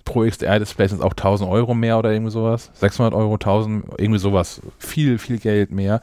Pro 0.05 0.22
XDR-Displays 0.24 0.91
sind 0.91 1.01
es 1.01 1.05
auch 1.05 1.14
1000 1.14 1.51
Euro 1.51 1.74
mehr 1.74 1.99
oder 1.99 2.12
irgendwie 2.12 2.30
sowas. 2.30 2.70
600 2.74 3.12
Euro, 3.12 3.34
1000, 3.34 3.87
irgendwie 3.99 4.20
sowas. 4.20 4.62
Viel, 4.78 5.18
viel 5.18 5.41
Geld 5.41 5.72
mehr. 5.72 6.01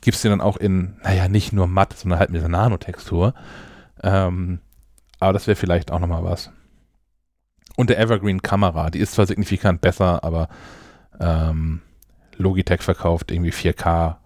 Gibt 0.00 0.14
es 0.14 0.22
den 0.22 0.30
dann 0.30 0.40
auch 0.40 0.56
in, 0.56 0.96
naja, 1.04 1.28
nicht 1.28 1.52
nur 1.52 1.66
matt, 1.66 1.98
sondern 1.98 2.18
halt 2.18 2.30
mit 2.30 2.38
dieser 2.38 2.48
Nanotextur. 2.48 3.34
Ähm, 4.02 4.60
aber 5.20 5.34
das 5.34 5.46
wäre 5.46 5.56
vielleicht 5.56 5.92
auch 5.92 6.00
nochmal 6.00 6.24
was. 6.24 6.50
Und 7.76 7.90
der 7.90 7.98
Evergreen-Kamera, 7.98 8.88
die 8.88 9.00
ist 9.00 9.12
zwar 9.12 9.26
signifikant 9.26 9.82
besser, 9.82 10.24
aber 10.24 10.48
ähm, 11.20 11.82
Logitech 12.38 12.80
verkauft 12.80 13.30
irgendwie 13.30 13.52
4K 13.52 14.21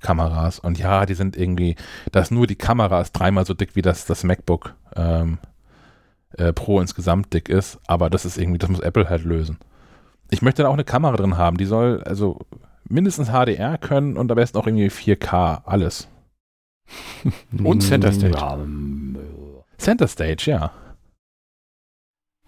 Kameras. 0.00 0.58
Und 0.58 0.78
ja, 0.78 1.06
die 1.06 1.14
sind 1.14 1.36
irgendwie, 1.36 1.76
da 2.12 2.20
ist 2.20 2.30
nur 2.30 2.46
die 2.46 2.56
Kamera 2.56 3.00
ist 3.00 3.12
dreimal 3.12 3.46
so 3.46 3.54
dick, 3.54 3.76
wie 3.76 3.82
das, 3.82 4.04
das 4.06 4.24
MacBook 4.24 4.74
ähm, 4.96 5.38
äh, 6.36 6.52
Pro 6.52 6.80
insgesamt 6.80 7.32
dick 7.32 7.48
ist. 7.48 7.78
Aber 7.86 8.10
das 8.10 8.24
ist 8.24 8.38
irgendwie, 8.38 8.58
das 8.58 8.70
muss 8.70 8.80
Apple 8.80 9.08
halt 9.08 9.24
lösen. 9.24 9.58
Ich 10.30 10.42
möchte 10.42 10.62
da 10.62 10.68
auch 10.68 10.74
eine 10.74 10.84
Kamera 10.84 11.16
drin 11.16 11.36
haben. 11.36 11.56
Die 11.56 11.66
soll 11.66 12.02
also 12.04 12.38
mindestens 12.84 13.28
HDR 13.28 13.78
können 13.78 14.16
und 14.16 14.30
am 14.30 14.36
besten 14.36 14.58
auch 14.58 14.66
irgendwie 14.66 14.88
4K. 14.88 15.62
Alles. 15.64 16.08
und 17.62 17.82
Center 17.82 18.12
Stage. 18.12 18.36
Center 19.78 20.08
Stage, 20.08 20.50
ja. 20.50 20.72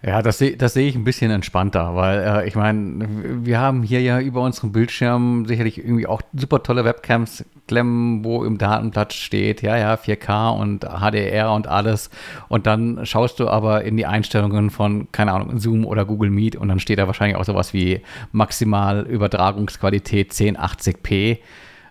Ja, 0.04 0.20
das 0.20 0.38
sehe 0.38 0.56
das 0.56 0.74
seh 0.74 0.88
ich 0.88 0.96
ein 0.96 1.04
bisschen 1.04 1.30
entspannter, 1.30 1.94
weil 1.94 2.18
äh, 2.18 2.48
ich 2.48 2.56
meine, 2.56 3.06
wir 3.44 3.60
haben 3.60 3.84
hier 3.84 4.02
ja 4.02 4.18
über 4.18 4.42
unseren 4.42 4.72
Bildschirm 4.72 5.46
sicherlich 5.46 5.78
irgendwie 5.78 6.08
auch 6.08 6.22
super 6.34 6.64
tolle 6.64 6.84
Webcams 6.84 7.44
klemmen, 7.68 8.24
wo 8.24 8.42
im 8.44 8.58
Datenblatt 8.58 9.12
steht, 9.12 9.62
ja, 9.62 9.76
ja, 9.76 9.94
4K 9.94 10.58
und 10.58 10.84
HDR 10.84 11.52
und 11.52 11.68
alles. 11.68 12.10
Und 12.48 12.66
dann 12.66 13.06
schaust 13.06 13.38
du 13.38 13.48
aber 13.48 13.84
in 13.84 13.96
die 13.96 14.04
Einstellungen 14.04 14.70
von, 14.70 15.06
keine 15.12 15.32
Ahnung, 15.32 15.60
Zoom 15.60 15.84
oder 15.84 16.04
Google 16.04 16.30
Meet 16.30 16.56
und 16.56 16.68
dann 16.68 16.80
steht 16.80 16.98
da 16.98 17.06
wahrscheinlich 17.06 17.36
auch 17.36 17.44
sowas 17.44 17.72
wie 17.72 18.00
maximal 18.32 19.06
Übertragungsqualität 19.06 20.32
1080p. 20.32 21.38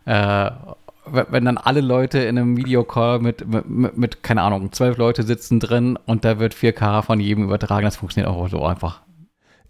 Äh, 0.04 0.52
wenn 1.12 1.46
dann 1.46 1.58
alle 1.58 1.82
Leute 1.82 2.20
in 2.20 2.38
einem 2.38 2.58
Videocall 2.58 3.20
mit, 3.20 3.46
mit, 3.48 3.98
mit, 3.98 4.24
keine 4.24 4.42
Ahnung, 4.42 4.72
zwölf 4.72 4.98
Leute 4.98 5.24
sitzen 5.24 5.60
drin 5.60 5.98
und 6.06 6.26
da 6.26 6.40
wird 6.40 6.54
4K 6.54 7.02
von 7.02 7.20
jedem 7.20 7.44
übertragen, 7.44 7.86
das 7.86 7.98
funktioniert 7.98 8.32
auch 8.32 8.48
so 8.50 8.64
einfach. 8.66 9.02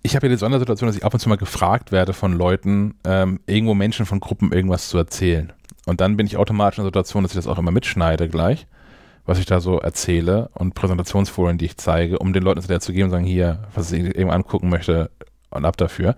Ich 0.03 0.15
habe 0.15 0.27
ja 0.27 0.31
die 0.31 0.39
Sondersituation, 0.39 0.87
dass 0.87 0.97
ich 0.97 1.05
ab 1.05 1.13
und 1.13 1.19
zu 1.19 1.29
mal 1.29 1.37
gefragt 1.37 1.91
werde 1.91 2.13
von 2.13 2.33
Leuten, 2.33 2.95
ähm, 3.05 3.39
irgendwo 3.45 3.73
Menschen 3.73 4.05
von 4.05 4.19
Gruppen 4.19 4.51
irgendwas 4.51 4.89
zu 4.89 4.97
erzählen. 4.97 5.53
Und 5.85 6.01
dann 6.01 6.17
bin 6.17 6.25
ich 6.25 6.37
automatisch 6.37 6.79
in 6.79 6.83
der 6.83 6.89
Situation, 6.89 7.23
dass 7.23 7.33
ich 7.33 7.37
das 7.37 7.47
auch 7.47 7.59
immer 7.59 7.71
mitschneide 7.71 8.27
gleich, 8.27 8.67
was 9.25 9.37
ich 9.37 9.45
da 9.45 9.59
so 9.59 9.79
erzähle 9.79 10.49
und 10.53 10.73
Präsentationsfolien, 10.73 11.57
die 11.57 11.65
ich 11.65 11.77
zeige, 11.77 12.17
um 12.17 12.33
den 12.33 12.43
Leuten 12.43 12.61
zu 12.61 12.93
geben 12.93 13.05
und 13.05 13.11
sagen, 13.11 13.25
hier, 13.25 13.67
was 13.75 13.91
ich 13.91 14.15
eben 14.15 14.31
angucken 14.31 14.69
möchte 14.69 15.11
und 15.51 15.65
ab 15.65 15.77
dafür. 15.77 16.15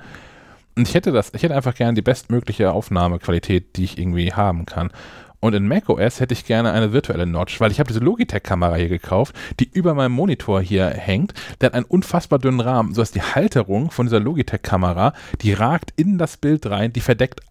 Und 0.75 0.87
ich 0.87 0.95
hätte 0.95 1.11
das, 1.11 1.31
ich 1.33 1.43
hätte 1.43 1.55
einfach 1.55 1.75
gerne 1.75 1.93
die 1.93 2.01
bestmögliche 2.01 2.71
Aufnahmequalität, 2.71 3.75
die 3.75 3.83
ich 3.83 3.97
irgendwie 3.97 4.33
haben 4.33 4.65
kann. 4.65 4.91
Und 5.39 5.53
in 5.53 5.67
macOS 5.67 6.21
hätte 6.21 6.33
ich 6.33 6.45
gerne 6.45 6.71
eine 6.71 6.93
virtuelle 6.93 7.25
Notch, 7.25 7.59
weil 7.59 7.69
ich 7.69 7.79
habe 7.79 7.89
diese 7.89 7.99
Logitech-Kamera 7.99 8.75
hier 8.75 8.87
gekauft, 8.87 9.35
die 9.59 9.69
über 9.69 9.93
meinem 9.93 10.13
Monitor 10.13 10.61
hier 10.61 10.87
hängt. 10.87 11.33
Der 11.59 11.67
hat 11.67 11.73
einen 11.73 11.85
unfassbar 11.85 12.39
dünnen 12.39 12.61
Rahmen, 12.61 12.93
sodass 12.93 13.11
die 13.11 13.21
Halterung 13.21 13.91
von 13.91 14.05
dieser 14.05 14.21
Logitech-Kamera, 14.21 15.13
die 15.41 15.51
ragt 15.51 15.91
in 15.97 16.17
das 16.17 16.37
Bild 16.37 16.65
rein, 16.67 16.93
die 16.93 17.01
verdeckt 17.01 17.41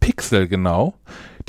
pixelgenau 0.00 0.94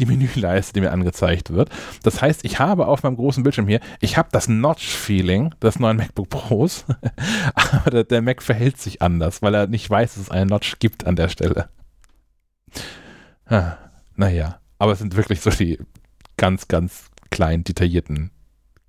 die 0.02 0.06
Menüleiste, 0.08 0.74
die 0.74 0.82
mir 0.82 0.92
angezeigt 0.92 1.52
wird. 1.52 1.70
Das 2.04 2.22
heißt, 2.22 2.44
ich 2.44 2.60
habe 2.60 2.88
auf 2.88 3.04
meinem 3.04 3.16
großen 3.16 3.44
Bildschirm 3.44 3.68
hier, 3.68 3.80
ich 4.00 4.18
habe 4.18 4.30
das 4.32 4.48
Notch-Feeling 4.48 5.54
des 5.62 5.80
neuen 5.80 5.98
MacBook 5.98 6.30
Pros, 6.30 6.86
aber 7.54 7.92
der, 7.92 8.04
der, 8.04 8.22
Mac 8.22 8.42
verhält 8.42 8.80
sich 8.80 9.02
anders, 9.02 9.42
weil 9.42 9.54
er 9.54 9.68
nicht 9.68 9.90
weiß, 9.90 10.16
dass 10.16 10.24
es 10.24 10.32
eine 10.32 10.48
Notch 10.48 10.80
gibt 10.80 11.06
an 11.06 11.16
der 11.16 11.30
Stelle. 11.30 11.70
Ah, 13.46 13.78
naja, 14.16 14.60
aber 14.80 14.94
es 14.94 15.00
sind 15.00 15.16
wirklich 15.16 15.42
so 15.42 15.52
die 15.52 15.78
ganz, 16.36 16.68
ganz 16.68 17.06
kleinen, 17.30 17.64
detaillierten 17.64 18.32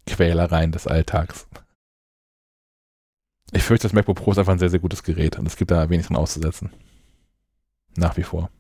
Quälereien 0.07 0.73
des 0.73 0.87
Alltags. 0.87 1.47
Ich 3.53 3.63
fürchte, 3.63 3.87
das 3.87 3.93
MacBook 3.93 4.17
Pro 4.17 4.33
ist 4.33 4.39
einfach 4.39 4.53
ein 4.53 4.59
sehr, 4.59 4.71
sehr 4.71 4.81
gutes 4.81 5.03
Gerät 5.03 5.39
und 5.39 5.47
es 5.47 5.57
gibt 5.57 5.71
da 5.71 5.91
wenig 5.91 6.07
dran 6.07 6.17
auszusetzen. 6.17 6.71
Nach 7.97 8.17
wie 8.17 8.23
vor. 8.23 8.51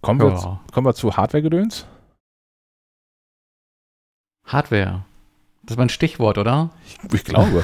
Kommen 0.00 0.20
wir, 0.20 0.30
ja. 0.30 0.60
kommen 0.72 0.86
wir 0.86 0.94
zu 0.94 1.16
Hardware-Gedöns? 1.16 1.86
Hardware. 4.44 5.04
Das 5.62 5.74
ist 5.74 5.78
mein 5.78 5.90
Stichwort, 5.90 6.38
oder? 6.38 6.70
Ich, 6.86 7.12
ich 7.12 7.24
glaube. 7.24 7.62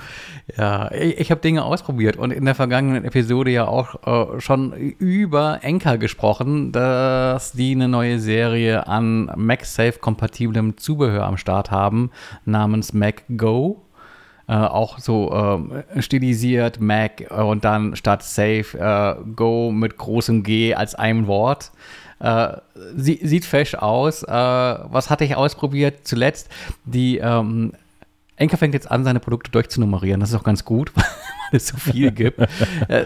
ja, 0.56 0.92
ich, 0.92 1.18
ich 1.18 1.30
habe 1.30 1.40
Dinge 1.40 1.64
ausprobiert 1.64 2.16
und 2.16 2.30
in 2.30 2.44
der 2.44 2.54
vergangenen 2.54 3.04
Episode 3.04 3.50
ja 3.50 3.66
auch 3.66 4.36
äh, 4.36 4.40
schon 4.40 4.72
über 4.72 5.58
Enker 5.62 5.98
gesprochen, 5.98 6.70
dass 6.70 7.52
die 7.52 7.72
eine 7.72 7.88
neue 7.88 8.20
Serie 8.20 8.86
an 8.86 9.32
MagSafe-kompatiblem 9.34 10.76
Zubehör 10.76 11.26
am 11.26 11.38
Start 11.38 11.70
haben, 11.70 12.10
namens 12.44 12.92
MacGo 12.92 13.82
äh, 14.50 14.54
auch 14.54 14.98
so 14.98 15.62
äh, 15.94 16.02
stilisiert, 16.02 16.80
Mac 16.80 17.20
äh, 17.20 17.34
und 17.34 17.64
dann 17.64 17.94
statt 17.94 18.24
Safe 18.24 18.66
äh, 18.76 19.30
Go 19.36 19.70
mit 19.70 19.96
großem 19.96 20.42
G 20.42 20.74
als 20.74 20.96
einem 20.96 21.28
Wort. 21.28 21.70
Äh, 22.18 22.56
sie, 22.96 23.20
sieht 23.22 23.44
fesch 23.44 23.76
aus. 23.76 24.24
was 24.26 25.08
hatte 25.08 25.24
ich 25.24 25.36
ausprobiert 25.36 26.00
zuletzt? 26.02 26.48
Die 26.84 27.18
ähm, 27.18 27.74
Enker 28.40 28.56
fängt 28.56 28.72
jetzt 28.72 28.90
an, 28.90 29.04
seine 29.04 29.20
Produkte 29.20 29.50
durchzunummerieren. 29.50 30.20
Das 30.20 30.30
ist 30.30 30.34
auch 30.34 30.44
ganz 30.44 30.64
gut, 30.64 30.92
es 31.52 31.68
so 31.68 31.76
viel 31.76 32.10
gibt. 32.10 32.38
äh, 32.88 33.04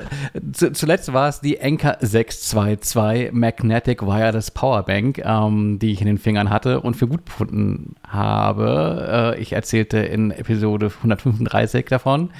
zu, 0.52 0.72
zuletzt 0.72 1.12
war 1.12 1.28
es 1.28 1.40
die 1.40 1.56
Enker 1.56 1.96
622 2.00 3.32
Magnetic 3.32 4.02
Wireless 4.02 4.52
Powerbank, 4.52 5.18
ähm, 5.18 5.80
die 5.80 5.90
ich 5.90 6.00
in 6.00 6.06
den 6.06 6.18
Fingern 6.18 6.50
hatte 6.50 6.80
und 6.80 6.94
für 6.94 7.08
gut 7.08 7.24
befunden 7.24 7.96
habe. 8.06 9.34
Äh, 9.36 9.40
ich 9.40 9.54
erzählte 9.54 9.98
in 9.98 10.30
Episode 10.30 10.86
135 10.86 11.86
davon. 11.86 12.30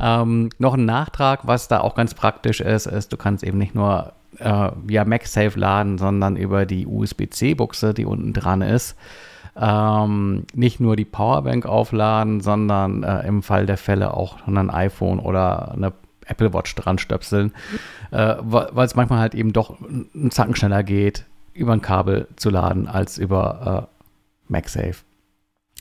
Ähm, 0.00 0.48
noch 0.58 0.72
ein 0.72 0.86
Nachtrag, 0.86 1.46
was 1.46 1.68
da 1.68 1.80
auch 1.80 1.94
ganz 1.94 2.14
praktisch 2.14 2.60
ist, 2.60 2.86
ist, 2.86 3.12
du 3.12 3.18
kannst 3.18 3.44
eben 3.44 3.58
nicht 3.58 3.74
nur 3.74 4.14
äh, 4.38 4.70
via 4.86 5.04
MagSafe 5.04 5.60
laden, 5.60 5.98
sondern 5.98 6.36
über 6.36 6.64
die 6.64 6.86
USB-C-Buchse, 6.86 7.92
die 7.92 8.06
unten 8.06 8.32
dran 8.32 8.62
ist 8.62 8.96
ähm, 9.60 10.44
nicht 10.54 10.80
nur 10.80 10.96
die 10.96 11.04
Powerbank 11.04 11.66
aufladen, 11.66 12.40
sondern 12.40 13.02
äh, 13.02 13.26
im 13.26 13.42
Fall 13.42 13.66
der 13.66 13.76
Fälle 13.76 14.14
auch 14.14 14.46
ein 14.46 14.70
iPhone 14.70 15.18
oder 15.18 15.72
eine 15.72 15.92
Apple 16.26 16.52
Watch 16.52 16.74
dran 16.74 16.98
stöpseln, 16.98 17.52
äh, 18.10 18.36
weil 18.40 18.86
es 18.86 18.94
manchmal 18.94 19.18
halt 19.18 19.34
eben 19.34 19.52
doch 19.52 19.76
einen 19.80 20.30
Zacken 20.30 20.54
schneller 20.54 20.82
geht, 20.82 21.24
über 21.54 21.72
ein 21.72 21.82
Kabel 21.82 22.28
zu 22.36 22.50
laden 22.50 22.86
als 22.86 23.18
über 23.18 23.88
äh, 23.88 24.52
MagSafe. 24.52 25.04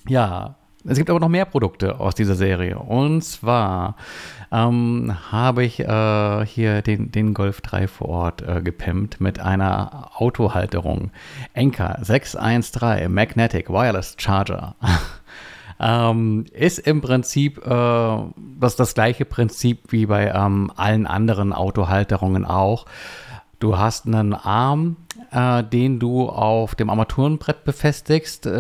Ja, 0.07 0.55
es 0.85 0.97
gibt 0.97 1.09
aber 1.09 1.19
noch 1.19 1.29
mehr 1.29 1.45
Produkte 1.45 1.99
aus 1.99 2.15
dieser 2.15 2.35
Serie. 2.35 2.79
Und 2.79 3.21
zwar 3.23 3.95
ähm, 4.51 5.15
habe 5.31 5.63
ich 5.63 5.79
äh, 5.79 6.45
hier 6.45 6.81
den, 6.81 7.11
den 7.11 7.33
Golf 7.33 7.61
3 7.61 7.87
vor 7.87 8.09
Ort 8.09 8.41
äh, 8.41 8.61
gepimpt 8.61 9.19
mit 9.19 9.39
einer 9.39 10.11
Autohalterung. 10.15 11.11
Enker 11.53 11.97
613 12.01 13.13
Magnetic 13.13 13.69
Wireless 13.69 14.15
Charger. 14.17 14.75
ähm, 15.79 16.45
ist 16.51 16.79
im 16.79 17.01
Prinzip 17.01 17.65
äh, 17.65 18.17
das, 18.59 18.75
das 18.75 18.93
gleiche 18.93 19.25
Prinzip 19.25 19.91
wie 19.91 20.05
bei 20.05 20.31
ähm, 20.33 20.71
allen 20.75 21.07
anderen 21.07 21.53
Autohalterungen 21.53 22.45
auch. 22.45 22.85
Du 23.59 23.77
hast 23.77 24.05
einen 24.05 24.33
Arm, 24.33 24.97
äh, 25.31 25.63
den 25.63 25.99
du 25.99 26.29
auf 26.29 26.75
dem 26.75 26.89
Armaturenbrett 26.89 27.63
befestigst. 27.63 28.45
Äh, 28.45 28.51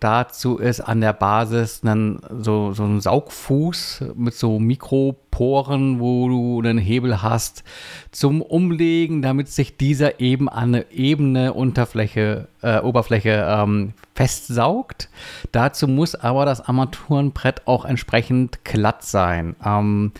dazu 0.00 0.58
ist 0.58 0.80
an 0.80 1.00
der 1.00 1.12
Basis 1.12 1.82
ein, 1.84 2.20
so, 2.38 2.72
so 2.72 2.84
ein 2.84 3.00
Saugfuß 3.00 4.04
mit 4.14 4.34
so 4.34 4.58
Mikropores 4.58 5.28
Poren, 5.38 6.00
wo 6.00 6.28
du 6.28 6.58
einen 6.58 6.78
Hebel 6.78 7.22
hast, 7.22 7.62
zum 8.10 8.42
Umlegen, 8.42 9.22
damit 9.22 9.46
sich 9.46 9.76
dieser 9.76 10.18
eben 10.18 10.48
an 10.48 10.74
eine 10.74 10.90
ebene 10.90 11.52
Unterfläche, 11.52 12.48
äh, 12.60 12.80
Oberfläche 12.80 13.46
ähm, 13.48 13.92
festsaugt. 14.16 15.08
Dazu 15.52 15.86
muss 15.86 16.16
aber 16.16 16.44
das 16.44 16.60
Armaturenbrett 16.60 17.68
auch 17.68 17.84
entsprechend 17.84 18.64
glatt 18.64 19.04
sein. 19.04 19.54
Ähm, 19.64 20.10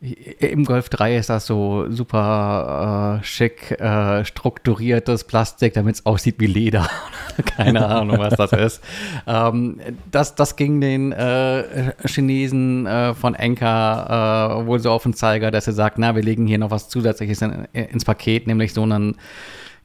im 0.00 0.64
Golf 0.64 0.88
3 0.88 1.18
ist 1.18 1.28
das 1.28 1.46
so 1.46 1.84
super 1.90 3.18
äh, 3.20 3.24
schick 3.24 3.72
äh, 3.72 4.24
strukturiertes 4.24 5.24
Plastik, 5.24 5.74
damit 5.74 5.96
es 5.96 6.06
aussieht 6.06 6.36
wie 6.38 6.46
Leder. 6.46 6.88
Keine 7.56 7.86
Ahnung, 7.86 8.18
was 8.18 8.34
das 8.34 8.52
ist. 8.52 8.82
Ähm, 9.26 9.78
das, 10.10 10.34
das 10.36 10.56
ging 10.56 10.80
den 10.80 11.12
äh, 11.12 11.92
Chinesen 12.06 12.86
äh, 12.86 13.12
von 13.12 13.34
Enka 13.34 14.62
äh, 14.62 14.66
wohl 14.66 14.80
so 14.80 14.90
auf 14.90 15.02
den 15.02 15.12
Zeiger, 15.12 15.50
dass 15.50 15.66
sie 15.66 15.72
sagt, 15.72 15.98
na, 15.98 16.16
wir 16.16 16.22
legen 16.22 16.46
hier 16.46 16.58
noch 16.58 16.70
was 16.70 16.88
Zusätzliches 16.88 17.42
in, 17.42 17.66
ins 17.74 18.06
Paket, 18.06 18.46
nämlich 18.46 18.72
so 18.72 18.82
einen 18.82 19.16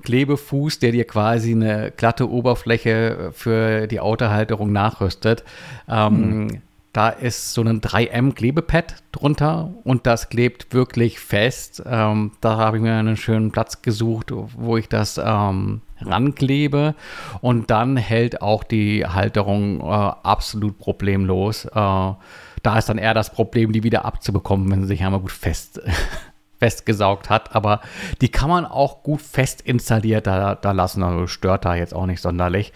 Klebefuß, 0.04 0.80
der 0.80 0.94
dir 0.94 1.06
quasi 1.06 1.52
eine 1.52 1.92
glatte 1.92 2.30
Oberfläche 2.30 3.32
für 3.34 3.88
die 3.88 4.00
Autohalterung 4.00 4.72
nachrüstet. 4.72 5.44
Ähm, 5.90 6.50
hm 6.50 6.62
da 6.96 7.10
ist 7.10 7.54
so 7.54 7.62
ein 7.62 7.82
3M-Klebepad 7.82 8.96
drunter 9.12 9.74
und 9.84 10.08
das 10.08 10.30
klebt 10.30 10.74
wirklich 10.74 11.20
fest. 11.20 11.84
Ähm, 11.86 12.32
da 12.40 12.56
habe 12.56 12.78
ich 12.78 12.84
mir 12.84 12.94
einen 12.94 13.18
schönen 13.18 13.52
Platz 13.52 13.82
gesucht, 13.82 14.32
wo 14.32 14.78
ich 14.78 14.88
das 14.88 15.18
ähm, 15.22 15.82
ranklebe. 16.00 16.96
Und 17.42 17.70
dann 17.70 17.98
hält 17.98 18.42
auch 18.42 18.64
die 18.64 19.06
Halterung 19.06 19.82
äh, 19.82 19.84
absolut 19.84 20.80
problemlos. 20.80 21.66
Äh, 21.66 21.72
da 21.74 22.78
ist 22.78 22.88
dann 22.88 22.98
eher 22.98 23.14
das 23.14 23.30
Problem, 23.30 23.74
die 23.74 23.84
wieder 23.84 24.06
abzubekommen, 24.06 24.72
wenn 24.72 24.82
sie 24.84 24.88
sich 24.88 25.04
einmal 25.04 25.20
gut 25.20 25.34
fest 25.34 25.82
festgesaugt 26.60 27.30
hat, 27.30 27.54
aber 27.54 27.82
die 28.22 28.30
kann 28.30 28.50
man 28.50 28.66
auch 28.66 29.04
gut 29.04 29.22
fest 29.22 29.60
installiert 29.60 30.26
da, 30.26 30.56
da 30.56 30.72
lassen, 30.72 31.04
also 31.04 31.28
stört 31.28 31.66
da 31.66 31.76
jetzt 31.76 31.94
auch 31.94 32.06
nicht 32.06 32.22
sonderlich. 32.22 32.72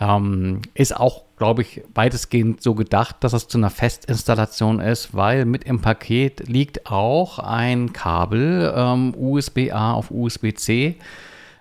Ähm, 0.00 0.62
ist 0.72 0.96
auch, 0.96 1.24
glaube 1.36 1.60
ich, 1.60 1.82
weitestgehend 1.94 2.62
so 2.62 2.74
gedacht, 2.74 3.16
dass 3.20 3.34
es 3.34 3.48
zu 3.48 3.58
einer 3.58 3.68
Festinstallation 3.68 4.80
ist, 4.80 5.14
weil 5.14 5.44
mit 5.44 5.64
im 5.64 5.82
Paket 5.82 6.48
liegt 6.48 6.90
auch 6.90 7.38
ein 7.38 7.92
Kabel 7.92 8.72
ähm, 8.74 9.14
USB-A 9.14 9.92
auf 9.92 10.10
USB-C 10.10 10.96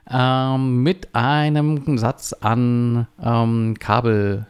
ähm, 0.10 0.84
mit 0.84 1.14
einem 1.14 1.98
Satz 1.98 2.34
an 2.34 3.08
ähm, 3.22 3.76
Kabelklammern, 3.78 4.48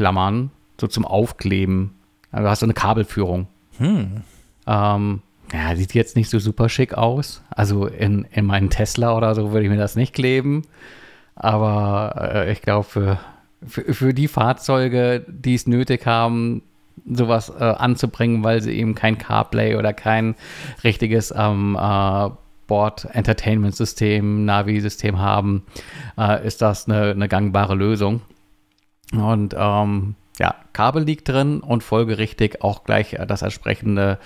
ähm, 0.00 0.50
so 0.80 0.86
zum 0.88 1.04
Aufkleben. 1.04 1.94
Also 2.32 2.44
du 2.44 2.50
hast 2.50 2.60
so 2.60 2.66
eine 2.66 2.74
Kabelführung. 2.74 3.46
Hm. 3.78 4.22
Ähm, 4.66 5.22
ja, 5.52 5.76
sieht 5.76 5.94
jetzt 5.94 6.16
nicht 6.16 6.28
so 6.28 6.40
super 6.40 6.68
schick 6.68 6.94
aus. 6.94 7.42
Also 7.50 7.86
in, 7.86 8.26
in 8.32 8.46
meinen 8.46 8.68
Tesla 8.68 9.16
oder 9.16 9.34
so 9.34 9.52
würde 9.52 9.64
ich 9.64 9.70
mir 9.70 9.78
das 9.78 9.94
nicht 9.94 10.12
kleben. 10.12 10.62
Aber 11.36 12.30
äh, 12.34 12.52
ich 12.52 12.62
glaube, 12.62 12.84
für, 12.84 13.20
für, 13.66 13.94
für, 13.94 14.14
die 14.14 14.26
Fahrzeuge, 14.26 15.24
die 15.28 15.54
es 15.54 15.66
nötig 15.66 16.06
haben, 16.06 16.62
sowas 17.04 17.50
äh, 17.50 17.62
anzubringen, 17.62 18.42
weil 18.42 18.62
sie 18.62 18.72
eben 18.72 18.94
kein 18.94 19.18
CarPlay 19.18 19.76
oder 19.76 19.92
kein 19.92 20.34
richtiges 20.82 21.34
ähm, 21.36 21.76
äh, 21.78 22.30
Board-Entertainment-System, 22.66 24.46
Navi-System 24.46 25.20
haben, 25.20 25.66
äh, 26.18 26.44
ist 26.46 26.62
das 26.62 26.88
eine, 26.88 27.10
eine, 27.10 27.28
gangbare 27.28 27.74
Lösung. 27.74 28.22
Und 29.12 29.54
ähm, 29.56 30.14
ja, 30.38 30.54
Kabel 30.72 31.04
liegt 31.04 31.28
drin 31.28 31.60
und 31.60 31.84
folgerichtig 31.84 32.62
auch 32.62 32.84
gleich 32.84 33.12
äh, 33.12 33.26
das 33.26 33.42
entsprechende 33.42 34.18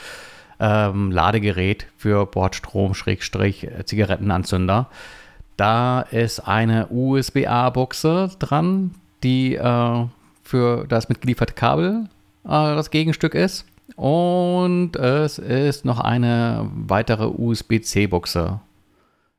ähm, 0.59 1.11
Ladegerät 1.11 1.87
für 1.97 2.25
Bordstrom-Zigarettenanzünder. 2.27 4.89
Da 5.61 6.01
ist 6.01 6.41
eine 6.49 6.87
USB-A-Buchse 6.89 8.31
dran, 8.39 8.93
die 9.23 9.57
äh, 9.57 10.07
für 10.43 10.87
das 10.89 11.11
mitgelieferte 11.11 11.53
Kabel 11.53 12.09
äh, 12.45 12.49
das 12.49 12.91
Gegenstück 12.91 13.35
ist. 13.35 13.67
Und 13.95 14.97
es 14.97 15.39
ist 15.39 15.85
noch 15.85 16.01
eine 16.01 16.67
weitere 16.73 17.27
USB-C-Buchse 17.27 18.61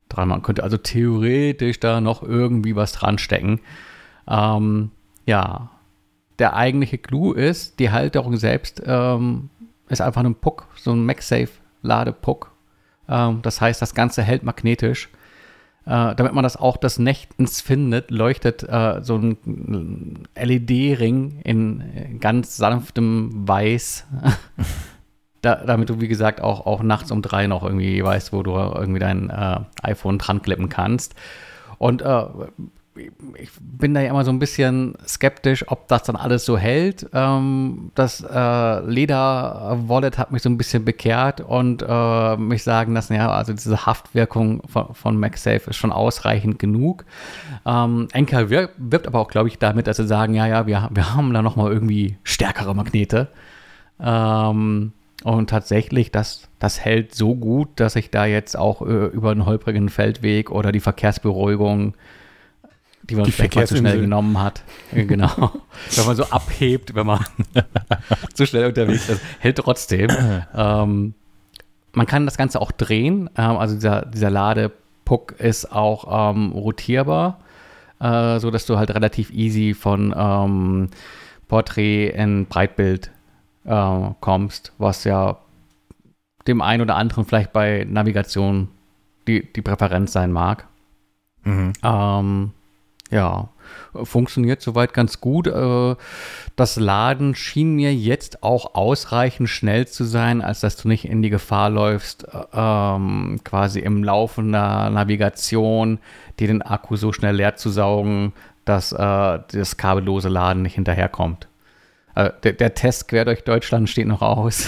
dran. 0.10 0.30
Man 0.30 0.44
könnte 0.44 0.62
also 0.62 0.78
theoretisch 0.78 1.80
da 1.80 2.02
noch 2.02 2.22
irgendwie 2.22 2.76
was 2.76 2.92
dran 2.92 3.18
stecken. 3.18 3.60
Ähm, 4.28 4.92
ja, 5.26 5.72
der 6.38 6.56
eigentliche 6.56 7.00
Clou 7.00 7.32
ist, 7.34 7.80
die 7.80 7.90
Halterung 7.90 8.38
selbst 8.38 8.80
ähm, 8.86 9.50
ist 9.90 10.02
einfach 10.02 10.24
ein 10.24 10.36
Puck, 10.36 10.68
so 10.76 10.92
ein 10.92 11.04
MagSafe-Ladepuck. 11.04 12.52
Ähm, 13.10 13.40
das 13.42 13.60
heißt, 13.60 13.82
das 13.82 13.96
Ganze 13.96 14.22
hält 14.22 14.44
magnetisch. 14.44 15.10
Äh, 15.86 16.16
damit 16.16 16.34
man 16.34 16.44
das 16.44 16.58
auch 16.58 16.78
des 16.78 17.00
Nächtens 17.00 17.60
findet, 17.60 18.12
leuchtet 18.12 18.64
äh, 18.64 19.00
so 19.02 19.16
ein 19.18 20.28
LED-Ring 20.36 21.40
in 21.44 22.20
ganz 22.20 22.56
sanftem 22.58 23.48
Weiß. 23.48 24.06
da, 25.42 25.56
damit 25.56 25.90
du, 25.90 26.00
wie 26.00 26.08
gesagt, 26.08 26.40
auch, 26.42 26.68
auch 26.68 26.84
nachts 26.84 27.12
um 27.12 27.24
drei 27.24 27.48
noch 27.48 27.64
irgendwie 27.64 28.04
weißt, 28.04 28.32
wo 28.32 28.44
du 28.44 28.52
irgendwie 28.52 29.00
dein 29.00 29.32
äh, 29.32 29.60
iPhone 29.82 30.20
dran 30.20 30.44
klippen 30.44 30.70
kannst. 30.70 31.16
Und 31.80 32.04
äh, 32.04 32.26
ich 32.96 33.50
bin 33.60 33.94
da 33.94 34.02
ja 34.02 34.10
immer 34.10 34.26
so 34.26 34.32
ein 34.32 34.40
bisschen 34.40 34.96
skeptisch, 35.08 35.66
ob 35.70 35.88
das 35.88 36.04
dann 36.04 36.18
alles 36.18 36.44
so 36.44 36.58
hält. 36.58 37.10
Ähm, 37.14 37.92
das 37.96 38.22
äh, 38.22 38.80
Leder-Wallet 38.86 40.18
hat 40.18 40.32
mich 40.32 40.42
so 40.42 40.50
ein 40.50 40.58
bisschen 40.58 40.84
bekehrt 40.84 41.40
und 41.40 41.86
äh, 41.88 42.38
mich 42.38 42.64
sagen 42.64 42.94
lassen, 42.94 43.14
ja, 43.14 43.32
also 43.32 43.54
diese 43.54 43.86
Haftwirkung 43.86 44.62
von, 44.68 44.94
von 44.94 45.18
MagSafe 45.18 45.70
ist 45.70 45.78
schon 45.78 45.92
ausreichend 45.92 46.60
genug. 46.60 47.06
Ähm, 47.66 48.10
Enker 48.12 48.50
wirbt, 48.50 49.08
aber 49.08 49.20
auch, 49.20 49.30
glaube 49.30 49.48
ich, 49.48 49.58
damit, 49.58 49.88
dass 49.88 49.98
sie 49.98 50.08
sagen, 50.08 50.34
ja, 50.34 50.48
ja, 50.48 50.68
wir, 50.68 50.90
wir 50.92 51.16
haben 51.16 51.34
da 51.34 51.42
nochmal 51.42 51.72
irgendwie 51.72 52.18
stärkere 52.24 52.76
Magnete. 52.76 53.30
Ähm, 54.02 54.92
und 55.24 55.50
tatsächlich, 55.50 56.12
das, 56.12 56.50
das 56.60 56.80
hält 56.84 57.16
so 57.16 57.36
gut, 57.36 57.70
dass 57.76 57.96
ich 57.96 58.10
da 58.10 58.26
jetzt 58.26 58.58
auch 58.58 58.82
äh, 58.82 59.06
über 59.06 59.32
einen 59.32 59.46
holprigen 59.46 59.90
Feldweg 59.90 60.52
oder 60.52 60.72
die 60.72 60.80
Verkehrsberuhigung 60.80 61.94
die 63.12 63.16
man 63.16 63.26
die 63.26 63.32
vielleicht 63.32 63.56
mal 63.56 63.68
zu 63.68 63.78
schnell 63.78 64.02
genommen 64.02 64.40
hat. 64.40 64.64
genau. 64.92 65.52
wenn 65.96 66.06
man 66.06 66.16
so 66.16 66.24
abhebt, 66.26 66.96
wenn 66.96 67.06
man 67.06 67.24
zu 68.34 68.46
schnell 68.46 68.66
unterwegs 68.66 69.10
ist, 69.10 69.22
hält 69.40 69.58
trotzdem. 69.58 70.10
ähm, 70.56 71.14
man 71.94 72.06
kann 72.08 72.26
das 72.26 72.38
Ganze 72.38 72.62
auch 72.62 72.72
drehen. 72.72 73.30
Ähm, 73.38 73.58
also 73.58 73.76
dieser, 73.76 74.06
dieser 74.06 74.30
Ladepuck 74.30 75.34
ist 75.34 75.72
auch 75.72 76.32
ähm, 76.32 76.54
rotierbar, 76.54 77.40
äh, 78.00 78.40
so 78.40 78.50
dass 78.50 78.66
du 78.66 78.78
halt 78.78 78.92
relativ 78.96 79.32
easy 79.32 79.74
von 79.74 80.14
ähm, 80.18 80.90
Porträt 81.48 82.08
in 82.10 82.46
Breitbild 82.46 83.12
äh, 83.66 84.00
kommst, 84.22 84.72
was 84.78 85.04
ja 85.04 85.38
dem 86.48 86.62
einen 86.62 86.82
oder 86.82 86.96
anderen 86.96 87.26
vielleicht 87.26 87.52
bei 87.54 87.86
Navigation 87.88 88.70
die, 89.28 89.52
die 89.54 89.62
Präferenz 89.62 90.14
sein 90.14 90.32
mag. 90.32 90.66
Mhm. 91.44 91.74
Ähm, 91.84 92.52
ja, 93.12 93.50
funktioniert 93.94 94.62
soweit 94.62 94.94
ganz 94.94 95.20
gut. 95.20 95.48
Äh, 95.48 95.96
das 96.56 96.78
Laden 96.78 97.36
schien 97.36 97.76
mir 97.76 97.94
jetzt 97.94 98.42
auch 98.42 98.74
ausreichend 98.74 99.50
schnell 99.50 99.86
zu 99.88 100.06
sein, 100.06 100.42
als 100.42 100.62
dass 100.62 100.78
du 100.78 100.88
nicht 100.88 101.06
in 101.06 101.22
die 101.22 101.30
Gefahr 101.30 101.70
läufst, 101.70 102.24
äh, 102.24 102.46
ähm, 102.54 103.42
quasi 103.44 103.80
im 103.82 104.04
Laufe 104.04 104.42
einer 104.42 104.90
Navigation 104.90 106.00
dir 106.40 106.48
den 106.48 106.62
Akku 106.62 106.96
so 106.96 107.12
schnell 107.12 107.36
leer 107.36 107.58
zu 107.58 107.70
saugen, 107.70 108.34
dass 108.64 108.94
äh, 108.94 108.98
das 108.98 109.78
kabellose 109.78 110.30
Laden 110.30 110.62
nicht 110.64 110.76
hinterherkommt. 110.76 111.48
Der, 112.14 112.32
der, 112.52 112.74
Test 112.74 113.08
quer 113.08 113.24
durch 113.24 113.46
Deutschland 113.46 113.90
steht 113.90 114.06
noch 114.06 114.22
aus. 114.22 114.68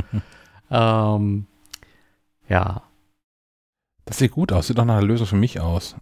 ähm, 0.70 1.46
ja. 2.48 2.82
Das 4.04 4.18
sieht 4.18 4.30
gut 4.30 4.52
aus, 4.52 4.68
sieht 4.68 4.78
doch 4.78 4.84
nach 4.84 4.98
einer 4.98 5.06
Lösung 5.06 5.26
für 5.26 5.36
mich 5.36 5.58
aus 5.58 5.96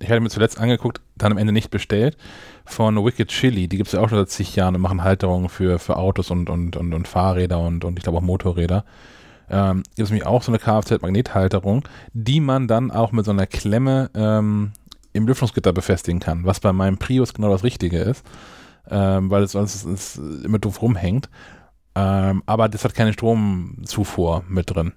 ich 0.00 0.08
hatte 0.08 0.20
mir 0.20 0.28
zuletzt 0.28 0.58
angeguckt, 0.58 1.00
dann 1.16 1.32
am 1.32 1.38
Ende 1.38 1.52
nicht 1.52 1.70
bestellt, 1.70 2.16
von 2.64 2.96
Wicked 3.04 3.28
Chili. 3.28 3.68
Die 3.68 3.76
gibt 3.76 3.88
es 3.88 3.92
ja 3.92 4.00
auch 4.00 4.08
schon 4.08 4.18
seit 4.18 4.30
zig 4.30 4.54
Jahren 4.54 4.74
und 4.74 4.80
machen 4.80 5.02
Halterungen 5.02 5.48
für, 5.48 5.78
für 5.78 5.96
Autos 5.96 6.30
und, 6.30 6.50
und, 6.50 6.76
und, 6.76 6.94
und 6.94 7.08
Fahrräder 7.08 7.60
und, 7.60 7.84
und 7.84 7.98
ich 7.98 8.02
glaube 8.02 8.18
auch 8.18 8.22
Motorräder. 8.22 8.84
Ähm, 9.48 9.82
gibt 9.94 10.06
es 10.06 10.10
nämlich 10.10 10.26
auch 10.26 10.42
so 10.42 10.50
eine 10.50 10.58
Kfz-Magnethalterung, 10.58 11.86
die 12.12 12.40
man 12.40 12.66
dann 12.68 12.90
auch 12.90 13.12
mit 13.12 13.24
so 13.24 13.30
einer 13.30 13.46
Klemme 13.46 14.10
ähm, 14.14 14.72
im 15.12 15.26
Lüftungsgitter 15.26 15.72
befestigen 15.72 16.20
kann, 16.20 16.44
was 16.44 16.60
bei 16.60 16.72
meinem 16.72 16.98
Prius 16.98 17.32
genau 17.32 17.50
das 17.50 17.64
Richtige 17.64 17.98
ist, 17.98 18.24
ähm, 18.90 19.30
weil 19.30 19.44
es 19.44 19.52
sonst 19.52 20.16
immer 20.16 20.58
doof 20.58 20.82
rumhängt. 20.82 21.28
Ähm, 21.94 22.42
aber 22.44 22.68
das 22.68 22.84
hat 22.84 22.94
keine 22.94 23.12
Stromzufuhr 23.12 24.44
mit 24.48 24.74
drin. 24.74 24.92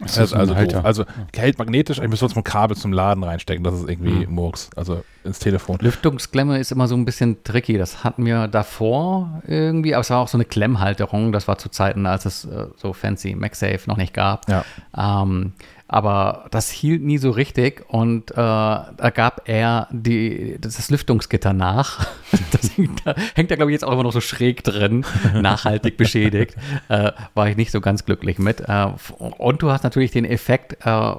Das 0.00 0.16
ist 0.16 0.32
also, 0.32 0.54
also, 0.54 0.80
also 0.80 1.04
hält 1.36 1.56
magnetisch, 1.58 2.00
ich 2.00 2.08
muss 2.08 2.18
sonst 2.18 2.34
mal 2.34 2.40
ein 2.40 2.44
Kabel 2.44 2.76
zum 2.76 2.92
Laden 2.92 3.22
reinstecken, 3.22 3.62
das 3.62 3.74
ist 3.74 3.88
irgendwie 3.88 4.26
mhm. 4.26 4.34
Murks, 4.34 4.68
also 4.74 5.04
ins 5.22 5.38
Telefon. 5.38 5.78
Lüftungsklemme 5.80 6.58
ist 6.58 6.72
immer 6.72 6.88
so 6.88 6.96
ein 6.96 7.04
bisschen 7.04 7.44
tricky, 7.44 7.78
das 7.78 8.02
hatten 8.02 8.26
wir 8.26 8.48
davor 8.48 9.40
irgendwie, 9.46 9.94
aber 9.94 10.00
es 10.00 10.10
war 10.10 10.18
auch 10.18 10.26
so 10.26 10.36
eine 10.36 10.46
Klemmhalterung, 10.46 11.30
das 11.30 11.46
war 11.46 11.58
zu 11.58 11.68
Zeiten, 11.68 12.06
als 12.06 12.24
es 12.24 12.44
äh, 12.44 12.66
so 12.76 12.92
fancy 12.92 13.36
MagSafe 13.36 13.82
noch 13.86 13.96
nicht 13.96 14.14
gab. 14.14 14.48
Ja. 14.48 14.64
Ähm, 14.96 15.52
aber 15.86 16.46
das 16.50 16.70
hielt 16.70 17.02
nie 17.02 17.18
so 17.18 17.30
richtig 17.30 17.84
und 17.88 18.30
äh, 18.30 18.34
da 18.34 19.12
gab 19.14 19.48
er 19.48 19.88
die, 19.90 20.56
das 20.60 20.90
Lüftungsgitter 20.90 21.52
nach. 21.52 22.06
Das 22.50 22.76
hängt 22.76 23.06
da, 23.06 23.14
hängt 23.34 23.50
da 23.50 23.56
glaube 23.56 23.70
ich, 23.70 23.74
jetzt 23.74 23.84
auch 23.84 23.92
immer 23.92 24.04
noch 24.04 24.12
so 24.12 24.20
schräg 24.20 24.64
drin, 24.64 25.04
nachhaltig 25.34 25.96
beschädigt. 25.96 26.56
Äh, 26.88 27.12
war 27.34 27.48
ich 27.48 27.56
nicht 27.56 27.70
so 27.70 27.80
ganz 27.80 28.04
glücklich 28.04 28.38
mit. 28.38 28.60
Äh, 28.60 28.86
und 29.18 29.62
du 29.62 29.70
hast 29.70 29.82
natürlich 29.82 30.12
den 30.12 30.24
Effekt, 30.24 30.78
äh, 30.84 31.12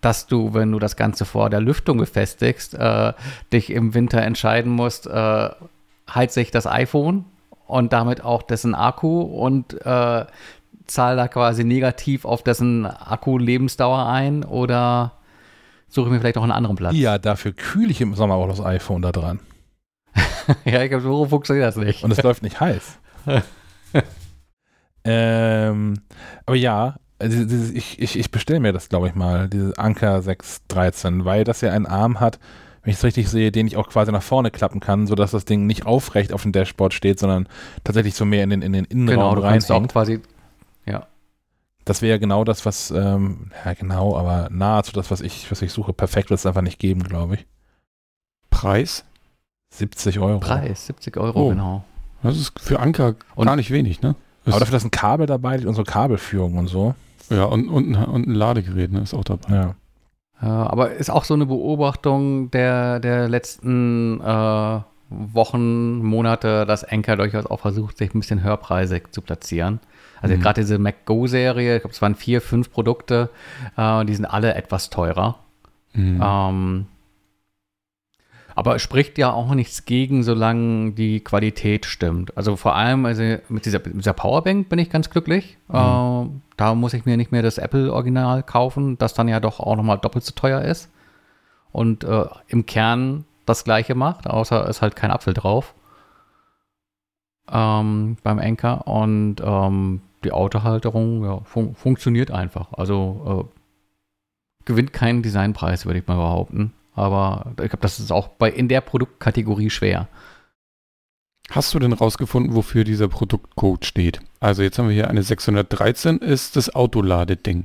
dass 0.00 0.26
du, 0.26 0.52
wenn 0.54 0.70
du 0.72 0.78
das 0.78 0.96
Ganze 0.96 1.24
vor 1.24 1.50
der 1.50 1.60
Lüftung 1.60 1.98
befestigst, 1.98 2.74
äh, 2.74 3.12
dich 3.52 3.70
im 3.70 3.94
Winter 3.94 4.22
entscheiden 4.22 4.70
musst, 4.70 5.06
äh, 5.06 5.48
heize 6.12 6.40
ich 6.40 6.50
das 6.50 6.66
iPhone 6.66 7.24
und 7.66 7.92
damit 7.92 8.24
auch 8.24 8.42
dessen 8.42 8.74
Akku 8.74 9.22
und 9.22 9.74
äh, 9.84 10.24
zahle 10.90 11.16
da 11.16 11.28
quasi 11.28 11.64
negativ 11.64 12.24
auf 12.24 12.42
dessen 12.42 12.86
Akku-Lebensdauer 12.86 14.06
ein 14.06 14.44
oder 14.44 15.12
suche 15.88 16.06
ich 16.08 16.12
mir 16.12 16.20
vielleicht 16.20 16.38
auch 16.38 16.42
einen 16.42 16.52
anderen 16.52 16.76
Platz? 16.76 16.94
Ja, 16.94 17.18
dafür 17.18 17.52
kühle 17.52 17.90
ich 17.90 18.00
im 18.00 18.14
Sommer 18.14 18.34
auch 18.34 18.48
das 18.48 18.60
iPhone 18.60 19.02
da 19.02 19.12
dran. 19.12 19.40
ja, 20.64 20.82
ich 20.82 20.90
glaube, 20.90 21.02
so 21.02 21.26
funktioniert 21.26 21.66
das 21.66 21.76
nicht. 21.76 22.02
Und 22.04 22.10
es 22.10 22.22
läuft 22.22 22.42
nicht 22.42 22.60
heiß. 22.60 22.98
ähm, 25.04 25.94
aber 26.46 26.56
ja, 26.56 26.96
also 27.18 27.72
ich, 27.74 28.00
ich, 28.00 28.18
ich 28.18 28.30
bestelle 28.30 28.60
mir 28.60 28.72
das, 28.72 28.88
glaube 28.88 29.08
ich 29.08 29.14
mal, 29.14 29.48
diese 29.48 29.78
Anker 29.78 30.22
613, 30.22 31.24
weil 31.24 31.44
das 31.44 31.60
ja 31.60 31.70
einen 31.70 31.86
Arm 31.86 32.18
hat, 32.18 32.38
wenn 32.82 32.92
ich 32.92 32.96
es 32.96 33.04
richtig 33.04 33.28
sehe, 33.28 33.52
den 33.52 33.66
ich 33.66 33.76
auch 33.76 33.88
quasi 33.88 34.10
nach 34.10 34.22
vorne 34.22 34.50
klappen 34.50 34.80
kann, 34.80 35.06
sodass 35.06 35.32
das 35.32 35.44
Ding 35.44 35.66
nicht 35.66 35.84
aufrecht 35.84 36.32
auf 36.32 36.42
dem 36.42 36.52
Dashboard 36.52 36.94
steht, 36.94 37.18
sondern 37.18 37.46
tatsächlich 37.84 38.14
so 38.14 38.24
mehr 38.24 38.42
in 38.42 38.50
den, 38.50 38.62
in 38.62 38.72
den 38.72 38.86
Innenraum 38.86 39.36
genau, 39.36 39.46
rein. 39.46 39.62
Auch 39.62 39.88
quasi 39.88 40.20
ja. 40.86 41.06
Das 41.84 42.02
wäre 42.02 42.20
genau 42.20 42.44
das, 42.44 42.66
was, 42.66 42.90
ähm, 42.90 43.50
ja 43.64 43.74
genau, 43.74 44.16
aber 44.16 44.48
nahezu 44.50 44.92
das, 44.92 45.10
was 45.10 45.20
ich, 45.20 45.50
was 45.50 45.62
ich 45.62 45.72
suche. 45.72 45.92
Perfekt 45.92 46.30
wird 46.30 46.38
es 46.38 46.46
einfach 46.46 46.62
nicht 46.62 46.78
geben, 46.78 47.02
glaube 47.02 47.34
ich. 47.34 47.46
Preis? 48.50 49.04
70 49.70 50.18
Euro. 50.18 50.40
Preis, 50.40 50.86
70 50.86 51.16
Euro, 51.16 51.46
oh. 51.46 51.48
genau. 51.48 51.84
Das 52.22 52.36
ist 52.36 52.58
für 52.60 52.80
Anker 52.80 53.14
und, 53.34 53.46
gar 53.46 53.56
nicht 53.56 53.70
wenig, 53.70 54.02
ne? 54.02 54.14
Das 54.44 54.54
aber 54.54 54.60
dafür 54.60 54.76
ist 54.76 54.84
ein 54.84 54.90
Kabel 54.90 55.26
dabei, 55.26 55.66
unsere 55.66 55.84
Kabelführung 55.84 56.58
und 56.58 56.66
so. 56.66 56.94
Ja, 57.30 57.44
und, 57.44 57.68
und, 57.68 57.94
und 57.94 58.26
ein 58.26 58.34
Ladegerät, 58.34 58.92
ne, 58.92 59.00
ist 59.00 59.14
auch 59.14 59.24
dabei. 59.24 59.54
Ja. 59.54 59.74
Ja, 60.42 60.70
aber 60.70 60.92
ist 60.92 61.10
auch 61.10 61.24
so 61.24 61.34
eine 61.34 61.46
Beobachtung 61.46 62.50
der, 62.50 62.98
der 62.98 63.28
letzten 63.28 64.20
äh, 64.20 64.80
Wochen, 65.10 66.02
Monate, 66.02 66.64
dass 66.66 66.84
Anker 66.84 67.16
durchaus 67.16 67.46
auch 67.46 67.60
versucht, 67.60 67.98
sich 67.98 68.14
ein 68.14 68.20
bisschen 68.20 68.42
höherpreisig 68.42 69.12
zu 69.12 69.20
platzieren. 69.20 69.80
Also 70.20 70.36
mhm. 70.36 70.40
gerade 70.40 70.60
diese 70.60 70.78
Mac 70.78 71.06
Go-Serie, 71.06 71.76
ich 71.76 71.82
glaube, 71.82 71.94
es 71.94 72.02
waren 72.02 72.14
vier, 72.14 72.40
fünf 72.40 72.70
Produkte, 72.70 73.30
äh, 73.76 74.04
die 74.04 74.14
sind 74.14 74.26
alle 74.26 74.54
etwas 74.54 74.90
teurer. 74.90 75.38
Mhm. 75.92 76.20
Ähm, 76.22 76.86
aber 78.54 78.76
es 78.76 78.82
spricht 78.82 79.16
ja 79.16 79.32
auch 79.32 79.54
nichts 79.54 79.84
gegen, 79.84 80.22
solange 80.22 80.92
die 80.92 81.20
Qualität 81.20 81.86
stimmt. 81.86 82.36
Also 82.36 82.56
vor 82.56 82.74
allem 82.76 83.06
also 83.06 83.22
mit, 83.48 83.64
dieser, 83.64 83.78
mit 83.78 83.94
dieser 83.94 84.12
Powerbank 84.12 84.68
bin 84.68 84.78
ich 84.78 84.90
ganz 84.90 85.08
glücklich. 85.10 85.56
Mhm. 85.68 85.76
Äh, 85.76 86.40
da 86.56 86.74
muss 86.74 86.92
ich 86.92 87.06
mir 87.06 87.16
nicht 87.16 87.32
mehr 87.32 87.42
das 87.42 87.58
Apple-Original 87.58 88.42
kaufen, 88.42 88.98
das 88.98 89.14
dann 89.14 89.28
ja 89.28 89.40
doch 89.40 89.60
auch 89.60 89.76
nochmal 89.76 89.98
doppelt 89.98 90.24
so 90.24 90.32
teuer 90.34 90.62
ist. 90.62 90.90
Und 91.72 92.04
äh, 92.04 92.26
im 92.48 92.66
Kern 92.66 93.24
das 93.46 93.64
gleiche 93.64 93.94
macht, 93.94 94.26
außer 94.26 94.64
es 94.64 94.76
ist 94.76 94.82
halt 94.82 94.96
kein 94.96 95.10
Apfel 95.10 95.32
drauf. 95.32 95.74
Ähm, 97.50 98.16
beim 98.22 98.38
Anker. 98.38 98.86
Und 98.86 99.36
ähm, 99.42 100.02
die 100.24 100.32
Autohalterung 100.32 101.24
ja, 101.24 101.40
fun 101.44 101.74
funktioniert 101.74 102.30
einfach. 102.30 102.72
Also 102.72 103.48
äh, 103.50 104.64
gewinnt 104.64 104.92
keinen 104.92 105.22
Designpreis, 105.22 105.86
würde 105.86 106.00
ich 106.00 106.06
mal 106.06 106.16
behaupten. 106.16 106.72
Aber 106.94 107.52
ich 107.62 107.70
glaube, 107.70 107.78
das 107.82 107.98
ist 107.98 108.12
auch 108.12 108.28
bei, 108.28 108.50
in 108.50 108.68
der 108.68 108.80
Produktkategorie 108.80 109.70
schwer. 109.70 110.08
Hast 111.50 111.74
du 111.74 111.78
denn 111.78 111.92
rausgefunden, 111.92 112.54
wofür 112.54 112.84
dieser 112.84 113.08
Produktcode 113.08 113.84
steht? 113.84 114.20
Also 114.38 114.62
jetzt 114.62 114.78
haben 114.78 114.88
wir 114.88 114.94
hier 114.94 115.08
eine 115.08 115.22
613, 115.22 116.18
ist 116.18 116.56
das 116.56 116.74
Autoladeding. 116.74 117.64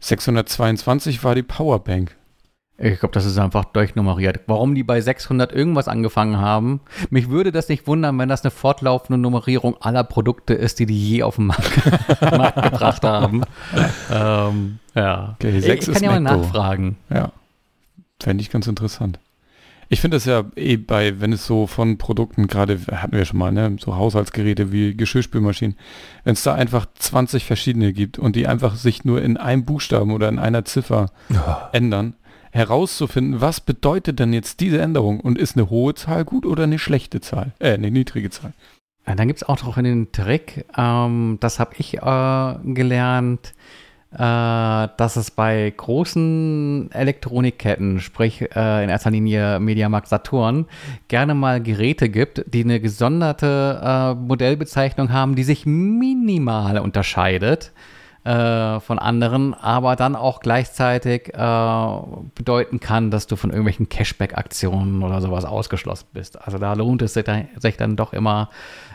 622 0.00 1.24
war 1.24 1.34
die 1.34 1.42
Powerbank. 1.42 2.16
Ich 2.80 3.00
glaube, 3.00 3.12
das 3.12 3.26
ist 3.26 3.36
einfach 3.38 3.64
durchnummeriert. 3.64 4.42
Warum 4.46 4.76
die 4.76 4.84
bei 4.84 5.00
600 5.00 5.52
irgendwas 5.52 5.88
angefangen 5.88 6.38
haben, 6.38 6.80
mich 7.10 7.28
würde 7.28 7.50
das 7.50 7.68
nicht 7.68 7.88
wundern, 7.88 8.16
wenn 8.20 8.28
das 8.28 8.44
eine 8.44 8.52
fortlaufende 8.52 9.18
Nummerierung 9.18 9.76
aller 9.80 10.04
Produkte 10.04 10.54
ist, 10.54 10.78
die 10.78 10.86
die 10.86 10.96
je 10.96 11.24
auf 11.24 11.36
den 11.36 11.46
Markt, 11.46 12.20
Markt 12.20 12.62
gebracht 12.62 13.02
haben. 13.02 13.42
ähm, 14.12 14.78
ja. 14.94 15.34
Okay, 15.40 15.58
6 15.58 15.88
ich 15.88 15.94
kann 15.94 16.04
ja 16.04 16.10
mal 16.10 16.20
nachfragen. 16.20 16.96
Ja, 17.10 17.32
fände 18.20 18.42
ich 18.42 18.50
ganz 18.50 18.68
interessant. 18.68 19.18
Ich 19.88 20.00
finde 20.00 20.18
das 20.18 20.26
ja 20.26 20.44
eh 20.54 20.76
bei, 20.76 21.18
wenn 21.20 21.32
es 21.32 21.46
so 21.46 21.66
von 21.66 21.98
Produkten, 21.98 22.46
gerade 22.46 22.78
hatten 22.92 23.16
wir 23.16 23.24
schon 23.24 23.38
mal, 23.38 23.50
ne, 23.50 23.76
so 23.80 23.96
Haushaltsgeräte 23.96 24.70
wie 24.70 24.94
Geschirrspülmaschinen, 24.94 25.76
wenn 26.24 26.34
es 26.34 26.42
da 26.44 26.54
einfach 26.54 26.86
20 26.94 27.44
verschiedene 27.44 27.92
gibt 27.92 28.20
und 28.20 28.36
die 28.36 28.46
einfach 28.46 28.76
sich 28.76 29.04
nur 29.04 29.20
in 29.20 29.36
einem 29.36 29.64
Buchstaben 29.64 30.12
oder 30.12 30.28
in 30.28 30.38
einer 30.38 30.64
Ziffer 30.64 31.10
ja. 31.30 31.70
ändern, 31.72 32.14
herauszufinden, 32.58 33.40
was 33.40 33.60
bedeutet 33.60 34.18
denn 34.18 34.32
jetzt 34.34 34.60
diese 34.60 34.80
Änderung 34.80 35.20
und 35.20 35.38
ist 35.38 35.56
eine 35.56 35.70
hohe 35.70 35.94
Zahl 35.94 36.24
gut 36.24 36.44
oder 36.44 36.64
eine 36.64 36.78
schlechte 36.78 37.20
Zahl, 37.20 37.52
äh, 37.58 37.72
eine 37.72 37.90
niedrige 37.90 38.28
Zahl. 38.28 38.52
Ja, 39.06 39.14
dann 39.14 39.28
gibt 39.28 39.38
es 39.42 39.48
auch 39.48 39.62
noch 39.62 39.78
einen 39.78 40.12
Trick, 40.12 40.66
ähm, 40.76 41.38
das 41.40 41.58
habe 41.58 41.74
ich 41.78 41.94
äh, 41.94 42.74
gelernt, 42.74 43.54
äh, 44.12 44.18
dass 44.18 45.16
es 45.16 45.30
bei 45.30 45.72
großen 45.76 46.90
Elektronikketten, 46.92 48.00
sprich 48.00 48.42
äh, 48.42 48.84
in 48.84 48.90
erster 48.90 49.10
Linie 49.10 49.60
Mediamarkt 49.60 50.08
Saturn, 50.08 50.66
gerne 51.08 51.34
mal 51.34 51.62
Geräte 51.62 52.08
gibt, 52.08 52.44
die 52.46 52.64
eine 52.64 52.80
gesonderte 52.80 53.80
äh, 53.82 54.14
Modellbezeichnung 54.14 55.12
haben, 55.12 55.36
die 55.36 55.44
sich 55.44 55.66
minimal 55.66 56.78
unterscheidet 56.78 57.72
äh, 58.28 58.80
von 58.80 58.98
anderen, 58.98 59.54
aber 59.54 59.96
dann 59.96 60.14
auch 60.14 60.40
gleichzeitig 60.40 61.32
äh, 61.32 61.98
bedeuten 62.34 62.78
kann, 62.78 63.10
dass 63.10 63.26
du 63.26 63.36
von 63.36 63.48
irgendwelchen 63.48 63.88
Cashback-Aktionen 63.88 65.02
oder 65.02 65.22
sowas 65.22 65.46
ausgeschlossen 65.46 66.08
bist. 66.12 66.38
Also 66.42 66.58
da 66.58 66.74
lohnt 66.74 67.00
es 67.00 67.14
sich 67.14 67.24
dann, 67.24 67.48
sich 67.56 67.78
dann 67.78 67.96
doch 67.96 68.12
immer 68.12 68.50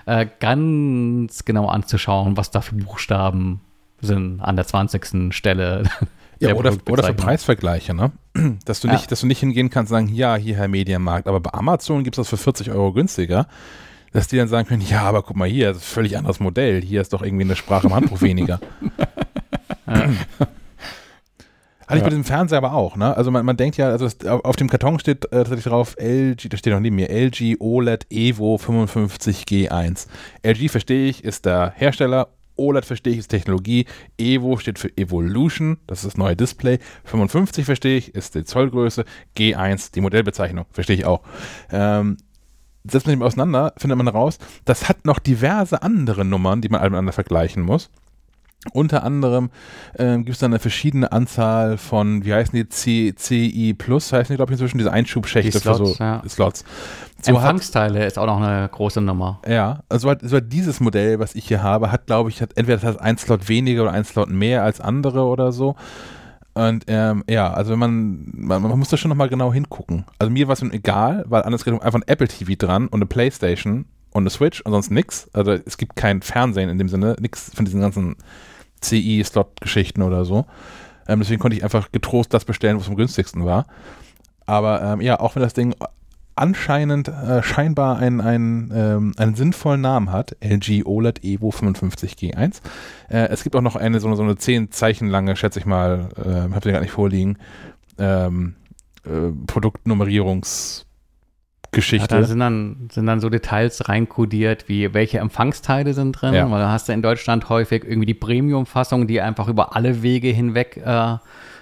äh, 0.05 0.27
ganz 0.39 1.45
genau 1.45 1.67
anzuschauen, 1.67 2.38
was 2.38 2.51
da 2.51 2.61
für 2.61 2.75
Buchstaben 2.75 3.61
sind 4.01 4.39
an 4.39 4.55
der 4.55 4.67
20. 4.67 5.34
Stelle. 5.34 5.84
Ja, 6.39 6.55
oder, 6.55 6.75
oder 6.89 7.03
für 7.03 7.13
Preisvergleiche, 7.13 7.93
ne? 7.93 8.11
Dass 8.65 8.81
du, 8.81 8.88
ja. 8.88 8.95
nicht, 8.95 9.09
dass 9.09 9.21
du 9.21 9.27
nicht 9.27 9.39
hingehen 9.39 9.69
kannst 9.69 9.93
und 9.93 9.97
sagen, 9.97 10.13
ja, 10.13 10.36
hier 10.36 10.57
Herr 10.57 10.67
Medienmarkt, 10.67 11.27
aber 11.27 11.39
bei 11.39 11.53
Amazon 11.53 12.03
gibt 12.03 12.17
es 12.17 12.27
das 12.27 12.29
für 12.29 12.43
40 12.43 12.71
Euro 12.71 12.91
günstiger 12.91 13.47
dass 14.14 14.28
die 14.28 14.38
dann 14.38 14.47
sagen 14.47 14.68
können, 14.68 14.84
ja, 14.88 15.01
aber 15.01 15.24
guck 15.24 15.36
mal 15.36 15.49
hier, 15.49 15.70
das 15.70 15.78
ist 15.78 15.84
ein 15.84 15.93
völlig 15.93 16.18
anderes 16.18 16.39
Modell. 16.39 16.82
Hier 16.82 17.01
ist 17.01 17.14
doch 17.14 17.24
irgendwie 17.24 17.43
eine 17.43 17.55
Sprache 17.55 17.88
im 17.88 17.95
Handbuch 17.95 18.22
weniger. 18.22 18.59
ja. 19.88 20.09
Hatte 21.88 21.97
ich 21.97 22.03
bei 22.03 22.09
diesem 22.09 22.24
Fernseher 22.24 22.59
aber 22.59 22.74
auch, 22.74 22.95
ne? 22.95 23.16
Also 23.18 23.30
man, 23.30 23.45
man 23.45 23.57
denkt 23.57 23.76
ja, 23.76 23.89
also 23.89 24.05
das, 24.05 24.26
auf 24.26 24.55
dem 24.55 24.70
Karton 24.70 24.99
steht 24.99 25.26
äh, 25.26 25.30
tatsächlich 25.30 25.66
drauf 25.66 25.95
LG, 25.99 26.49
das 26.49 26.59
steht 26.59 26.74
noch 26.74 26.80
neben 26.80 26.95
mir, 26.95 27.09
LG 27.09 27.57
OLED 27.59 28.07
Evo 28.09 28.55
55G1. 28.55 30.07
LG 30.43 30.70
verstehe 30.70 31.09
ich, 31.09 31.24
ist 31.24 31.45
der 31.45 31.74
Hersteller, 31.76 32.30
OLED 32.55 32.86
verstehe 32.86 33.14
ich, 33.14 33.20
ist 33.20 33.28
Technologie, 33.28 33.86
Evo 34.18 34.57
steht 34.57 34.80
für 34.80 34.95
Evolution, 34.97 35.78
das 35.86 35.99
ist 35.99 36.05
das 36.05 36.18
neue 36.18 36.36
Display, 36.36 36.80
55 37.03 37.66
verstehe 37.66 37.97
ich, 37.97 38.16
ist 38.16 38.36
die 38.36 38.45
Zollgröße, 38.45 39.03
G1 39.38 39.91
die 39.93 40.01
Modellbezeichnung, 40.01 40.66
verstehe 40.72 40.95
ich 40.95 41.05
auch. 41.05 41.22
Ähm, 41.72 42.18
setzt 42.86 43.05
man 43.07 43.15
ihm 43.15 43.23
auseinander, 43.23 43.73
findet 43.77 43.97
man 43.97 44.07
raus, 44.07 44.38
das 44.65 44.89
hat 44.89 45.05
noch 45.05 45.19
diverse 45.19 45.81
andere 45.81 46.25
Nummern, 46.25 46.61
die 46.61 46.69
man 46.69 46.81
miteinander 46.81 47.13
vergleichen 47.13 47.63
muss. 47.63 47.89
Unter 48.71 49.03
anderem 49.03 49.49
äh, 49.93 50.15
gibt 50.17 50.29
es 50.29 50.39
dann 50.39 50.51
eine 50.51 50.59
verschiedene 50.59 51.11
Anzahl 51.11 51.77
von, 51.77 52.23
wie 52.23 52.34
heißen 52.34 52.55
die, 52.55 52.69
C, 52.69 53.13
CI 53.13 53.73
Plus, 53.73 54.13
heißen 54.13 54.34
die, 54.34 54.38
glaube 54.38 54.51
ich, 54.51 54.53
inzwischen, 54.53 54.77
diese 54.77 54.93
Einschubschächte 54.93 55.51
die 55.51 55.57
Slots, 55.57 55.79
für 55.79 55.86
so 55.86 55.95
ja. 56.03 56.23
Slots. 56.29 56.63
So 57.21 57.31
Empfangsteile 57.34 57.99
hat, 57.99 58.07
ist 58.07 58.17
auch 58.17 58.25
noch 58.25 58.41
eine 58.41 58.69
große 58.69 59.01
Nummer. 59.01 59.41
Ja, 59.45 59.79
also 59.89 60.09
hat, 60.09 60.23
also 60.23 60.39
dieses 60.39 60.79
Modell, 60.79 61.19
was 61.19 61.36
ich 61.36 61.45
hier 61.45 61.61
habe, 61.61 61.91
hat, 61.91 62.05
glaube 62.05 62.29
ich, 62.29 62.41
hat 62.41 62.51
entweder 62.55 62.77
das 62.77 62.97
ein 62.97 63.17
Slot 63.17 63.49
weniger 63.49 63.81
oder 63.81 63.91
ein 63.91 64.05
Slot 64.05 64.29
mehr 64.29 64.63
als 64.63 64.79
andere 64.79 65.23
oder 65.23 65.51
so. 65.51 65.75
Und 66.54 66.86
ähm, 66.88 67.24
ja, 67.28 67.51
also 67.51 67.72
wenn 67.72 67.80
man, 67.80 68.32
man, 68.34 68.62
man 68.62 68.78
muss 68.78 68.89
da 68.89 68.97
schon 68.97 69.10
nochmal 69.10 69.30
genau 69.30 69.51
hingucken. 69.51 70.06
Also 70.20 70.32
mir 70.32 70.47
war 70.47 70.54
es 70.54 70.62
egal, 70.62 71.26
weil 71.28 71.43
anders 71.43 71.66
geht 71.66 71.74
einfach 71.74 71.99
ein 71.99 72.08
Apple 72.08 72.28
TV 72.28 72.54
dran 72.58 72.88
und 72.88 72.99
eine 72.99 73.08
Playstation 73.08 73.86
und 74.12 74.24
eine 74.24 74.30
Switch 74.30 74.62
und 74.62 74.72
sonst 74.72 74.91
nix. 74.91 75.30
Also 75.34 75.51
es 75.51 75.78
gibt 75.78 75.95
kein 75.95 76.22
Fernsehen 76.22 76.70
in 76.70 76.78
dem 76.78 76.89
Sinne, 76.89 77.16
nix 77.20 77.51
von 77.56 77.66
diesen 77.66 77.82
ganzen 77.82 78.16
CI-Slot-Geschichten 78.82 80.04
oder 80.04 80.26
so. 80.26 80.45
Ähm, 81.08 81.20
deswegen 81.20 81.41
konnte 81.41 81.58
ich 81.58 81.64
einfach 81.64 81.91
getrost 81.91 82.34
das 82.34 82.45
bestellen, 82.45 82.78
was 82.78 82.88
am 82.88 82.95
günstigsten 82.95 83.45
war. 83.45 83.66
Aber 84.45 84.82
ähm, 84.84 85.01
ja, 85.01 85.20
auch 85.20 85.36
wenn 85.36 85.41
das 85.41 85.54
Ding 85.54 85.74
anscheinend 86.36 87.07
äh, 87.07 87.43
scheinbar 87.43 87.97
einen, 87.97 88.21
einen, 88.21 88.71
ähm, 88.75 89.13
einen 89.17 89.36
sinnvollen 89.36 89.81
Namen 89.81 90.11
hat, 90.11 90.36
LG 90.41 90.86
OLED 90.86 91.23
Evo 91.23 91.49
55G1. 91.49 92.61
Äh, 93.09 93.27
es 93.27 93.43
gibt 93.43 93.55
auch 93.55 93.61
noch 93.61 93.75
eine 93.75 93.99
so, 93.99 94.07
eine, 94.07 94.15
so 94.15 94.23
eine 94.23 94.36
10 94.36 94.71
Zeichen 94.71 95.07
lange, 95.07 95.36
schätze 95.36 95.59
ich 95.59 95.65
mal, 95.65 96.09
äh, 96.17 96.53
habt 96.53 96.65
ihr 96.65 96.71
gar 96.71 96.81
nicht 96.81 96.91
vorliegen, 96.91 97.38
ähm, 97.97 98.55
äh, 99.05 99.31
Produktnummerierungs- 99.47 100.86
Geschichte. 101.73 102.15
Ja, 102.15 102.21
da 102.21 102.27
sind 102.27 102.39
dann, 102.39 102.88
sind 102.91 103.05
dann 103.05 103.19
so 103.19 103.29
Details 103.29 103.89
reinkodiert, 103.89 104.69
wie 104.69 104.93
welche 104.93 105.17
Empfangsteile 105.19 105.93
sind 105.93 106.13
drin, 106.13 106.34
ja. 106.34 106.49
weil 106.49 106.59
da 106.59 106.71
hast 106.71 106.88
du 106.88 106.93
in 106.93 107.01
Deutschland 107.01 107.49
häufig 107.49 107.84
irgendwie 107.84 108.05
die 108.05 108.13
Premium-Fassung, 108.13 109.07
die 109.07 109.19
einfach 109.19 109.49
über 109.49 109.75
alle 109.75 110.03
Wege 110.03 110.29
hinweg 110.29 110.77
äh, 110.77 111.17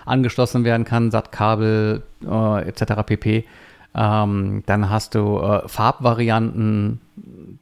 angeschlossen 0.06 0.64
werden 0.64 0.86
kann, 0.86 1.10
SAT-Kabel 1.10 2.04
äh, 2.24 2.68
etc. 2.68 2.84
pp. 3.06 3.46
Ähm, 3.94 4.64
dann 4.66 4.90
hast 4.90 5.16
du 5.16 5.40
äh, 5.40 5.68
Farbvarianten, 5.68 7.02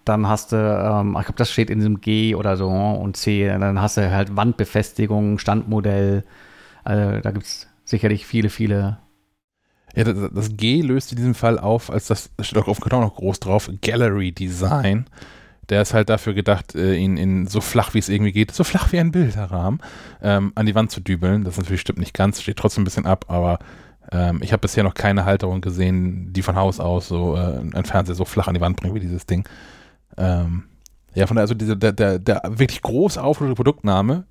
dann 0.06 0.28
hast 0.28 0.52
du, 0.52 0.58
ähm, 0.58 1.16
ich 1.20 1.26
glaube, 1.26 1.38
das 1.38 1.52
steht 1.52 1.72
in 1.72 1.80
diesem 1.80 2.02
G 2.02 2.36
oder 2.36 2.56
so 2.56 2.70
und 2.70 3.18
C, 3.18 3.48
dann 3.48 3.82
hast 3.82 3.98
du 3.98 4.12
halt 4.12 4.36
Wandbefestigung, 4.36 5.40
Standmodell. 5.40 6.24
Also 6.84 7.20
da 7.22 7.32
gibt 7.32 7.46
es 7.46 7.68
sicherlich 7.84 8.28
viele, 8.28 8.50
viele. 8.50 9.00
Ja, 9.96 10.04
das, 10.04 10.30
das, 10.32 10.56
G 10.56 10.82
löst 10.82 11.12
in 11.12 11.18
diesem 11.18 11.34
Fall 11.34 11.58
auf, 11.58 11.90
als 11.90 12.08
das, 12.08 12.30
das 12.38 12.46
steht 12.46 12.62
auch 12.62 12.68
auf 12.68 12.80
Karton 12.80 13.02
noch 13.02 13.16
groß 13.16 13.40
drauf, 13.40 13.70
Gallery 13.82 14.32
Design. 14.32 15.08
Der 15.70 15.82
ist 15.82 15.94
halt 15.94 16.10
dafür 16.10 16.34
gedacht, 16.34 16.76
äh, 16.76 16.96
ihn 16.96 17.18
in 17.18 17.48
so 17.48 17.62
flach 17.62 17.94
wie 17.96 18.00
es 18.00 18.10
irgendwie 18.10 18.32
geht, 18.32 18.52
so 18.52 18.64
flach 18.64 18.92
wie 18.92 19.00
ein 19.00 19.12
Bilderrahmen, 19.12 19.80
ähm, 20.22 20.52
an 20.56 20.68
die 20.68 20.76
Wand 20.76 20.92
zu 20.92 21.00
dübeln. 21.00 21.44
Das 21.44 21.58
natürlich 21.58 21.82
stimmt 21.82 22.00
nicht 22.00 22.14
ganz, 22.14 22.42
steht 22.42 22.58
trotzdem 22.58 22.84
ein 22.84 22.86
bisschen 22.86 23.06
ab, 23.08 23.26
aber 23.28 23.60
ähm, 24.12 24.40
ich 24.42 24.52
habe 24.52 24.62
bisher 24.62 24.84
noch 24.84 24.94
keine 24.94 25.26
Halterung 25.26 25.62
gesehen, 25.62 26.34
die 26.34 26.42
von 26.42 26.56
Haus 26.56 26.80
aus 26.80 27.08
so 27.08 27.36
äh, 27.36 27.60
ein 27.74 27.86
Fernseher 27.86 28.16
so 28.16 28.26
flach 28.26 28.48
an 28.48 28.54
die 28.54 28.62
Wand 28.62 28.78
bringt 28.78 28.96
wie 28.96 29.00
dieses 29.00 29.26
Ding. 29.26 29.48
Ähm, 30.18 30.64
ja, 31.14 31.28
von 31.28 31.36
daher, 31.36 31.44
also 31.44 31.56
diese, 31.56 31.78
der, 31.78 31.92
der, 31.92 32.20
der 32.20 32.42
wirklich 32.46 32.82
groß 32.82 33.18
aufgelegte 33.18 33.56
Produktname 33.56 34.26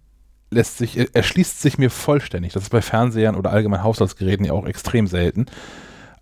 lässt 0.50 0.78
sich, 0.78 1.14
erschließt 1.14 1.60
sich 1.60 1.78
mir 1.78 1.90
vollständig. 1.90 2.52
Das 2.52 2.62
ist 2.62 2.70
bei 2.70 2.80
Fernsehern 2.80 3.36
oder 3.36 3.50
allgemein 3.50 3.82
Haushaltsgeräten 3.82 4.46
ja 4.46 4.52
auch 4.52 4.66
extrem 4.66 5.06
selten. 5.06 5.46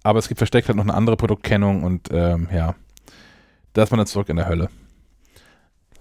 Aber 0.03 0.19
es 0.19 0.29
gibt 0.29 0.39
versteckt 0.39 0.69
halt 0.69 0.77
noch 0.77 0.85
eine 0.85 0.95
andere 0.95 1.17
Produktkennung 1.17 1.83
und 1.83 2.09
ähm, 2.13 2.49
ja, 2.53 2.75
da 3.73 3.83
ist 3.83 3.91
man 3.91 3.99
dann 3.99 4.07
zurück 4.07 4.29
in 4.29 4.37
der 4.37 4.49
Hölle. 4.49 4.69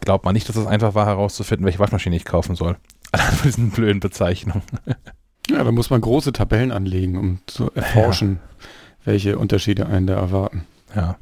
Glaubt 0.01 0.25
man 0.25 0.33
nicht, 0.33 0.47
dass 0.49 0.55
es 0.55 0.67
einfach 0.67 0.95
war 0.95 1.05
herauszufinden, 1.05 1.65
welche 1.65 1.79
Waschmaschine 1.79 2.15
ich 2.15 2.25
kaufen 2.25 2.55
soll. 2.55 2.77
Allein 3.11 3.31
von 3.31 3.47
diesen 3.47 3.71
blöden 3.71 3.99
Bezeichnungen. 3.99 4.63
Ja, 5.49 5.63
da 5.63 5.71
muss 5.71 5.89
man 5.89 6.01
große 6.01 6.33
Tabellen 6.33 6.71
anlegen, 6.71 7.17
um 7.17 7.39
zu 7.45 7.71
erforschen, 7.73 8.39
ja. 8.41 8.67
welche 9.05 9.37
Unterschiede 9.37 9.85
einen 9.85 10.07
da 10.07 10.15
erwarten. 10.15 10.65
Ja. 10.95 11.17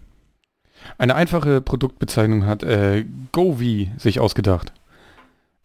Eine 0.97 1.15
einfache 1.15 1.61
Produktbezeichnung 1.61 2.45
hat 2.45 2.63
äh, 2.63 3.05
Govi 3.32 3.91
sich 3.97 4.19
ausgedacht. 4.19 4.71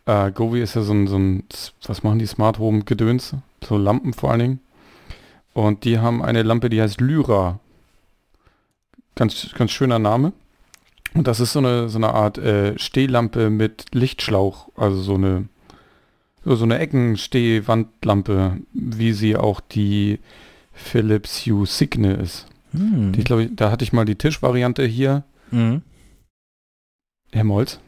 Äh, 0.06 0.32
Govi 0.32 0.60
ist 0.60 0.74
ja 0.74 0.82
so 0.82 0.92
ein, 0.92 1.06
so 1.06 1.18
ein, 1.18 1.44
was 1.86 2.02
machen 2.02 2.18
die 2.18 2.26
Smart 2.26 2.58
Home 2.58 2.82
Gedöns? 2.84 3.34
So 3.62 3.76
Lampen 3.76 4.12
vor 4.12 4.30
allen 4.30 4.40
Dingen. 4.40 4.60
Und 5.54 5.84
die 5.84 5.98
haben 5.98 6.22
eine 6.22 6.42
Lampe, 6.42 6.70
die 6.70 6.80
heißt 6.80 7.00
Lyra. 7.00 7.58
Ganz, 9.14 9.52
ganz 9.56 9.70
schöner 9.72 9.98
Name. 9.98 10.32
Und 11.14 11.26
das 11.26 11.40
ist 11.40 11.52
so 11.52 11.58
eine, 11.58 11.88
so 11.88 11.98
eine 11.98 12.14
Art 12.14 12.38
äh, 12.38 12.78
Stehlampe 12.78 13.50
mit 13.50 13.86
Lichtschlauch, 13.92 14.68
also 14.76 15.00
so 15.00 15.14
eine 15.14 15.48
so 16.44 16.64
eine 16.64 16.78
Eckenstehwandlampe, 16.78 18.58
wie 18.72 19.12
sie 19.12 19.36
auch 19.36 19.60
die 19.60 20.18
Philips 20.72 21.46
Hue 21.46 21.66
Signe 21.66 22.14
ist. 22.14 22.46
Hm. 22.72 23.12
Die, 23.12 23.24
glaub 23.24 23.40
ich, 23.40 23.50
da 23.54 23.70
hatte 23.70 23.84
ich 23.84 23.92
mal 23.92 24.04
die 24.04 24.16
Tischvariante 24.16 24.84
hier. 24.84 25.24
Mhm. 25.50 25.82
Herr 27.32 27.44
Molz? 27.44 27.80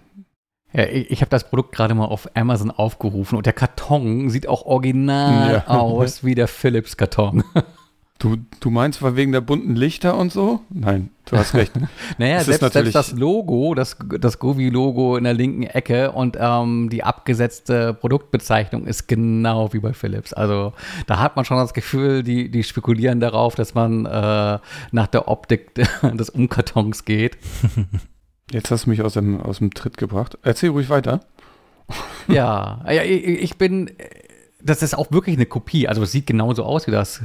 Ja, 0.72 0.84
ich, 0.84 1.10
ich 1.10 1.20
habe 1.20 1.30
das 1.30 1.48
Produkt 1.48 1.72
gerade 1.72 1.94
mal 1.94 2.06
auf 2.06 2.28
Amazon 2.34 2.70
aufgerufen 2.70 3.36
und 3.36 3.46
der 3.46 3.52
Karton 3.52 4.30
sieht 4.30 4.48
auch 4.48 4.66
original 4.66 5.52
ja. 5.52 5.66
aus 5.66 6.24
wie 6.24 6.34
der 6.34 6.48
Philips 6.48 6.96
Karton. 6.96 7.44
Du, 8.20 8.36
du 8.60 8.68
meinst 8.68 9.00
war 9.00 9.16
wegen 9.16 9.32
der 9.32 9.40
bunten 9.40 9.74
Lichter 9.74 10.14
und 10.14 10.30
so? 10.30 10.60
Nein, 10.68 11.08
du 11.24 11.38
hast 11.38 11.54
recht. 11.54 11.72
naja, 12.18 12.44
selbst, 12.44 12.74
selbst, 12.74 12.94
das 12.94 13.12
Logo, 13.12 13.74
das, 13.74 13.96
das 14.20 14.38
Govi-Logo 14.38 15.16
in 15.16 15.24
der 15.24 15.32
linken 15.32 15.62
Ecke 15.62 16.12
und 16.12 16.36
ähm, 16.38 16.90
die 16.90 17.02
abgesetzte 17.02 17.94
Produktbezeichnung 17.94 18.86
ist 18.86 19.08
genau 19.08 19.72
wie 19.72 19.78
bei 19.78 19.94
Philips. 19.94 20.34
Also 20.34 20.74
da 21.06 21.18
hat 21.18 21.34
man 21.36 21.46
schon 21.46 21.56
das 21.56 21.72
Gefühl, 21.72 22.22
die, 22.22 22.50
die 22.50 22.62
spekulieren 22.62 23.20
darauf, 23.20 23.54
dass 23.54 23.72
man 23.72 24.04
äh, 24.04 24.58
nach 24.92 25.06
der 25.06 25.26
Optik 25.26 25.74
des 26.02 26.28
Umkartons 26.28 27.06
geht. 27.06 27.38
Jetzt 28.52 28.70
hast 28.70 28.84
du 28.84 28.90
mich 28.90 29.00
aus 29.00 29.14
dem, 29.14 29.40
aus 29.40 29.58
dem 29.58 29.72
Tritt 29.72 29.96
gebracht. 29.96 30.36
Erzähl 30.42 30.68
ruhig 30.68 30.90
weiter. 30.90 31.20
ja, 32.28 32.84
ja 32.84 33.02
ich, 33.02 33.24
ich 33.24 33.56
bin 33.56 33.90
das 34.62 34.82
ist 34.82 34.94
auch 34.94 35.10
wirklich 35.10 35.36
eine 35.36 35.46
Kopie. 35.46 35.88
Also 35.88 36.02
es 36.02 36.12
sieht 36.12 36.26
genauso 36.26 36.64
aus 36.64 36.86
wie 36.86 36.90
das 36.90 37.22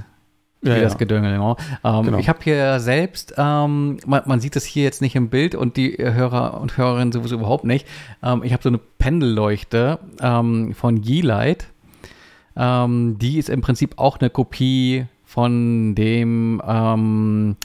ja, 0.70 0.76
wie 0.78 0.82
das 0.82 0.98
Gedöngel. 0.98 1.34
Genau. 1.34 1.58
Ähm, 1.84 2.06
genau. 2.06 2.18
Ich 2.18 2.30
habe 2.30 2.40
hier 2.44 2.80
selbst, 2.80 3.34
ähm, 3.38 3.98
man, 4.06 4.24
man, 4.26 4.40
sieht 4.40 4.56
es 4.56 4.66
hier 4.66 4.84
jetzt 4.84 5.02
nicht 5.02 5.16
im 5.16 5.30
Bild 5.30 5.56
und 5.56 5.78
die 5.78 5.98
Hörer 5.98 6.60
und 6.62 6.78
Hörerinnen 6.78 7.12
sowieso 7.12 7.36
überhaupt 7.36 7.64
nicht. 7.64 7.88
Ähm, 8.24 8.44
ich 8.44 8.54
habe 8.54 8.64
so 8.64 8.70
eine 8.70 8.80
Pendelleuchte 8.98 10.00
ähm, 10.22 10.74
von 10.74 11.02
Yeelight. 11.04 11.68
Ähm, 12.56 13.18
die 13.20 13.38
ist 13.38 13.50
im 13.50 13.62
Prinzip 13.62 13.98
auch 13.98 14.20
eine 14.20 14.30
Kopie 14.30 15.06
von 15.24 15.96
dem 15.96 16.62
ähm, 16.66 17.58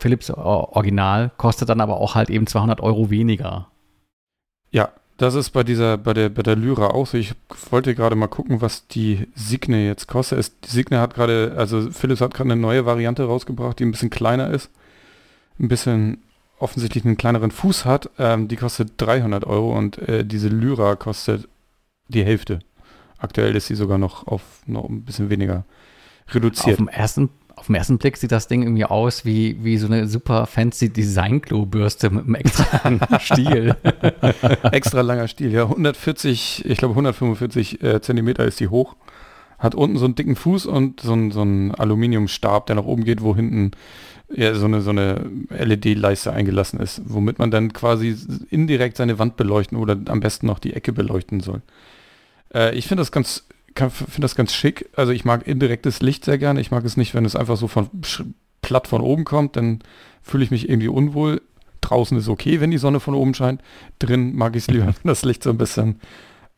Philips 0.00 0.30
Original, 0.30 1.30
kostet 1.36 1.68
dann 1.68 1.80
aber 1.80 1.98
auch 1.98 2.14
halt 2.14 2.28
eben 2.28 2.46
200 2.46 2.80
Euro 2.80 3.10
weniger. 3.10 3.68
Ja, 4.70 4.90
das 5.22 5.36
ist 5.36 5.50
bei 5.50 5.62
dieser, 5.62 5.98
bei 5.98 6.14
der, 6.14 6.30
bei 6.30 6.42
der 6.42 6.56
Lyra 6.56 6.88
auch 6.88 7.06
so. 7.06 7.16
Ich 7.16 7.32
wollte 7.70 7.94
gerade 7.94 8.16
mal 8.16 8.26
gucken, 8.26 8.60
was 8.60 8.88
die 8.88 9.28
Signe 9.36 9.86
jetzt 9.86 10.08
kostet. 10.08 10.40
Es, 10.40 10.58
die 10.58 10.70
Signe 10.70 10.98
hat 10.98 11.14
gerade, 11.14 11.54
also 11.56 11.92
Philips 11.92 12.20
hat 12.20 12.34
gerade 12.34 12.50
eine 12.50 12.60
neue 12.60 12.86
Variante 12.86 13.22
rausgebracht, 13.24 13.78
die 13.78 13.84
ein 13.84 13.92
bisschen 13.92 14.10
kleiner 14.10 14.50
ist. 14.50 14.68
Ein 15.60 15.68
bisschen 15.68 16.24
offensichtlich 16.58 17.04
einen 17.04 17.16
kleineren 17.16 17.52
Fuß 17.52 17.84
hat. 17.84 18.10
Ähm, 18.18 18.48
die 18.48 18.56
kostet 18.56 18.94
300 18.96 19.44
Euro 19.44 19.78
und 19.78 19.98
äh, 19.98 20.24
diese 20.24 20.48
Lyra 20.48 20.96
kostet 20.96 21.48
die 22.08 22.24
Hälfte. 22.24 22.58
Aktuell 23.18 23.54
ist 23.54 23.68
sie 23.68 23.76
sogar 23.76 23.98
noch 23.98 24.26
auf 24.26 24.42
noch 24.66 24.88
ein 24.88 25.04
bisschen 25.04 25.30
weniger 25.30 25.64
reduziert. 26.30 26.80
Auf 26.80 26.84
dem 26.84 26.88
ersten 26.88 27.30
auf 27.62 27.66
den 27.68 27.76
ersten 27.76 27.98
Blick 27.98 28.16
sieht 28.16 28.32
das 28.32 28.48
Ding 28.48 28.64
irgendwie 28.64 28.84
aus 28.84 29.24
wie, 29.24 29.56
wie 29.62 29.78
so 29.78 29.86
eine 29.86 30.08
super 30.08 30.46
fancy 30.46 30.92
Design-Klobürste 30.92 32.10
mit 32.10 32.24
einem 32.24 32.34
extra 32.34 32.80
langen 32.88 33.20
Stiel. 33.20 33.76
extra 34.72 35.00
langer 35.00 35.28
Stiel, 35.28 35.52
ja. 35.52 35.62
140, 35.62 36.64
ich 36.66 36.76
glaube 36.76 36.94
145 36.94 37.80
äh, 37.84 38.00
Zentimeter 38.00 38.44
ist 38.44 38.58
die 38.58 38.66
hoch. 38.66 38.96
Hat 39.60 39.76
unten 39.76 39.96
so 39.96 40.06
einen 40.06 40.16
dicken 40.16 40.34
Fuß 40.34 40.66
und 40.66 41.02
so 41.02 41.12
einen, 41.12 41.30
so 41.30 41.42
einen 41.42 41.72
Aluminiumstab, 41.72 42.66
der 42.66 42.74
nach 42.74 42.84
oben 42.84 43.04
geht, 43.04 43.22
wo 43.22 43.36
hinten 43.36 43.70
ja, 44.34 44.56
so 44.56 44.64
eine, 44.64 44.80
so 44.80 44.90
eine 44.90 45.30
LED-Leiste 45.50 46.32
eingelassen 46.32 46.80
ist, 46.80 47.02
womit 47.04 47.38
man 47.38 47.52
dann 47.52 47.72
quasi 47.72 48.16
indirekt 48.50 48.96
seine 48.96 49.20
Wand 49.20 49.36
beleuchten 49.36 49.78
oder 49.78 49.96
am 50.08 50.18
besten 50.18 50.48
noch 50.48 50.58
die 50.58 50.74
Ecke 50.74 50.92
beleuchten 50.92 51.38
soll. 51.38 51.62
Äh, 52.52 52.74
ich 52.74 52.88
finde 52.88 53.02
das 53.02 53.12
ganz 53.12 53.46
finde 53.74 54.20
das 54.20 54.34
ganz 54.34 54.52
schick. 54.52 54.88
Also 54.96 55.12
ich 55.12 55.24
mag 55.24 55.46
indirektes 55.46 56.00
Licht 56.00 56.24
sehr 56.24 56.38
gerne. 56.38 56.60
Ich 56.60 56.70
mag 56.70 56.84
es 56.84 56.96
nicht, 56.96 57.14
wenn 57.14 57.24
es 57.24 57.36
einfach 57.36 57.56
so 57.56 57.68
von 57.68 57.90
platt 58.60 58.86
von 58.86 59.00
oben 59.00 59.24
kommt, 59.24 59.56
dann 59.56 59.80
fühle 60.22 60.44
ich 60.44 60.50
mich 60.50 60.68
irgendwie 60.68 60.88
unwohl. 60.88 61.42
Draußen 61.80 62.16
ist 62.16 62.28
okay, 62.28 62.60
wenn 62.60 62.70
die 62.70 62.78
Sonne 62.78 63.00
von 63.00 63.14
oben 63.14 63.34
scheint. 63.34 63.60
Drin 63.98 64.36
mag 64.36 64.54
ich 64.54 64.64
es 64.64 64.70
lieber, 64.70 64.86
wenn 65.02 65.08
das 65.08 65.24
Licht 65.24 65.42
so 65.42 65.50
ein 65.50 65.58
bisschen 65.58 66.00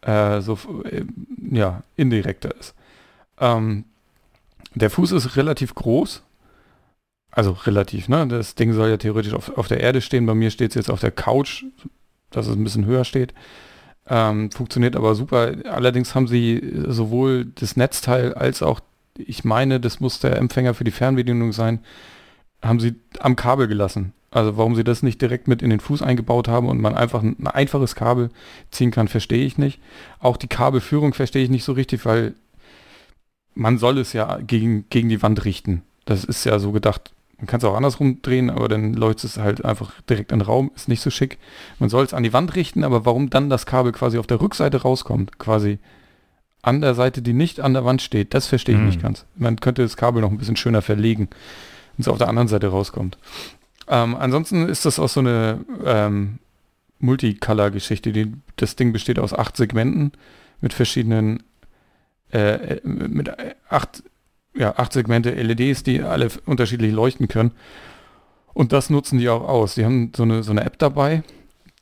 äh, 0.02 0.40
so 0.40 0.58
äh, 0.84 1.04
ja, 1.50 1.82
indirekter 1.96 2.54
ist. 2.58 2.74
Ähm, 3.40 3.84
der 4.74 4.90
Fuß 4.90 5.12
ist 5.12 5.36
relativ 5.36 5.74
groß. 5.74 6.22
Also 7.30 7.52
relativ, 7.52 8.08
ne? 8.08 8.28
Das 8.28 8.54
Ding 8.54 8.72
soll 8.72 8.90
ja 8.90 8.96
theoretisch 8.96 9.34
auf, 9.34 9.56
auf 9.56 9.66
der 9.66 9.80
Erde 9.80 10.00
stehen. 10.00 10.26
Bei 10.26 10.34
mir 10.34 10.50
steht 10.50 10.70
es 10.70 10.74
jetzt 10.76 10.90
auf 10.90 11.00
der 11.00 11.10
Couch, 11.10 11.64
dass 12.30 12.46
es 12.46 12.54
ein 12.54 12.62
bisschen 12.62 12.86
höher 12.86 13.04
steht. 13.04 13.34
Ähm, 14.08 14.50
funktioniert 14.50 14.96
aber 14.96 15.14
super. 15.14 15.52
Allerdings 15.64 16.14
haben 16.14 16.28
sie 16.28 16.62
sowohl 16.88 17.46
das 17.46 17.76
Netzteil 17.76 18.34
als 18.34 18.62
auch, 18.62 18.80
ich 19.16 19.44
meine, 19.44 19.80
das 19.80 20.00
muss 20.00 20.20
der 20.20 20.36
Empfänger 20.36 20.74
für 20.74 20.84
die 20.84 20.90
Fernbedienung 20.90 21.52
sein, 21.52 21.80
haben 22.62 22.80
sie 22.80 22.94
am 23.20 23.36
Kabel 23.36 23.68
gelassen. 23.68 24.12
Also 24.30 24.56
warum 24.56 24.74
sie 24.74 24.84
das 24.84 25.02
nicht 25.04 25.22
direkt 25.22 25.46
mit 25.46 25.62
in 25.62 25.70
den 25.70 25.80
Fuß 25.80 26.02
eingebaut 26.02 26.48
haben 26.48 26.68
und 26.68 26.80
man 26.80 26.96
einfach 26.96 27.22
ein, 27.22 27.36
ein 27.38 27.46
einfaches 27.46 27.94
Kabel 27.94 28.30
ziehen 28.72 28.90
kann, 28.90 29.06
verstehe 29.06 29.46
ich 29.46 29.58
nicht. 29.58 29.80
Auch 30.18 30.36
die 30.36 30.48
Kabelführung 30.48 31.14
verstehe 31.14 31.44
ich 31.44 31.50
nicht 31.50 31.64
so 31.64 31.72
richtig, 31.72 32.04
weil 32.04 32.34
man 33.54 33.78
soll 33.78 33.98
es 33.98 34.12
ja 34.12 34.38
gegen, 34.38 34.86
gegen 34.90 35.08
die 35.08 35.22
Wand 35.22 35.44
richten. 35.44 35.82
Das 36.04 36.24
ist 36.24 36.44
ja 36.44 36.58
so 36.58 36.72
gedacht, 36.72 37.13
man 37.38 37.46
kann 37.46 37.58
es 37.58 37.64
auch 37.64 37.74
andersrum 37.76 38.22
drehen, 38.22 38.50
aber 38.50 38.68
dann 38.68 38.94
läuft 38.94 39.24
es 39.24 39.38
halt 39.38 39.64
einfach 39.64 39.92
direkt 40.08 40.32
in 40.32 40.38
den 40.38 40.46
Raum, 40.46 40.70
ist 40.76 40.88
nicht 40.88 41.00
so 41.02 41.10
schick. 41.10 41.38
Man 41.78 41.88
soll 41.90 42.04
es 42.04 42.14
an 42.14 42.22
die 42.22 42.32
Wand 42.32 42.54
richten, 42.54 42.84
aber 42.84 43.04
warum 43.04 43.30
dann 43.30 43.50
das 43.50 43.66
Kabel 43.66 43.92
quasi 43.92 44.18
auf 44.18 44.26
der 44.26 44.40
Rückseite 44.40 44.82
rauskommt, 44.82 45.38
quasi 45.38 45.78
an 46.62 46.80
der 46.80 46.94
Seite, 46.94 47.20
die 47.22 47.32
nicht 47.34 47.60
an 47.60 47.74
der 47.74 47.84
Wand 47.84 48.00
steht, 48.02 48.32
das 48.34 48.46
verstehe 48.46 48.74
ich 48.74 48.80
Hm. 48.80 48.86
nicht 48.86 49.02
ganz. 49.02 49.26
Man 49.36 49.60
könnte 49.60 49.82
das 49.82 49.96
Kabel 49.96 50.22
noch 50.22 50.30
ein 50.30 50.38
bisschen 50.38 50.56
schöner 50.56 50.80
verlegen, 50.80 51.28
wenn 51.96 52.02
es 52.02 52.08
auf 52.08 52.18
der 52.18 52.28
anderen 52.28 52.48
Seite 52.48 52.68
rauskommt. 52.68 53.18
Ähm, 53.88 54.16
ansonsten 54.16 54.66
ist 54.68 54.86
das 54.86 54.98
auch 54.98 55.10
so 55.10 55.20
eine 55.20 55.60
ähm, 55.84 56.38
Multicolor-Geschichte. 57.00 58.12
Die- 58.12 58.32
Das 58.56 58.76
Ding 58.76 58.92
besteht 58.92 59.18
aus 59.18 59.34
acht 59.34 59.56
Segmenten 59.56 60.12
mit 60.60 60.72
verschiedenen, 60.72 61.42
äh, 62.32 62.76
äh, 62.76 62.80
mit 62.84 63.30
acht, 63.68 64.02
ja, 64.54 64.76
acht 64.76 64.92
Segmente 64.92 65.30
LEDs, 65.30 65.82
die 65.82 66.02
alle 66.02 66.28
unterschiedlich 66.46 66.92
leuchten 66.92 67.28
können. 67.28 67.52
Und 68.52 68.72
das 68.72 68.88
nutzen 68.88 69.18
die 69.18 69.28
auch 69.28 69.48
aus. 69.48 69.74
Die 69.74 69.84
haben 69.84 70.12
so 70.14 70.22
eine, 70.22 70.42
so 70.42 70.52
eine 70.52 70.64
App 70.64 70.78
dabei, 70.78 71.22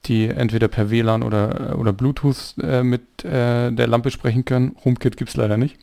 die 0.07 0.29
entweder 0.29 0.69
per 0.69 0.91
WLAN 0.91 1.23
oder, 1.23 1.79
oder 1.79 1.93
Bluetooth 1.93 2.55
äh, 2.63 2.83
mit 2.83 3.25
äh, 3.25 3.71
der 3.71 3.87
Lampe 3.87 4.11
sprechen 4.11 4.45
können. 4.45 4.75
HomeKit 4.85 5.17
gibt 5.17 5.31
es 5.31 5.37
leider 5.37 5.59
nicht. 5.59 5.79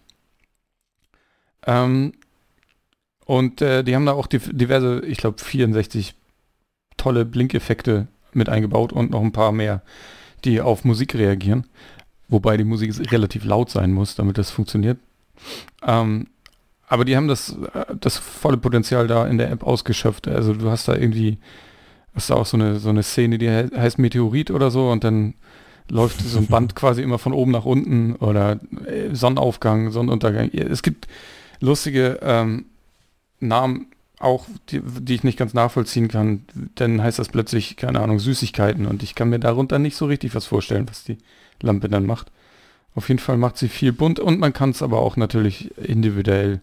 Ähm, 1.68 2.14
und 3.26 3.62
äh, 3.62 3.84
die 3.84 3.96
haben 3.96 4.08
da 4.08 4.14
auch 4.14 4.26
diverse, 4.26 5.06
ich 5.06 5.20
glaube 5.20 5.38
64 5.40 6.16
tolle 6.98 7.26
Blinkeffekte 7.26 8.08
mit 8.34 8.50
eingebaut 8.50 8.92
und 8.92 9.12
noch 9.12 9.22
ein 9.22 9.32
paar 9.32 9.52
mehr, 9.52 9.84
die 10.44 10.62
auf 10.62 10.84
Musik 10.84 11.14
reagieren. 11.14 11.68
Wobei 12.28 12.58
die 12.58 12.64
Musik 12.64 12.94
relativ 13.12 13.46
laut 13.46 13.70
sein 13.70 13.92
muss, 13.92 14.16
damit 14.16 14.38
das 14.38 14.50
funktioniert. 14.50 14.98
Ähm, 15.86 16.28
aber 16.90 17.06
die 17.06 17.16
haben 17.16 17.28
das, 17.28 17.56
äh, 17.74 17.96
das 18.00 18.18
volle 18.18 18.58
Potenzial 18.58 19.08
da 19.08 19.26
in 19.28 19.38
der 19.38 19.52
App 19.52 19.64
ausgeschöpft. 19.64 20.28
Also 20.28 20.54
du 20.54 20.70
hast 20.70 20.88
da 20.88 20.96
irgendwie, 20.96 21.38
hast 22.14 22.32
da 22.32 22.34
auch 22.34 22.48
so 22.48 22.58
eine, 22.58 22.80
so 22.80 22.90
eine 22.90 23.04
Szene, 23.04 23.38
die 23.38 23.48
he 23.48 23.68
heißt 23.78 24.00
Meteorit 24.00 24.52
oder 24.52 24.72
so 24.72 24.90
und 24.90 25.04
dann 25.04 25.36
läuft 25.88 26.20
so 26.22 26.40
ein 26.40 26.48
Band 26.50 26.76
quasi 26.76 27.02
immer 27.02 27.20
von 27.20 27.34
oben 27.34 27.52
nach 27.52 27.66
unten 27.66 28.16
oder 28.16 28.60
äh, 28.86 29.14
Sonnenaufgang, 29.14 29.92
Sonnenuntergang. 29.92 30.50
Es 30.50 30.82
gibt 30.82 31.08
lustige 31.62 32.20
ähm, 32.24 32.66
Namen 33.40 33.88
auch, 34.18 34.48
die, 34.70 34.82
die 34.82 35.14
ich 35.14 35.24
nicht 35.24 35.38
ganz 35.38 35.54
nachvollziehen 35.54 36.08
kann. 36.08 36.44
Dann 36.76 37.02
heißt 37.02 37.20
das 37.20 37.30
plötzlich, 37.30 37.78
keine 37.78 38.02
Ahnung, 38.02 38.20
Süßigkeiten 38.20 38.88
und 38.88 39.04
ich 39.04 39.14
kann 39.14 39.30
mir 39.30 39.40
darunter 39.40 39.80
nicht 39.80 39.96
so 39.96 40.08
richtig 40.08 40.34
was 40.36 40.46
vorstellen, 40.46 40.90
was 40.90 41.04
die 41.04 41.20
Lampe 41.62 41.88
dann 41.88 42.06
macht. 42.06 42.32
Auf 42.96 43.08
jeden 43.10 43.20
Fall 43.20 43.38
macht 43.38 43.58
sie 43.58 43.70
viel 43.70 43.94
bunt 43.94 44.20
und 44.20 44.40
man 44.40 44.54
kann 44.54 44.72
es 44.72 44.82
aber 44.82 45.00
auch 45.00 45.18
natürlich 45.18 45.78
individuell. 45.78 46.62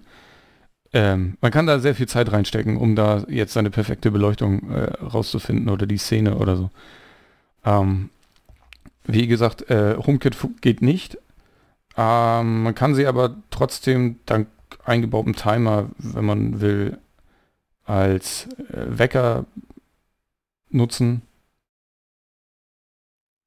Ähm, 0.96 1.36
man 1.42 1.52
kann 1.52 1.66
da 1.66 1.78
sehr 1.78 1.94
viel 1.94 2.08
Zeit 2.08 2.32
reinstecken, 2.32 2.78
um 2.78 2.96
da 2.96 3.26
jetzt 3.28 3.52
seine 3.52 3.68
perfekte 3.68 4.10
Beleuchtung 4.10 4.70
äh, 4.70 4.84
rauszufinden 5.04 5.68
oder 5.68 5.84
die 5.84 5.98
Szene 5.98 6.38
oder 6.38 6.56
so. 6.56 6.70
Ähm, 7.66 8.08
wie 9.04 9.26
gesagt, 9.26 9.68
äh, 9.68 9.98
HomeKit 9.98 10.38
geht 10.62 10.80
nicht. 10.80 11.18
Ähm, 11.98 12.62
man 12.62 12.74
kann 12.74 12.94
sie 12.94 13.06
aber 13.06 13.36
trotzdem 13.50 14.20
dank 14.24 14.48
eingebautem 14.86 15.36
Timer, 15.36 15.90
wenn 15.98 16.24
man 16.24 16.62
will, 16.62 16.96
als 17.84 18.48
äh, 18.72 18.98
Wecker 18.98 19.44
nutzen. 20.70 21.20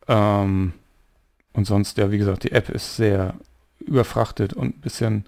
Ähm, 0.07 0.73
und 1.53 1.65
sonst, 1.65 1.97
ja, 1.97 2.11
wie 2.11 2.19
gesagt, 2.19 2.43
die 2.43 2.51
App 2.51 2.69
ist 2.69 2.95
sehr 2.95 3.33
überfrachtet 3.79 4.53
und 4.53 4.77
ein 4.77 4.81
bisschen 4.81 5.25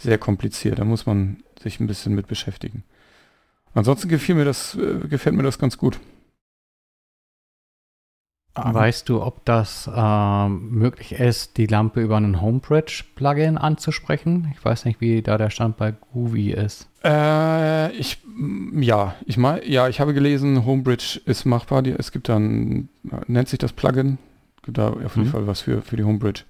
sehr 0.00 0.18
kompliziert. 0.18 0.78
Da 0.78 0.84
muss 0.84 1.06
man 1.06 1.42
sich 1.62 1.78
ein 1.80 1.86
bisschen 1.86 2.14
mit 2.14 2.26
beschäftigen. 2.26 2.84
Ansonsten 3.74 4.08
gefiel 4.08 4.34
mir 4.34 4.44
das, 4.44 4.74
äh, 4.76 5.06
gefällt 5.08 5.36
mir 5.36 5.42
das 5.42 5.58
ganz 5.58 5.76
gut. 5.78 6.00
Weißt 8.54 9.08
du, 9.08 9.22
ob 9.22 9.44
das 9.44 9.88
ähm, 9.94 10.70
möglich 10.72 11.12
ist, 11.12 11.56
die 11.56 11.66
Lampe 11.66 12.02
über 12.02 12.16
einen 12.16 12.40
Homebridge-Plugin 12.40 13.56
anzusprechen? 13.56 14.52
Ich 14.52 14.62
weiß 14.64 14.84
nicht, 14.86 15.00
wie 15.00 15.22
da 15.22 15.38
der 15.38 15.50
Stand 15.50 15.76
bei 15.76 15.92
Groovy 15.92 16.50
ist. 16.50 16.88
Äh, 17.04 17.92
ich, 17.92 18.18
ja, 18.74 19.14
ich 19.24 19.36
mal, 19.38 19.62
ja, 19.64 19.88
ich 19.88 20.00
habe 20.00 20.14
gelesen, 20.14 20.66
Homebridge 20.66 21.20
ist 21.26 21.44
machbar. 21.44 21.82
Die, 21.82 21.92
es 21.92 22.10
gibt 22.10 22.28
dann, 22.28 22.88
nennt 23.28 23.48
sich 23.48 23.60
das 23.60 23.72
Plugin. 23.72 24.18
Gibt 24.62 24.78
da 24.78 24.88
auf 24.90 25.14
jeden 25.16 25.28
Mhm. 25.28 25.32
Fall 25.32 25.46
was 25.46 25.60
für, 25.60 25.80
für 25.80 25.96
die 25.96 26.04
Homebridge. 26.04 26.42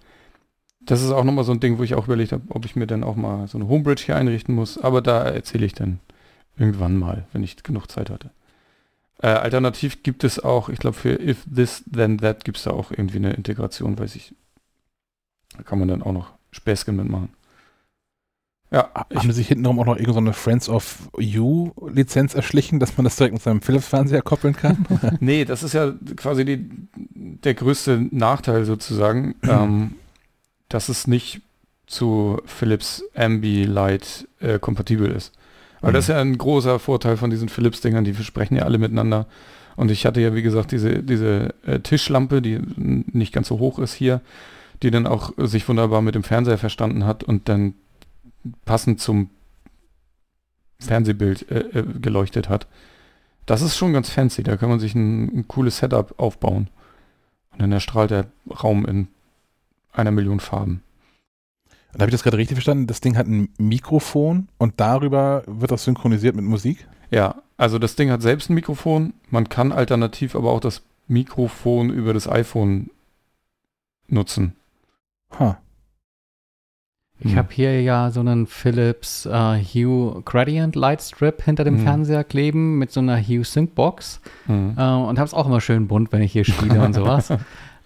Das 0.80 1.02
ist 1.02 1.10
auch 1.10 1.24
nochmal 1.24 1.44
so 1.44 1.52
ein 1.52 1.60
Ding, 1.60 1.78
wo 1.78 1.82
ich 1.82 1.94
auch 1.94 2.06
überlegt 2.06 2.32
habe, 2.32 2.42
ob 2.48 2.64
ich 2.64 2.74
mir 2.74 2.86
dann 2.86 3.04
auch 3.04 3.16
mal 3.16 3.46
so 3.46 3.58
eine 3.58 3.68
Homebridge 3.68 4.02
hier 4.06 4.16
einrichten 4.16 4.54
muss. 4.54 4.78
Aber 4.78 5.02
da 5.02 5.22
erzähle 5.22 5.66
ich 5.66 5.74
dann 5.74 6.00
irgendwann 6.56 6.96
mal, 6.96 7.26
wenn 7.32 7.42
ich 7.42 7.62
genug 7.62 7.90
Zeit 7.90 8.10
hatte. 8.10 8.30
Äh, 9.22 9.28
alternativ 9.28 10.02
gibt 10.02 10.24
es 10.24 10.38
auch, 10.38 10.70
ich 10.70 10.78
glaube 10.78 10.96
für 10.96 11.20
If 11.20 11.44
This 11.54 11.84
Then 11.90 12.18
That 12.18 12.44
gibt 12.44 12.56
es 12.56 12.64
da 12.64 12.70
auch 12.70 12.90
irgendwie 12.90 13.18
eine 13.18 13.32
Integration, 13.32 13.98
weiß 13.98 14.16
ich. 14.16 14.34
Da 15.56 15.62
kann 15.62 15.78
man 15.78 15.88
dann 15.88 16.02
auch 16.02 16.12
noch 16.12 16.32
Späßchen 16.52 16.96
mitmachen. 16.96 17.30
Ja, 18.72 18.88
ich 19.08 19.18
haben 19.18 19.30
sie 19.30 19.38
sich 19.38 19.48
hintenrum 19.48 19.80
auch 19.80 19.84
noch 19.84 19.96
irgendeine 19.96 20.32
so 20.32 20.34
Friends 20.34 20.68
of 20.68 21.10
You 21.18 21.72
Lizenz 21.88 22.34
erschlichen, 22.34 22.78
dass 22.78 22.96
man 22.96 23.04
das 23.04 23.16
direkt 23.16 23.34
mit 23.34 23.42
seinem 23.42 23.62
Philips-Fernseher 23.62 24.22
koppeln 24.22 24.54
kann? 24.54 24.86
Nee, 25.20 25.44
das 25.44 25.64
ist 25.64 25.72
ja 25.72 25.92
quasi 26.16 26.44
die, 26.44 26.70
der 26.86 27.54
größte 27.54 28.06
Nachteil 28.12 28.64
sozusagen, 28.64 29.34
ähm, 29.42 29.96
dass 30.70 30.88
es 30.88 31.06
nicht 31.06 31.42
zu 31.86 32.40
Philips 32.46 33.04
Ambilight 33.14 34.26
äh, 34.40 34.58
kompatibel 34.58 35.10
ist. 35.10 35.32
Weil 35.82 35.92
das 35.92 36.04
ist 36.04 36.08
ja 36.08 36.20
ein 36.20 36.38
großer 36.38 36.78
Vorteil 36.78 37.16
von 37.16 37.30
diesen 37.30 37.48
Philips-Dingern, 37.48 38.04
die 38.04 38.12
versprechen 38.12 38.56
ja 38.56 38.64
alle 38.64 38.78
miteinander. 38.78 39.26
Und 39.76 39.90
ich 39.90 40.06
hatte 40.06 40.20
ja, 40.20 40.34
wie 40.34 40.42
gesagt, 40.42 40.72
diese, 40.72 41.02
diese 41.02 41.54
äh, 41.66 41.80
Tischlampe, 41.80 42.42
die 42.42 42.60
nicht 42.76 43.32
ganz 43.32 43.48
so 43.48 43.58
hoch 43.58 43.78
ist 43.78 43.94
hier, 43.94 44.20
die 44.82 44.90
dann 44.90 45.06
auch 45.06 45.36
äh, 45.38 45.46
sich 45.46 45.68
wunderbar 45.68 46.02
mit 46.02 46.14
dem 46.14 46.22
Fernseher 46.22 46.58
verstanden 46.58 47.06
hat 47.06 47.24
und 47.24 47.48
dann 47.48 47.74
passend 48.64 49.00
zum 49.00 49.30
Fernsehbild 50.80 51.50
äh, 51.50 51.78
äh, 51.78 51.84
geleuchtet 52.00 52.48
hat. 52.48 52.66
Das 53.46 53.62
ist 53.62 53.76
schon 53.76 53.92
ganz 53.92 54.10
fancy, 54.10 54.42
da 54.42 54.56
kann 54.56 54.68
man 54.68 54.80
sich 54.80 54.94
ein, 54.94 55.24
ein 55.34 55.48
cooles 55.48 55.78
Setup 55.78 56.14
aufbauen. 56.18 56.68
Und 57.52 57.62
dann 57.62 57.72
erstrahlt 57.72 58.10
der 58.10 58.26
Raum 58.62 58.86
in 58.86 59.08
einer 59.92 60.10
Million 60.10 60.40
Farben. 60.40 60.82
Und 61.92 62.00
habe 62.00 62.10
ich 62.10 62.14
das 62.14 62.22
gerade 62.22 62.36
richtig 62.36 62.54
verstanden? 62.56 62.86
Das 62.86 63.00
Ding 63.00 63.16
hat 63.16 63.26
ein 63.26 63.48
Mikrofon 63.58 64.48
und 64.58 64.74
darüber 64.78 65.42
wird 65.46 65.70
das 65.72 65.84
synchronisiert 65.84 66.36
mit 66.36 66.44
Musik? 66.44 66.86
Ja, 67.10 67.42
also 67.56 67.78
das 67.80 67.96
Ding 67.96 68.10
hat 68.10 68.22
selbst 68.22 68.48
ein 68.48 68.54
Mikrofon. 68.54 69.12
Man 69.30 69.48
kann 69.48 69.72
alternativ 69.72 70.36
aber 70.36 70.52
auch 70.52 70.60
das 70.60 70.82
Mikrofon 71.08 71.90
über 71.90 72.14
das 72.14 72.28
iPhone 72.28 72.90
nutzen. 74.06 74.54
Ha. 75.38 75.58
Ich 77.22 77.32
Hm. 77.32 77.38
habe 77.38 77.48
hier 77.52 77.82
ja 77.82 78.10
so 78.10 78.20
einen 78.20 78.46
Philips 78.46 79.26
äh, 79.26 79.62
Hue 79.62 80.22
Gradient 80.24 80.74
Light 80.74 81.02
Strip 81.02 81.42
hinter 81.42 81.64
dem 81.64 81.74
Mhm. 81.74 81.80
Fernseher 81.82 82.24
kleben 82.24 82.78
mit 82.78 82.92
so 82.92 83.00
einer 83.00 83.20
Hue 83.20 83.44
Sync 83.44 83.74
Box 83.74 84.20
Hm. 84.46 84.74
äh, 84.78 84.80
und 84.82 85.18
habe 85.18 85.24
es 85.26 85.34
auch 85.34 85.46
immer 85.46 85.60
schön 85.60 85.86
bunt, 85.88 86.12
wenn 86.12 86.22
ich 86.22 86.32
hier 86.32 86.44
spiele 86.44 86.80
und 86.82 86.92
sowas. 86.94 87.30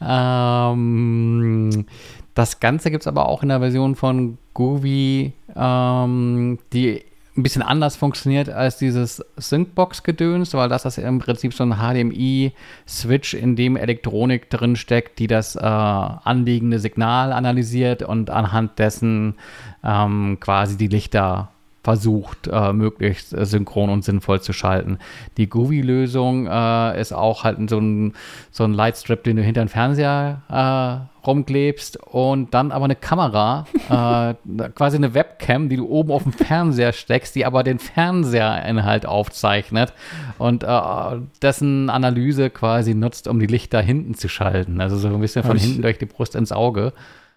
Ähm, 0.01 1.87
das 2.35 2.61
Ganze 2.61 2.91
gibt 2.91 3.03
es 3.05 3.07
aber 3.07 3.29
auch 3.29 3.43
in 3.43 3.49
der 3.49 3.61
Version 3.61 3.95
von 3.95 4.39
Groovy, 4.55 5.33
ähm, 5.55 6.59
die 6.73 7.03
ein 7.37 7.43
bisschen 7.43 7.63
anders 7.63 7.97
funktioniert 7.97 8.49
als 8.49 8.79
dieses 8.79 9.25
Syncbox-Gedöns, 9.37 10.55
weil 10.55 10.69
das 10.69 10.85
ist 10.85 10.99
im 10.99 11.19
Prinzip 11.19 11.53
so 11.53 11.65
ein 11.65 11.79
HDMI-Switch, 11.79 13.35
in 13.35 13.57
dem 13.57 13.77
Elektronik 13.77 14.51
drin 14.51 14.77
steckt, 14.77 15.19
die 15.19 15.27
das 15.27 15.57
äh, 15.57 15.61
anliegende 15.61 16.79
Signal 16.79 17.33
analysiert 17.33 18.03
und 18.05 18.31
anhand 18.31 18.79
dessen 18.79 19.35
ähm, 19.83 20.39
quasi 20.39 20.77
die 20.77 20.87
Lichter 20.87 21.51
versucht, 21.85 22.49
äh, 22.51 22.73
möglichst 22.73 23.35
äh, 23.35 23.45
synchron 23.45 23.91
und 23.91 24.05
sinnvoll 24.05 24.41
zu 24.41 24.55
schalten. 24.55 24.99
Die 25.37 25.49
Groovy-Lösung 25.51 26.47
äh, 26.47 26.99
ist 26.99 27.13
auch 27.13 27.45
halt 27.45 27.69
so 27.69 27.79
ein, 27.79 28.15
so 28.51 28.65
ein 28.65 28.73
Lightstrip, 28.73 29.23
den 29.23 29.37
du 29.37 29.43
hinter 29.43 29.63
den 29.63 29.69
Fernseher 29.69 30.41
äh, 30.49 31.27
rumklebst 31.27 31.99
und 31.99 32.55
dann 32.55 32.73
aber 32.73 32.87
eine 32.87 32.97
Kamera, 32.97 33.67
äh, 33.91 34.35
quasi 34.75 34.97
eine 34.97 35.13
Webcam, 35.13 35.69
die 35.69 35.77
du 35.77 35.87
oben 35.87 36.11
auf 36.11 36.23
dem 36.23 36.33
Fernseher 36.33 36.95
steckst, 36.95 37.35
die 37.35 37.45
aber 37.45 37.63
den 37.63 37.79
Fernsehinhalt 37.79 39.05
aufzeichnet 39.05 39.93
und 40.39 40.65
äh, 40.65 41.21
dessen 41.43 41.91
Analyse 41.91 42.49
quasi 42.49 42.95
nutzt, 42.95 43.29
um 43.29 43.39
die 43.39 43.47
Lichter 43.47 43.83
hinten 43.83 44.15
zu 44.15 44.29
schalten. 44.29 44.81
Also 44.81 44.97
so 44.97 45.09
ein 45.09 45.21
bisschen 45.21 45.45
von 45.45 45.59
hinten 45.59 45.83
durch 45.83 45.99
die 45.99 46.07
Brust 46.07 46.35
ins 46.35 46.51
Auge. 46.51 46.95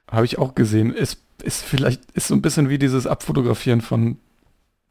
Habe 0.10 0.24
ich 0.24 0.40
auch 0.40 0.56
gesehen. 0.56 0.94
Ist, 0.94 1.22
ist 1.44 1.66
vielleicht, 1.66 2.10
ist 2.12 2.30
so 2.30 2.34
ein 2.34 2.42
bisschen 2.42 2.70
wie 2.70 2.78
dieses 2.78 3.06
Abfotografieren 3.08 3.82
von 3.82 4.18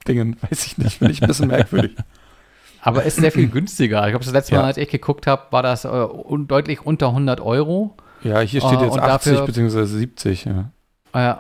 Dingen. 0.07 0.37
Weiß 0.51 0.67
ich 0.67 0.79
nicht. 0.79 0.99
Finde 0.99 1.13
ich 1.13 1.23
ein 1.23 1.29
bisschen 1.29 1.49
merkwürdig. 1.49 1.93
Aber 2.83 3.03
ist 3.03 3.17
sehr 3.17 3.33
viel 3.33 3.49
günstiger. 3.49 4.05
Ich 4.07 4.11
glaube, 4.11 4.25
das 4.25 4.33
letzte 4.33 4.55
Mal, 4.55 4.61
Ja. 4.61 4.67
als 4.69 4.77
ich 4.77 4.89
geguckt 4.89 5.27
habe, 5.27 5.43
war 5.51 5.63
das 5.63 5.85
äh, 5.85 5.89
un 5.89 6.47
deutlich 6.47 6.87
unter 6.87 7.09
100 7.09 7.41
Euro. 7.41 7.97
Ja, 8.23 8.41
hier 8.41 8.61
steht 8.61 8.81
Äh, 8.81 8.85
jetzt 8.85 8.93
und 8.95 9.01
80 9.01 9.33
dafür- 9.39 9.47
bzw. 9.47 9.85
70, 9.85 10.45
ja. 10.45 10.71
Äh, 11.13 11.35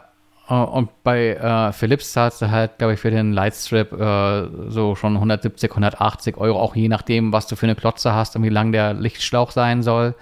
äh, 0.48 0.54
und 0.54 0.90
bei 1.04 1.34
äh, 1.34 1.72
Philips 1.72 2.12
zahlst 2.12 2.42
du 2.42 2.50
halt, 2.50 2.78
glaube 2.78 2.94
ich, 2.94 3.00
für 3.00 3.10
den 3.12 3.32
Lightstrip 3.32 3.92
äh, 3.92 4.48
so 4.70 4.94
schon 4.96 5.14
170, 5.14 5.70
180 5.70 6.36
Euro, 6.36 6.60
auch 6.60 6.74
je 6.74 6.88
nachdem, 6.88 7.32
was 7.32 7.46
du 7.46 7.54
für 7.56 7.66
eine 7.66 7.76
Klotze 7.76 8.12
hast 8.12 8.34
und 8.36 8.42
wie 8.42 8.48
lang 8.48 8.72
der 8.72 8.94
Lichtschlauch 8.94 9.52
sein 9.52 9.82
soll. 9.84 10.14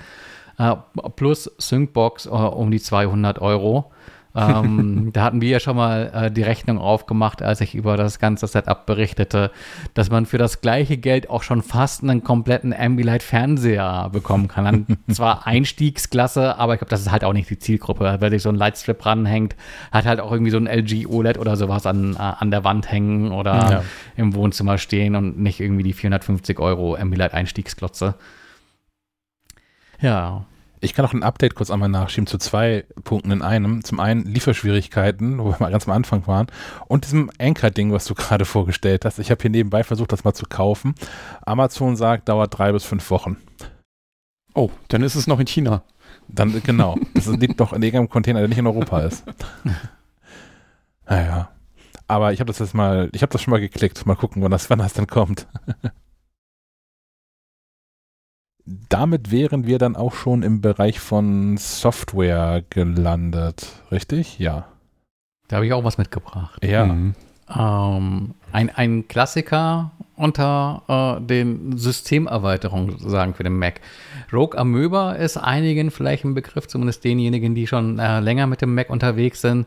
Äh, 0.59 0.75
plus 1.17 1.51
Syncbox 1.59 2.27
äh, 2.27 2.29
um 2.31 2.71
die 2.71 2.81
200 2.81 3.41
Euro. 3.41 3.91
Ähm, 4.35 5.11
da 5.13 5.23
hatten 5.23 5.41
wir 5.41 5.49
ja 5.49 5.61
schon 5.61 5.77
mal 5.77 6.11
äh, 6.13 6.31
die 6.31 6.43
Rechnung 6.43 6.79
aufgemacht, 6.79 7.43
als 7.43 7.61
ich 7.61 7.75
über 7.75 7.97
das 7.97 8.19
ganze 8.19 8.47
Setup 8.47 8.87
berichtete, 8.87 9.51
dass 9.95 10.11
man 10.11 10.27
für 10.27 10.39
das 10.39 10.61
gleiche 10.61 10.97
Geld 10.97 11.31
auch 11.31 11.43
schon 11.43 11.63
fast 11.63 12.03
einen 12.03 12.25
kompletten 12.25 12.75
Ambilight 12.75 13.23
Fernseher 13.23 14.11
bekommen 14.13 14.49
kann. 14.49 14.65
Dann 14.65 14.99
zwar 15.15 15.47
Einstiegsklasse, 15.47 16.59
aber 16.59 16.75
ich 16.75 16.81
glaube, 16.81 16.91
das 16.91 17.01
ist 17.01 17.13
halt 17.13 17.25
auch 17.25 17.33
nicht 17.33 17.49
die 17.49 17.59
Zielgruppe. 17.59 18.17
Wer 18.19 18.31
sich 18.31 18.43
so 18.43 18.49
ein 18.49 18.57
Lightstrip 18.57 19.05
ranhängt, 19.07 19.55
hat 19.93 20.07
halt 20.07 20.21
auch 20.21 20.33
irgendwie 20.33 20.51
so 20.51 20.59
ein 20.59 20.67
LG 20.67 21.07
OLED 21.07 21.39
oder 21.39 21.57
sowas 21.57 21.87
an, 21.87 22.15
äh, 22.15 22.19
an 22.19 22.51
der 22.51 22.65
Wand 22.65 22.91
hängen 22.91 23.33
oder 23.33 23.55
ja. 23.55 23.85
im 24.17 24.35
Wohnzimmer 24.35 24.79
stehen 24.79 25.15
und 25.15 25.39
nicht 25.39 25.61
irgendwie 25.61 25.85
die 25.85 25.93
450 25.93 26.59
Euro 26.59 26.97
Ambilight 26.97 27.35
Einstiegsklotze. 27.35 28.15
Ja, 30.01 30.45
ich 30.85 30.95
kann 30.95 31.05
auch 31.05 31.13
ein 31.13 31.23
Update 31.23 31.55
kurz 31.55 31.71
einmal 31.71 31.89
nachschieben 31.89 32.27
zu 32.27 32.39
zwei 32.39 32.85
Punkten 33.03 33.31
in 33.31 33.43
einem. 33.43 33.83
Zum 33.83 34.01
einen 34.01 34.25
Lieferschwierigkeiten, 34.25 35.39
wo 35.39 35.47
wir 35.47 35.57
mal 35.59 35.71
ganz 35.71 35.89
am 35.89 35.95
Anfang 35.95 36.27
waren, 36.27 36.47
und 36.87 37.05
diesem 37.05 37.31
Anchor-Ding, 37.41 37.93
was 37.93 38.05
du 38.05 38.15
gerade 38.15 38.45
vorgestellt 38.45 39.05
hast. 39.05 39.19
Ich 39.19 39.31
habe 39.31 39.41
hier 39.41 39.51
nebenbei 39.51 39.83
versucht, 39.83 40.13
das 40.13 40.25
mal 40.25 40.35
zu 40.35 40.47
kaufen. 40.47 40.95
Amazon 41.45 41.97
sagt, 41.97 42.29
dauert 42.29 42.57
drei 42.57 42.73
bis 42.73 42.85
fünf 42.85 43.11
Wochen. 43.11 43.39
Oh, 44.55 44.71
dann 44.89 45.03
ist 45.03 45.15
es 45.15 45.27
noch 45.27 45.41
in 45.41 45.47
China. 45.47 45.83
Dann, 46.29 46.63
genau. 46.63 46.97
Das 47.15 47.27
liegt 47.27 47.59
doch 47.61 47.73
in 47.73 47.83
irgendeinem 47.83 48.11
Container, 48.11 48.41
der 48.41 48.49
nicht 48.49 48.59
in 48.59 48.67
Europa 48.67 49.01
ist. 49.01 49.25
naja. 51.09 51.51
Aber 52.07 52.33
ich 52.33 52.41
habe 52.41 52.49
das 52.49 52.59
jetzt 52.59 52.75
mal, 52.75 53.09
ich 53.13 53.23
habe 53.23 53.33
das 53.33 53.41
schon 53.41 53.51
mal 53.51 53.61
geklickt. 53.61 54.05
Mal 54.05 54.15
gucken, 54.15 54.43
wann 54.43 54.51
das, 54.51 54.69
wann 54.69 54.79
das 54.79 54.93
dann 54.93 55.07
kommt. 55.07 55.47
damit 58.67 59.31
wären 59.31 59.67
wir 59.67 59.79
dann 59.79 59.97
auch 59.97 60.15
schon 60.15 60.43
im 60.43 60.61
Bereich 60.61 61.01
von 61.01 61.57
Software 61.57 62.63
gelandet, 62.71 63.73
richtig? 63.91 64.39
Ja. 64.39 64.67
Da 65.49 65.57
habe 65.57 65.67
ich 65.67 65.73
auch 65.73 65.85
was 65.85 65.99
mitgebracht. 65.99 66.65
Ja. 66.65 66.87
Mhm. 66.87 67.15
Ähm, 67.55 68.35
ein, 68.53 68.71
ein 68.71 69.07
Klassiker 69.07 69.91
unter 70.17 71.19
äh, 71.21 71.27
den 71.27 71.77
Systemerweiterungen 71.77 72.93
sozusagen 72.93 73.35
für 73.35 73.43
den 73.43 73.59
Mac. 73.59 73.81
Rogue 74.33 74.59
Amoeba 74.59 75.13
ist 75.13 75.37
einigen 75.37 75.91
vielleicht 75.91 76.25
ein 76.25 76.35
Begriff, 76.35 76.67
zumindest 76.67 77.05
denjenigen, 77.05 77.55
die 77.55 77.67
schon 77.67 77.99
äh, 77.99 78.21
länger 78.21 78.47
mit 78.47 78.63
dem 78.63 78.75
Mac 78.75 78.89
unterwegs 78.89 79.43
sind. 79.43 79.67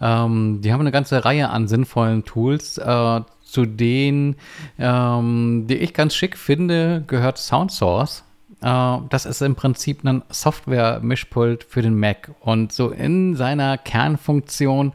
Ähm, 0.00 0.60
die 0.62 0.72
haben 0.72 0.80
eine 0.80 0.92
ganze 0.92 1.24
Reihe 1.24 1.48
an 1.50 1.66
sinnvollen 1.66 2.24
Tools. 2.24 2.78
Äh, 2.78 3.20
zu 3.46 3.64
denen, 3.64 4.36
ähm, 4.78 5.66
die 5.68 5.76
ich 5.76 5.94
ganz 5.94 6.14
schick 6.14 6.36
finde, 6.36 7.04
gehört 7.06 7.38
SoundSource. 7.38 8.20
Äh, 8.20 8.25
das 8.60 9.26
ist 9.26 9.42
im 9.42 9.54
Prinzip 9.54 10.02
ein 10.04 10.22
Software-Mischpult 10.30 11.64
für 11.64 11.82
den 11.82 11.98
Mac 11.98 12.30
und 12.40 12.72
so 12.72 12.90
in 12.90 13.36
seiner 13.36 13.76
Kernfunktion 13.76 14.92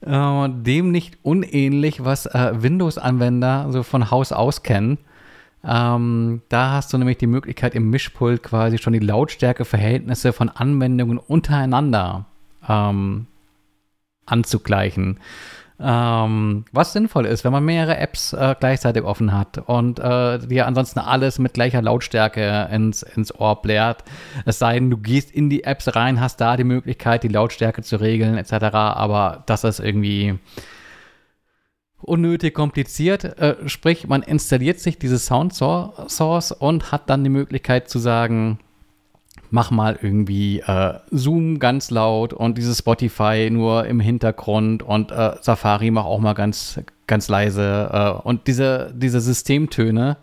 äh, 0.00 0.48
dem 0.48 0.92
nicht 0.92 1.18
unähnlich, 1.22 2.04
was 2.04 2.26
äh, 2.26 2.52
Windows-Anwender 2.54 3.68
so 3.70 3.82
von 3.82 4.10
Haus 4.10 4.32
aus 4.32 4.62
kennen. 4.62 4.98
Ähm, 5.64 6.42
da 6.48 6.72
hast 6.72 6.92
du 6.92 6.98
nämlich 6.98 7.18
die 7.18 7.26
Möglichkeit, 7.26 7.74
im 7.74 7.90
Mischpult 7.90 8.42
quasi 8.42 8.78
schon 8.78 8.92
die 8.92 9.00
Lautstärkeverhältnisse 9.00 10.32
von 10.32 10.48
Anwendungen 10.48 11.18
untereinander 11.18 12.26
ähm, 12.68 13.26
anzugleichen. 14.26 15.18
Ähm, 15.78 16.64
was 16.72 16.94
sinnvoll 16.94 17.26
ist, 17.26 17.44
wenn 17.44 17.52
man 17.52 17.64
mehrere 17.64 17.98
Apps 17.98 18.32
äh, 18.32 18.54
gleichzeitig 18.58 19.02
offen 19.02 19.32
hat 19.36 19.58
und 19.58 19.98
äh, 19.98 20.38
dir 20.38 20.66
ansonsten 20.66 21.00
alles 21.00 21.38
mit 21.38 21.52
gleicher 21.52 21.82
Lautstärke 21.82 22.68
ins, 22.72 23.02
ins 23.02 23.34
Ohr 23.34 23.60
blärt. 23.60 24.02
Es 24.46 24.58
sei 24.58 24.74
denn, 24.74 24.88
du 24.88 24.96
gehst 24.96 25.30
in 25.30 25.50
die 25.50 25.64
Apps 25.64 25.94
rein, 25.94 26.18
hast 26.20 26.40
da 26.40 26.56
die 26.56 26.64
Möglichkeit, 26.64 27.24
die 27.24 27.28
Lautstärke 27.28 27.82
zu 27.82 27.96
regeln, 27.96 28.38
etc. 28.38 28.52
Aber 28.72 29.42
das 29.46 29.64
ist 29.64 29.80
irgendwie 29.80 30.38
unnötig 32.00 32.54
kompliziert. 32.54 33.24
Äh, 33.38 33.68
sprich, 33.68 34.08
man 34.08 34.22
installiert 34.22 34.80
sich 34.80 34.98
dieses 34.98 35.26
Sound 35.26 35.52
Source 35.54 36.52
und 36.52 36.90
hat 36.90 37.10
dann 37.10 37.22
die 37.22 37.30
Möglichkeit 37.30 37.90
zu 37.90 37.98
sagen, 37.98 38.60
mach 39.50 39.70
mal 39.70 39.98
irgendwie 40.00 40.60
äh, 40.60 40.94
Zoom 41.10 41.58
ganz 41.58 41.90
laut 41.90 42.32
und 42.32 42.58
dieses 42.58 42.78
Spotify 42.78 43.48
nur 43.50 43.86
im 43.86 44.00
Hintergrund 44.00 44.82
und 44.82 45.10
äh, 45.12 45.32
Safari 45.40 45.90
mach 45.90 46.04
auch 46.04 46.20
mal 46.20 46.34
ganz, 46.34 46.80
ganz 47.06 47.28
leise. 47.28 47.90
Äh, 47.92 48.26
und 48.26 48.46
diese, 48.46 48.92
diese 48.94 49.20
Systemtöne, 49.20 50.16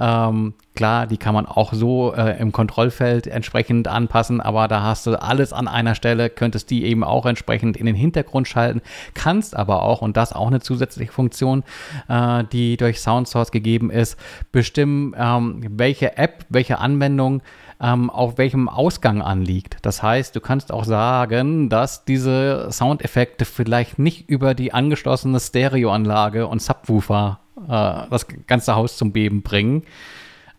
ähm, 0.00 0.54
klar, 0.74 1.06
die 1.06 1.16
kann 1.16 1.34
man 1.34 1.46
auch 1.46 1.72
so 1.72 2.14
äh, 2.14 2.38
im 2.38 2.52
Kontrollfeld 2.52 3.26
entsprechend 3.26 3.88
anpassen, 3.88 4.40
aber 4.40 4.68
da 4.68 4.82
hast 4.82 5.06
du 5.06 5.20
alles 5.20 5.52
an 5.52 5.66
einer 5.66 5.94
Stelle, 5.94 6.30
könntest 6.30 6.70
die 6.70 6.84
eben 6.84 7.02
auch 7.02 7.26
entsprechend 7.26 7.76
in 7.76 7.86
den 7.86 7.96
Hintergrund 7.96 8.46
schalten, 8.46 8.80
kannst 9.14 9.56
aber 9.56 9.82
auch, 9.82 10.02
und 10.02 10.16
das 10.16 10.32
auch 10.32 10.46
eine 10.46 10.60
zusätzliche 10.60 11.12
Funktion, 11.12 11.64
äh, 12.08 12.44
die 12.44 12.76
durch 12.76 13.00
SoundSource 13.00 13.50
gegeben 13.50 13.90
ist, 13.90 14.16
bestimmen, 14.52 15.14
ähm, 15.18 15.64
welche 15.70 16.16
App, 16.16 16.46
welche 16.48 16.78
Anwendung 16.78 17.42
ähm, 17.80 18.10
auf 18.10 18.38
welchem 18.38 18.68
Ausgang 18.68 19.22
anliegt. 19.22 19.78
Das 19.82 20.02
heißt, 20.02 20.34
du 20.34 20.40
kannst 20.40 20.72
auch 20.72 20.84
sagen, 20.84 21.68
dass 21.68 22.04
diese 22.04 22.68
Soundeffekte 22.70 23.44
vielleicht 23.44 23.98
nicht 23.98 24.28
über 24.28 24.54
die 24.54 24.72
angeschlossene 24.72 25.40
Stereoanlage 25.40 26.46
und 26.46 26.60
Subwoofer 26.60 27.40
das 27.66 28.26
ganze 28.46 28.76
Haus 28.76 28.96
zum 28.96 29.12
Beben 29.12 29.42
bringen, 29.42 29.82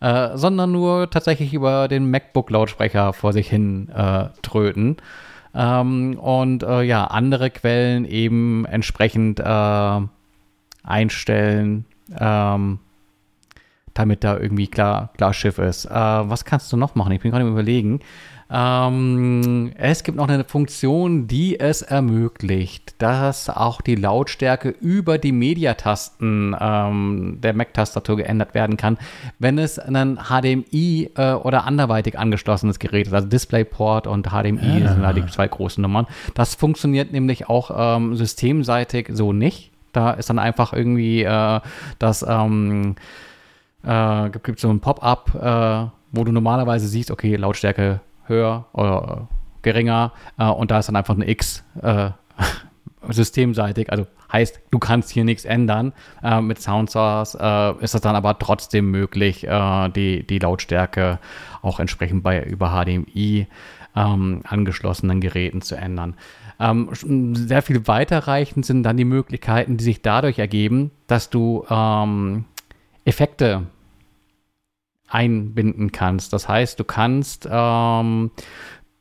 äh, 0.01 0.35
sondern 0.35 0.71
nur 0.71 1.09
tatsächlich 1.09 1.53
über 1.53 1.87
den 1.87 2.09
MacBook-Lautsprecher 2.09 3.13
vor 3.13 3.33
sich 3.33 3.49
hin 3.49 3.89
äh, 3.89 4.25
tröten. 4.41 4.97
Ähm, 5.53 6.17
und 6.19 6.63
äh, 6.63 6.81
ja, 6.83 7.05
andere 7.05 7.49
Quellen 7.49 8.05
eben 8.05 8.65
entsprechend 8.65 9.39
äh, 9.39 10.01
einstellen. 10.83 11.85
Ähm, 12.17 12.79
damit 13.99 14.23
da 14.23 14.37
irgendwie 14.37 14.67
klar, 14.67 15.09
klar 15.17 15.33
Schiff 15.33 15.57
ist. 15.57 15.85
Äh, 15.85 15.91
was 15.93 16.45
kannst 16.45 16.71
du 16.71 16.77
noch 16.77 16.95
machen? 16.95 17.11
Ich 17.11 17.21
bin 17.21 17.31
gerade 17.31 17.45
überlegen. 17.45 17.99
Ähm, 18.51 19.71
es 19.77 20.03
gibt 20.03 20.17
noch 20.17 20.27
eine 20.27 20.43
Funktion, 20.43 21.27
die 21.27 21.59
es 21.59 21.83
ermöglicht, 21.83 22.95
dass 22.97 23.47
auch 23.47 23.81
die 23.81 23.93
Lautstärke 23.93 24.69
über 24.69 25.19
die 25.19 25.31
Mediatasten 25.31 26.55
ähm, 26.59 27.37
der 27.41 27.53
Mac-Tastatur 27.53 28.17
geändert 28.17 28.55
werden 28.55 28.75
kann, 28.75 28.97
wenn 29.37 29.59
es 29.59 29.77
ein 29.77 30.17
HDMI 30.17 31.11
äh, 31.15 31.33
oder 31.33 31.65
anderweitig 31.65 32.17
angeschlossenes 32.17 32.79
Gerät 32.79 33.05
ist. 33.07 33.13
Also 33.13 33.27
DisplayPort 33.27 34.07
und 34.07 34.29
HDMI 34.29 34.79
ja. 34.79 34.93
sind 34.93 35.03
da 35.03 35.13
die 35.13 35.25
zwei 35.27 35.47
großen 35.47 35.81
Nummern. 35.81 36.07
Das 36.33 36.55
funktioniert 36.55 37.11
nämlich 37.11 37.49
auch 37.49 37.69
ähm, 37.75 38.15
systemseitig 38.15 39.09
so 39.11 39.31
nicht. 39.31 39.71
Da 39.93 40.11
ist 40.11 40.29
dann 40.29 40.39
einfach 40.39 40.73
irgendwie 40.73 41.21
äh, 41.21 41.59
das 41.99 42.25
ähm, 42.27 42.95
äh, 43.83 44.29
gibt 44.31 44.57
es 44.57 44.61
so 44.61 44.69
ein 44.71 44.79
Pop-up, 44.79 45.35
äh, 45.35 45.91
wo 46.11 46.23
du 46.23 46.31
normalerweise 46.31 46.87
siehst, 46.87 47.11
okay, 47.11 47.35
Lautstärke 47.35 48.01
höher 48.29 48.65
oder 48.73 49.27
geringer 49.61 50.13
äh, 50.37 50.45
und 50.45 50.71
da 50.71 50.79
ist 50.79 50.87
dann 50.87 50.95
einfach 50.95 51.15
ein 51.15 51.27
X 51.27 51.63
äh, 51.81 52.11
systemseitig, 53.09 53.91
also 53.91 54.07
heißt, 54.31 54.59
du 54.69 54.79
kannst 54.79 55.09
hier 55.09 55.23
nichts 55.23 55.45
ändern. 55.45 55.93
Äh, 56.21 56.41
mit 56.41 56.61
Soundsource 56.61 57.35
äh, 57.35 57.73
ist 57.83 57.95
es 57.95 58.01
dann 58.01 58.15
aber 58.15 58.37
trotzdem 58.37 58.91
möglich, 58.91 59.47
die, 59.95 60.27
die 60.27 60.39
Lautstärke 60.39 61.19
auch 61.61 61.79
entsprechend 61.79 62.23
bei 62.23 62.43
über 62.43 62.69
HDMI 62.69 63.47
ähm, 63.95 64.41
angeschlossenen 64.47 65.21
Geräten 65.21 65.61
zu 65.61 65.75
ändern. 65.75 66.15
Ähm, 66.59 66.89
sehr 67.33 67.61
viel 67.61 67.87
weiterreichend 67.87 68.65
sind 68.65 68.83
dann 68.83 68.97
die 68.97 69.05
Möglichkeiten, 69.05 69.77
die 69.77 69.83
sich 69.83 70.01
dadurch 70.01 70.39
ergeben, 70.39 70.91
dass 71.07 71.29
du 71.29 71.65
ähm, 71.69 72.45
Effekte 73.05 73.63
einbinden 75.09 75.91
kannst. 75.91 76.33
Das 76.33 76.47
heißt, 76.47 76.79
du 76.79 76.83
kannst 76.83 77.47
ähm, 77.51 78.31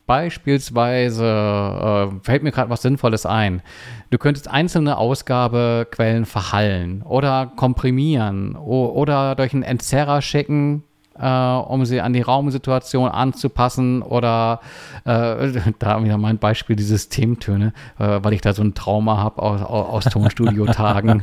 beispielsweise, 0.06 1.24
äh, 1.24 2.24
fällt 2.24 2.42
mir 2.42 2.50
gerade 2.50 2.70
was 2.70 2.82
Sinnvolles 2.82 3.26
ein, 3.26 3.62
du 4.10 4.18
könntest 4.18 4.48
einzelne 4.48 4.96
Ausgabequellen 4.96 6.24
verhallen 6.24 7.02
oder 7.02 7.52
komprimieren 7.54 8.56
oder 8.56 9.34
durch 9.34 9.52
einen 9.52 9.62
Entzerrer 9.62 10.22
schicken, 10.22 10.82
äh, 11.20 11.26
um 11.26 11.84
sie 11.84 12.00
an 12.00 12.12
die 12.12 12.22
Raumsituation 12.22 13.08
anzupassen 13.08 14.02
oder 14.02 14.60
äh, 15.04 15.52
da 15.78 16.02
wieder 16.02 16.18
mein 16.18 16.38
Beispiel 16.38 16.76
die 16.76 16.82
Systemtöne, 16.82 17.72
äh, 17.98 18.20
weil 18.22 18.32
ich 18.32 18.40
da 18.40 18.52
so 18.52 18.62
ein 18.62 18.74
Trauma 18.74 19.18
habe 19.18 19.42
aus, 19.42 19.62
aus 19.62 20.04
Tonstudio-Tagen. 20.04 21.22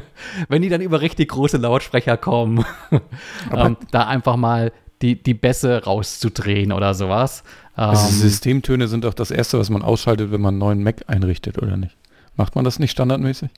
Wenn 0.48 0.62
die 0.62 0.68
dann 0.68 0.80
über 0.80 1.00
richtig 1.00 1.30
große 1.30 1.56
Lautsprecher 1.58 2.16
kommen, 2.16 2.64
ähm, 3.54 3.76
da 3.90 4.06
einfach 4.06 4.36
mal 4.36 4.72
die, 5.02 5.22
die 5.22 5.34
Bässe 5.34 5.84
rauszudrehen 5.84 6.72
oder 6.72 6.94
sowas. 6.94 7.44
Also 7.74 8.06
ähm, 8.08 8.14
Systemtöne 8.14 8.88
sind 8.88 9.04
doch 9.04 9.14
das 9.14 9.30
Erste, 9.30 9.58
was 9.58 9.70
man 9.70 9.82
ausschaltet, 9.82 10.32
wenn 10.32 10.40
man 10.40 10.54
einen 10.54 10.58
neuen 10.58 10.82
Mac 10.82 11.04
einrichtet, 11.06 11.60
oder 11.62 11.76
nicht? 11.76 11.96
Macht 12.36 12.54
man 12.54 12.64
das 12.64 12.78
nicht 12.78 12.92
standardmäßig? 12.92 13.50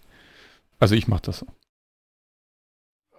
Also 0.80 0.94
ich 0.94 1.08
mache 1.08 1.22
das 1.22 1.38
so. 1.38 1.46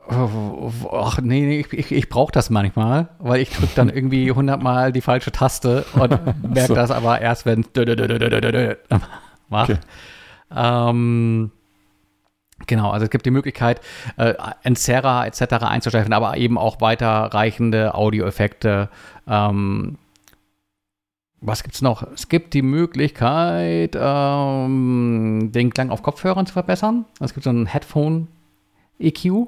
Ach 0.10 1.20
nee, 1.22 1.42
nee 1.42 1.60
ich, 1.60 1.74
ich, 1.74 1.92
ich 1.92 2.10
brauche 2.10 2.32
das 2.32 2.50
manchmal, 2.50 3.10
weil 3.20 3.42
ich 3.42 3.52
drücke 3.52 3.74
dann 3.76 3.90
irgendwie 3.90 4.32
hundertmal 4.32 4.92
die 4.92 5.02
falsche 5.02 5.32
Taste 5.32 5.86
und 5.94 6.10
merke 6.44 6.68
so. 6.68 6.76
das 6.76 6.92
aber 6.92 7.22
erst, 7.22 7.46
wenn 7.46 7.66
macht. 9.50 9.70
Okay. 9.70 9.80
Ähm, 10.56 11.52
Genau, 12.68 12.92
also 12.92 13.06
es 13.06 13.10
gibt 13.10 13.26
die 13.26 13.32
Möglichkeit, 13.32 13.82
äh, 14.18 14.34
Entzerrer 14.64 15.26
etc. 15.26 15.64
einzustellen, 15.64 16.14
aber 16.14 16.38
eben 16.38 16.58
auch 16.58 16.82
weiterreichende 16.82 17.96
Audioeffekte. 17.96 18.90
Ähm, 19.28 19.98
was 21.42 21.64
es 21.72 21.82
noch? 21.82 22.04
Es 22.12 22.28
gibt 22.28 22.54
die 22.54 22.62
Möglichkeit, 22.62 23.98
ähm, 24.00 25.52
den 25.54 25.74
Klang 25.74 25.90
auf 25.90 26.04
Kopfhörern 26.04 26.46
zu 26.46 26.54
verbessern. 26.54 27.06
Es 27.22 27.34
gibt 27.34 27.46
so 27.46 27.50
einen 27.50 27.66
Headphone-EQ, 27.66 29.48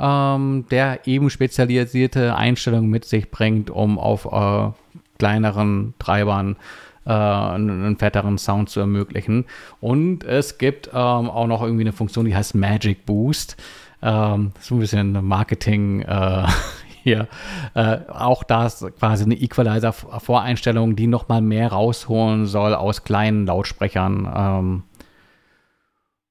ähm, 0.00 0.64
der 0.70 1.06
eben 1.06 1.30
spezialisierte 1.30 2.34
Einstellungen 2.34 2.88
mit 2.88 3.04
sich 3.04 3.30
bringt, 3.30 3.70
um 3.70 3.98
auf 3.98 4.24
äh, 4.24 4.72
kleineren 5.18 5.94
Treibern 5.98 6.56
äh, 7.04 7.12
einen 7.12 7.96
fetteren 7.98 8.38
Sound 8.38 8.70
zu 8.70 8.80
ermöglichen. 8.80 9.44
Und 9.80 10.24
es 10.24 10.58
gibt 10.58 10.88
ähm, 10.88 10.94
auch 11.30 11.46
noch 11.46 11.62
irgendwie 11.62 11.84
eine 11.84 11.92
Funktion, 11.92 12.24
die 12.24 12.34
heißt 12.34 12.54
Magic 12.54 13.04
Boost. 13.06 13.56
Ähm, 14.02 14.52
so 14.60 14.76
ein 14.76 14.80
bisschen 14.80 15.26
Marketing 15.26 16.00
äh, 16.02 16.46
hier. 17.02 17.28
Äh, 17.74 17.98
auch 18.08 18.42
da 18.42 18.66
ist 18.66 18.84
quasi 18.98 19.24
eine 19.24 19.34
Equalizer-Voreinstellung, 19.34 20.96
die 20.96 21.06
nochmal 21.06 21.42
mehr 21.42 21.72
rausholen 21.72 22.46
soll 22.46 22.74
aus 22.74 23.04
kleinen 23.04 23.46
Lautsprechern. 23.46 24.32
Ähm, 24.34 24.82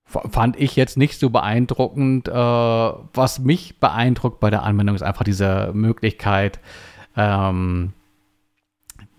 fand 0.09 0.59
ich 0.59 0.75
jetzt 0.75 0.97
nicht 0.97 1.19
so 1.19 1.29
beeindruckend. 1.29 2.27
Äh, 2.27 2.31
was 2.33 3.39
mich 3.39 3.79
beeindruckt 3.79 4.39
bei 4.39 4.49
der 4.49 4.63
Anwendung 4.63 4.95
ist 4.95 5.03
einfach 5.03 5.23
diese 5.23 5.71
Möglichkeit, 5.73 6.59
ähm, 7.15 7.93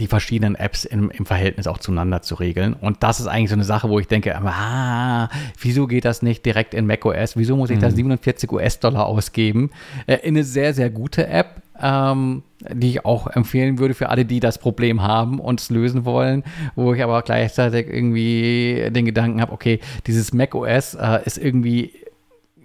die 0.01 0.07
verschiedenen 0.07 0.55
Apps 0.55 0.85
im, 0.85 1.11
im, 1.11 1.27
Verhältnis 1.27 1.67
auch 1.67 1.79
zueinander 1.79 2.23
zu 2.23 2.35
regeln. 2.35 2.73
Und 2.73 3.03
das 3.03 3.21
ist 3.21 3.27
eigentlich 3.27 3.51
so 3.51 3.55
eine 3.55 3.65
Sache, 3.65 3.89
wo 3.89 3.99
ich 3.99 4.09
denke, 4.09 4.37
ah, 4.37 5.29
wieso 5.61 5.87
geht 5.87 6.07
das 6.07 6.23
nicht 6.23 6.45
direkt 6.45 6.75
in 6.75 6.87
macOS? 6.87 7.37
Wieso 7.37 7.57
muss 7.57 7.71
ich 7.71 7.77
mhm. 7.77 7.83
da 7.83 7.91
47 7.91 8.51
US-Dollar 8.51 9.07
ausgeben? 9.07 9.71
Äh, 10.07 10.17
in 10.17 10.35
eine 10.35 10.45
sehr, 10.45 10.75
sehr 10.75 10.91
gute 10.91 11.27
App, 11.29 11.63
ähm, 11.81 12.43
die 12.73 12.91
ich 12.91 13.05
auch 13.05 13.27
empfehlen 13.27 13.79
würde 13.79 13.95
für 13.95 14.09
alle, 14.09 14.25
die 14.25 14.41
das 14.41 14.59
Problem 14.59 15.03
haben 15.03 15.41
und 15.41 15.61
es 15.61 15.71
lösen 15.71 16.05
wollen, 16.05 16.45
wo 16.75 16.93
ich 16.93 17.03
aber 17.03 17.23
gleichzeitig 17.23 17.89
irgendwie 17.89 18.89
den 18.91 19.05
Gedanken 19.05 19.41
habe, 19.41 19.53
okay, 19.53 19.81
dieses 20.07 20.33
macOS 20.33 20.95
äh, 20.95 21.21
ist 21.25 21.39
irgendwie 21.39 21.93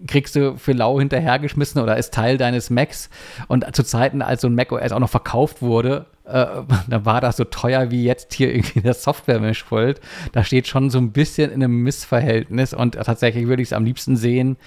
kriegst 0.07 0.36
du 0.36 0.57
für 0.57 0.74
lau 0.74 0.99
hinterhergeschmissen 0.99 1.82
oder 1.82 1.97
ist 1.97 2.13
Teil 2.13 2.38
deines 2.38 2.70
Macs. 2.70 3.09
Und 3.47 3.76
zu 3.76 3.84
Zeiten, 3.84 4.22
als 4.22 4.41
so 4.41 4.47
ein 4.47 4.55
macOS 4.55 4.91
auch 4.91 4.99
noch 4.99 5.09
verkauft 5.09 5.61
wurde, 5.61 6.05
äh, 6.26 6.45
da 6.88 7.05
war 7.05 7.22
das 7.22 7.38
so 7.38 7.43
teuer 7.43 7.91
wie 7.91 8.03
jetzt 8.03 8.34
hier 8.34 8.53
irgendwie 8.53 8.82
das 8.82 9.03
Software-Mischpult. 9.03 10.01
Da 10.32 10.43
steht 10.43 10.68
schon 10.68 10.89
so 10.89 10.97
ein 10.97 11.11
bisschen 11.11 11.51
in 11.51 11.63
einem 11.63 11.82
Missverhältnis 11.84 12.74
und 12.74 12.93
tatsächlich 12.95 13.47
würde 13.47 13.61
ich 13.61 13.70
es 13.70 13.74
am 13.74 13.86
liebsten 13.86 14.16
sehen, 14.16 14.57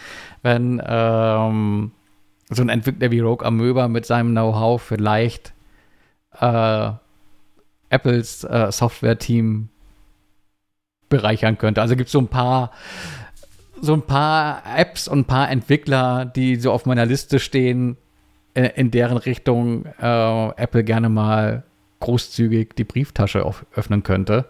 wenn 0.42 0.82
ähm, 0.86 1.92
so 2.50 2.62
ein 2.62 2.68
Entwickler 2.68 3.10
wie 3.10 3.20
Rogue 3.20 3.46
Amöba 3.46 3.88
mit 3.88 4.06
seinem 4.06 4.30
Know-how 4.30 4.80
vielleicht 4.80 5.52
äh, 6.40 6.90
Apples 7.90 8.44
äh, 8.44 8.70
Software-Team 8.70 9.68
bereichern 11.08 11.58
könnte. 11.58 11.80
Also 11.80 11.96
gibt 11.96 12.08
es 12.08 12.12
so 12.12 12.20
ein 12.20 12.28
paar 12.28 12.72
so 13.80 13.94
ein 13.94 14.02
paar 14.02 14.62
Apps 14.76 15.06
und 15.06 15.20
ein 15.20 15.24
paar 15.24 15.50
Entwickler, 15.50 16.24
die 16.24 16.56
so 16.56 16.72
auf 16.72 16.84
meiner 16.84 17.06
Liste 17.06 17.38
stehen, 17.38 17.96
in, 18.54 18.64
in 18.64 18.90
deren 18.90 19.16
Richtung 19.16 19.86
äh, 20.00 20.48
Apple 20.56 20.84
gerne 20.84 21.08
mal 21.08 21.62
großzügig 22.00 22.74
die 22.76 22.84
Brieftasche 22.84 23.44
auf, 23.44 23.64
öffnen 23.74 24.02
könnte. 24.02 24.46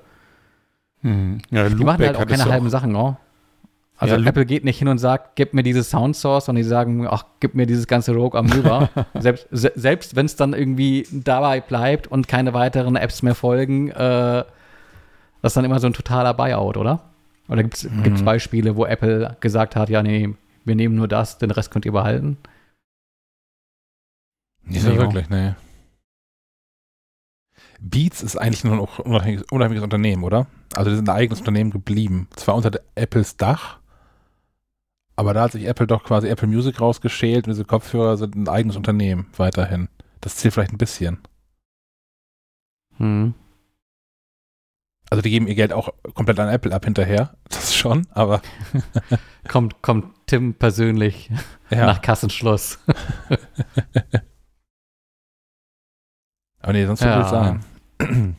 Hm. 1.03 1.39
Ja, 1.51 1.69
die 1.69 1.85
machen 1.85 2.05
halt 2.05 2.17
auch 2.17 2.27
keine 2.27 2.45
halben. 2.47 2.71
Sachen, 2.71 2.97
oh. 2.97 3.17
Also 4.01 4.15
ja, 4.15 4.27
Apple 4.27 4.47
geht 4.47 4.65
nicht 4.65 4.79
hin 4.79 4.87
und 4.87 4.99
sagt, 4.99 5.35
gib 5.35 5.55
mir 5.55 5.65
diese 5.65 5.83
Sound 5.83 6.15
Source 6.15 6.49
und 6.49 6.55
die 6.55 6.63
sagen, 6.63 7.07
ach, 7.09 7.25
gib 7.41 7.55
mir 7.57 7.67
dieses 7.67 7.89
ganze 7.89 8.15
Rogue 8.15 8.39
Amoeba. 8.39 8.89
selbst 9.19 9.49
selbst 9.51 10.15
wenn 10.15 10.27
es 10.27 10.37
dann 10.37 10.53
irgendwie 10.53 11.07
dabei 11.11 11.61
bleibt 11.61 12.07
und 12.07 12.29
keine 12.29 12.55
weiteren 12.55 12.95
Apps 12.95 13.23
mehr 13.23 13.35
folgen, 13.35 13.91
äh, 13.91 14.45
das 15.43 15.51
ist 15.51 15.57
dann 15.57 15.65
immer 15.65 15.81
so 15.81 15.89
ein 15.89 15.95
totaler 15.95 16.33
Buyout, 16.33 16.77
oder? 16.77 17.01
Oder 17.49 17.63
gibt 17.65 17.77
es 17.77 17.91
mhm. 17.91 18.25
Beispiele, 18.25 18.77
wo 18.77 18.85
Apple 18.85 19.37
gesagt 19.41 19.75
hat, 19.75 19.89
ja, 19.89 20.03
nee, 20.03 20.35
wir 20.65 20.77
nehmen 20.77 20.95
nur 20.95 21.09
das, 21.09 21.39
den 21.39 21.51
Rest 21.51 21.71
könnt 21.71 21.85
ihr 21.85 21.93
behalten? 21.93 22.37
Nicht 24.63 24.83
so 24.83 24.97
wirklich, 24.97 25.29
nee. 25.29 25.55
Beats 27.81 28.23
ist 28.23 28.37
eigentlich 28.37 28.65
nur 28.65 28.75
ein 28.75 28.81
unabhängiges, 29.05 29.47
unabhängiges 29.51 29.85
Unternehmen, 29.85 30.25
oder? 30.25 30.47
Also, 30.75 30.91
die 30.91 30.97
sind 30.97 31.09
ein 31.09 31.17
eigenes 31.17 31.39
Unternehmen 31.39 31.71
geblieben. 31.71 32.29
Zwar 32.37 32.57
unter 32.57 32.73
Apples 32.97 33.37
Dach, 33.37 33.79
aber 35.19 35.35
da 35.35 35.43
hat 35.43 35.53
sich 35.53 35.65
Apple 35.65 35.89
doch 35.89 36.05
quasi 36.05 36.29
Apple 36.29 36.47
Music 36.47 36.81
rausgeschält 36.81 37.49
und 37.49 37.51
diese 37.53 37.65
Kopfhörer 37.65 38.17
sind 38.17 38.37
ein 38.37 38.49
eigenes 38.49 38.77
Unternehmen 38.77 39.27
weiterhin. 39.37 39.89
Das 40.21 40.37
zählt 40.37 40.55
vielleicht 40.55 40.73
ein 40.73 40.79
bisschen. 40.79 41.19
Hm. 42.99 43.35
Also 45.11 45.21
die 45.21 45.31
geben 45.31 45.49
ihr 45.49 45.57
Geld 45.57 45.73
auch 45.73 45.93
komplett 46.15 46.39
an 46.39 46.49
Apple 46.49 46.73
ab 46.73 46.85
hinterher, 46.85 47.35
das 47.49 47.75
schon, 47.75 48.07
aber 48.13 48.43
kommt, 49.49 49.83
kommt 49.83 50.15
Tim 50.27 50.55
persönlich 50.55 51.33
ja. 51.71 51.87
nach 51.87 52.01
Kassenschluss. 52.01 52.79
aber 56.61 56.73
nee, 56.73 56.87
sonst 56.87 57.03
würde 57.03 57.23
ich 57.23 57.27
sagen. 57.27 58.37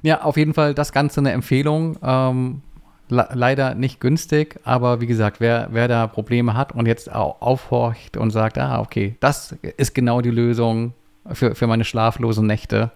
Ja, 0.00 0.22
auf 0.22 0.38
jeden 0.38 0.54
Fall 0.54 0.72
das 0.72 0.92
Ganze 0.92 1.20
eine 1.20 1.32
Empfehlung. 1.32 1.98
Ähm, 2.02 2.62
leider 3.08 3.74
nicht 3.74 4.00
günstig, 4.00 4.58
aber 4.64 5.00
wie 5.00 5.06
gesagt, 5.06 5.40
wer, 5.40 5.68
wer 5.70 5.88
da 5.88 6.06
Probleme 6.06 6.54
hat 6.54 6.72
und 6.72 6.86
jetzt 6.86 7.12
aufhorcht 7.12 8.16
und 8.16 8.30
sagt, 8.30 8.58
ah, 8.58 8.80
okay, 8.80 9.16
das 9.20 9.56
ist 9.76 9.94
genau 9.94 10.20
die 10.20 10.30
Lösung 10.30 10.92
für, 11.32 11.54
für 11.54 11.66
meine 11.66 11.84
schlaflosen 11.84 12.46
Nächte, 12.46 12.90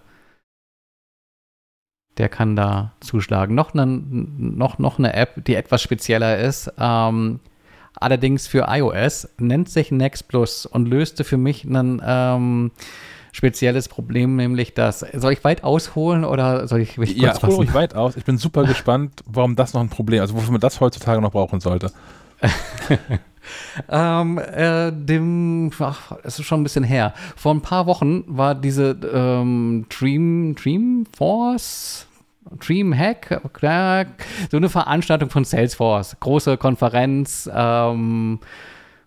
der 2.17 2.29
kann 2.29 2.55
da 2.55 2.93
zuschlagen. 2.99 3.55
Noch 3.55 3.73
eine, 3.73 3.85
noch, 3.85 4.79
noch 4.79 4.99
eine 4.99 5.13
App, 5.13 5.43
die 5.45 5.55
etwas 5.55 5.81
spezieller 5.81 6.37
ist, 6.39 6.71
ähm, 6.77 7.39
allerdings 7.95 8.47
für 8.47 8.67
iOS, 8.69 9.29
nennt 9.37 9.69
sich 9.69 9.91
Next 9.91 10.27
Plus 10.27 10.65
und 10.65 10.87
löste 10.87 11.23
für 11.23 11.37
mich 11.37 11.63
ein 11.63 12.01
ähm, 12.05 12.71
spezielles 13.31 13.87
Problem, 13.87 14.35
nämlich 14.35 14.73
das. 14.73 15.05
Soll 15.13 15.33
ich 15.33 15.43
weit 15.43 15.63
ausholen 15.63 16.25
oder 16.25 16.67
soll 16.67 16.81
ich 16.81 16.97
mich 16.97 17.15
Ja, 17.15 17.41
hol 17.41 17.53
ruhig 17.55 17.73
weit 17.73 17.95
aus. 17.95 18.15
Ich 18.17 18.25
bin 18.25 18.37
super 18.37 18.63
gespannt, 18.63 19.23
warum 19.25 19.55
das 19.55 19.73
noch 19.73 19.81
ein 19.81 19.89
Problem, 19.89 20.21
also 20.21 20.35
wofür 20.35 20.51
man 20.51 20.61
das 20.61 20.79
heutzutage 20.79 21.21
noch 21.21 21.31
brauchen 21.31 21.59
sollte. 21.59 21.91
ähm, 23.89 24.37
äh, 24.37 24.91
dem, 24.91 25.71
ach, 25.79 26.13
es 26.23 26.39
ist 26.39 26.45
schon 26.45 26.61
ein 26.61 26.63
bisschen 26.63 26.83
her. 26.83 27.13
Vor 27.35 27.53
ein 27.53 27.61
paar 27.61 27.85
Wochen 27.85 28.23
war 28.27 28.55
diese 28.55 28.97
ähm, 29.13 29.85
Dream, 29.89 30.55
Dream 30.55 31.05
Force, 31.15 32.07
Dreamhack, 32.59 33.41
so 34.49 34.57
eine 34.57 34.69
Veranstaltung 34.69 35.29
von 35.29 35.45
Salesforce, 35.45 36.17
große 36.19 36.57
Konferenz, 36.57 37.49
ähm, 37.53 38.39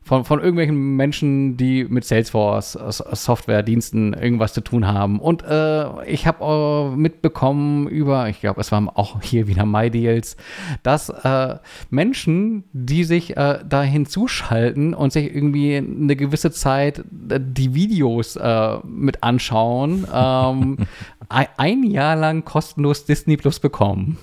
von, 0.05 0.25
von 0.25 0.39
irgendwelchen 0.39 0.97
Menschen, 0.97 1.57
die 1.57 1.85
mit 1.85 2.05
Salesforce, 2.05 2.77
äh, 2.77 2.93
Softwarediensten 3.17 4.13
irgendwas 4.13 4.53
zu 4.53 4.61
tun 4.61 4.87
haben. 4.87 5.19
Und 5.19 5.43
äh, 5.43 6.05
ich 6.05 6.27
habe 6.27 6.93
äh, 6.93 6.97
mitbekommen 6.97 7.89
über, 7.89 8.29
ich 8.29 8.41
glaube, 8.41 8.61
es 8.61 8.71
waren 8.71 8.91
auch 8.91 9.23
hier 9.23 9.47
wieder 9.47 9.65
MyDeals, 9.65 10.37
dass 10.83 11.09
äh, 11.09 11.57
Menschen, 11.89 12.65
die 12.73 13.05
sich 13.05 13.37
äh, 13.37 13.61
da 13.67 13.83
hinzuschalten 13.83 14.93
und 14.93 15.13
sich 15.13 15.35
irgendwie 15.35 15.77
eine 15.77 16.17
gewisse 16.17 16.51
Zeit 16.51 16.99
äh, 17.31 17.41
die 17.41 17.75
Videos 17.75 18.39
mit 18.85 19.23
anschauen, 19.23 20.07
ähm, 20.13 20.77
ein 21.29 21.83
Jahr 21.85 22.17
lang 22.17 22.45
kostenlos 22.45 23.05
Disney 23.07 23.37
Plus 23.37 23.59
bekommen. 23.59 24.19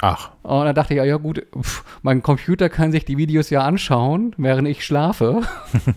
Ach. 0.00 0.30
Und 0.42 0.66
dann 0.66 0.74
dachte 0.74 0.94
ich, 0.94 1.02
ja 1.02 1.16
gut, 1.16 1.46
pff, 1.58 1.84
mein 2.02 2.22
Computer 2.22 2.68
kann 2.68 2.92
sich 2.92 3.04
die 3.04 3.16
Videos 3.16 3.50
ja 3.50 3.62
anschauen, 3.62 4.34
während 4.36 4.68
ich 4.68 4.84
schlafe. 4.84 5.42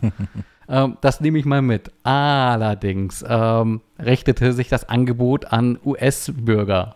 ähm, 0.70 0.98
das 1.02 1.20
nehme 1.20 1.38
ich 1.38 1.46
mal 1.46 1.62
mit. 1.62 1.92
Allerdings 2.04 3.24
ähm, 3.28 3.82
richtete 4.00 4.54
sich 4.54 4.70
das 4.70 4.88
Angebot 4.88 5.46
an 5.46 5.78
US-Bürger. 5.84 6.96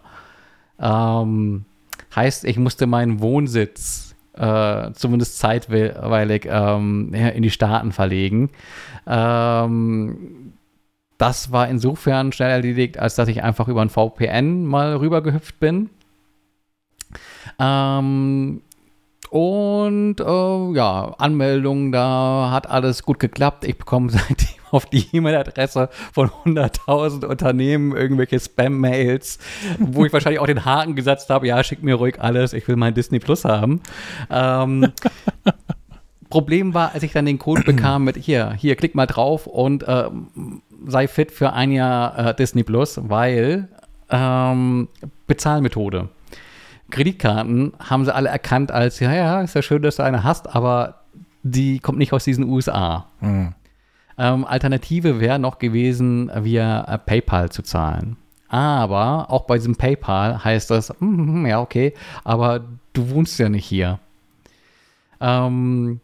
Ähm, 0.80 1.66
heißt, 2.16 2.46
ich 2.46 2.58
musste 2.58 2.88
meinen 2.88 3.20
Wohnsitz 3.20 4.16
äh, 4.36 4.92
zumindest 4.94 5.40
zeitweilig 5.40 6.48
ähm, 6.50 7.14
in 7.14 7.44
die 7.44 7.52
Staaten 7.52 7.92
verlegen. 7.92 8.50
Ähm, 9.06 10.54
das 11.18 11.52
war 11.52 11.68
insofern 11.68 12.32
schnell 12.32 12.50
erledigt, 12.50 12.98
als 12.98 13.16
dass 13.16 13.28
ich 13.28 13.44
einfach 13.44 13.68
über 13.68 13.82
ein 13.82 13.90
VPN 13.90 14.66
mal 14.66 14.96
rübergehüpft 14.96 15.60
bin 15.60 15.90
ähm, 17.60 18.62
und 19.34 20.20
äh, 20.20 20.76
ja, 20.76 21.16
Anmeldung, 21.18 21.92
da 21.92 22.50
hat 22.52 22.70
alles 22.70 23.02
gut 23.02 23.20
geklappt. 23.20 23.66
Ich 23.66 23.78
bekomme 23.80 24.10
seitdem 24.12 24.64
auf 24.70 24.86
die 24.86 25.08
E-Mail-Adresse 25.12 25.90
von 26.12 26.30
100.000 26.46 27.26
Unternehmen 27.26 27.96
irgendwelche 27.96 28.40
Spam-Mails, 28.40 29.40
wo 29.80 30.06
ich 30.06 30.14
wahrscheinlich 30.14 30.40
auch 30.40 30.46
den 30.46 30.66
Haken 30.66 30.96
gesetzt 30.96 31.30
habe, 31.30 31.48
ja, 31.48 31.64
schick 31.64 31.82
mir 31.82 31.96
ruhig 31.96 32.20
alles, 32.20 32.54
ich 32.54 32.68
will 32.68 32.76
mein 32.76 32.94
Disney 32.94 33.20
Plus 33.20 33.44
haben. 33.44 33.82
Ähm, 34.30 34.92
Problem 36.30 36.74
war, 36.74 36.94
als 36.94 37.04
ich 37.04 37.12
dann 37.12 37.26
den 37.26 37.40
Code 37.40 37.62
bekam 37.64 38.04
mit 38.04 38.18
hier, 38.18 38.54
hier, 38.54 38.76
klick 38.76 38.96
mal 38.96 39.06
drauf 39.06 39.48
und 39.48 39.84
äh, 39.84 40.10
sei 40.86 41.08
fit 41.08 41.32
für 41.32 41.54
ein 41.54 41.72
Jahr 41.72 42.18
äh, 42.18 42.36
Disney 42.36 42.64
Plus, 42.64 43.00
weil 43.04 43.68
ähm, 44.10 44.88
Bezahlmethode. 45.28 46.10
Kreditkarten 46.92 47.74
haben 47.80 48.06
sie 48.06 48.14
alle 48.14 48.30
erkannt 48.30 48.72
als, 48.72 49.00
ja, 49.00 49.14
ja, 49.14 49.42
ist 49.42 49.56
ja 49.56 49.62
schön, 49.62 49.82
dass 49.82 49.96
du 49.96 50.04
eine 50.04 50.24
hast, 50.24 50.54
aber 50.54 51.02
die 51.44 51.80
kommt 51.80 51.98
nicht 51.98 52.14
aus 52.14 52.24
diesen 52.24 52.50
USA. 52.50 53.08
Mhm. 53.20 53.54
Ähm, 54.18 54.46
Alternative 54.46 55.20
wäre 55.20 55.40
noch 55.40 55.58
gewesen, 55.60 56.32
via 56.34 56.84
äh, 56.84 56.98
PayPal 56.98 57.50
zu 57.50 57.64
zahlen. 57.64 58.18
Aber 58.48 59.32
auch 59.32 59.46
bei 59.46 59.56
diesem 59.58 59.76
PayPal 59.76 60.44
heißt 60.44 60.70
das, 60.70 60.94
mm, 61.00 61.48
ja, 61.48 61.60
okay, 61.60 61.94
aber 62.24 62.62
du 62.94 63.10
wohnst 63.10 63.40
ja 63.40 63.50
nicht 63.50 63.66
hier. 63.66 63.98
Ähm, 65.20 66.00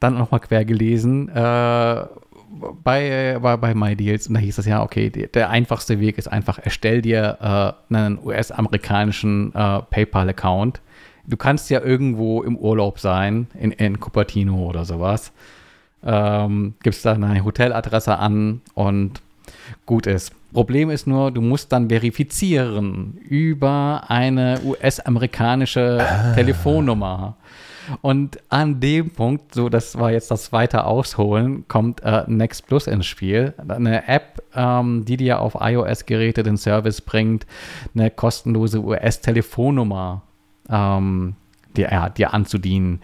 dann 0.00 0.18
nochmal 0.18 0.40
quer 0.40 0.64
gelesen, 0.64 1.28
äh, 1.28 2.04
bei, 2.82 3.38
bei, 3.40 3.56
bei 3.56 3.74
MyDeals 3.74 4.28
und 4.28 4.34
da 4.34 4.40
hieß 4.40 4.58
es 4.58 4.66
ja, 4.66 4.82
okay, 4.82 5.10
die, 5.10 5.26
der 5.26 5.50
einfachste 5.50 6.00
Weg 6.00 6.18
ist 6.18 6.28
einfach, 6.28 6.58
erstell 6.62 7.02
dir 7.02 7.76
äh, 7.90 7.94
einen 7.94 8.18
US-amerikanischen 8.24 9.54
äh, 9.54 9.82
PayPal-Account. 9.82 10.80
Du 11.26 11.36
kannst 11.36 11.70
ja 11.70 11.80
irgendwo 11.80 12.42
im 12.42 12.56
Urlaub 12.56 13.00
sein, 13.00 13.48
in, 13.58 13.72
in 13.72 13.98
Cupertino 13.98 14.68
oder 14.68 14.84
sowas. 14.84 15.32
Ähm, 16.04 16.74
gibst 16.82 17.04
dann 17.04 17.24
eine 17.24 17.44
Hoteladresse 17.44 18.18
an 18.18 18.60
und 18.74 19.20
gut 19.86 20.06
ist. 20.06 20.32
Problem 20.52 20.90
ist 20.90 21.06
nur, 21.06 21.30
du 21.32 21.40
musst 21.40 21.72
dann 21.72 21.88
verifizieren 21.88 23.18
über 23.28 24.04
eine 24.08 24.60
US-amerikanische 24.64 25.98
ah. 26.00 26.32
Telefonnummer. 26.34 27.36
Und 28.02 28.38
an 28.48 28.80
dem 28.80 29.10
Punkt, 29.10 29.54
so 29.54 29.68
das 29.68 29.98
war 29.98 30.10
jetzt 30.12 30.30
das 30.30 30.44
zweite 30.44 30.84
Ausholen, 30.84 31.66
kommt 31.68 32.02
äh, 32.02 32.24
Next 32.26 32.66
Plus 32.66 32.86
ins 32.86 33.06
Spiel. 33.06 33.54
Eine 33.68 34.08
App, 34.08 34.42
ähm, 34.54 35.04
die 35.04 35.16
dir 35.16 35.40
auf 35.40 35.56
iOS-Geräte 35.60 36.42
den 36.42 36.56
Service 36.56 37.00
bringt, 37.00 37.46
eine 37.94 38.10
kostenlose 38.10 38.82
US-Telefonnummer 38.82 40.22
ähm, 40.68 41.34
dir, 41.76 41.90
ja, 41.90 42.08
dir 42.08 42.34
anzudienen. 42.34 43.00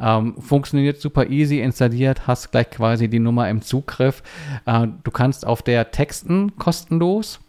Ähm, 0.00 0.34
funktioniert 0.38 1.00
super 1.00 1.28
easy, 1.28 1.60
installiert, 1.60 2.26
hast 2.26 2.50
gleich 2.50 2.70
quasi 2.70 3.08
die 3.08 3.18
Nummer 3.18 3.48
im 3.48 3.62
Zugriff. 3.62 4.22
Äh, 4.66 4.88
du 5.04 5.10
kannst 5.10 5.46
auf 5.46 5.62
der 5.62 5.90
texten 5.90 6.56
kostenlos 6.56 7.40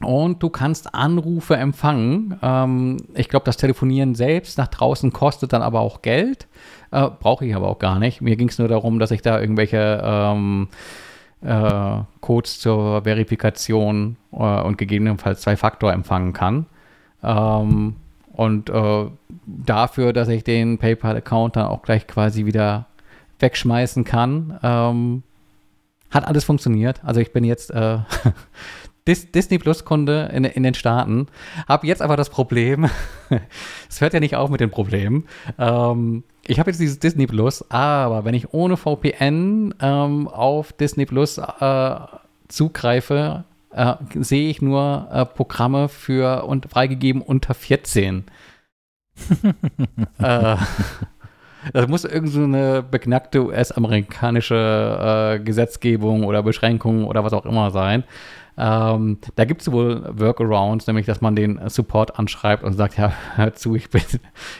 und 0.00 0.42
du 0.42 0.48
kannst 0.48 0.94
Anrufe 0.94 1.56
empfangen. 1.56 2.38
Ähm, 2.42 2.98
ich 3.14 3.28
glaube, 3.28 3.44
das 3.44 3.56
Telefonieren 3.56 4.14
selbst 4.14 4.58
nach 4.58 4.68
draußen 4.68 5.12
kostet 5.12 5.52
dann 5.52 5.62
aber 5.62 5.80
auch 5.80 6.02
Geld. 6.02 6.46
Äh, 6.90 7.08
Brauche 7.20 7.44
ich 7.44 7.54
aber 7.54 7.68
auch 7.68 7.78
gar 7.78 7.98
nicht. 7.98 8.20
Mir 8.20 8.36
ging 8.36 8.48
es 8.48 8.58
nur 8.58 8.68
darum, 8.68 8.98
dass 8.98 9.10
ich 9.10 9.22
da 9.22 9.40
irgendwelche 9.40 10.00
ähm, 10.04 10.68
äh, 11.42 12.00
Codes 12.20 12.60
zur 12.60 13.02
Verifikation 13.02 14.16
äh, 14.32 14.36
und 14.36 14.78
gegebenenfalls 14.78 15.40
zwei 15.40 15.56
Faktor 15.56 15.92
empfangen 15.92 16.32
kann. 16.32 16.66
Ähm, 17.22 17.96
und 18.32 18.70
äh, 18.70 19.06
dafür, 19.46 20.12
dass 20.12 20.28
ich 20.28 20.44
den 20.44 20.78
PayPal-Account 20.78 21.56
dann 21.56 21.66
auch 21.66 21.82
gleich 21.82 22.06
quasi 22.06 22.46
wieder 22.46 22.86
wegschmeißen 23.40 24.04
kann, 24.04 24.58
ähm, 24.62 25.22
hat 26.10 26.24
alles 26.24 26.44
funktioniert. 26.44 27.00
Also 27.04 27.20
ich 27.20 27.32
bin 27.32 27.44
jetzt 27.44 27.70
äh, 27.70 27.98
Dis 29.08 29.32
Disney 29.32 29.58
Plus 29.58 29.86
Kunde 29.86 30.30
in, 30.34 30.44
in 30.44 30.62
den 30.62 30.74
Staaten. 30.74 31.26
Habe 31.66 31.86
jetzt 31.86 32.02
aber 32.02 32.16
das 32.16 32.28
Problem, 32.28 32.88
es 33.88 34.00
hört 34.02 34.12
ja 34.12 34.20
nicht 34.20 34.36
auf 34.36 34.50
mit 34.50 34.60
den 34.60 34.70
Problemen. 34.70 35.26
Ähm, 35.58 36.24
ich 36.46 36.60
habe 36.60 36.70
jetzt 36.70 36.78
dieses 36.78 36.98
Disney 36.98 37.26
Plus, 37.26 37.68
aber 37.70 38.26
wenn 38.26 38.34
ich 38.34 38.52
ohne 38.52 38.76
VPN 38.76 39.74
ähm, 39.80 40.28
auf 40.28 40.72
Disney 40.74 41.06
Plus 41.06 41.38
äh, 41.38 41.96
zugreife, 42.48 43.44
äh, 43.72 43.94
sehe 44.14 44.50
ich 44.50 44.60
nur 44.60 45.08
äh, 45.10 45.24
Programme 45.24 45.88
für 45.88 46.44
und 46.44 46.70
freigegeben 46.70 47.22
unter 47.22 47.54
14. 47.54 48.24
äh, 50.18 50.56
das 51.72 51.88
muss 51.88 52.04
irgend 52.04 52.30
so 52.30 52.44
eine 52.44 52.82
beknackte 52.82 53.44
US-amerikanische 53.44 55.38
äh, 55.38 55.40
Gesetzgebung 55.40 56.24
oder 56.24 56.42
Beschränkung 56.42 57.04
oder 57.04 57.24
was 57.24 57.32
auch 57.32 57.46
immer 57.46 57.70
sein. 57.70 58.04
Ähm, 58.60 59.18
da 59.36 59.44
gibt 59.44 59.62
es 59.62 59.70
wohl 59.70 60.04
Workarounds, 60.18 60.88
nämlich 60.88 61.06
dass 61.06 61.20
man 61.20 61.36
den 61.36 61.60
Support 61.68 62.18
anschreibt 62.18 62.64
und 62.64 62.72
sagt, 62.72 62.98
ja, 62.98 63.12
hör 63.36 63.54
zu, 63.54 63.76
ich 63.76 63.88
bin, 63.88 64.02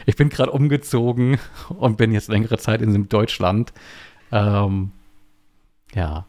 ich 0.06 0.14
bin 0.14 0.28
gerade 0.28 0.52
umgezogen 0.52 1.38
und 1.68 1.96
bin 1.96 2.12
jetzt 2.12 2.28
längere 2.28 2.58
Zeit 2.58 2.80
in 2.80 3.08
Deutschland. 3.08 3.72
Ähm, 4.30 4.92
ja. 5.94 6.26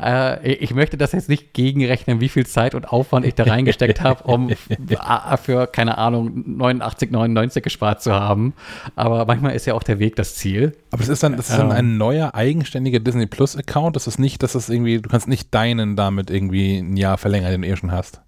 Äh, 0.00 0.52
ich 0.54 0.74
möchte 0.74 0.96
das 0.96 1.12
jetzt 1.12 1.28
nicht 1.28 1.54
gegenrechnen, 1.54 2.20
wie 2.20 2.28
viel 2.28 2.46
Zeit 2.46 2.74
und 2.74 2.92
Aufwand 2.92 3.26
ich 3.26 3.34
da 3.34 3.44
reingesteckt 3.44 4.00
habe, 4.00 4.24
um 4.24 4.50
für, 5.42 5.66
keine 5.66 5.98
Ahnung, 5.98 6.44
89, 6.46 7.10
99 7.10 7.62
gespart 7.62 8.02
zu 8.02 8.12
haben. 8.12 8.54
Aber 8.96 9.24
manchmal 9.26 9.54
ist 9.54 9.66
ja 9.66 9.74
auch 9.74 9.82
der 9.82 9.98
Weg 9.98 10.16
das 10.16 10.34
Ziel. 10.34 10.76
Aber 10.90 11.00
das 11.00 11.08
ist 11.08 11.22
dann, 11.22 11.36
das 11.36 11.50
ist 11.50 11.58
dann 11.58 11.72
ein 11.72 11.90
ähm. 11.90 11.98
neuer, 11.98 12.34
eigenständiger 12.34 13.00
Disney 13.00 13.26
Plus 13.26 13.56
Account. 13.56 13.96
Das 13.96 14.06
ist 14.06 14.18
nicht, 14.18 14.42
dass 14.42 14.52
das 14.52 14.68
irgendwie, 14.68 15.00
du 15.00 15.08
kannst 15.08 15.28
nicht 15.28 15.54
deinen 15.54 15.96
damit 15.96 16.30
irgendwie 16.30 16.78
ein 16.78 16.96
Jahr 16.96 17.18
verlängern, 17.18 17.50
den 17.52 17.62
du 17.62 17.68
eh 17.68 17.76
schon 17.76 17.92
hast. 17.92 18.22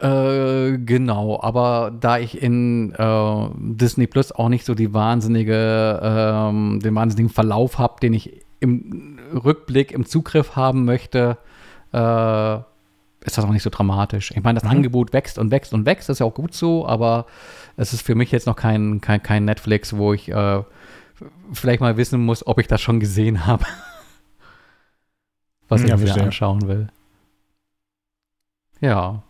Äh, 0.00 0.78
genau, 0.78 1.40
aber 1.42 1.92
da 1.98 2.18
ich 2.18 2.40
in 2.40 2.94
äh, 2.94 3.48
Disney 3.58 4.06
Plus 4.06 4.32
auch 4.32 4.48
nicht 4.48 4.64
so 4.64 4.74
die 4.74 4.94
wahnsinnige, 4.94 6.00
ähm, 6.02 6.80
den 6.82 6.94
wahnsinnigen 6.94 7.28
Verlauf 7.28 7.78
habe, 7.78 8.00
den 8.00 8.14
ich 8.14 8.40
im 8.60 9.18
Rückblick 9.32 9.92
im 9.92 10.06
Zugriff 10.06 10.56
haben 10.56 10.84
möchte, 10.84 11.38
äh, 11.92 12.56
ist 13.22 13.36
das 13.36 13.44
auch 13.44 13.50
nicht 13.50 13.62
so 13.62 13.70
dramatisch. 13.70 14.30
Ich 14.30 14.42
meine, 14.42 14.58
das 14.58 14.64
mhm. 14.64 14.76
Angebot 14.76 15.12
wächst 15.12 15.38
und 15.38 15.50
wächst 15.50 15.74
und 15.74 15.86
wächst, 15.86 16.08
das 16.08 16.16
ist 16.16 16.20
ja 16.20 16.26
auch 16.26 16.34
gut 16.34 16.54
so, 16.54 16.86
aber 16.86 17.26
es 17.76 17.92
ist 17.92 18.02
für 18.02 18.14
mich 18.14 18.30
jetzt 18.30 18.46
noch 18.46 18.56
kein, 18.56 19.00
kein, 19.00 19.22
kein 19.22 19.44
Netflix, 19.44 19.96
wo 19.96 20.12
ich 20.12 20.30
äh, 20.30 20.62
vielleicht 21.52 21.80
mal 21.80 21.96
wissen 21.96 22.20
muss, 22.20 22.46
ob 22.46 22.58
ich 22.58 22.66
das 22.66 22.80
schon 22.80 23.00
gesehen 23.00 23.46
habe. 23.46 23.64
was 25.68 25.82
ich 25.82 25.88
ja, 25.88 25.96
mir 25.96 26.06
verstehe. 26.06 26.24
anschauen 26.24 26.66
will. 26.68 26.88
Ja. 28.80 29.22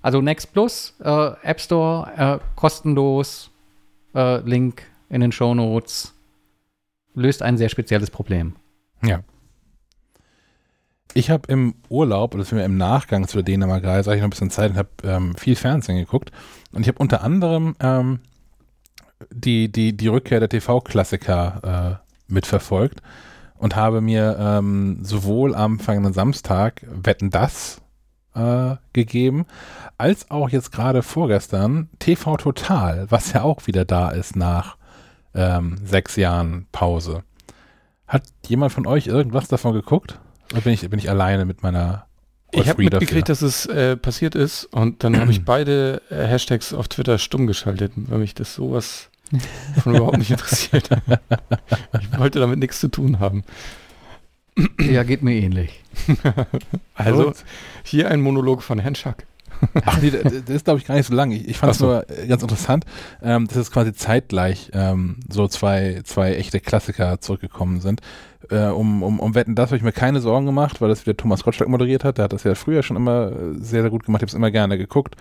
Also 0.00 0.20
Next 0.20 0.52
Plus, 0.52 0.94
äh, 1.00 1.32
App 1.42 1.60
Store, 1.60 2.12
äh, 2.16 2.38
kostenlos, 2.54 3.50
äh, 4.14 4.38
Link 4.40 4.82
in 5.10 5.20
den 5.20 5.32
Show 5.32 5.54
Notes, 5.54 6.14
löst 7.14 7.42
ein 7.42 7.58
sehr 7.58 7.68
spezielles 7.68 8.10
Problem. 8.10 8.54
Ja. 9.02 9.20
Ich 11.14 11.30
habe 11.30 11.50
im 11.50 11.74
Urlaub, 11.88 12.34
oder 12.34 12.64
im 12.64 12.76
Nachgang 12.76 13.26
zu 13.26 13.38
der 13.38 13.44
Dänemark-Reise, 13.44 14.14
ich 14.14 14.20
noch 14.20 14.26
ein 14.26 14.30
bisschen 14.30 14.50
Zeit 14.50 14.70
und 14.72 14.76
habe 14.76 14.90
ähm, 15.02 15.34
viel 15.36 15.56
Fernsehen 15.56 15.96
geguckt. 15.96 16.30
Und 16.72 16.82
ich 16.82 16.88
habe 16.88 16.98
unter 16.98 17.22
anderem 17.22 17.74
ähm, 17.80 18.20
die, 19.32 19.72
die, 19.72 19.96
die 19.96 20.08
Rückkehr 20.08 20.40
der 20.40 20.48
TV-Klassiker 20.48 22.00
äh, 22.28 22.32
mitverfolgt 22.32 23.00
und 23.56 23.74
habe 23.74 24.00
mir 24.00 24.36
ähm, 24.38 24.98
sowohl 25.02 25.54
am 25.54 25.78
vergangenen 25.78 26.12
Samstag 26.12 26.82
Wetten 26.88 27.30
das 27.30 27.80
äh, 28.34 28.76
gegeben, 28.92 29.46
als 29.96 30.30
auch 30.30 30.50
jetzt 30.50 30.70
gerade 30.70 31.02
vorgestern 31.02 31.88
TV 31.98 32.36
Total, 32.36 33.10
was 33.10 33.32
ja 33.32 33.42
auch 33.42 33.66
wieder 33.66 33.84
da 33.84 34.10
ist 34.10 34.36
nach 34.36 34.76
ähm, 35.34 35.78
sechs 35.84 36.16
Jahren 36.16 36.66
Pause. 36.72 37.22
Hat 38.08 38.24
jemand 38.46 38.72
von 38.72 38.86
euch 38.86 39.06
irgendwas 39.06 39.48
davon 39.48 39.74
geguckt? 39.74 40.18
Oder 40.52 40.62
bin 40.62 40.72
ich, 40.72 40.88
bin 40.88 40.98
ich 40.98 41.10
alleine 41.10 41.44
mit 41.44 41.62
meiner 41.62 42.06
ich 42.50 42.68
habe 42.68 42.82
mitgekriegt, 42.82 43.28
dass 43.28 43.42
es 43.42 43.66
äh, 43.66 43.96
passiert 43.96 44.34
ist 44.34 44.64
und 44.64 45.04
dann 45.04 45.20
habe 45.20 45.30
ich 45.30 45.44
beide 45.44 46.00
äh, 46.10 46.26
Hashtags 46.26 46.72
auf 46.72 46.88
Twitter 46.88 47.18
stumm 47.18 47.46
geschaltet, 47.46 47.92
weil 47.94 48.18
mich 48.18 48.34
das 48.34 48.54
sowas 48.54 49.10
von 49.82 49.94
überhaupt 49.94 50.16
nicht 50.16 50.30
interessiert. 50.30 50.88
ich 52.00 52.18
wollte 52.18 52.40
damit 52.40 52.58
nichts 52.58 52.80
zu 52.80 52.88
tun 52.88 53.20
haben. 53.20 53.44
Ja, 54.80 55.02
geht 55.02 55.22
mir 55.22 55.34
ähnlich. 55.34 55.84
also, 56.94 57.32
hier 57.84 58.10
ein 58.10 58.20
Monolog 58.20 58.62
von 58.62 58.78
Herrn 58.78 58.94
Schack. 58.94 59.26
Ach 59.84 60.00
nee, 60.00 60.10
das 60.10 60.32
ist 60.32 60.64
glaube 60.64 60.80
ich 60.80 60.86
gar 60.86 60.94
nicht 60.94 61.06
so 61.06 61.14
lang. 61.14 61.30
Ich, 61.30 61.48
ich 61.48 61.58
fand 61.58 61.72
es 61.72 61.78
so. 61.78 61.86
nur 61.86 62.10
äh, 62.10 62.26
ganz 62.26 62.42
interessant, 62.42 62.84
ähm, 63.22 63.46
dass 63.46 63.56
es 63.56 63.70
quasi 63.70 63.92
zeitgleich 63.92 64.70
ähm, 64.72 65.16
so 65.28 65.48
zwei, 65.48 66.00
zwei 66.04 66.34
echte 66.34 66.60
Klassiker 66.60 67.20
zurückgekommen 67.20 67.80
sind. 67.80 68.00
Äh, 68.50 68.66
um, 68.66 69.02
um, 69.02 69.20
um 69.20 69.34
Wetten, 69.34 69.54
das 69.54 69.70
habe 69.70 69.76
ich 69.76 69.82
mir 69.82 69.92
keine 69.92 70.20
Sorgen 70.20 70.46
gemacht, 70.46 70.80
weil 70.80 70.88
das 70.88 71.04
wieder 71.04 71.16
Thomas 71.16 71.44
Gottschalk 71.44 71.68
moderiert 71.68 72.04
hat. 72.04 72.18
Der 72.18 72.24
hat 72.24 72.32
das 72.32 72.44
ja 72.44 72.54
früher 72.54 72.82
schon 72.82 72.96
immer 72.96 73.32
äh, 73.32 73.54
sehr, 73.54 73.82
sehr 73.82 73.90
gut 73.90 74.04
gemacht. 74.04 74.20
Ich 74.20 74.24
habe 74.24 74.30
es 74.30 74.34
immer 74.34 74.50
gerne 74.50 74.78
geguckt. 74.78 75.16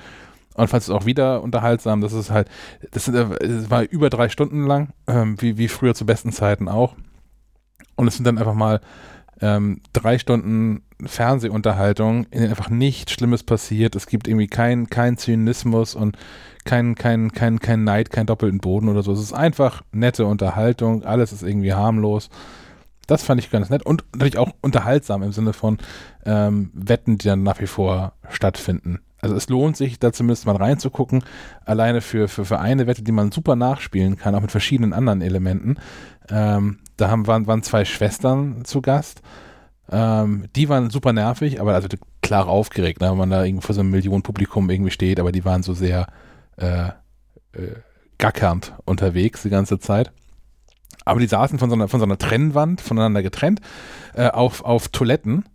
Und 0.53 0.69
fand 0.69 0.81
es 0.81 0.89
auch 0.89 1.05
wieder 1.05 1.43
unterhaltsam. 1.43 2.01
Das 2.01 2.13
ist 2.13 2.31
halt, 2.31 2.49
das, 2.91 3.05
sind, 3.05 3.15
das 3.15 3.69
war 3.69 3.83
über 3.83 4.09
drei 4.09 4.27
Stunden 4.27 4.65
lang, 4.65 4.89
ähm, 5.05 5.39
wie, 5.39 5.59
wie 5.59 5.67
früher 5.67 5.93
zu 5.93 6.05
besten 6.05 6.31
Zeiten 6.31 6.67
auch. 6.67 6.95
Und 7.95 8.07
es 8.07 8.15
sind 8.15 8.25
dann 8.25 8.39
einfach 8.39 8.55
mal 8.55 8.81
ähm, 9.39 9.81
drei 9.93 10.17
Stunden 10.17 10.81
Fernsehunterhaltung, 11.05 12.25
in 12.25 12.39
denen 12.39 12.49
einfach 12.49 12.69
nichts 12.69 13.11
Schlimmes 13.11 13.43
passiert. 13.43 13.95
Es 13.95 14.07
gibt 14.07 14.27
irgendwie 14.27 14.47
keinen 14.47 14.89
kein 14.89 15.17
Zynismus 15.17 15.95
und 15.95 16.17
kein, 16.65 16.95
kein, 16.95 17.31
kein, 17.31 17.59
kein 17.59 17.83
Neid, 17.83 18.09
kein 18.09 18.25
doppelten 18.25 18.59
Boden 18.59 18.89
oder 18.89 19.03
so. 19.03 19.11
Es 19.11 19.19
ist 19.19 19.33
einfach 19.33 19.83
nette 19.91 20.25
Unterhaltung, 20.25 21.03
alles 21.03 21.31
ist 21.31 21.43
irgendwie 21.43 21.73
harmlos. 21.73 22.29
Das 23.05 23.23
fand 23.23 23.39
ich 23.39 23.49
ganz 23.49 23.69
nett 23.69 23.85
und 23.85 24.03
natürlich 24.13 24.37
auch 24.37 24.51
unterhaltsam 24.61 25.23
im 25.23 25.31
Sinne 25.31 25.53
von 25.53 25.77
ähm, 26.25 26.71
Wetten, 26.73 27.17
die 27.17 27.27
dann 27.27 27.43
nach 27.43 27.61
wie 27.61 27.67
vor 27.67 28.13
stattfinden. 28.29 28.99
Also 29.19 29.35
es 29.35 29.49
lohnt 29.49 29.77
sich, 29.77 29.97
da 29.97 30.13
zumindest 30.13 30.45
mal 30.45 30.55
reinzugucken, 30.55 31.23
alleine 31.65 32.01
für, 32.01 32.27
für, 32.27 32.45
für 32.45 32.59
eine 32.59 32.85
Wette, 32.85 33.01
die 33.01 33.11
man 33.11 33.31
super 33.31 33.55
nachspielen 33.55 34.17
kann, 34.17 34.35
auch 34.35 34.41
mit 34.41 34.51
verschiedenen 34.51 34.93
anderen 34.93 35.21
Elementen. 35.21 35.77
Ähm, 36.29 36.79
da 36.97 37.09
haben, 37.09 37.27
waren, 37.27 37.47
waren 37.47 37.63
zwei 37.63 37.85
Schwestern 37.85 38.65
zu 38.65 38.81
Gast. 38.81 39.21
Ähm, 39.89 40.45
die 40.55 40.69
waren 40.69 40.89
super 40.89 41.13
nervig, 41.13 41.61
aber 41.61 41.73
also 41.73 41.87
klar 42.21 42.47
aufgeregt, 42.47 43.01
ne, 43.01 43.09
wenn 43.09 43.17
man 43.17 43.29
da 43.29 43.43
irgendwie 43.43 43.65
vor 43.65 43.75
so 43.75 43.81
einem 43.81 43.91
Millionenpublikum 43.91 44.69
irgendwie 44.69 44.91
steht, 44.91 45.19
aber 45.19 45.31
die 45.31 45.45
waren 45.45 45.63
so 45.63 45.73
sehr 45.73 46.07
äh, 46.57 46.87
äh, 46.87 47.75
gackernd 48.17 48.73
unterwegs 48.85 49.43
die 49.43 49.49
ganze 49.49 49.79
Zeit. 49.79 50.11
Aber 51.05 51.21
die 51.21 51.27
saßen 51.27 51.57
von 51.57 51.69
so 51.69 51.75
einer, 51.75 51.87
von 51.87 52.01
so 52.01 52.05
einer 52.05 52.17
Trennwand, 52.17 52.81
voneinander 52.81 53.23
getrennt, 53.23 53.61
äh, 54.13 54.27
auf, 54.27 54.65
auf 54.65 54.89
Toiletten. 54.89 55.45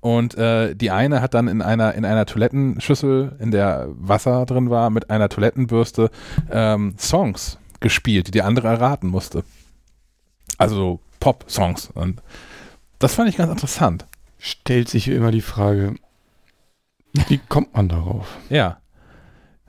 Und 0.00 0.36
äh, 0.36 0.74
die 0.74 0.90
eine 0.90 1.22
hat 1.22 1.34
dann 1.34 1.48
in 1.48 1.62
einer, 1.62 1.94
in 1.94 2.04
einer 2.04 2.26
Toilettenschüssel, 2.26 3.36
in 3.38 3.50
der 3.50 3.88
Wasser 3.92 4.44
drin 4.46 4.68
war, 4.70 4.90
mit 4.90 5.10
einer 5.10 5.28
Toilettenbürste 5.28 6.10
ähm, 6.50 6.94
Songs 6.98 7.58
gespielt, 7.80 8.28
die 8.28 8.30
die 8.30 8.42
andere 8.42 8.68
erraten 8.68 9.08
musste. 9.08 9.44
Also 10.58 11.00
Pop-Songs. 11.18 11.90
Und 11.94 12.22
das 13.00 13.14
fand 13.14 13.28
ich 13.28 13.36
ganz 13.36 13.50
interessant. 13.50 14.06
Stellt 14.38 14.88
sich 14.88 15.08
immer 15.08 15.32
die 15.32 15.40
Frage, 15.40 15.96
wie 17.28 17.40
kommt 17.48 17.74
man 17.74 17.88
darauf? 17.88 18.38
Ja. 18.48 18.78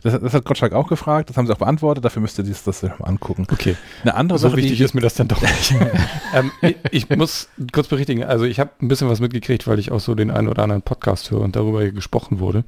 Das, 0.03 0.19
das, 0.19 0.33
hat 0.33 0.45
Gottschalk 0.45 0.73
auch 0.73 0.87
gefragt, 0.87 1.29
das 1.29 1.37
haben 1.37 1.45
sie 1.45 1.53
auch 1.53 1.59
beantwortet, 1.59 2.03
dafür 2.03 2.23
müsst 2.23 2.37
ihr 2.39 2.43
das, 2.43 2.63
das 2.63 2.81
mal 2.81 2.95
angucken. 3.01 3.45
Okay. 3.51 3.75
Eine 4.01 4.15
andere 4.15 4.39
so 4.39 4.47
Sache, 4.47 4.57
wichtig 4.57 4.81
ist 4.81 4.95
mir 4.95 5.01
das 5.01 5.13
dann 5.13 5.27
doch 5.27 5.41
nicht. 5.41 5.75
ähm, 6.33 6.51
ich, 6.61 6.75
ich, 6.91 7.09
muss 7.09 7.49
kurz 7.71 7.87
berichtigen, 7.87 8.23
also 8.23 8.45
ich 8.45 8.59
habe 8.59 8.71
ein 8.81 8.87
bisschen 8.87 9.09
was 9.09 9.19
mitgekriegt, 9.19 9.67
weil 9.67 9.77
ich 9.77 9.91
auch 9.91 9.99
so 9.99 10.15
den 10.15 10.31
einen 10.31 10.47
oder 10.47 10.63
anderen 10.63 10.81
Podcast 10.81 11.29
höre 11.29 11.41
und 11.41 11.55
darüber 11.55 11.87
gesprochen 11.91 12.39
wurde. 12.39 12.63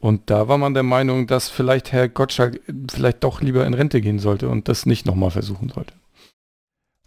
Und 0.00 0.28
da 0.30 0.48
war 0.48 0.58
man 0.58 0.74
der 0.74 0.82
Meinung, 0.82 1.28
dass 1.28 1.48
vielleicht 1.48 1.92
Herr 1.92 2.08
Gottschalk 2.08 2.60
vielleicht 2.90 3.22
doch 3.22 3.40
lieber 3.40 3.64
in 3.66 3.74
Rente 3.74 4.00
gehen 4.00 4.18
sollte 4.18 4.48
und 4.48 4.68
das 4.68 4.84
nicht 4.84 5.06
nochmal 5.06 5.30
versuchen 5.30 5.68
sollte. 5.68 5.94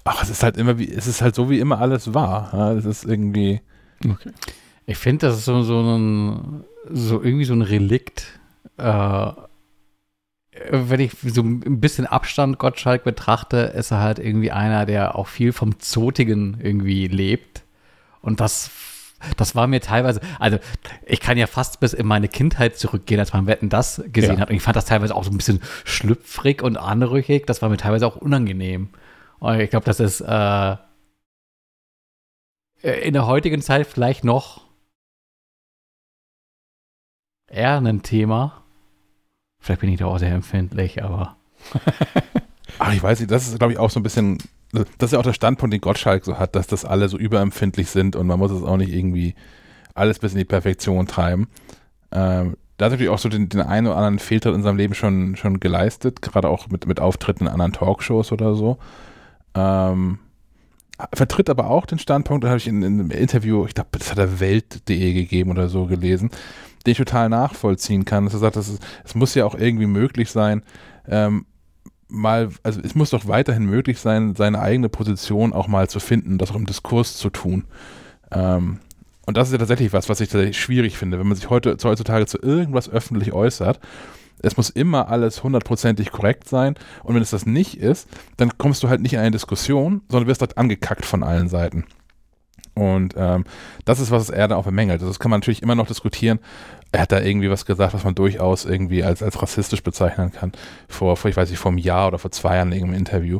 Ach, 0.07 0.23
es 0.23 0.29
ist 0.29 0.43
halt 0.43 0.57
immer 0.57 0.77
wie, 0.79 0.91
es 0.91 1.07
ist 1.07 1.21
halt 1.21 1.35
so, 1.35 1.49
wie 1.49 1.59
immer 1.59 1.79
alles 1.79 2.13
war. 2.13 2.49
Ja, 2.53 2.73
es 2.73 2.85
ist 2.85 3.05
irgendwie. 3.05 3.61
Okay. 4.03 4.31
Ich 4.85 4.97
finde, 4.97 5.27
das 5.27 5.37
ist 5.37 5.45
so, 5.45 5.61
so 5.63 5.81
ein, 5.81 6.63
so 6.89 7.21
irgendwie 7.21 7.45
so 7.45 7.53
ein 7.53 7.61
Relikt. 7.61 8.39
Äh, 8.77 9.31
wenn 10.71 10.99
ich 10.99 11.11
so 11.23 11.41
ein 11.41 11.79
bisschen 11.79 12.07
Abstand 12.07 12.57
Gottschalk 12.57 13.03
betrachte, 13.03 13.57
ist 13.57 13.91
er 13.91 13.99
halt 13.99 14.19
irgendwie 14.19 14.51
einer, 14.51 14.85
der 14.85 15.15
auch 15.15 15.27
viel 15.27 15.51
vom 15.51 15.79
Zotigen 15.79 16.57
irgendwie 16.61 17.07
lebt. 17.07 17.63
Und 18.21 18.39
das, 18.39 18.71
das 19.35 19.55
war 19.55 19.67
mir 19.67 19.81
teilweise, 19.81 20.21
also 20.39 20.57
ich 21.05 21.19
kann 21.19 21.37
ja 21.37 21.47
fast 21.47 21.79
bis 21.79 21.93
in 21.93 22.07
meine 22.07 22.27
Kindheit 22.27 22.77
zurückgehen, 22.77 23.19
als 23.19 23.33
man 23.33 23.45
Wetten 23.45 23.69
das 23.69 24.01
gesehen 24.11 24.35
ja. 24.35 24.41
hat. 24.41 24.49
Und 24.49 24.55
ich 24.55 24.61
fand 24.61 24.75
das 24.75 24.85
teilweise 24.85 25.15
auch 25.15 25.23
so 25.23 25.31
ein 25.31 25.37
bisschen 25.37 25.61
schlüpfrig 25.83 26.61
und 26.61 26.77
anrüchig. 26.77 27.45
Das 27.45 27.61
war 27.61 27.69
mir 27.69 27.77
teilweise 27.77 28.07
auch 28.07 28.15
unangenehm. 28.15 28.89
Und 29.39 29.59
ich 29.59 29.69
glaube, 29.69 29.85
das 29.85 29.99
ist 29.99 30.21
äh, 30.21 30.77
in 32.81 33.13
der 33.13 33.27
heutigen 33.27 33.61
Zeit 33.61 33.87
vielleicht 33.87 34.23
noch 34.23 34.65
eher 37.47 37.77
ein 37.77 38.03
Thema. 38.03 38.63
Vielleicht 39.59 39.81
bin 39.81 39.89
ich 39.89 39.99
da 39.99 40.05
auch 40.05 40.19
sehr 40.19 40.31
empfindlich, 40.31 41.03
aber. 41.03 41.35
Ach, 42.79 42.93
ich 42.93 43.01
weiß 43.01 43.19
nicht, 43.19 43.31
das 43.31 43.47
ist, 43.47 43.57
glaube 43.57 43.73
ich, 43.73 43.79
auch 43.79 43.89
so 43.89 43.99
ein 43.99 44.03
bisschen, 44.03 44.37
das 44.71 45.07
ist 45.07 45.13
ja 45.13 45.19
auch 45.19 45.23
der 45.23 45.33
Standpunkt, 45.33 45.73
den 45.73 45.81
Gottschalk 45.81 46.23
so 46.23 46.37
hat, 46.37 46.55
dass 46.55 46.67
das 46.67 46.85
alle 46.85 47.09
so 47.09 47.17
überempfindlich 47.17 47.89
sind 47.89 48.15
und 48.15 48.27
man 48.27 48.37
muss 48.37 48.51
es 48.51 48.63
auch 48.63 48.77
nicht 48.77 48.93
irgendwie 48.93 49.33
alles 49.95 50.19
bis 50.19 50.33
in 50.33 50.37
die 50.37 50.45
Perfektion 50.45 51.07
treiben. 51.07 51.47
Ähm, 52.11 52.55
da 52.77 52.85
hat 52.85 52.91
natürlich 52.91 53.09
auch 53.09 53.17
so 53.17 53.29
den, 53.29 53.49
den 53.49 53.61
einen 53.61 53.87
oder 53.87 53.95
anderen 53.95 54.19
Fehltritt 54.19 54.53
in 54.53 54.61
seinem 54.61 54.77
Leben 54.77 54.93
schon, 54.93 55.35
schon 55.35 55.59
geleistet, 55.59 56.21
gerade 56.21 56.47
auch 56.47 56.67
mit, 56.67 56.85
mit 56.85 56.99
Auftritten 56.99 57.45
in 57.45 57.51
anderen 57.51 57.73
Talkshows 57.73 58.31
oder 58.31 58.53
so. 58.53 58.77
Ähm, 59.57 60.19
vertritt 61.13 61.49
aber 61.49 61.69
auch 61.69 61.85
den 61.85 61.99
Standpunkt, 61.99 62.43
da 62.43 62.49
habe 62.49 62.57
ich 62.57 62.67
in, 62.67 62.81
in, 62.81 62.99
einem 62.99 63.11
Interview, 63.11 63.65
ich 63.65 63.73
glaube, 63.73 63.89
das 63.97 64.11
hat 64.11 64.17
er 64.17 64.39
Welt.de 64.39 65.13
gegeben 65.13 65.51
oder 65.51 65.69
so 65.69 65.85
gelesen, 65.85 66.29
den 66.85 66.91
ich 66.91 66.97
total 66.97 67.29
nachvollziehen 67.29 68.05
kann. 68.05 68.25
Dass 68.25 68.33
er 68.33 68.39
sagt, 68.39 68.55
es 68.55 68.79
muss 69.15 69.35
ja 69.35 69.45
auch 69.45 69.55
irgendwie 69.55 69.87
möglich 69.87 70.31
sein, 70.31 70.63
ähm, 71.07 71.45
mal, 72.07 72.49
also 72.63 72.79
es 72.81 72.95
muss 72.95 73.09
doch 73.09 73.27
weiterhin 73.27 73.65
möglich 73.65 73.99
sein, 73.99 74.35
seine 74.35 74.59
eigene 74.59 74.89
Position 74.89 75.53
auch 75.53 75.67
mal 75.67 75.89
zu 75.89 75.99
finden, 75.99 76.37
das 76.37 76.51
auch 76.51 76.55
im 76.55 76.65
Diskurs 76.65 77.17
zu 77.17 77.29
tun. 77.29 77.65
Ähm, 78.31 78.79
und 79.25 79.35
das 79.35 79.49
ist 79.49 79.53
ja 79.53 79.57
tatsächlich 79.57 79.91
was, 79.91 80.07
was 80.07 80.21
ich 80.21 80.29
tatsächlich 80.29 80.59
schwierig 80.59 80.97
finde, 80.97 81.19
wenn 81.19 81.27
man 81.27 81.35
sich 81.35 81.49
heute 81.49 81.75
heutzutage 81.83 82.25
zu 82.27 82.39
irgendwas 82.41 82.89
öffentlich 82.89 83.33
äußert 83.33 83.79
es 84.41 84.57
muss 84.57 84.69
immer 84.69 85.09
alles 85.09 85.43
hundertprozentig 85.43 86.11
korrekt 86.11 86.47
sein. 86.47 86.75
Und 87.03 87.15
wenn 87.15 87.21
es 87.21 87.31
das 87.31 87.45
nicht 87.45 87.79
ist, 87.79 88.07
dann 88.37 88.57
kommst 88.57 88.83
du 88.83 88.89
halt 88.89 89.01
nicht 89.01 89.13
in 89.13 89.19
eine 89.19 89.31
Diskussion, 89.31 90.01
sondern 90.09 90.27
wirst 90.27 90.41
halt 90.41 90.57
angekackt 90.57 91.05
von 91.05 91.23
allen 91.23 91.49
Seiten. 91.49 91.85
Und 92.75 93.15
ähm, 93.17 93.45
das 93.85 93.99
ist, 93.99 94.11
was 94.11 94.29
er 94.29 94.47
da 94.47 94.55
auch 94.55 94.65
bemängelt. 94.65 95.01
Also 95.01 95.07
das 95.07 95.19
kann 95.19 95.31
man 95.31 95.39
natürlich 95.39 95.63
immer 95.63 95.73
noch 95.73 95.87
diskutieren. 95.87 96.39
Er 96.91 97.01
hat 97.01 97.11
da 97.11 97.19
irgendwie 97.19 97.49
was 97.49 97.65
gesagt, 97.65 97.93
was 97.95 98.03
man 98.03 98.13
durchaus 98.13 98.65
irgendwie 98.65 99.03
als, 99.03 99.23
als 99.23 99.41
rassistisch 99.41 99.81
bezeichnen 99.81 100.31
kann. 100.31 100.51
Vor, 100.87 101.17
vor, 101.17 101.29
ich 101.29 101.35
weiß 101.35 101.49
nicht, 101.49 101.59
vor 101.59 101.71
einem 101.71 101.79
Jahr 101.79 102.07
oder 102.07 102.19
vor 102.19 102.31
zwei 102.31 102.57
Jahren 102.57 102.71
in 102.71 102.77
irgendeinem 102.77 102.99
Interview. 102.99 103.39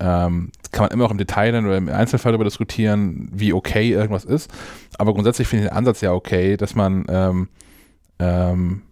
Ähm, 0.00 0.50
kann 0.70 0.84
man 0.84 0.90
immer 0.90 1.06
auch 1.06 1.10
im 1.10 1.18
Detail 1.18 1.56
oder 1.64 1.78
im 1.78 1.88
Einzelfall 1.88 2.32
darüber 2.32 2.44
diskutieren, 2.44 3.30
wie 3.32 3.54
okay 3.54 3.90
irgendwas 3.90 4.24
ist. 4.24 4.52
Aber 4.98 5.14
grundsätzlich 5.14 5.48
finde 5.48 5.64
ich 5.64 5.70
den 5.70 5.76
Ansatz 5.76 6.02
ja 6.02 6.12
okay, 6.12 6.56
dass 6.58 6.74
man 6.74 7.06
ähm, 7.08 7.48
ähm, 8.18 8.82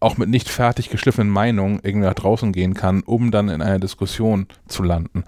auch 0.00 0.16
mit 0.16 0.28
nicht 0.28 0.48
fertig 0.48 0.88
geschliffenen 0.88 1.30
Meinungen 1.30 1.80
irgendwie 1.82 2.06
nach 2.06 2.14
draußen 2.14 2.52
gehen 2.52 2.74
kann, 2.74 3.02
um 3.02 3.30
dann 3.30 3.48
in 3.48 3.62
einer 3.62 3.78
Diskussion 3.78 4.46
zu 4.66 4.82
landen. 4.82 5.24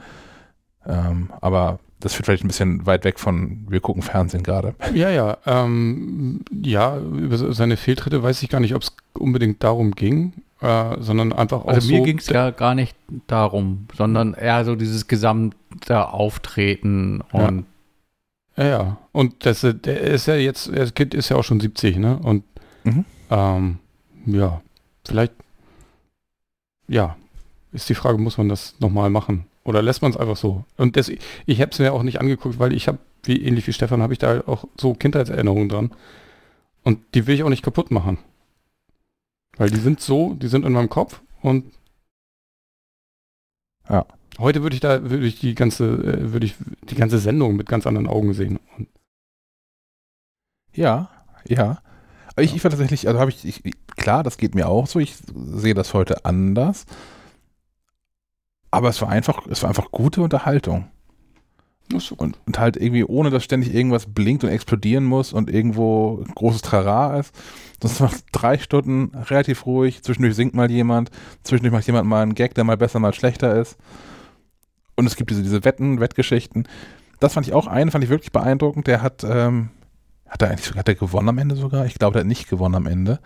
Ähm, 0.86 1.30
aber 1.40 1.78
das 2.00 2.14
führt 2.14 2.26
vielleicht 2.26 2.44
ein 2.44 2.48
bisschen 2.48 2.84
weit 2.86 3.04
weg 3.04 3.20
von, 3.20 3.66
wir 3.68 3.80
gucken 3.80 4.02
Fernsehen 4.02 4.42
gerade. 4.42 4.74
Ja, 4.94 5.10
ja. 5.10 5.38
Ähm, 5.46 6.40
ja, 6.50 6.98
über 6.98 7.36
seine 7.52 7.76
Fehltritte 7.76 8.22
weiß 8.22 8.42
ich 8.42 8.48
gar 8.48 8.60
nicht, 8.60 8.74
ob 8.74 8.82
es 8.82 8.96
unbedingt 9.12 9.62
darum 9.62 9.92
ging, 9.92 10.32
äh, 10.60 10.96
sondern 10.98 11.32
einfach 11.32 11.62
auch 11.62 11.68
Also 11.68 11.88
so 11.88 11.94
mir 11.94 12.02
ging 12.02 12.18
es 12.18 12.26
ja 12.26 12.50
gar 12.50 12.74
nicht 12.74 12.96
darum, 13.28 13.86
sondern 13.96 14.34
eher 14.34 14.64
so 14.64 14.74
dieses 14.74 15.06
gesamte 15.06 16.08
Auftreten 16.08 17.20
und 17.30 17.66
ja, 18.56 18.64
ja. 18.64 18.98
Und 19.12 19.46
das, 19.46 19.60
der 19.62 20.00
ist 20.00 20.26
ja 20.26 20.34
jetzt, 20.34 20.70
das 20.74 20.92
Kind 20.94 21.14
ist 21.14 21.30
ja 21.30 21.36
auch 21.36 21.44
schon 21.44 21.60
70, 21.60 21.96
ne? 21.96 22.18
Und 22.22 22.44
mhm. 22.84 23.04
ähm, 23.30 23.78
ja, 24.26 24.62
vielleicht, 25.04 25.32
ja, 26.88 27.16
ist 27.72 27.88
die 27.88 27.94
Frage, 27.94 28.18
muss 28.18 28.38
man 28.38 28.48
das 28.48 28.74
nochmal 28.80 29.10
machen? 29.10 29.46
Oder 29.64 29.82
lässt 29.82 30.02
man 30.02 30.10
es 30.10 30.16
einfach 30.16 30.36
so? 30.36 30.64
Und 30.76 30.96
das, 30.96 31.08
ich 31.08 31.60
habe 31.60 31.70
es 31.70 31.78
mir 31.78 31.92
auch 31.92 32.02
nicht 32.02 32.20
angeguckt, 32.20 32.58
weil 32.58 32.72
ich 32.72 32.88
habe, 32.88 32.98
wie 33.22 33.42
ähnlich 33.42 33.66
wie 33.66 33.72
Stefan, 33.72 34.02
habe 34.02 34.12
ich 34.12 34.18
da 34.18 34.42
auch 34.46 34.64
so 34.76 34.94
Kindheitserinnerungen 34.94 35.68
dran. 35.68 35.92
Und 36.82 36.98
die 37.14 37.26
will 37.26 37.36
ich 37.36 37.44
auch 37.44 37.48
nicht 37.48 37.62
kaputt 37.62 37.90
machen. 37.90 38.18
Weil 39.56 39.70
die 39.70 39.78
sind 39.78 40.00
so, 40.00 40.34
die 40.34 40.48
sind 40.48 40.64
in 40.64 40.72
meinem 40.72 40.88
Kopf 40.88 41.20
und 41.42 41.72
ja. 43.88 44.06
Heute 44.38 44.62
würde 44.62 44.74
ich 44.74 44.80
da, 44.80 45.10
würde 45.10 45.26
ich 45.26 45.40
die 45.40 45.54
ganze, 45.54 45.84
äh, 45.84 46.32
würde 46.32 46.46
ich 46.46 46.54
die 46.88 46.94
ganze 46.94 47.18
Sendung 47.18 47.54
mit 47.54 47.68
ganz 47.68 47.86
anderen 47.86 48.06
Augen 48.06 48.32
sehen. 48.32 48.58
Und 48.78 48.88
ja, 50.72 51.10
ja. 51.46 51.82
Ich, 52.38 52.54
ich 52.56 52.64
war 52.64 52.70
tatsächlich, 52.70 53.06
also 53.08 53.20
habe 53.20 53.30
ich, 53.30 53.44
ich, 53.44 53.62
klar, 54.02 54.22
das 54.22 54.36
geht 54.36 54.54
mir 54.54 54.68
auch 54.68 54.86
so, 54.86 54.98
ich 54.98 55.14
sehe 55.34 55.74
das 55.74 55.94
heute 55.94 56.24
anders. 56.24 56.84
Aber 58.70 58.88
es 58.88 59.00
war 59.00 59.08
einfach, 59.08 59.46
es 59.48 59.62
war 59.62 59.68
einfach 59.68 59.90
gute 59.90 60.22
Unterhaltung. 60.22 60.90
Und, 62.16 62.38
und, 62.46 62.58
halt 62.58 62.76
irgendwie, 62.76 63.04
ohne 63.04 63.28
dass 63.30 63.44
ständig 63.44 63.74
irgendwas 63.74 64.06
blinkt 64.06 64.44
und 64.44 64.50
explodieren 64.50 65.04
muss 65.04 65.32
und 65.32 65.50
irgendwo 65.50 66.24
großes 66.34 66.62
Trara 66.62 67.18
ist. 67.18 67.34
Das 67.80 68.00
war 68.00 68.10
drei 68.32 68.56
Stunden 68.58 69.14
relativ 69.14 69.66
ruhig. 69.66 70.02
Zwischendurch 70.02 70.34
singt 70.34 70.54
mal 70.54 70.70
jemand, 70.70 71.10
zwischendurch 71.42 71.72
macht 71.72 71.86
jemand 71.86 72.08
mal 72.08 72.22
einen 72.22 72.34
Gag, 72.34 72.54
der 72.54 72.64
mal 72.64 72.78
besser, 72.78 72.98
mal 72.98 73.12
schlechter 73.12 73.60
ist. 73.60 73.76
Und 74.96 75.06
es 75.06 75.16
gibt 75.16 75.30
diese, 75.30 75.42
diese 75.42 75.64
Wetten, 75.64 76.00
Wettgeschichten. 76.00 76.66
Das 77.20 77.34
fand 77.34 77.46
ich 77.46 77.52
auch 77.52 77.66
einen, 77.66 77.90
fand 77.90 78.04
ich 78.04 78.10
wirklich 78.10 78.32
beeindruckend. 78.32 78.86
Der 78.86 79.02
hat, 79.02 79.22
ähm, 79.24 79.68
hat 80.26 80.40
er 80.40 80.48
eigentlich 80.48 80.74
hat 80.74 80.88
er 80.88 80.94
gewonnen 80.94 81.28
am 81.28 81.38
Ende 81.38 81.56
sogar? 81.56 81.84
Ich 81.84 81.94
glaube, 81.94 82.14
der 82.14 82.20
hat 82.20 82.26
nicht 82.26 82.48
gewonnen 82.48 82.74
am 82.74 82.86
Ende. 82.86 83.20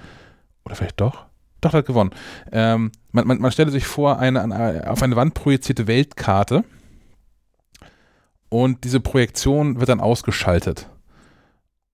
Oder 0.66 0.74
vielleicht 0.74 1.00
doch? 1.00 1.26
Doch, 1.60 1.72
hat 1.72 1.86
gewonnen. 1.86 2.10
Ähm, 2.50 2.90
man, 3.12 3.26
man, 3.26 3.40
man 3.40 3.52
stelle 3.52 3.70
sich 3.70 3.86
vor, 3.86 4.18
eine, 4.18 4.42
eine, 4.42 4.90
auf 4.90 5.02
eine 5.02 5.16
Wand 5.16 5.34
projizierte 5.34 5.86
Weltkarte 5.86 6.64
und 8.48 8.82
diese 8.84 9.00
Projektion 9.00 9.78
wird 9.78 9.88
dann 9.88 10.00
ausgeschaltet. 10.00 10.88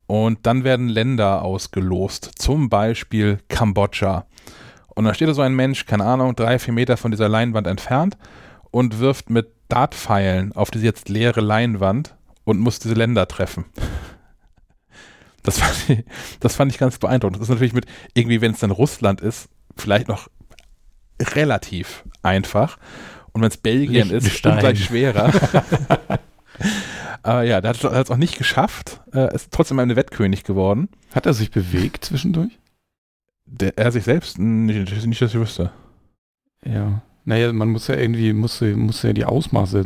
Und 0.07 0.47
dann 0.47 0.65
werden 0.65 0.89
Länder 0.89 1.43
ausgelost, 1.43 2.33
zum 2.37 2.71
Beispiel 2.71 3.39
Kambodscha. 3.49 4.27
Und 4.89 5.05
dann 5.05 5.15
steht 5.15 5.29
da 5.29 5.35
so 5.35 5.43
ein 5.43 5.55
Mensch, 5.55 5.87
keine 5.87 6.05
Ahnung, 6.05 6.35
drei, 6.35 6.59
vier 6.59 6.75
Meter 6.75 6.97
von 6.97 7.11
dieser 7.11 7.29
Leinwand 7.29 7.67
entfernt 7.67 8.17
und 8.71 8.99
wirft 8.99 9.29
mit 9.29 9.53
Dartpfeilen 9.69 10.53
auf 10.53 10.71
diese 10.71 10.87
jetzt 10.87 11.11
leere 11.11 11.43
Leinwand 11.43 12.15
und 12.45 12.59
muss 12.59 12.79
diese 12.79 12.95
Länder 12.95 13.29
treffen. 13.29 13.67
Das 15.43 15.59
fand 15.59 15.91
ich, 15.91 16.05
das 16.41 16.55
fand 16.55 16.73
ich 16.73 16.79
ganz 16.79 16.99
beeindruckend. 16.99 17.37
Das 17.37 17.49
ist 17.49 17.51
natürlich 17.51 17.73
mit, 17.73 17.87
irgendwie, 18.15 18.41
wenn 18.41 18.53
es 18.53 18.61
dann 18.61 18.71
Russland 18.71 19.21
ist, 19.21 19.49
vielleicht 19.77 20.09
noch 20.09 20.29
relativ 21.21 22.05
einfach. 22.23 22.79
Und 23.33 23.43
wenn 23.43 23.49
es 23.49 23.57
Belgien 23.57 24.11
ist, 24.11 24.45
ungleich 24.47 24.85
schwerer. 24.85 25.33
Aber 27.23 27.43
ja, 27.45 27.61
der 27.61 27.71
hat 27.71 27.85
es 27.85 28.11
auch 28.11 28.17
nicht 28.17 28.37
geschafft. 28.37 29.01
Äh, 29.13 29.35
ist 29.35 29.53
trotzdem 29.53 29.79
eine 29.79 29.97
Wettkönig 29.97 30.45
geworden. 30.45 30.89
Hat 31.15 31.27
er 31.27 31.35
sich 31.35 31.51
bewegt 31.51 32.05
zwischendurch? 32.05 32.59
Der, 33.47 33.79
er 33.79 33.93
sich 33.93 34.05
selbst? 34.05 34.39
Nicht, 34.39 35.07
nicht, 35.07 35.23
dass 35.23 35.35
ich 35.35 35.41
wüsste. 35.41 35.71
Ja. 36.65 37.03
Naja, 37.25 37.53
man 37.53 37.69
muss 37.69 37.87
ja 37.87 37.97
irgendwie, 37.97 38.33
muss, 38.33 38.61
muss 38.61 39.03
ja 39.03 39.13
die 39.13 39.25
Ausmaße 39.25 39.85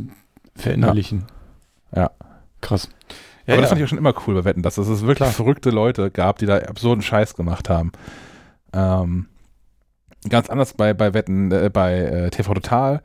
verinnerlichen. 0.55 1.27
Ja. 1.95 2.03
ja. 2.03 2.11
Krass. 2.61 2.89
Ja, 3.47 3.55
Aber 3.55 3.56
ja. 3.56 3.60
das 3.62 3.68
fand 3.70 3.81
ich 3.81 3.85
auch 3.85 3.89
schon 3.89 3.98
immer 3.98 4.14
cool 4.27 4.35
bei 4.35 4.44
Wetten, 4.44 4.62
dass 4.62 4.77
es 4.77 5.02
wirklich 5.02 5.16
Klar. 5.18 5.31
verrückte 5.31 5.70
Leute 5.70 6.10
gab, 6.10 6.39
die 6.39 6.47
da 6.47 6.59
absurden 6.59 7.02
Scheiß 7.02 7.35
gemacht 7.35 7.68
haben. 7.68 7.93
Ähm, 8.73 9.27
ganz 10.28 10.51
anders 10.51 10.74
bei, 10.74 10.94
bei 10.94 11.14
Wetten, 11.14 11.52
äh, 11.52 11.70
bei 11.73 11.94
äh, 11.98 12.31
TV 12.31 12.55
Total. 12.55 13.02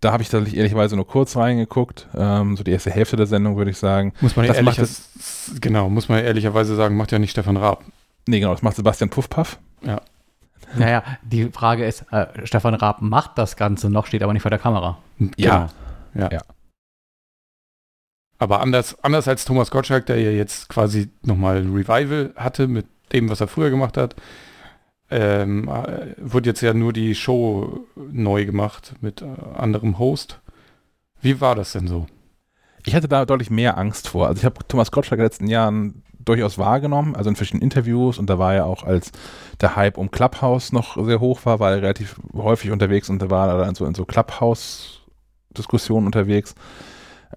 Da 0.00 0.12
habe 0.12 0.22
ich 0.22 0.28
tatsächlich 0.28 0.56
ehrlicherweise 0.56 0.96
nur 0.96 1.06
kurz 1.06 1.36
reingeguckt. 1.36 2.08
Ähm, 2.16 2.56
so 2.56 2.64
die 2.64 2.70
erste 2.70 2.90
Hälfte 2.90 3.16
der 3.16 3.26
Sendung, 3.26 3.56
würde 3.56 3.70
ich 3.70 3.78
sagen. 3.78 4.12
Muss 4.20 4.36
man 4.36 4.46
ja 4.46 4.54
ehrlich, 4.54 4.76
das, 4.76 5.10
genau, 5.60 5.88
muss 5.88 6.08
man 6.08 6.22
ehrlicherweise 6.22 6.76
sagen, 6.76 6.96
macht 6.96 7.12
ja 7.12 7.18
nicht 7.18 7.30
Stefan 7.30 7.56
Raab. 7.56 7.84
Nee, 8.26 8.40
genau, 8.40 8.52
das 8.52 8.62
macht 8.62 8.76
Sebastian 8.76 9.10
Puffpaff. 9.10 9.58
Ja. 9.82 10.00
Naja, 10.74 11.02
die 11.22 11.50
Frage 11.50 11.84
ist, 11.84 12.04
äh, 12.12 12.26
Stefan 12.44 12.74
Raab 12.74 13.00
macht 13.00 13.38
das 13.38 13.56
Ganze 13.56 13.88
noch, 13.88 14.06
steht 14.06 14.22
aber 14.22 14.32
nicht 14.32 14.42
vor 14.42 14.50
der 14.50 14.58
Kamera. 14.58 14.98
Ja. 15.36 15.68
Genau. 16.14 16.28
Ja. 16.28 16.32
ja. 16.32 16.42
Aber 18.38 18.60
anders, 18.60 19.02
anders 19.02 19.28
als 19.28 19.44
Thomas 19.44 19.70
Gottschalk, 19.70 20.06
der 20.06 20.20
ja 20.20 20.30
jetzt 20.30 20.68
quasi 20.68 21.08
nochmal 21.22 21.58
Revival 21.58 22.32
hatte 22.36 22.68
mit 22.68 22.86
dem, 23.12 23.30
was 23.30 23.40
er 23.40 23.48
früher 23.48 23.70
gemacht 23.70 23.96
hat, 23.96 24.14
ähm, 25.10 25.68
äh, 25.68 26.14
wurde 26.18 26.50
jetzt 26.50 26.60
ja 26.60 26.74
nur 26.74 26.92
die 26.92 27.14
Show 27.14 27.86
neu 27.94 28.44
gemacht 28.44 28.94
mit 29.00 29.22
äh, 29.22 29.26
anderem 29.54 29.98
Host. 29.98 30.40
Wie 31.20 31.40
war 31.40 31.54
das 31.54 31.72
denn 31.72 31.86
so? 31.86 32.06
Ich 32.84 32.94
hatte 32.94 33.08
da 33.08 33.24
deutlich 33.24 33.50
mehr 33.50 33.78
Angst 33.78 34.08
vor. 34.08 34.26
Also 34.26 34.40
ich 34.40 34.44
habe 34.44 34.66
Thomas 34.68 34.90
Gottschalk 34.90 35.18
in 35.18 35.22
den 35.22 35.26
letzten 35.26 35.48
Jahren 35.48 36.02
durchaus 36.26 36.58
wahrgenommen, 36.58 37.16
also 37.16 37.30
in 37.30 37.36
verschiedenen 37.36 37.62
Interviews 37.62 38.18
und 38.18 38.28
da 38.28 38.38
war 38.38 38.54
er 38.54 38.66
auch, 38.66 38.82
als 38.82 39.12
der 39.60 39.76
Hype 39.76 39.96
um 39.96 40.10
Clubhouse 40.10 40.72
noch 40.72 41.02
sehr 41.02 41.20
hoch 41.20 41.46
war, 41.46 41.60
war 41.60 41.70
er 41.70 41.80
relativ 41.82 42.20
häufig 42.34 42.72
unterwegs 42.72 43.08
und 43.08 43.22
da 43.22 43.30
war 43.30 43.48
er 43.48 43.58
dann 43.64 43.76
so 43.76 43.86
in 43.86 43.94
so 43.94 44.04
Clubhouse-Diskussionen 44.04 46.06
unterwegs. 46.06 46.54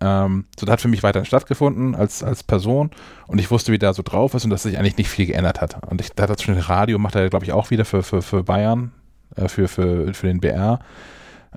Ähm, 0.02 0.46
so, 0.60 0.66
das 0.66 0.74
hat 0.74 0.82
für 0.82 0.88
mich 0.88 1.04
weiterhin 1.04 1.26
stattgefunden 1.26 1.96
als, 1.96 2.24
als 2.24 2.44
Person 2.44 2.92
und 3.28 3.40
ich 3.40 3.52
wusste, 3.52 3.72
wie 3.72 3.80
der 3.80 3.94
so 3.94 4.04
drauf 4.04 4.34
ist 4.34 4.44
und 4.44 4.50
dass 4.50 4.64
sich 4.64 4.78
eigentlich 4.78 4.98
nicht 4.98 5.10
viel 5.10 5.26
geändert 5.26 5.62
hat. 5.62 5.84
Und 5.90 6.02
ich, 6.02 6.12
da 6.12 6.28
hat 6.28 6.42
schon 6.42 6.58
Radio, 6.58 7.00
macht 7.00 7.16
er, 7.16 7.30
glaube 7.30 7.46
ich, 7.46 7.52
auch 7.52 7.70
wieder 7.70 7.86
für, 7.86 8.04
für, 8.04 8.22
für 8.22 8.44
Bayern, 8.44 8.92
äh, 9.36 9.48
für, 9.48 9.68
für, 9.68 10.14
für 10.14 10.28
den 10.28 10.40
BR. 10.40 10.80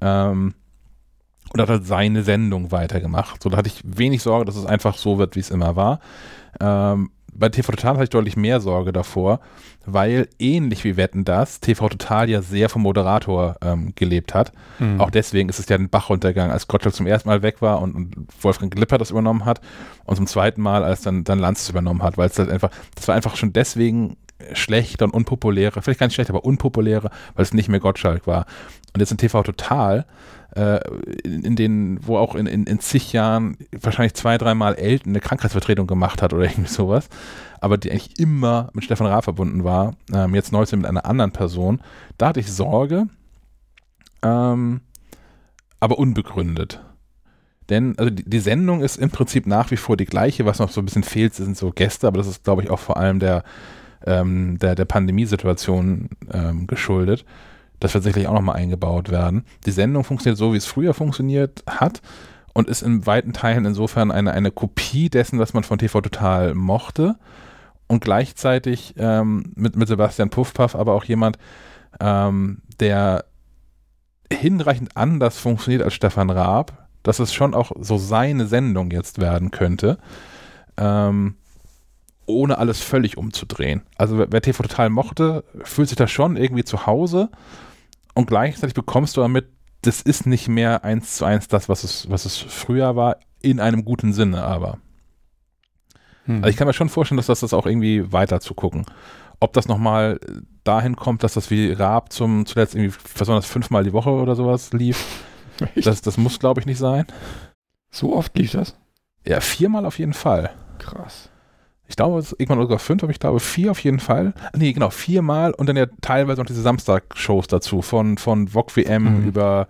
Ähm, 0.01 0.55
und 1.53 1.61
hat 1.61 1.69
halt 1.69 1.87
seine 1.87 2.23
Sendung 2.23 2.73
weitergemacht. 2.73 3.43
So, 3.43 3.51
da 3.51 3.59
hatte 3.59 3.69
ich 3.69 3.83
wenig 3.85 4.23
Sorge, 4.23 4.47
dass 4.47 4.57
es 4.57 4.65
einfach 4.65 4.97
so 4.97 5.19
wird, 5.19 5.37
wie 5.37 5.41
es 5.41 5.51
immer 5.51 5.77
war. 5.77 6.01
Ähm, 6.61 7.11
bei 7.33 7.49
TV 7.49 7.73
Total 7.73 7.95
hatte 7.95 8.05
ich 8.05 8.11
deutlich 8.11 8.37
mehr 8.37 8.61
Sorge 8.61 8.93
davor, 8.93 9.41
weil 9.87 10.29
ähnlich 10.39 10.85
wie 10.85 10.97
Wetten 10.97 11.25
das, 11.25 11.61
TV 11.61 11.89
Total 11.89 12.29
ja 12.29 12.43
sehr 12.43 12.69
vom 12.69 12.83
Moderator 12.83 13.57
ähm, 13.63 13.93
gelebt 13.95 14.35
hat. 14.35 14.53
Mhm. 14.79 15.01
Auch 15.01 15.11
deswegen 15.11 15.49
ist 15.49 15.59
es 15.59 15.69
ja 15.69 15.79
den 15.79 15.89
Bach 15.89 16.11
runtergegangen, 16.11 16.53
als 16.53 16.69
Gottschalk 16.69 16.95
zum 16.95 17.07
ersten 17.07 17.29
Mal 17.29 17.43
weg 17.43 17.63
war 17.63 17.81
und, 17.81 17.95
und 17.95 18.15
Wolfgang 18.41 18.73
Glipper 18.73 18.99
das 18.99 19.11
übernommen 19.11 19.45
hat 19.45 19.61
und 20.05 20.17
zum 20.17 20.27
zweiten 20.27 20.61
Mal, 20.61 20.85
als 20.85 21.03
dann, 21.03 21.25
dann 21.25 21.39
Lanz 21.39 21.63
es 21.63 21.71
übernommen 21.71 22.03
hat, 22.03 22.19
weil 22.19 22.29
es 22.29 22.39
halt 22.39 22.51
einfach, 22.51 22.71
das 22.95 23.09
war 23.09 23.15
einfach 23.15 23.37
schon 23.37 23.53
deswegen 23.53 24.17
schlechter 24.53 25.05
und 25.05 25.15
unpopulärer, 25.15 25.83
vielleicht 25.83 26.01
gar 26.01 26.07
nicht 26.07 26.15
schlecht, 26.15 26.31
aber 26.31 26.45
unpopulärer, 26.45 27.11
weil 27.35 27.43
es 27.43 27.55
nicht 27.55 27.69
mehr 27.69 27.81
Gottschalk 27.81 28.27
war. 28.27 28.47
Und 28.93 29.01
jetzt 29.01 29.13
in 29.13 29.19
TV 29.19 29.43
Total 29.43 30.05
äh, 30.55 30.81
in, 31.25 31.45
in 31.45 31.57
denen, 31.57 32.07
wo 32.07 32.17
auch 32.19 32.35
in, 32.35 32.47
in, 32.47 32.65
in 32.65 32.81
zig 32.81 33.13
Jahren 33.13 33.57
wahrscheinlich 33.81 34.15
zwei, 34.15 34.39
dreimal 34.39 34.75
Elton 34.75 35.13
eine 35.13 35.21
Krankheitsvertretung 35.21 35.87
gemacht 35.87 36.23
hat 36.23 36.33
oder 36.33 36.45
irgendwie 36.51 36.71
sowas, 36.71 37.09
aber 37.61 37.79
die 37.79 37.91
eigentlich 37.91 38.19
immer 38.19 38.71
mit 38.75 38.85
Stefan 38.85 39.07
Raab 39.07 39.25
verbunden 39.25 39.65
war, 39.65 39.95
ähm, 40.13 40.35
jetzt 40.35 40.53
19 40.53 40.81
mit 40.81 40.89
einer 40.89 41.07
anderen 41.07 41.33
Person, 41.33 41.81
da 42.19 42.29
hatte 42.29 42.41
ich 42.41 42.53
Sorge, 42.53 43.07
ähm, 44.23 44.81
aber 45.81 45.99
unbegründet. 45.99 46.81
Denn 47.69 47.99
also 47.99 48.11
die, 48.11 48.29
die, 48.29 48.41
Sendung 48.41 48.83
ist 48.83 48.99
im 48.99 49.11
Prinzip 49.11 49.47
nach 49.47 49.71
wie 49.71 49.77
vor 49.77 49.97
die 49.97 50.05
gleiche, 50.05 50.45
was 50.45 50.59
noch 50.59 50.71
so 50.71 50.81
ein 50.81 50.85
bisschen 50.85 51.05
fehlt, 51.05 51.35
sind 51.35 51.57
so 51.57 51.71
Gäste, 51.71 52.07
aber 52.07 52.19
das 52.19 52.27
ist, 52.27 52.45
glaube 52.45 52.63
ich, 52.63 52.71
auch 52.71 52.79
vor 52.79 52.97
allem 52.99 53.19
der, 53.19 53.45
ähm, 54.05 54.59
der, 54.59 54.75
der 54.75 54.85
Pandemiesituation 54.85 56.11
ähm, 56.31 56.67
geschuldet. 56.67 57.25
Das 57.83 57.95
wird 57.95 58.05
sicherlich 58.05 58.29
auch 58.29 58.35
nochmal 58.35 58.55
eingebaut 58.55 59.11
werden. 59.11 59.45
Die 59.67 59.73
Sendung 59.73 60.05
funktioniert 60.05 60.39
so, 60.39 60.53
wie 60.53 60.57
es 60.57 60.67
früher 60.67 60.95
funktioniert 60.95 61.65
hat 61.67 62.01
und 62.55 62.69
ist 62.69 62.81
in 62.81 63.07
weiten 63.07 63.33
Teilen 63.33 63.65
insofern 63.65 64.13
eine, 64.13 64.31
eine 64.31 64.53
Kopie 64.53 65.11
dessen, 65.11 65.41
was 65.41 65.53
man 65.53 65.65
von 65.65 65.79
TV 65.79 66.01
Total 66.01 66.55
mochte 66.55 67.17
und 67.89 68.05
gleichzeitig 68.05 68.95
ähm, 68.99 69.53
mit, 69.57 69.75
mit 69.75 69.89
Sebastian 69.89 70.31
Puffpaff 70.31 70.77
aber 70.77 70.95
auch 70.95 71.03
jemand, 71.03 71.39
ähm, 71.99 72.63
der 72.79 73.25
hinreichend 74.33 74.97
anders 74.97 75.37
funktioniert 75.39 75.83
als 75.83 75.95
Stefan 75.95 76.31
Raab, 76.31 76.87
dass 77.03 77.19
es 77.19 77.35
schon 77.35 77.53
auch 77.53 77.73
so 77.81 77.99
seine 77.99 78.47
Sendung 78.47 78.93
jetzt 78.93 79.21
werden 79.21 79.51
könnte, 79.51 79.99
ähm, 80.77 81.35
ohne 82.27 82.59
alles 82.59 82.81
völlig 82.81 83.17
umzudrehen. 83.19 83.83
Also 83.97 84.19
wer, 84.19 84.31
wer 84.31 84.41
TV 84.41 84.63
Total 84.63 84.89
mochte, 84.89 85.43
fühlt 85.65 85.89
sich 85.89 85.97
da 85.97 86.07
schon 86.07 86.37
irgendwie 86.37 86.63
zu 86.63 86.87
Hause 86.87 87.29
und 88.15 88.27
gleichzeitig 88.27 88.75
bekommst 88.75 89.17
du 89.17 89.21
damit, 89.21 89.47
das 89.83 90.01
ist 90.01 90.27
nicht 90.27 90.49
mehr 90.49 90.85
eins 90.85 91.17
zu 91.17 91.25
eins 91.25 91.49
das, 91.49 91.69
was 91.69 91.85
es, 91.85 92.09
was 92.09 92.25
es 92.25 92.37
früher 92.37 92.95
war, 92.97 93.17
in 93.41 93.61
einem 93.61 93.85
guten 93.85 94.13
Sinne 94.13 94.43
aber. 94.45 94.79
Hm. 96.25 96.37
Also 96.37 96.49
ich 96.49 96.57
kann 96.57 96.67
mir 96.67 96.73
schon 96.73 96.89
vorstellen, 96.89 97.17
dass 97.17 97.27
das, 97.27 97.41
das 97.41 97.55
auch 97.55 97.67
irgendwie 97.67 98.13
weiter 98.13 98.41
zu 98.41 98.55
gucken. 98.55 98.87
Ob 99.41 99.53
das 99.55 99.67
nochmal 99.67 100.21
dahin 100.63 100.95
kommt, 100.95 101.25
dass 101.25 101.35
das 101.35 101.51
wie 101.51 101.73
Raab 101.73 102.13
zum 102.13 102.47
zuletzt 102.47 102.77
irgendwie, 102.77 102.97
das, 103.19 103.47
fünfmal 103.47 103.83
die 103.83 103.93
Woche 103.93 104.11
oder 104.11 104.37
sowas 104.37 104.73
lief, 104.73 105.25
das, 105.75 106.01
das 106.01 106.17
muss, 106.17 106.39
glaube 106.39 106.61
ich, 106.61 106.67
nicht 106.67 106.79
sein. 106.79 107.07
So 107.91 108.15
oft 108.15 108.37
lief 108.39 108.53
das? 108.53 108.77
Ja, 109.27 109.41
viermal 109.41 109.85
auf 109.85 109.99
jeden 109.99 110.15
Fall. 110.15 110.51
Krass 110.79 111.29
ich 111.93 111.97
glaube, 111.97 112.19
es 112.19 112.33
ist 112.33 112.41
irgendwann 112.41 112.63
sogar 112.63 112.79
fünf, 112.79 113.03
aber 113.03 113.13
ich 113.13 113.21
glaube 113.21 113.39
vier 113.39 113.71
auf 113.71 113.85
jeden 113.85 114.01
Fall. 114.01 114.33
Nee, 114.57 114.73
genau, 114.73 114.89
viermal 114.89 115.53
und 115.53 115.69
dann 115.69 115.77
ja 115.77 115.85
teilweise 116.01 116.41
noch 116.41 116.47
diese 116.47 116.63
Samstag-Shows 116.63 117.49
dazu, 117.49 117.83
von, 117.83 118.17
von 118.17 118.49
VOG 118.49 118.79
WM 118.79 119.21
mhm. 119.21 119.29
über, 119.29 119.69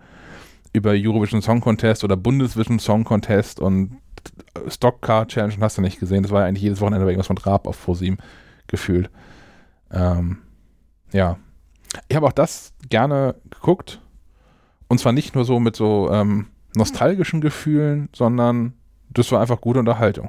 über 0.73 0.93
Eurovision 0.93 1.43
Song 1.43 1.61
Contest 1.61 2.05
oder 2.05 2.17
Bundesvision 2.17 2.79
Song 2.79 3.03
Contest 3.03 3.59
und 3.59 3.97
Stockcar 4.69 5.27
Challenge, 5.27 5.57
hast 5.61 5.79
du 5.79 5.83
nicht 5.83 5.99
gesehen. 5.99 6.23
Das 6.23 6.31
war 6.31 6.43
ja 6.43 6.47
eigentlich 6.47 6.63
jedes 6.63 6.81
Wochenende 6.81 7.05
irgendwas 7.05 7.27
von 7.27 7.39
Raab 7.39 7.67
auf 7.67 7.85
ProSieben 7.85 8.19
gefühlt. 8.69 9.11
Ähm, 9.91 10.39
ja. 11.11 11.39
Ich 12.07 12.15
habe 12.15 12.29
auch 12.29 12.33
das 12.33 12.73
gerne 12.89 13.35
geguckt. 13.51 14.01
Und 14.87 14.99
zwar 14.99 15.11
nicht 15.11 15.35
nur 15.35 15.45
so 15.45 15.59
mit 15.59 15.75
so 15.75 16.09
ähm, 16.13 16.47
nostalgischen 16.77 17.41
Gefühlen, 17.41 18.11
sondern 18.15 18.75
das 19.11 19.33
war 19.33 19.41
einfach 19.41 19.61
gute 19.61 19.81
Unterhaltung. 19.81 20.29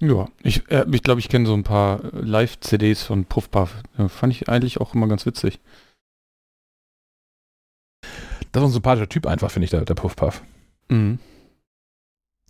Ja, 0.00 0.28
ich 0.42 0.68
äh, 0.70 0.86
ich, 0.90 1.02
glaube, 1.02 1.20
ich 1.20 1.28
kenne 1.28 1.46
so 1.46 1.54
ein 1.54 1.62
paar 1.62 2.00
Live-CDs 2.12 3.02
von 3.02 3.26
Puffpuff. 3.26 3.82
Ja, 3.98 4.08
fand 4.08 4.32
ich 4.32 4.48
eigentlich 4.48 4.80
auch 4.80 4.94
immer 4.94 5.06
ganz 5.08 5.26
witzig. 5.26 5.60
Das 8.52 8.62
ist 8.62 8.68
ein 8.70 8.72
sympathischer 8.72 9.08
Typ 9.08 9.26
einfach, 9.26 9.50
finde 9.50 9.64
ich, 9.64 9.70
der, 9.70 9.84
der 9.84 9.94
Puffpuff. 9.94 10.42
Mhm. 10.88 11.18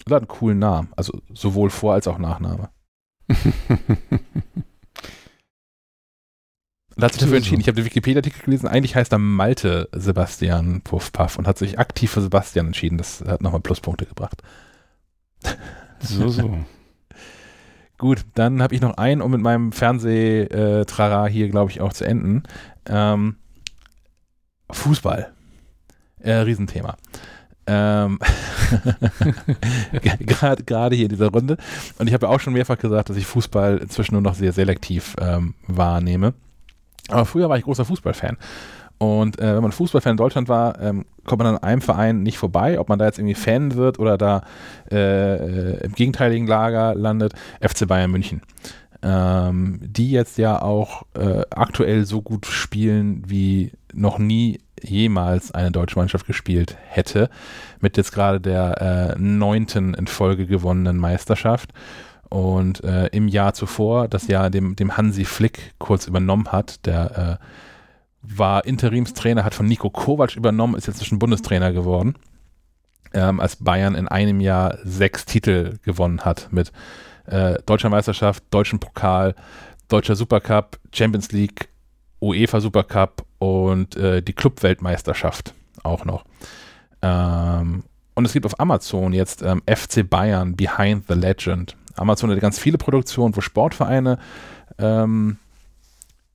Er 0.06 0.14
hat 0.14 0.22
einen 0.22 0.28
coolen 0.28 0.58
Namen. 0.58 0.92
Also 0.96 1.20
sowohl 1.34 1.70
Vor- 1.70 1.92
als 1.94 2.08
auch 2.08 2.18
Nachname. 2.18 2.70
Und 6.96 7.04
hat 7.04 7.12
sich 7.12 7.20
dafür 7.20 7.36
entschieden. 7.36 7.60
Ich 7.60 7.66
habe 7.68 7.76
den 7.76 7.84
Wikipedia-Artikel 7.84 8.42
gelesen. 8.42 8.66
Eigentlich 8.68 8.94
heißt 8.96 9.12
er 9.12 9.18
Malte 9.18 9.88
Sebastian 9.92 10.82
Puffpuff 10.82 11.38
und 11.38 11.46
hat 11.46 11.56
sich 11.56 11.78
aktiv 11.78 12.10
für 12.10 12.20
Sebastian 12.20 12.66
entschieden. 12.66 12.98
Das 12.98 13.22
hat 13.22 13.40
nochmal 13.42 13.60
Pluspunkte 13.60 14.06
gebracht. 14.06 14.42
So, 16.00 16.28
so. 16.28 16.58
Gut, 18.00 18.24
dann 18.34 18.62
habe 18.62 18.74
ich 18.74 18.80
noch 18.80 18.96
einen, 18.96 19.20
um 19.20 19.30
mit 19.30 19.42
meinem 19.42 19.72
Fernseh-Trara 19.72 21.26
hier, 21.26 21.50
glaube 21.50 21.70
ich, 21.70 21.82
auch 21.82 21.92
zu 21.92 22.06
enden. 22.06 22.44
Ähm, 22.86 23.36
Fußball. 24.70 25.30
Äh, 26.20 26.32
Riesenthema. 26.32 26.96
Ähm, 27.66 28.18
Gerade 30.64 30.96
hier 30.96 31.04
in 31.04 31.10
dieser 31.10 31.28
Runde. 31.28 31.58
Und 31.98 32.06
ich 32.06 32.14
habe 32.14 32.24
ja 32.24 32.32
auch 32.32 32.40
schon 32.40 32.54
mehrfach 32.54 32.78
gesagt, 32.78 33.10
dass 33.10 33.18
ich 33.18 33.26
Fußball 33.26 33.76
inzwischen 33.76 34.14
nur 34.14 34.22
noch 34.22 34.34
sehr 34.34 34.54
selektiv 34.54 35.14
ähm, 35.20 35.52
wahrnehme. 35.66 36.32
Aber 37.08 37.26
früher 37.26 37.50
war 37.50 37.58
ich 37.58 37.64
großer 37.64 37.84
Fußballfan. 37.84 38.38
Und 39.00 39.38
äh, 39.38 39.54
wenn 39.54 39.62
man 39.62 39.72
Fußballfan 39.72 40.10
in 40.10 40.16
Deutschland 40.18 40.50
war, 40.50 40.78
ähm, 40.78 41.06
kommt 41.24 41.42
man 41.42 41.54
an 41.54 41.62
einem 41.62 41.80
Verein 41.80 42.22
nicht 42.22 42.36
vorbei, 42.36 42.78
ob 42.78 42.90
man 42.90 42.98
da 42.98 43.06
jetzt 43.06 43.18
irgendwie 43.18 43.34
Fan 43.34 43.74
wird 43.74 43.98
oder 43.98 44.18
da 44.18 44.42
äh, 44.92 45.82
im 45.82 45.94
gegenteiligen 45.94 46.46
Lager 46.46 46.94
landet, 46.94 47.32
FC 47.62 47.88
Bayern 47.88 48.10
München. 48.10 48.42
Ähm, 49.02 49.80
die 49.82 50.10
jetzt 50.10 50.36
ja 50.36 50.60
auch 50.60 51.04
äh, 51.14 51.40
aktuell 51.48 52.04
so 52.04 52.20
gut 52.20 52.44
spielen 52.44 53.22
wie 53.26 53.72
noch 53.94 54.18
nie 54.18 54.60
jemals 54.82 55.50
eine 55.50 55.70
deutsche 55.70 55.98
Mannschaft 55.98 56.26
gespielt 56.26 56.76
hätte, 56.86 57.30
mit 57.80 57.96
jetzt 57.96 58.12
gerade 58.12 58.38
der 58.38 59.14
äh, 59.16 59.18
neunten 59.18 59.94
in 59.94 60.08
Folge 60.08 60.44
gewonnenen 60.44 60.98
Meisterschaft. 60.98 61.72
Und 62.28 62.84
äh, 62.84 63.06
im 63.06 63.28
Jahr 63.28 63.54
zuvor, 63.54 64.08
das 64.08 64.26
Jahr 64.26 64.50
dem, 64.50 64.76
dem 64.76 64.98
Hansi 64.98 65.24
Flick 65.24 65.72
kurz 65.78 66.06
übernommen 66.06 66.52
hat, 66.52 66.84
der 66.84 67.38
äh, 67.40 67.44
war 68.22 68.64
Interimstrainer, 68.64 69.44
hat 69.44 69.54
von 69.54 69.66
Nico 69.66 69.90
Kovac 69.90 70.36
übernommen, 70.36 70.74
ist 70.74 70.86
jetzt 70.86 71.04
schon 71.04 71.18
Bundestrainer 71.18 71.72
geworden, 71.72 72.14
ähm, 73.12 73.40
als 73.40 73.56
Bayern 73.56 73.94
in 73.94 74.08
einem 74.08 74.40
Jahr 74.40 74.78
sechs 74.84 75.24
Titel 75.24 75.78
gewonnen 75.82 76.20
hat 76.20 76.48
mit 76.50 76.72
äh, 77.26 77.58
Deutscher 77.66 77.88
Meisterschaft, 77.88 78.44
Deutschen 78.50 78.78
Pokal, 78.78 79.34
Deutscher 79.88 80.16
Supercup, 80.16 80.78
Champions 80.92 81.32
League, 81.32 81.68
UEFA 82.20 82.60
Supercup 82.60 83.24
und 83.38 83.96
äh, 83.96 84.22
die 84.22 84.32
Clubweltmeisterschaft 84.32 85.54
auch 85.82 86.04
noch. 86.04 86.24
Ähm, 87.02 87.84
und 88.14 88.24
es 88.24 88.32
gibt 88.32 88.44
auf 88.44 88.60
Amazon 88.60 89.12
jetzt 89.12 89.42
ähm, 89.42 89.62
FC 89.66 90.08
Bayern 90.08 90.54
Behind 90.54 91.04
the 91.08 91.14
Legend. 91.14 91.76
Amazon 91.96 92.30
hat 92.30 92.40
ganz 92.40 92.58
viele 92.58 92.78
Produktionen, 92.78 93.34
wo 93.34 93.40
Sportvereine 93.40 94.18
ähm, 94.78 95.38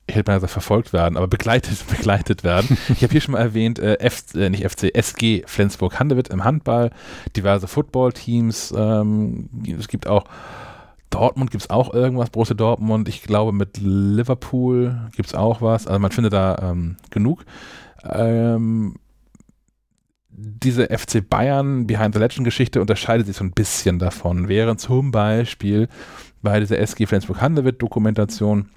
ich 0.07 0.15
hätte 0.15 0.31
mal 0.31 0.35
gesagt, 0.35 0.51
verfolgt 0.51 0.93
werden, 0.93 1.17
aber 1.17 1.27
begleitet, 1.27 1.85
begleitet 1.89 2.43
werden. 2.43 2.77
Ich 2.89 3.03
habe 3.03 3.11
hier 3.11 3.21
schon 3.21 3.33
mal 3.33 3.39
erwähnt, 3.39 3.79
äh, 3.79 3.99
F, 3.99 4.35
äh, 4.35 4.49
nicht 4.49 4.63
FC, 4.69 4.93
SG 4.93 5.43
Flensburg-Handewitt 5.45 6.27
im 6.29 6.43
Handball, 6.43 6.91
diverse 7.35 7.67
Football-Teams. 7.67 8.73
Ähm, 8.77 9.49
es 9.79 9.87
gibt 9.87 10.07
auch 10.07 10.25
Dortmund 11.09 11.49
gibt 11.49 11.63
es 11.63 11.69
auch 11.69 11.93
irgendwas, 11.93 12.29
Borussia 12.29 12.55
Dortmund. 12.55 13.07
Ich 13.07 13.23
glaube, 13.23 13.53
mit 13.53 13.77
Liverpool 13.77 15.09
gibt 15.15 15.29
es 15.29 15.35
auch 15.35 15.61
was. 15.61 15.87
Also 15.87 15.99
man 15.99 16.11
findet 16.11 16.33
da 16.33 16.57
ähm, 16.61 16.97
genug. 17.09 17.45
Ähm, 18.03 18.95
diese 20.29 20.87
FC 20.87 21.27
Bayern 21.27 21.87
Behind 21.87 22.13
the 22.13 22.19
Legend 22.19 22.43
Geschichte 22.43 22.81
unterscheidet 22.81 23.27
sich 23.27 23.37
so 23.37 23.45
ein 23.45 23.51
bisschen 23.51 23.99
davon. 23.99 24.49
Während 24.49 24.81
zum 24.81 25.11
Beispiel 25.11 25.87
bei 26.41 26.59
dieser 26.59 26.79
SG 26.79 27.05
Flensburg-Handewitt 27.05 27.81
Dokumentation 27.81 28.69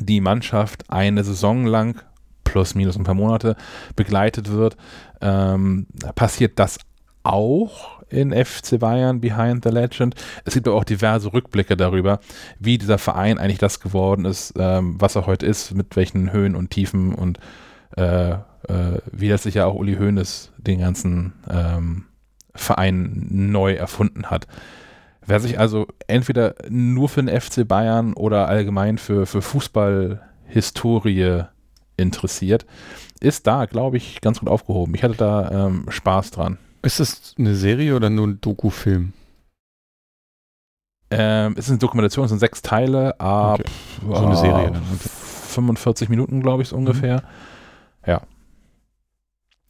die 0.00 0.20
Mannschaft 0.20 0.90
eine 0.90 1.24
Saison 1.24 1.66
lang 1.66 2.00
plus 2.44 2.74
minus 2.74 2.96
ein 2.96 3.04
paar 3.04 3.14
Monate 3.14 3.56
begleitet 3.96 4.50
wird, 4.50 4.76
ähm, 5.20 5.86
passiert 6.14 6.58
das 6.58 6.78
auch 7.22 8.02
in 8.08 8.32
FC 8.32 8.78
Bayern 8.78 9.20
Behind 9.20 9.64
the 9.64 9.70
Legend. 9.70 10.14
Es 10.44 10.54
gibt 10.54 10.68
aber 10.68 10.76
auch 10.76 10.84
diverse 10.84 11.32
Rückblicke 11.32 11.76
darüber, 11.76 12.20
wie 12.58 12.78
dieser 12.78 12.98
Verein 12.98 13.38
eigentlich 13.38 13.58
das 13.58 13.80
geworden 13.80 14.24
ist, 14.24 14.54
ähm, 14.58 14.96
was 14.98 15.16
er 15.16 15.26
heute 15.26 15.46
ist, 15.46 15.74
mit 15.74 15.96
welchen 15.96 16.32
Höhen 16.32 16.54
und 16.54 16.70
Tiefen 16.70 17.14
und 17.14 17.38
äh, 17.96 18.32
äh, 18.32 18.98
wie 19.10 19.28
das 19.28 19.44
sich 19.44 19.54
ja 19.54 19.66
auch 19.66 19.74
Uli 19.74 19.96
Hoeneß 19.96 20.52
den 20.58 20.80
ganzen 20.80 21.32
ähm, 21.50 22.04
Verein 22.54 23.26
neu 23.30 23.74
erfunden 23.74 24.26
hat. 24.26 24.46
Wer 25.24 25.40
sich 25.40 25.58
also 25.58 25.86
entweder 26.08 26.54
nur 26.68 27.08
für 27.08 27.22
den 27.22 27.40
FC 27.40 27.66
Bayern 27.66 28.12
oder 28.14 28.48
allgemein 28.48 28.98
für, 28.98 29.26
für 29.26 29.40
Fußballhistorie 29.40 31.44
interessiert, 31.96 32.66
ist 33.20 33.46
da, 33.46 33.66
glaube 33.66 33.96
ich, 33.96 34.20
ganz 34.20 34.40
gut 34.40 34.48
aufgehoben. 34.48 34.94
Ich 34.94 35.04
hatte 35.04 35.16
da 35.16 35.66
ähm, 35.66 35.86
Spaß 35.88 36.32
dran. 36.32 36.58
Ist 36.82 36.98
das 36.98 37.34
eine 37.38 37.54
Serie 37.54 37.94
oder 37.94 38.10
nur 38.10 38.26
ein 38.26 38.40
Dokufilm? 38.40 39.12
Ähm, 41.10 41.54
es 41.56 41.66
ist 41.66 41.70
eine 41.70 41.78
Dokumentation, 41.78 42.24
es 42.24 42.30
sind 42.30 42.40
sechs 42.40 42.62
Teile, 42.62 43.20
ab 43.20 43.60
okay. 43.60 43.70
so 44.08 44.14
eine 44.14 44.36
Serie. 44.36 44.70
Dann. 44.72 44.82
45 45.52 46.08
Minuten, 46.08 46.42
glaube 46.42 46.62
ich, 46.62 46.70
so 46.70 46.76
ungefähr. 46.76 47.16
Mhm. 47.16 48.10
Ja. 48.10 48.22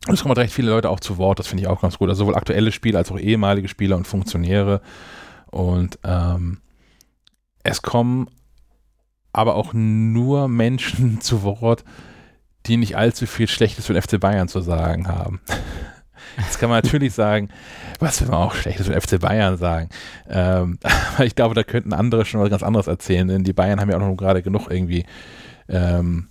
Und 0.07 0.15
es 0.15 0.23
kommen 0.23 0.35
recht 0.35 0.53
viele 0.53 0.70
Leute 0.70 0.89
auch 0.89 1.01
zu 1.01 1.19
Wort, 1.19 1.39
das 1.39 1.49
finde 1.49 1.62
ich 1.62 1.69
auch 1.69 1.81
ganz 1.81 1.99
gut. 1.99 2.09
Also 2.09 2.20
sowohl 2.20 2.37
aktuelle 2.37 2.73
Spieler 2.73 2.99
als 2.99 3.11
auch 3.11 3.19
ehemalige 3.19 3.69
Spieler 3.69 3.97
und 3.97 4.07
Funktionäre. 4.07 4.81
Und 5.53 5.99
ähm, 6.03 6.59
es 7.62 7.83
kommen 7.83 8.29
aber 9.33 9.55
auch 9.55 9.73
nur 9.73 10.49
Menschen 10.49 11.20
zu 11.20 11.43
Wort, 11.43 11.85
die 12.66 12.77
nicht 12.77 12.97
allzu 12.97 13.27
viel 13.27 13.49
Schlechtes 13.49 13.87
für 13.87 13.93
den 13.93 14.03
FC 14.03 14.19
Bayern 14.19 14.49
zu 14.49 14.61
sagen 14.61 15.09
haben. 15.09 15.41
Jetzt 16.39 16.59
kann 16.59 16.70
man 16.70 16.83
natürlich 16.83 17.12
sagen, 17.12 17.51
was 17.99 18.20
will 18.20 18.29
man 18.29 18.39
auch 18.39 18.55
Schlechtes 18.55 18.87
für 18.87 18.93
den 18.93 19.01
FC 19.01 19.20
Bayern 19.20 19.59
sagen. 19.59 19.91
Ähm, 20.29 20.79
ich 21.19 21.35
glaube, 21.35 21.55
da 21.55 21.62
könnten 21.62 21.93
andere 21.93 22.24
schon 22.24 22.41
was 22.41 22.51
ganz 22.51 22.62
anderes 22.62 22.87
erzählen, 22.87 23.29
denn 23.29 23.45
die 23.45 23.53
Bayern 23.53 23.81
haben 23.81 23.91
ja 23.91 23.97
auch 23.97 24.01
noch 24.01 24.16
gerade 24.16 24.43
genug 24.43 24.70
irgendwie 24.70 25.05
ähm, 25.69 26.29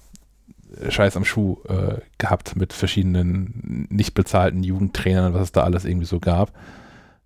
Scheiß 0.90 1.16
am 1.18 1.26
Schuh 1.26 1.58
äh, 1.68 2.00
gehabt 2.18 2.56
mit 2.56 2.74
verschiedenen 2.74 3.88
nicht 3.90 4.14
bezahlten 4.14 4.64
Jugendtrainern, 4.64 5.34
was 5.34 5.44
es 5.44 5.52
da 5.52 5.64
alles 5.64 5.86
irgendwie 5.86 6.08
so 6.08 6.20
gab. 6.20 6.54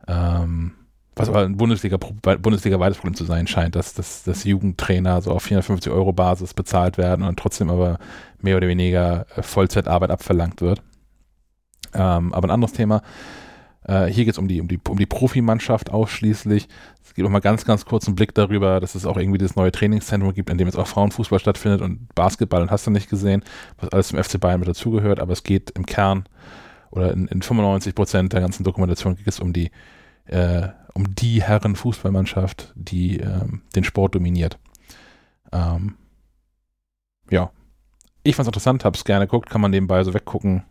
Ähm, 0.08 0.74
was 1.16 1.30
aber 1.30 1.42
ein 1.42 1.56
Bundesliga, 1.56 1.98
Bundesliga 1.98 2.80
weites 2.80 2.98
Problem 2.98 3.16
zu 3.16 3.24
sein 3.24 3.48
scheint, 3.48 3.76
dass, 3.76 3.94
dass, 3.94 4.24
dass 4.24 4.44
Jugendtrainer 4.44 5.22
so 5.22 5.32
auf 5.32 5.44
450 5.44 5.92
Euro 5.92 6.12
Basis 6.12 6.54
bezahlt 6.54 6.98
werden 6.98 7.26
und 7.26 7.40
trotzdem 7.40 7.70
aber 7.70 8.00
mehr 8.42 8.58
oder 8.58 8.68
weniger 8.68 9.26
äh, 9.36 9.42
Vollzeitarbeit 9.42 10.12
abverlangt 10.12 10.62
wird. 10.62 10.82
Ähm, 11.94 12.34
aber 12.34 12.48
ein 12.48 12.52
anderes 12.52 12.74
Thema. 12.74 13.02
Äh, 13.88 14.08
hier 14.08 14.26
geht 14.26 14.34
es 14.34 14.38
um 14.38 14.48
die, 14.48 14.60
um 14.60 14.68
die, 14.68 14.80
um 14.90 14.98
die 14.98 15.06
Profimannschaft 15.06 15.90
ausschließlich. 15.90 16.68
Es 17.04 17.14
gibt 17.14 17.26
auch 17.26 17.32
mal 17.32 17.40
ganz, 17.40 17.64
ganz 17.66 17.86
kurz 17.86 18.08
einen 18.08 18.16
Blick 18.16 18.34
darüber, 18.34 18.82
dass 18.82 18.96
es 18.96 19.06
auch 19.06 19.16
irgendwie 19.16 19.38
das 19.38 19.56
neue 19.56 19.72
Trainingszentrum 19.72 20.34
gibt, 20.34 20.50
in 20.50 20.58
dem 20.58 20.68
jetzt 20.68 20.78
auch 20.78 20.88
Frauenfußball 20.88 21.40
stattfindet 21.40 21.82
und 21.82 22.14
Basketball 22.14 22.62
und 22.62 22.72
hast 22.72 22.88
du 22.88 22.92
nicht 22.92 23.10
gesehen, 23.10 23.44
was 23.78 23.90
alles 23.90 24.08
zum 24.10 24.22
FC 24.22 24.40
Bayern 24.40 24.60
mit 24.60 24.68
dazugehört. 24.68 25.22
Aber 25.22 25.32
es 25.32 25.44
geht 25.44 25.72
im 25.72 25.86
Kern 25.86 26.26
oder 26.92 27.14
in, 27.14 27.28
in 27.28 27.42
95 27.42 27.96
Prozent 27.96 28.34
der 28.34 28.42
ganzen 28.42 28.66
Dokumentation 28.66 29.16
geht 29.16 29.28
es 29.28 29.40
um 29.40 29.54
die 29.54 29.72
äh, 30.26 30.70
um 30.96 31.14
die 31.14 31.44
Herrenfußballmannschaft, 31.44 32.74
die 32.76 33.20
ähm, 33.20 33.62
den 33.76 33.84
Sport 33.84 34.16
dominiert. 34.16 34.58
Ähm, 35.52 35.96
ja. 37.30 37.52
Ich 38.24 38.36
fand 38.36 38.46
es 38.46 38.50
interessant, 38.50 38.86
habe 38.86 38.98
es 38.98 39.04
gerne 39.04 39.28
geguckt, 39.28 39.50
kann 39.50 39.62
man 39.62 39.72
nebenbei 39.72 40.04
so 40.04 40.14
weggucken. 40.14 40.64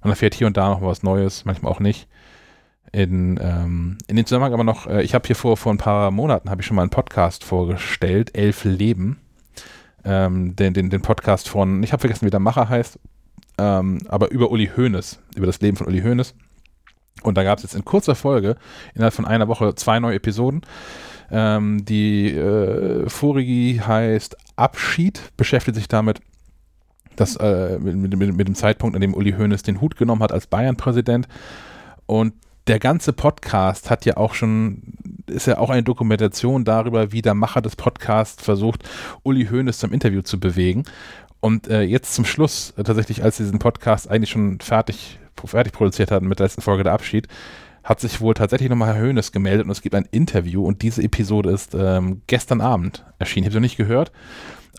Man 0.00 0.10
erfährt 0.10 0.34
hier 0.34 0.46
und 0.46 0.56
da 0.56 0.68
noch 0.68 0.82
was 0.82 1.02
Neues, 1.02 1.44
manchmal 1.44 1.70
auch 1.70 1.78
nicht. 1.78 2.08
In, 2.90 3.38
ähm, 3.40 3.98
in 4.06 4.16
dem 4.16 4.26
Zusammenhang 4.26 4.54
aber 4.54 4.64
noch, 4.64 4.86
äh, 4.86 5.02
ich 5.02 5.14
habe 5.14 5.26
hier 5.26 5.36
vor, 5.36 5.56
vor 5.56 5.72
ein 5.72 5.78
paar 5.78 6.10
Monaten, 6.10 6.50
ich 6.58 6.66
schon 6.66 6.76
mal 6.76 6.82
einen 6.82 6.90
Podcast 6.90 7.44
vorgestellt, 7.44 8.36
Elf 8.36 8.64
Leben. 8.64 9.20
Ähm, 10.04 10.56
den, 10.56 10.74
den, 10.74 10.90
den 10.90 11.02
Podcast 11.02 11.48
von, 11.48 11.82
ich 11.82 11.92
habe 11.92 12.00
vergessen, 12.00 12.26
wie 12.26 12.30
der 12.30 12.40
Macher 12.40 12.68
heißt, 12.68 12.98
ähm, 13.56 14.00
aber 14.08 14.30
über 14.30 14.50
Uli 14.50 14.70
Hoeneß, 14.76 15.18
über 15.36 15.46
das 15.46 15.60
Leben 15.60 15.76
von 15.76 15.86
Uli 15.86 16.02
Hoeneß. 16.02 16.34
Und 17.24 17.36
da 17.36 17.42
gab 17.42 17.58
es 17.58 17.64
jetzt 17.64 17.74
in 17.74 17.84
kurzer 17.84 18.14
Folge, 18.14 18.56
innerhalb 18.94 19.14
von 19.14 19.24
einer 19.24 19.48
Woche, 19.48 19.74
zwei 19.74 19.98
neue 19.98 20.16
Episoden. 20.16 20.62
Ähm, 21.30 21.84
die 21.84 22.30
äh, 22.30 23.08
vorige 23.08 23.86
heißt 23.86 24.36
Abschied, 24.56 25.32
beschäftigt 25.36 25.76
sich 25.76 25.88
damit, 25.88 26.20
dass, 27.16 27.36
äh, 27.36 27.78
mit, 27.78 27.96
mit, 27.96 28.36
mit, 28.36 28.48
dem 28.48 28.54
Zeitpunkt, 28.54 28.94
an 28.94 29.00
dem 29.00 29.14
Uli 29.14 29.32
Hoeneß 29.32 29.62
den 29.62 29.80
Hut 29.80 29.96
genommen 29.96 30.22
hat 30.22 30.32
als 30.32 30.46
Bayern-Präsident. 30.46 31.26
Und 32.06 32.34
der 32.66 32.78
ganze 32.78 33.12
Podcast 33.12 33.90
hat 33.90 34.04
ja 34.04 34.16
auch 34.16 34.34
schon, 34.34 34.82
ist 35.26 35.46
ja 35.46 35.58
auch 35.58 35.70
eine 35.70 35.82
Dokumentation 35.82 36.64
darüber, 36.64 37.12
wie 37.12 37.22
der 37.22 37.34
Macher 37.34 37.62
des 37.62 37.76
Podcasts 37.76 38.42
versucht, 38.42 38.88
Uli 39.22 39.46
Hoeneß 39.46 39.78
zum 39.78 39.92
Interview 39.92 40.22
zu 40.22 40.38
bewegen. 40.38 40.84
Und 41.40 41.68
äh, 41.68 41.82
jetzt 41.82 42.14
zum 42.14 42.24
Schluss, 42.24 42.72
äh, 42.76 42.84
tatsächlich, 42.84 43.22
als 43.22 43.36
sie 43.36 43.44
diesen 43.44 43.58
Podcast 43.58 44.10
eigentlich 44.10 44.30
schon 44.30 44.60
fertig 44.60 45.18
fertig 45.46 45.72
produziert 45.72 46.10
hatten 46.10 46.28
mit 46.28 46.38
der 46.38 46.46
letzten 46.46 46.62
Folge 46.62 46.84
der 46.84 46.92
Abschied, 46.92 47.28
hat 47.82 48.00
sich 48.00 48.20
wohl 48.20 48.34
tatsächlich 48.34 48.70
nochmal 48.70 48.94
Herr 48.94 49.02
Höhnes 49.02 49.30
gemeldet 49.32 49.66
und 49.66 49.70
es 49.70 49.82
gibt 49.82 49.94
ein 49.94 50.08
Interview 50.10 50.64
und 50.64 50.82
diese 50.82 51.02
Episode 51.02 51.50
ist 51.50 51.74
ähm, 51.74 52.22
gestern 52.26 52.60
Abend 52.60 53.04
erschienen. 53.18 53.50
Sie 53.50 53.54
noch 53.54 53.60
nicht 53.60 53.76
gehört, 53.76 54.10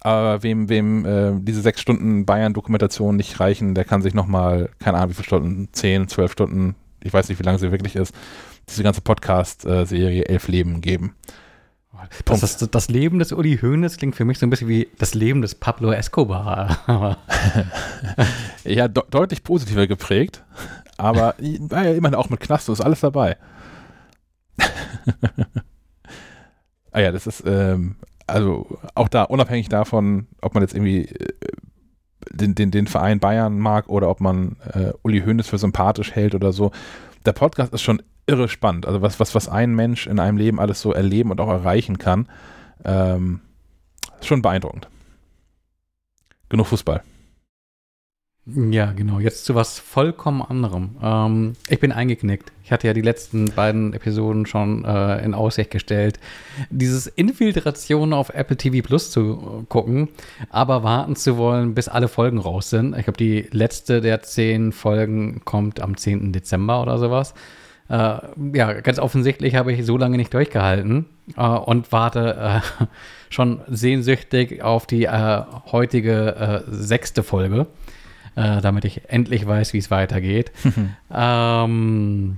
aber 0.02 0.44
wem, 0.44 0.70
wem 0.70 1.06
äh, 1.06 1.34
diese 1.40 1.62
sechs 1.62 1.82
Stunden 1.82 2.26
Bayern-Dokumentation 2.26 3.16
nicht 3.16 3.40
reichen, 3.40 3.76
der 3.76 3.86
kann 3.86 4.02
sich 4.02 4.14
nochmal, 4.14 4.70
keine 4.80 4.98
Ahnung 4.98 5.12
wie 5.12 5.16
viele 5.16 5.26
Stunden, 5.26 5.70
zehn, 5.72 6.08
zwölf 6.08 6.32
Stunden, 6.32 6.76
ich 7.04 7.14
weiß 7.14 7.30
nicht, 7.30 7.40
wie 7.40 7.44
lange 7.44 7.60
sie 7.60 7.72
wirklich 7.72 7.96
ist, 7.96 8.16
diese 8.70 8.84
ganze 8.84 9.02
Podcast-Serie 9.02 10.26
Elf 10.26 10.48
Leben 10.48 10.82
geben. 10.82 11.14
Das, 12.26 12.42
das, 12.42 12.58
das, 12.58 12.90
Leben 12.90 13.20
des 13.20 13.32
Uli 13.32 13.58
Hoeneß 13.62 13.98
klingt 13.98 14.16
für 14.16 14.26
mich 14.26 14.40
so 14.40 14.46
ein 14.46 14.50
bisschen 14.50 14.68
wie 14.68 14.88
das 14.98 15.14
Leben 15.14 15.42
des 15.42 15.56
Pablo 15.56 15.92
Escobar. 15.92 16.78
ja, 18.64 18.88
de 18.88 19.04
deutlich 19.10 19.44
positiver 19.44 19.88
geprägt, 19.88 20.44
Aber 20.98 21.36
war 21.60 21.86
ja 21.86 21.94
immerhin 21.94 22.16
auch 22.16 22.30
mit 22.30 22.40
Knast, 22.40 22.70
ist 22.70 22.82
alles 22.82 23.02
dabei. 23.02 23.38
ah 26.92 27.00
ja, 27.00 27.12
das 27.12 27.28
ist, 27.28 27.44
ähm, 27.46 27.98
also 28.28 28.80
auch 28.96 29.10
da, 29.10 29.24
unabhängig 29.24 29.70
davon, 29.70 30.28
ob 30.42 30.54
man 30.54 30.64
jetzt 30.64 30.74
irgendwie 30.74 31.06
äh, 31.06 31.34
den, 32.32 32.56
den, 32.56 32.72
den 32.72 32.88
Verein 32.88 33.20
Bayern 33.20 33.60
mag 33.60 33.90
oder 33.90 34.10
ob 34.10 34.22
man 34.22 34.58
äh, 34.74 34.94
Uli 35.04 35.22
Hoeneß 35.22 35.48
für 35.48 35.58
sympathisch 35.58 36.14
hält 36.14 36.36
oder 36.36 36.52
so. 36.54 36.72
Der 37.26 37.34
Podcast 37.34 37.74
ist 37.74 37.82
schon 37.82 38.02
irre 38.28 38.48
spannend. 38.50 38.86
Also 38.86 39.02
was, 39.02 39.20
was, 39.20 39.36
was 39.36 39.50
ein 39.50 39.76
Mensch 39.76 40.08
in 40.08 40.20
einem 40.20 40.38
Leben 40.38 40.60
alles 40.60 40.82
so 40.82 40.94
erleben 40.94 41.32
und 41.32 41.40
auch 41.40 41.50
erreichen 41.50 41.98
kann, 41.98 42.28
ähm, 42.84 43.42
schon 44.22 44.42
beeindruckend. 44.42 44.88
Genug 46.50 46.68
Fußball. 46.68 47.04
Ja, 48.48 48.92
genau. 48.92 49.20
Jetzt 49.20 49.46
zu 49.46 49.56
was 49.56 49.80
vollkommen 49.80 50.44
anderem. 50.44 50.98
Ähm, 51.02 51.54
ich 51.68 51.80
bin 51.80 51.92
eingeknickt. 51.92 52.52
Ich 52.64 52.72
hatte 52.72 52.86
ja 52.86 52.94
die 52.94 53.02
letzten 53.02 53.46
beiden 53.46 53.94
Episoden 53.94 54.46
schon 54.46 54.86
äh, 54.86 55.24
in 55.26 55.34
Aussicht 55.34 55.72
gestellt, 55.72 56.20
dieses 56.70 57.08
Infiltration 57.08 58.14
auf 58.14 58.30
Apple 58.30 58.56
TV 58.56 58.86
Plus 58.86 59.10
zu 59.10 59.66
gucken, 59.68 60.10
aber 60.52 60.84
warten 60.84 61.16
zu 61.16 61.38
wollen, 61.38 61.74
bis 61.74 61.88
alle 61.88 62.08
Folgen 62.08 62.38
raus 62.38 62.70
sind. 62.70 62.96
Ich 62.96 63.06
glaube, 63.06 63.18
die 63.18 63.48
letzte 63.50 64.00
der 64.00 64.22
zehn 64.22 64.72
Folgen 64.72 65.42
kommt 65.44 65.80
am 65.80 65.98
10. 65.98 66.32
Dezember 66.32 66.84
oder 66.84 67.00
sowas. 67.00 67.34
Äh, 67.88 68.18
ja, 68.54 68.74
ganz 68.82 69.00
offensichtlich 69.00 69.56
habe 69.56 69.72
ich 69.72 69.86
so 69.86 69.98
lange 69.98 70.18
nicht 70.18 70.34
durchgehalten 70.34 71.06
äh, 71.38 71.42
und 71.42 71.92
warte 71.92 72.62
äh, 72.80 72.86
schon 73.30 73.62
sehnsüchtig 73.68 74.64
auf 74.64 74.88
die 74.88 75.06
äh, 75.06 75.42
heutige 75.72 76.64
sechste 76.68 77.22
Folge 77.24 77.68
äh, 78.36 78.62
damit 78.62 78.86
ich 78.86 79.10
endlich 79.10 79.48
weiß, 79.48 79.74
wie 79.74 79.78
es 79.78 79.92
weitergeht. 79.92 80.52
ähm, 81.14 82.38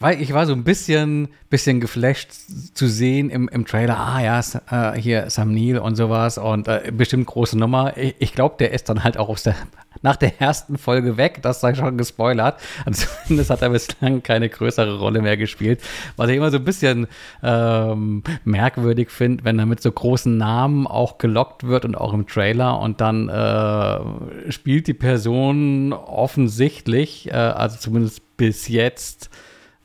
weil 0.00 0.20
ich 0.22 0.32
war 0.32 0.46
so 0.46 0.52
ein 0.52 0.64
bisschen, 0.64 1.28
bisschen 1.50 1.80
geflasht 1.80 2.30
zu 2.74 2.86
sehen 2.86 3.30
im, 3.30 3.48
im 3.48 3.66
Trailer, 3.66 3.98
ah 3.98 4.20
ja, 4.20 4.40
äh, 4.70 5.00
hier 5.00 5.28
Sam 5.30 5.52
Neill 5.52 5.78
und 5.78 5.96
sowas 5.96 6.38
und 6.38 6.68
äh, 6.68 6.92
bestimmt 6.96 7.26
große 7.26 7.58
Nummer. 7.58 7.96
Ich, 7.96 8.14
ich 8.18 8.32
glaube, 8.32 8.56
der 8.58 8.72
ist 8.72 8.88
dann 8.88 9.02
halt 9.02 9.16
auch 9.16 9.28
aus 9.28 9.42
der, 9.42 9.56
nach 10.02 10.16
der 10.16 10.40
ersten 10.40 10.78
Folge 10.78 11.16
weg, 11.16 11.40
das 11.42 11.60
sei 11.60 11.74
schon 11.74 11.98
gespoilert. 11.98 12.60
Und 12.86 12.94
zumindest 12.96 13.50
hat 13.50 13.62
er 13.62 13.70
bislang 13.70 14.22
keine 14.22 14.48
größere 14.48 14.98
Rolle 14.98 15.20
mehr 15.20 15.36
gespielt. 15.36 15.80
Was 16.16 16.30
ich 16.30 16.36
immer 16.36 16.50
so 16.50 16.58
ein 16.58 16.64
bisschen 16.64 17.08
ähm, 17.42 18.22
merkwürdig 18.44 19.10
finde, 19.10 19.44
wenn 19.44 19.58
er 19.58 19.66
mit 19.66 19.82
so 19.82 19.90
großen 19.90 20.36
Namen 20.36 20.86
auch 20.86 21.18
gelockt 21.18 21.66
wird 21.66 21.84
und 21.84 21.96
auch 21.96 22.14
im 22.14 22.26
Trailer 22.26 22.78
und 22.78 23.00
dann 23.00 23.28
äh, 23.28 24.52
spielt 24.52 24.86
die 24.86 24.94
Person 24.94 25.92
offensichtlich, 25.92 27.28
äh, 27.28 27.32
also 27.32 27.78
zumindest 27.78 28.22
bis 28.38 28.68
jetzt, 28.68 29.27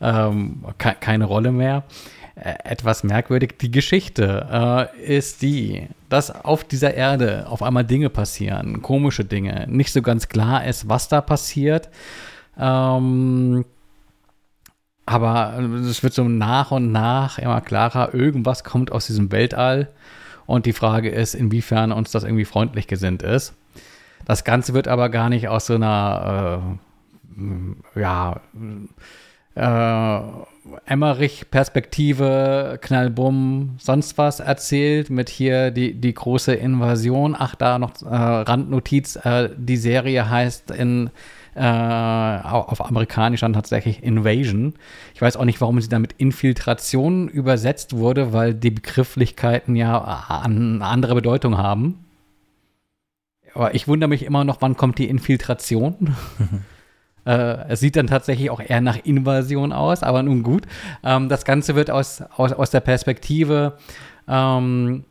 ähm, 0.04 0.64
ke 0.78 0.96
keine 1.00 1.26
Rolle 1.26 1.52
mehr. 1.52 1.84
Etwas 2.36 3.04
merkwürdig. 3.04 3.58
Die 3.62 3.70
Geschichte 3.70 4.90
äh, 4.98 5.18
ist 5.18 5.44
die, 5.44 5.88
dass 6.10 6.32
auf 6.44 6.64
dieser 6.64 6.96
Erde 6.96 7.46
auf 7.48 7.62
einmal 7.62 7.86
Dinge 7.86 8.10
passieren, 8.10 8.82
komische 8.82 9.24
Dinge, 9.24 9.68
nicht 9.70 9.94
so 9.94 10.02
ganz 10.02 10.30
klar 10.30 10.66
ist, 10.66 10.90
was 10.90 11.08
da 11.08 11.22
passiert. 11.22 11.90
Ähm, 12.58 13.66
aber 15.06 15.60
es 15.88 16.02
wird 16.02 16.14
so 16.14 16.24
nach 16.24 16.72
und 16.72 16.92
nach 16.92 17.38
immer 17.38 17.62
klarer, 17.62 18.14
irgendwas 18.14 18.64
kommt 18.64 18.92
aus 18.92 19.08
diesem 19.08 19.32
Weltall. 19.32 19.90
Und 20.46 20.66
die 20.66 20.74
Frage 20.74 21.10
ist, 21.10 21.36
inwiefern 21.36 21.92
uns 21.92 22.12
das 22.12 22.24
irgendwie 22.24 22.46
freundlich 22.46 22.88
gesinnt 22.88 23.22
ist. 23.22 23.54
Das 24.26 24.44
Ganze 24.44 24.74
wird 24.74 24.88
aber 24.88 25.10
gar 25.10 25.30
nicht 25.30 25.48
aus 25.50 25.68
so 25.68 25.76
einer, 25.76 26.76
äh, 27.38 28.00
ja, 28.00 28.42
äh, 29.56 30.20
Emmerich-Perspektive, 30.86 32.80
Knallbumm, 32.82 33.76
sonst 33.80 34.18
was 34.18 34.40
erzählt, 34.40 35.10
mit 35.10 35.30
hier 35.30 35.72
die, 35.72 35.94
die 35.94 36.14
große 36.14 36.54
Invasion. 36.54 37.36
Ach, 37.38 37.56
da 37.56 37.80
noch 37.80 38.02
äh, 38.02 38.08
Randnotiz, 38.08 39.18
äh, 39.18 39.50
die 39.58 39.78
Serie 39.78 40.30
heißt 40.30 40.72
in 40.72 41.10
äh, 41.56 41.62
auf 41.62 42.84
amerikanisch 42.84 43.42
dann 43.42 43.54
tatsächlich 43.54 44.02
Invasion. 44.02 44.74
Ich 45.14 45.22
weiß 45.22 45.38
auch 45.38 45.46
nicht, 45.46 45.62
warum 45.62 45.80
sie 45.82 45.90
damit 45.90 46.14
Infiltration 46.18 47.28
übersetzt 47.28 47.96
wurde, 47.96 48.34
weil 48.34 48.56
die 48.56 48.72
Begrifflichkeiten 48.72 49.76
ja 49.76 50.26
eine 50.30 50.84
andere 50.84 51.14
Bedeutung 51.14 51.58
haben. 51.58 52.06
Aber 53.54 53.76
ich 53.76 53.88
wundere 53.88 54.10
mich 54.10 54.24
immer 54.24 54.44
noch, 54.46 54.62
wann 54.62 54.76
kommt 54.78 54.98
die 54.98 55.08
Infiltration? 55.08 56.16
Äh, 57.26 57.70
es 57.70 57.80
sieht 57.80 57.96
dann 57.96 58.08
tatsächlich 58.08 58.50
auch 58.50 58.60
eher 58.60 58.82
nach 58.82 58.98
Invasion 59.04 59.72
aus, 59.72 60.04
aber 60.04 60.24
nun 60.24 60.44
gut. 60.44 60.64
Ähm, 61.04 61.30
das 61.30 61.46
Ganze 61.46 61.76
wird 61.76 61.90
aus, 61.90 62.24
aus, 62.36 62.52
aus 62.54 62.70
der 62.70 62.82
Perspektive 62.82 63.78
ähm, 64.28 65.06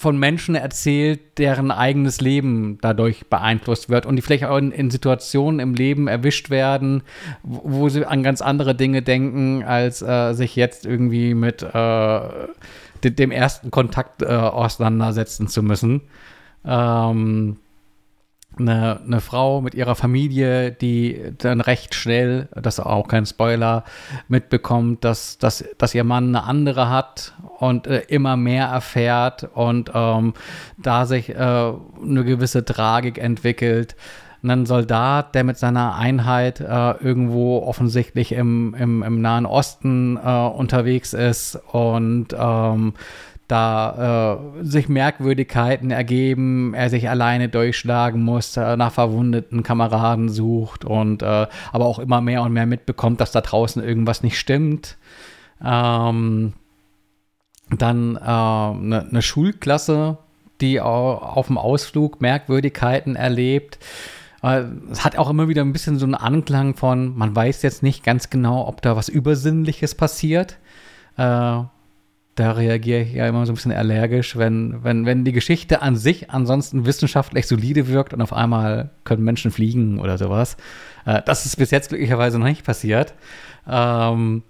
von 0.00 0.18
Menschen 0.18 0.54
erzählt, 0.54 1.38
deren 1.38 1.70
eigenes 1.70 2.22
Leben 2.22 2.78
dadurch 2.80 3.26
beeinflusst 3.26 3.90
wird 3.90 4.06
und 4.06 4.16
die 4.16 4.22
vielleicht 4.22 4.44
auch 4.44 4.56
in, 4.56 4.72
in 4.72 4.90
Situationen 4.90 5.60
im 5.60 5.74
Leben 5.74 6.08
erwischt 6.08 6.48
werden, 6.48 7.02
wo, 7.42 7.60
wo, 7.64 7.88
sie 7.90 8.06
an 8.06 8.22
ganz 8.22 8.40
andere 8.40 8.74
Dinge 8.74 9.02
denken, 9.02 9.62
als 9.62 10.00
äh, 10.00 10.32
sich 10.32 10.56
jetzt 10.56 10.86
irgendwie 10.86 11.34
mit 11.34 11.62
äh, 11.62 12.20
dem 13.04 13.30
ersten 13.30 13.70
Kontakt 13.70 14.22
äh, 14.22 14.26
auseinandersetzen 14.26 15.48
zu 15.48 15.62
müssen. 15.62 16.00
Ähm, 16.64 17.58
eine, 18.60 19.00
eine 19.04 19.20
Frau 19.20 19.60
mit 19.60 19.74
ihrer 19.74 19.94
Familie, 19.94 20.72
die 20.72 21.20
dann 21.38 21.60
recht 21.60 21.94
schnell, 21.94 22.48
das 22.54 22.78
ist 22.78 22.84
auch 22.84 23.08
kein 23.08 23.26
Spoiler, 23.26 23.84
mitbekommt, 24.28 25.04
dass, 25.04 25.38
dass, 25.38 25.64
dass 25.78 25.94
ihr 25.94 26.04
Mann 26.04 26.28
eine 26.28 26.44
andere 26.44 26.88
hat 26.88 27.34
und 27.58 27.86
äh, 27.86 28.02
immer 28.08 28.36
mehr 28.36 28.66
erfährt 28.66 29.48
und 29.54 29.90
ähm, 29.94 30.34
da 30.78 31.06
sich 31.06 31.30
äh, 31.30 31.34
eine 31.34 32.24
gewisse 32.24 32.64
Tragik 32.64 33.18
entwickelt. 33.18 33.96
Ein 34.42 34.64
Soldat, 34.64 35.34
der 35.34 35.44
mit 35.44 35.58
seiner 35.58 35.96
Einheit 35.96 36.60
äh, 36.60 36.92
irgendwo 36.92 37.58
offensichtlich 37.58 38.32
im, 38.32 38.74
im, 38.74 39.02
im 39.02 39.20
Nahen 39.20 39.44
Osten 39.44 40.16
äh, 40.16 40.46
unterwegs 40.46 41.12
ist 41.12 41.56
und 41.72 42.28
ähm, 42.38 42.94
da 43.50 44.38
äh, 44.60 44.64
sich 44.64 44.88
Merkwürdigkeiten 44.88 45.90
ergeben, 45.90 46.74
er 46.74 46.90
sich 46.90 47.08
alleine 47.08 47.48
durchschlagen 47.48 48.22
muss, 48.22 48.56
äh, 48.56 48.76
nach 48.76 48.92
verwundeten 48.92 49.62
Kameraden 49.62 50.28
sucht 50.28 50.84
und 50.84 51.22
äh, 51.22 51.46
aber 51.72 51.86
auch 51.86 51.98
immer 51.98 52.20
mehr 52.20 52.42
und 52.42 52.52
mehr 52.52 52.66
mitbekommt, 52.66 53.20
dass 53.20 53.32
da 53.32 53.40
draußen 53.40 53.82
irgendwas 53.82 54.22
nicht 54.22 54.38
stimmt. 54.38 54.96
Ähm, 55.64 56.52
dann 57.76 58.16
eine 58.16 59.06
äh, 59.08 59.14
ne 59.14 59.22
Schulklasse, 59.22 60.18
die 60.60 60.80
auf 60.80 61.46
dem 61.46 61.58
Ausflug 61.58 62.20
Merkwürdigkeiten 62.20 63.16
erlebt. 63.16 63.78
Äh, 64.42 64.64
es 64.90 65.04
hat 65.04 65.16
auch 65.18 65.30
immer 65.30 65.48
wieder 65.48 65.62
ein 65.62 65.72
bisschen 65.72 65.98
so 65.98 66.06
einen 66.06 66.14
Anklang 66.14 66.76
von, 66.76 67.16
man 67.16 67.34
weiß 67.34 67.62
jetzt 67.62 67.82
nicht 67.82 68.04
ganz 68.04 68.30
genau, 68.30 68.66
ob 68.66 68.82
da 68.82 68.96
was 68.96 69.08
Übersinnliches 69.08 69.94
passiert. 69.94 70.58
Da 72.36 72.52
reagiere 72.52 73.02
ich 73.02 73.12
ja 73.12 73.26
immer 73.26 73.44
so 73.44 73.52
ein 73.52 73.56
bisschen 73.56 73.72
allergisch, 73.72 74.36
wenn, 74.36 74.82
wenn, 74.82 75.04
wenn 75.04 75.24
die 75.24 75.32
Geschichte 75.32 75.82
an 75.82 75.96
sich 75.96 76.30
ansonsten 76.30 76.86
wissenschaftlich 76.86 77.46
solide 77.46 77.88
wirkt 77.88 78.14
und 78.14 78.22
auf 78.22 78.32
einmal 78.32 78.90
können 79.04 79.24
Menschen 79.24 79.50
fliegen 79.50 79.98
oder 79.98 80.16
sowas. 80.16 80.56
Äh, 81.04 81.22
das 81.26 81.44
ist 81.44 81.56
bis 81.56 81.70
jetzt 81.70 81.88
glücklicherweise 81.88 82.38
noch 82.38 82.46
nicht 82.46 82.64
passiert. 82.64 83.14
Ähm, 83.68 84.42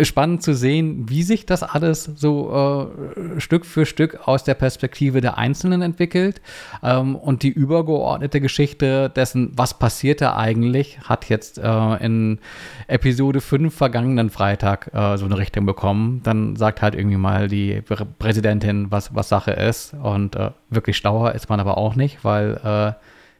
spannend 0.00 0.42
zu 0.42 0.54
sehen, 0.54 1.08
wie 1.08 1.22
sich 1.22 1.44
das 1.44 1.62
alles 1.62 2.04
so 2.04 2.88
äh, 3.36 3.40
Stück 3.40 3.66
für 3.66 3.84
Stück 3.84 4.26
aus 4.26 4.42
der 4.42 4.54
Perspektive 4.54 5.20
der 5.20 5.36
Einzelnen 5.36 5.82
entwickelt. 5.82 6.40
Ähm, 6.82 7.14
und 7.14 7.42
die 7.42 7.50
übergeordnete 7.50 8.40
Geschichte 8.40 9.10
dessen, 9.10 9.52
was 9.54 9.78
passierte 9.78 10.34
eigentlich, 10.34 11.00
hat 11.00 11.28
jetzt 11.28 11.58
äh, 11.58 11.96
in 12.04 12.38
Episode 12.86 13.42
5 13.42 13.74
vergangenen 13.74 14.30
Freitag 14.30 14.90
äh, 14.94 15.18
so 15.18 15.26
eine 15.26 15.36
Richtung 15.36 15.66
bekommen. 15.66 16.20
Dann 16.22 16.56
sagt 16.56 16.80
halt 16.80 16.94
irgendwie 16.94 17.18
mal 17.18 17.48
die 17.48 17.82
Präsidentin, 18.18 18.90
was, 18.90 19.14
was 19.14 19.28
Sache 19.28 19.52
ist. 19.52 19.94
Und 20.02 20.36
äh, 20.36 20.52
wirklich 20.70 20.96
schlauer 20.96 21.32
ist 21.32 21.50
man 21.50 21.60
aber 21.60 21.76
auch 21.76 21.96
nicht, 21.96 22.24
weil 22.24 22.58
äh, 22.64 22.92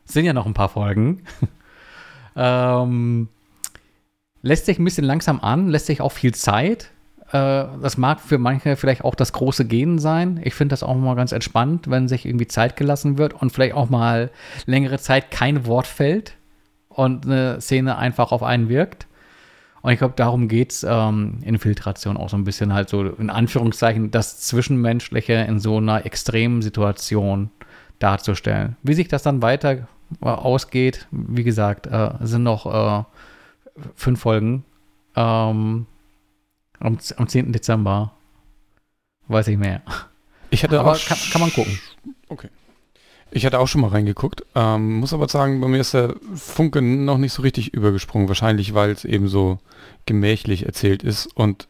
es 0.07 0.13
sind 0.13 0.27
ja 0.27 0.35
noch 0.35 0.47
ein 0.47 0.55
paar 0.55 0.69
Folgen. 0.69 1.23
ähm, 2.37 3.29
lässt 4.43 4.67
sich 4.67 4.79
ein 4.79 4.85
bisschen 4.85 5.05
langsam 5.05 5.41
an, 5.41 5.69
lässt 5.69 5.87
sich 5.87 6.01
auch 6.01 6.13
viel 6.13 6.35
Zeit. 6.35 6.91
Äh, 7.29 7.65
das 7.81 7.97
mag 7.97 8.21
für 8.21 8.39
manche 8.39 8.77
vielleicht 8.77 9.05
auch 9.05 9.15
das 9.15 9.33
große 9.33 9.65
Gehen 9.65 9.99
sein. 9.99 10.41
Ich 10.45 10.55
finde 10.55 10.73
das 10.73 10.83
auch 10.83 10.95
mal 10.95 11.15
ganz 11.15 11.33
entspannt, 11.33 11.89
wenn 11.89 12.09
sich 12.09 12.27
irgendwie 12.27 12.49
Zeit 12.49 12.77
gelassen 12.77 13.19
wird 13.19 13.35
und 13.35 13.51
vielleicht 13.51 13.75
auch 13.75 13.89
mal 13.89 14.31
längere 14.67 14.99
Zeit 14.99 15.31
kein 15.31 15.67
Wort 15.67 15.87
fällt 15.87 16.35
und 16.89 17.25
eine 17.25 17.61
Szene 17.61 17.97
einfach 17.97 18.33
auf 18.33 18.43
einen 18.43 18.69
wirkt. 18.69 19.07
Und 19.81 19.91
ich 19.91 19.99
glaube, 19.99 20.15
darum 20.17 20.47
geht 20.47 20.71
es 20.71 20.87
ähm, 20.89 21.39
Infiltration 21.43 22.17
auch 22.17 22.29
so 22.29 22.37
ein 22.37 22.45
bisschen 22.45 22.73
halt 22.73 22.89
so 22.89 23.03
in 23.05 23.31
Anführungszeichen 23.31 24.13
das 24.13 24.41
Zwischenmenschliche 24.41 25.33
in 25.33 25.59
so 25.59 25.79
einer 25.79 26.07
extremen 26.07 26.63
Situation 26.63 27.51
darzustellen. 27.99 28.77
Wie 28.85 28.95
sich 28.95 29.09
das 29.09 29.25
dann 29.25 29.43
weiter 29.43 29.89
äh, 30.21 30.27
ausgeht. 30.27 31.07
Wie 31.11 31.45
gesagt, 31.45 31.87
äh, 31.87 32.11
sind 32.21 32.43
noch 32.43 32.67
äh, 32.67 33.05
fünf 33.95 34.21
Folgen. 34.21 34.65
Ähm, 35.17 35.87
am, 36.79 36.99
am 37.17 37.29
10. 37.29 37.53
Dezember. 37.53 38.13
Weiß 39.29 39.49
ich 39.49 39.57
mehr. 39.57 39.83
Ich 40.51 40.63
hatte 40.63 40.81
aber 40.81 40.93
auch 40.93 41.05
kann, 41.05 41.19
kann 41.31 41.41
man 41.41 41.53
gucken. 41.53 41.79
Okay. 42.29 42.49
Ich 43.31 43.47
hatte 43.47 43.59
auch 43.59 43.69
schon 43.69 43.81
mal 43.81 43.89
reingeguckt, 43.89 44.45
ähm, 44.55 44.97
muss 44.97 45.15
aber 45.15 45.27
sagen, 45.27 45.63
bei 45.63 45.69
mir 45.69 45.81
ist 45.81 45.95
der 45.95 46.15
Funke 46.35 46.83
noch 46.83 47.17
nicht 47.17 47.33
so 47.33 47.41
richtig 47.41 47.73
übergesprungen. 47.73 48.29
Wahrscheinlich, 48.29 48.75
weil 48.75 48.91
es 48.91 49.07
eben 49.07 49.29
so 49.29 49.59
gemächlich 50.05 50.67
erzählt 50.67 51.03
ist 51.03 51.27
und 51.35 51.69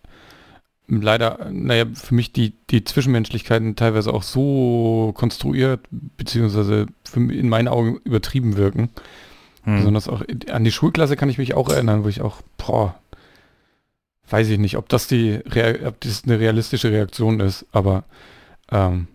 leider, 0.88 1.48
naja, 1.52 1.84
für 1.94 2.14
mich 2.14 2.32
die, 2.32 2.54
die 2.70 2.82
Zwischenmenschlichkeiten 2.82 3.76
teilweise 3.76 4.12
auch 4.12 4.24
so 4.24 5.12
konstruiert, 5.14 5.86
beziehungsweise 5.90 6.86
in 7.14 7.48
meinen 7.48 7.68
Augen 7.68 8.00
übertrieben 8.04 8.56
wirken. 8.56 8.90
Hm. 9.64 9.78
Besonders 9.78 10.08
auch 10.08 10.22
an 10.50 10.64
die 10.64 10.72
Schulklasse 10.72 11.16
kann 11.16 11.28
ich 11.28 11.38
mich 11.38 11.54
auch 11.54 11.68
erinnern, 11.68 12.04
wo 12.04 12.08
ich 12.08 12.20
auch, 12.20 12.42
boah, 12.56 12.94
weiß 14.28 14.48
ich 14.48 14.58
nicht, 14.58 14.76
ob 14.76 14.88
das 14.88 15.06
die 15.06 15.40
ob 15.84 16.00
das 16.00 16.24
eine 16.24 16.40
realistische 16.40 16.90
Reaktion 16.90 17.40
ist, 17.40 17.66
aber 17.72 18.04
ähm, 18.70 19.08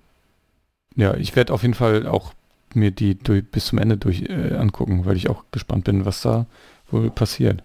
ja, 0.95 1.15
ich 1.15 1.35
werde 1.35 1.53
auf 1.53 1.63
jeden 1.63 1.73
Fall 1.73 2.07
auch 2.07 2.33
mir 2.73 2.91
die 2.91 3.17
durch, 3.17 3.45
bis 3.45 3.65
zum 3.65 3.79
Ende 3.79 3.97
durch 3.97 4.23
äh, 4.23 4.55
angucken, 4.55 5.05
weil 5.05 5.17
ich 5.17 5.29
auch 5.29 5.43
gespannt 5.51 5.85
bin, 5.85 6.05
was 6.05 6.21
da 6.21 6.45
wohl 6.89 7.09
passiert. 7.09 7.63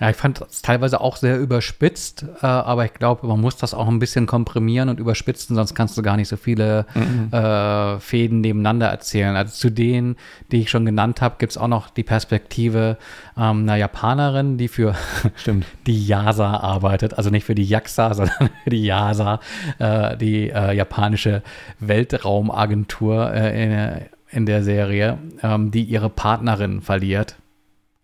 Ja, 0.00 0.10
ich 0.10 0.16
fand 0.16 0.40
es 0.40 0.60
teilweise 0.60 1.00
auch 1.00 1.14
sehr 1.16 1.38
überspitzt, 1.38 2.24
äh, 2.42 2.46
aber 2.46 2.84
ich 2.84 2.94
glaube, 2.94 3.28
man 3.28 3.40
muss 3.40 3.56
das 3.56 3.74
auch 3.74 3.86
ein 3.86 4.00
bisschen 4.00 4.26
komprimieren 4.26 4.88
und 4.88 4.98
überspitzen, 4.98 5.54
sonst 5.54 5.76
kannst 5.76 5.96
du 5.96 6.02
gar 6.02 6.16
nicht 6.16 6.26
so 6.26 6.36
viele 6.36 6.84
mhm. 6.94 7.32
äh, 7.32 8.00
Fäden 8.00 8.40
nebeneinander 8.40 8.88
erzählen. 8.88 9.36
Also 9.36 9.54
zu 9.54 9.70
denen, 9.70 10.16
die 10.50 10.62
ich 10.62 10.70
schon 10.70 10.84
genannt 10.84 11.22
habe, 11.22 11.36
gibt 11.38 11.52
es 11.52 11.58
auch 11.58 11.68
noch 11.68 11.90
die 11.90 12.02
Perspektive 12.02 12.96
ähm, 13.36 13.62
einer 13.62 13.76
Japanerin, 13.76 14.58
die 14.58 14.66
für 14.66 14.96
die 15.86 16.06
JASA 16.06 16.56
arbeitet, 16.56 17.16
also 17.16 17.30
nicht 17.30 17.44
für 17.44 17.54
die 17.54 17.64
JAXA, 17.64 18.14
sondern 18.14 18.50
für 18.64 18.70
die 18.70 18.84
JASA, 18.84 19.38
äh, 19.78 20.16
die 20.16 20.50
äh, 20.50 20.72
japanische 20.72 21.44
Weltraumagentur 21.78 23.32
äh, 23.32 23.64
in, 23.64 24.00
in, 24.30 24.46
der 24.46 24.64
Serie, 24.64 25.18
ähm, 25.40 25.70
die 25.70 25.84
ihre 25.84 26.10
Partnerin 26.10 26.82
verliert 26.82 27.36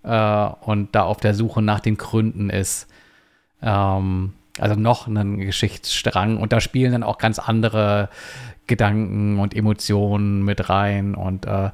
äh, 0.02 0.48
und 0.60 0.94
da 0.94 1.02
auf 1.02 1.18
der 1.18 1.35
Suche 1.35 1.62
nach 1.62 1.81
den 1.81 1.97
Gründen 1.97 2.51
ist. 2.51 2.89
Ähm, 3.62 4.32
also 4.59 4.78
noch 4.78 5.06
einen 5.06 5.39
Geschichtsstrang 5.39 6.36
und 6.36 6.52
da 6.52 6.60
spielen 6.60 6.93
dann 6.93 7.02
auch 7.02 7.18
ganz 7.18 7.39
andere 7.39 8.09
Gedanken 8.66 9.39
und 9.39 9.55
Emotionen 9.55 10.44
mit 10.44 10.68
rein 10.68 11.14
und 11.14 11.47
äh, 11.47 11.70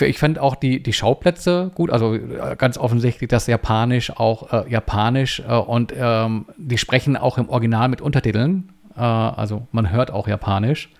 ich 0.00 0.18
fand 0.18 0.38
auch 0.38 0.54
die, 0.54 0.82
die 0.82 0.92
Schauplätze 0.92 1.70
gut, 1.74 1.90
also 1.90 2.14
äh, 2.14 2.56
ganz 2.56 2.78
offensichtlich 2.78 3.28
das 3.28 3.46
Japanisch 3.46 4.10
auch 4.10 4.52
äh, 4.52 4.70
Japanisch 4.70 5.40
äh, 5.40 5.52
und 5.52 5.92
ähm, 5.96 6.46
die 6.56 6.78
sprechen 6.78 7.16
auch 7.16 7.38
im 7.38 7.48
Original 7.48 7.88
mit 7.88 8.00
Untertiteln, 8.00 8.72
äh, 8.96 9.00
also 9.00 9.66
man 9.72 9.90
hört 9.90 10.10
auch 10.10 10.28
Japanisch. 10.28 10.90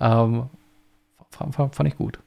Ähm, 0.00 0.48
fand, 1.30 1.74
fand 1.74 1.88
ich 1.88 1.96
gut. 1.96 2.18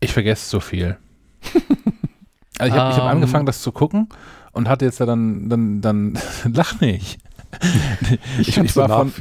Ich 0.00 0.12
vergesse 0.12 0.48
so 0.48 0.60
viel. 0.60 0.96
also 2.58 2.74
ich 2.74 2.80
habe 2.80 2.90
um, 2.90 2.96
hab 2.96 3.02
ähm. 3.02 3.08
angefangen, 3.08 3.46
das 3.46 3.62
zu 3.62 3.72
gucken 3.72 4.08
und 4.52 4.68
hatte 4.68 4.84
jetzt 4.84 5.00
ja 5.00 5.06
dann, 5.06 5.48
dann, 5.48 5.80
dann 5.80 6.18
lach 6.52 6.80
nicht. 6.80 7.18
ich, 8.38 8.56
ich, 8.58 8.76
war 8.76 8.88
von, 8.88 9.12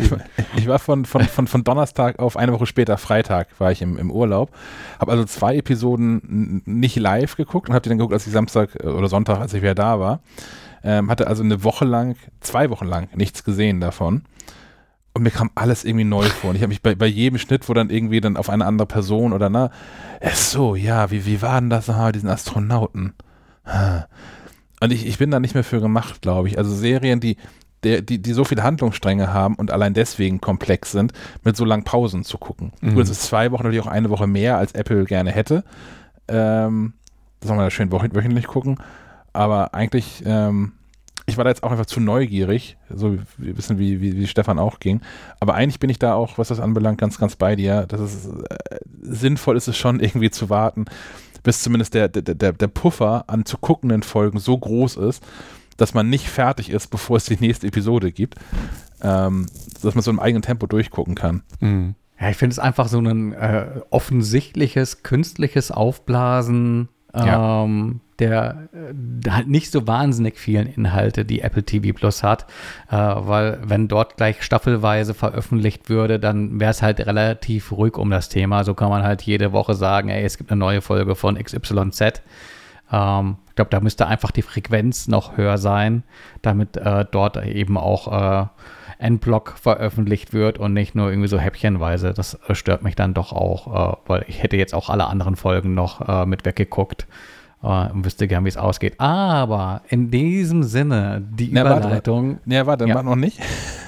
ich, 0.57 0.67
war 0.67 0.79
von, 0.79 1.05
von, 1.05 1.21
von, 1.23 1.47
von 1.47 1.63
Donnerstag 1.63 2.19
auf 2.19 2.37
eine 2.37 2.51
Woche 2.53 2.65
später, 2.65 2.97
Freitag, 2.97 3.47
war 3.59 3.71
ich 3.71 3.81
im, 3.81 3.97
im 3.97 4.11
Urlaub. 4.11 4.51
Habe 4.99 5.11
also 5.11 5.25
zwei 5.25 5.55
Episoden 5.55 6.61
nicht 6.65 6.95
live 6.97 7.35
geguckt 7.37 7.69
und 7.69 7.75
habe 7.75 7.83
die 7.83 7.89
dann 7.89 7.97
geguckt, 7.97 8.13
als 8.13 8.27
ich 8.27 8.33
Samstag 8.33 8.75
äh, 8.81 8.87
oder 8.87 9.07
Sonntag, 9.07 9.39
als 9.39 9.53
ich 9.53 9.61
wieder 9.61 9.75
da 9.75 9.99
war. 9.99 10.19
Ähm, 10.83 11.09
hatte 11.09 11.27
also 11.27 11.43
eine 11.43 11.63
Woche 11.63 11.85
lang, 11.85 12.15
zwei 12.41 12.69
Wochen 12.69 12.85
lang 12.85 13.07
nichts 13.15 13.43
gesehen 13.43 13.79
davon. 13.79 14.23
Und 15.15 15.23
mir 15.23 15.31
kam 15.31 15.49
alles 15.55 15.85
irgendwie 15.85 16.03
neu 16.03 16.25
vor. 16.25 16.49
Und 16.49 16.57
ich 16.57 16.61
habe 16.61 16.69
mich 16.69 16.81
bei, 16.81 16.93
bei 16.93 17.05
jedem 17.05 17.39
Schnitt, 17.39 17.69
wo 17.69 17.73
dann 17.73 17.89
irgendwie 17.89 18.19
dann 18.19 18.35
auf 18.35 18.49
eine 18.49 18.65
andere 18.65 18.85
Person 18.85 19.31
oder 19.31 19.49
na, 19.49 19.71
ach 20.21 20.35
so, 20.35 20.75
ja, 20.75 21.09
wie, 21.09 21.25
wie 21.25 21.41
war 21.41 21.61
denn 21.61 21.69
das 21.69 21.89
ah, 21.89 22.11
diesen 22.11 22.27
Astronauten? 22.27 23.13
Und 24.81 24.91
ich, 24.91 25.07
ich 25.07 25.17
bin 25.17 25.31
da 25.31 25.39
nicht 25.39 25.53
mehr 25.53 25.63
für 25.63 25.79
gemacht, 25.79 26.21
glaube 26.21 26.49
ich. 26.49 26.57
Also 26.57 26.75
Serien, 26.75 27.21
die, 27.21 27.37
der, 27.83 28.01
die, 28.01 28.21
die 28.21 28.33
so 28.33 28.43
viele 28.43 28.63
Handlungsstränge 28.63 29.31
haben 29.31 29.55
und 29.55 29.71
allein 29.71 29.93
deswegen 29.93 30.41
komplex 30.41 30.91
sind, 30.91 31.13
mit 31.45 31.55
so 31.55 31.63
langen 31.63 31.85
Pausen 31.85 32.25
zu 32.25 32.37
gucken. 32.37 32.73
Mhm. 32.81 32.95
Gut, 32.95 33.05
es 33.05 33.11
ist 33.11 33.23
zwei 33.23 33.53
Wochen, 33.53 33.63
natürlich 33.63 33.85
auch 33.85 33.91
eine 33.91 34.09
Woche 34.09 34.27
mehr, 34.27 34.57
als 34.57 34.73
Apple 34.73 35.05
gerne 35.05 35.31
hätte. 35.31 35.63
Ähm, 36.27 36.93
das 37.39 37.47
soll 37.47 37.55
man 37.55 37.65
ja 37.65 37.71
schön 37.71 37.89
wöchentlich 37.89 38.47
gucken. 38.47 38.79
Aber 39.31 39.73
eigentlich 39.73 40.23
ähm, 40.25 40.73
ich 41.25 41.37
war 41.37 41.43
da 41.43 41.49
jetzt 41.49 41.63
auch 41.63 41.71
einfach 41.71 41.87
zu 41.87 41.99
neugierig, 41.99 42.77
so 42.89 43.07
ein 43.07 43.25
bisschen 43.37 43.79
wie, 43.79 43.99
wie, 43.99 44.15
wie 44.17 44.27
Stefan 44.27 44.59
auch 44.59 44.79
ging. 44.79 45.01
Aber 45.39 45.55
eigentlich 45.55 45.79
bin 45.79 45.89
ich 45.89 45.97
da 45.97 46.13
auch, 46.13 46.37
was 46.37 46.49
das 46.49 46.59
anbelangt, 46.59 46.99
ganz, 46.99 47.17
ganz 47.17 47.35
bei 47.35 47.55
dir. 47.55 47.85
Das 47.87 47.99
ist 47.99 48.27
äh, 48.27 48.77
sinnvoll 49.01 49.57
ist 49.57 49.67
es 49.67 49.77
schon, 49.77 49.99
irgendwie 49.99 50.29
zu 50.29 50.49
warten, 50.49 50.85
bis 51.41 51.61
zumindest 51.61 51.95
der, 51.95 52.09
der, 52.09 52.35
der, 52.35 52.53
der 52.53 52.67
Puffer 52.67 53.23
an 53.27 53.45
zu 53.45 53.57
guckenden 53.57 54.03
Folgen 54.03 54.39
so 54.39 54.57
groß 54.57 54.97
ist, 54.97 55.25
dass 55.77 55.93
man 55.93 56.09
nicht 56.09 56.29
fertig 56.29 56.69
ist, 56.69 56.87
bevor 56.87 57.17
es 57.17 57.25
die 57.25 57.37
nächste 57.39 57.67
Episode 57.67 58.11
gibt. 58.11 58.35
Ähm, 59.01 59.47
dass 59.81 59.93
man 59.93 60.03
so 60.03 60.11
im 60.11 60.19
eigenen 60.19 60.41
Tempo 60.41 60.67
durchgucken 60.67 61.15
kann. 61.15 61.43
Mhm. 61.59 61.95
Ja, 62.19 62.29
ich 62.29 62.37
finde 62.37 62.53
es 62.53 62.59
einfach 62.59 62.87
so 62.87 62.99
ein 62.99 63.33
äh, 63.33 63.81
offensichtliches, 63.89 65.03
künstliches 65.03 65.69
Aufblasen 65.69 66.87
ähm, 67.15 68.01
der 68.19 68.69
äh, 68.73 69.29
halt 69.29 69.47
nicht 69.47 69.71
so 69.71 69.87
wahnsinnig 69.87 70.37
vielen 70.37 70.67
Inhalte, 70.67 71.25
die 71.25 71.41
Apple 71.41 71.63
TV 71.63 71.93
Plus 71.93 72.23
hat, 72.23 72.45
äh, 72.89 72.95
weil 72.95 73.59
wenn 73.63 73.87
dort 73.87 74.17
gleich 74.17 74.41
staffelweise 74.43 75.13
veröffentlicht 75.13 75.89
würde, 75.89 76.19
dann 76.19 76.59
wäre 76.59 76.71
es 76.71 76.81
halt 76.81 76.99
relativ 77.05 77.71
ruhig 77.71 77.97
um 77.97 78.09
das 78.09 78.29
Thema. 78.29 78.63
So 78.63 78.73
kann 78.73 78.89
man 78.89 79.03
halt 79.03 79.21
jede 79.21 79.51
Woche 79.51 79.75
sagen, 79.75 80.09
ey, 80.09 80.23
es 80.23 80.37
gibt 80.37 80.51
eine 80.51 80.59
neue 80.59 80.81
Folge 80.81 81.15
von 81.15 81.35
XYZ. 81.35 82.21
Ähm, 82.91 83.37
ich 83.49 83.55
glaube, 83.55 83.71
da 83.71 83.79
müsste 83.79 84.07
einfach 84.07 84.31
die 84.31 84.41
Frequenz 84.41 85.07
noch 85.07 85.37
höher 85.37 85.57
sein, 85.57 86.03
damit 86.41 86.77
äh, 86.77 87.05
dort 87.09 87.43
eben 87.45 87.77
auch 87.77 88.43
äh, 88.43 88.45
Endblock 88.97 89.55
veröffentlicht 89.57 90.33
wird 90.33 90.57
und 90.57 90.73
nicht 90.73 90.95
nur 90.95 91.09
irgendwie 91.09 91.27
so 91.27 91.37
häppchenweise. 91.37 92.13
Das 92.13 92.39
äh, 92.47 92.55
stört 92.55 92.83
mich 92.83 92.95
dann 92.95 93.13
doch 93.13 93.33
auch, 93.33 93.93
äh, 93.93 93.97
weil 94.07 94.25
ich 94.27 94.41
hätte 94.43 94.57
jetzt 94.57 94.73
auch 94.73 94.89
alle 94.89 95.07
anderen 95.07 95.35
Folgen 95.35 95.73
noch 95.73 96.07
äh, 96.07 96.25
mit 96.25 96.45
weggeguckt 96.45 97.07
äh, 97.65 97.91
und 97.91 98.05
wüsste 98.05 98.27
gern, 98.27 98.45
wie 98.45 98.49
es 98.49 98.57
ausgeht. 98.57 98.99
Aber 98.99 99.81
in 99.89 100.11
diesem 100.11 100.63
Sinne, 100.63 101.21
die 101.27 101.49
Na, 101.51 101.61
Überleitung. 101.61 102.39
Warte, 102.45 102.53
ja, 102.53 102.65
warte, 102.65 102.87
ja. 102.87 103.03
noch 103.03 103.15
nicht. 103.15 103.39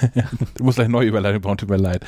du 0.56 0.64
musst 0.64 0.78
gleich 0.78 0.86
eine 0.86 0.94
neue 0.94 1.08
Überleitung 1.08 1.42
brauchen, 1.42 1.58
tut 1.58 1.70
mir 1.70 1.78
leid. 1.78 2.06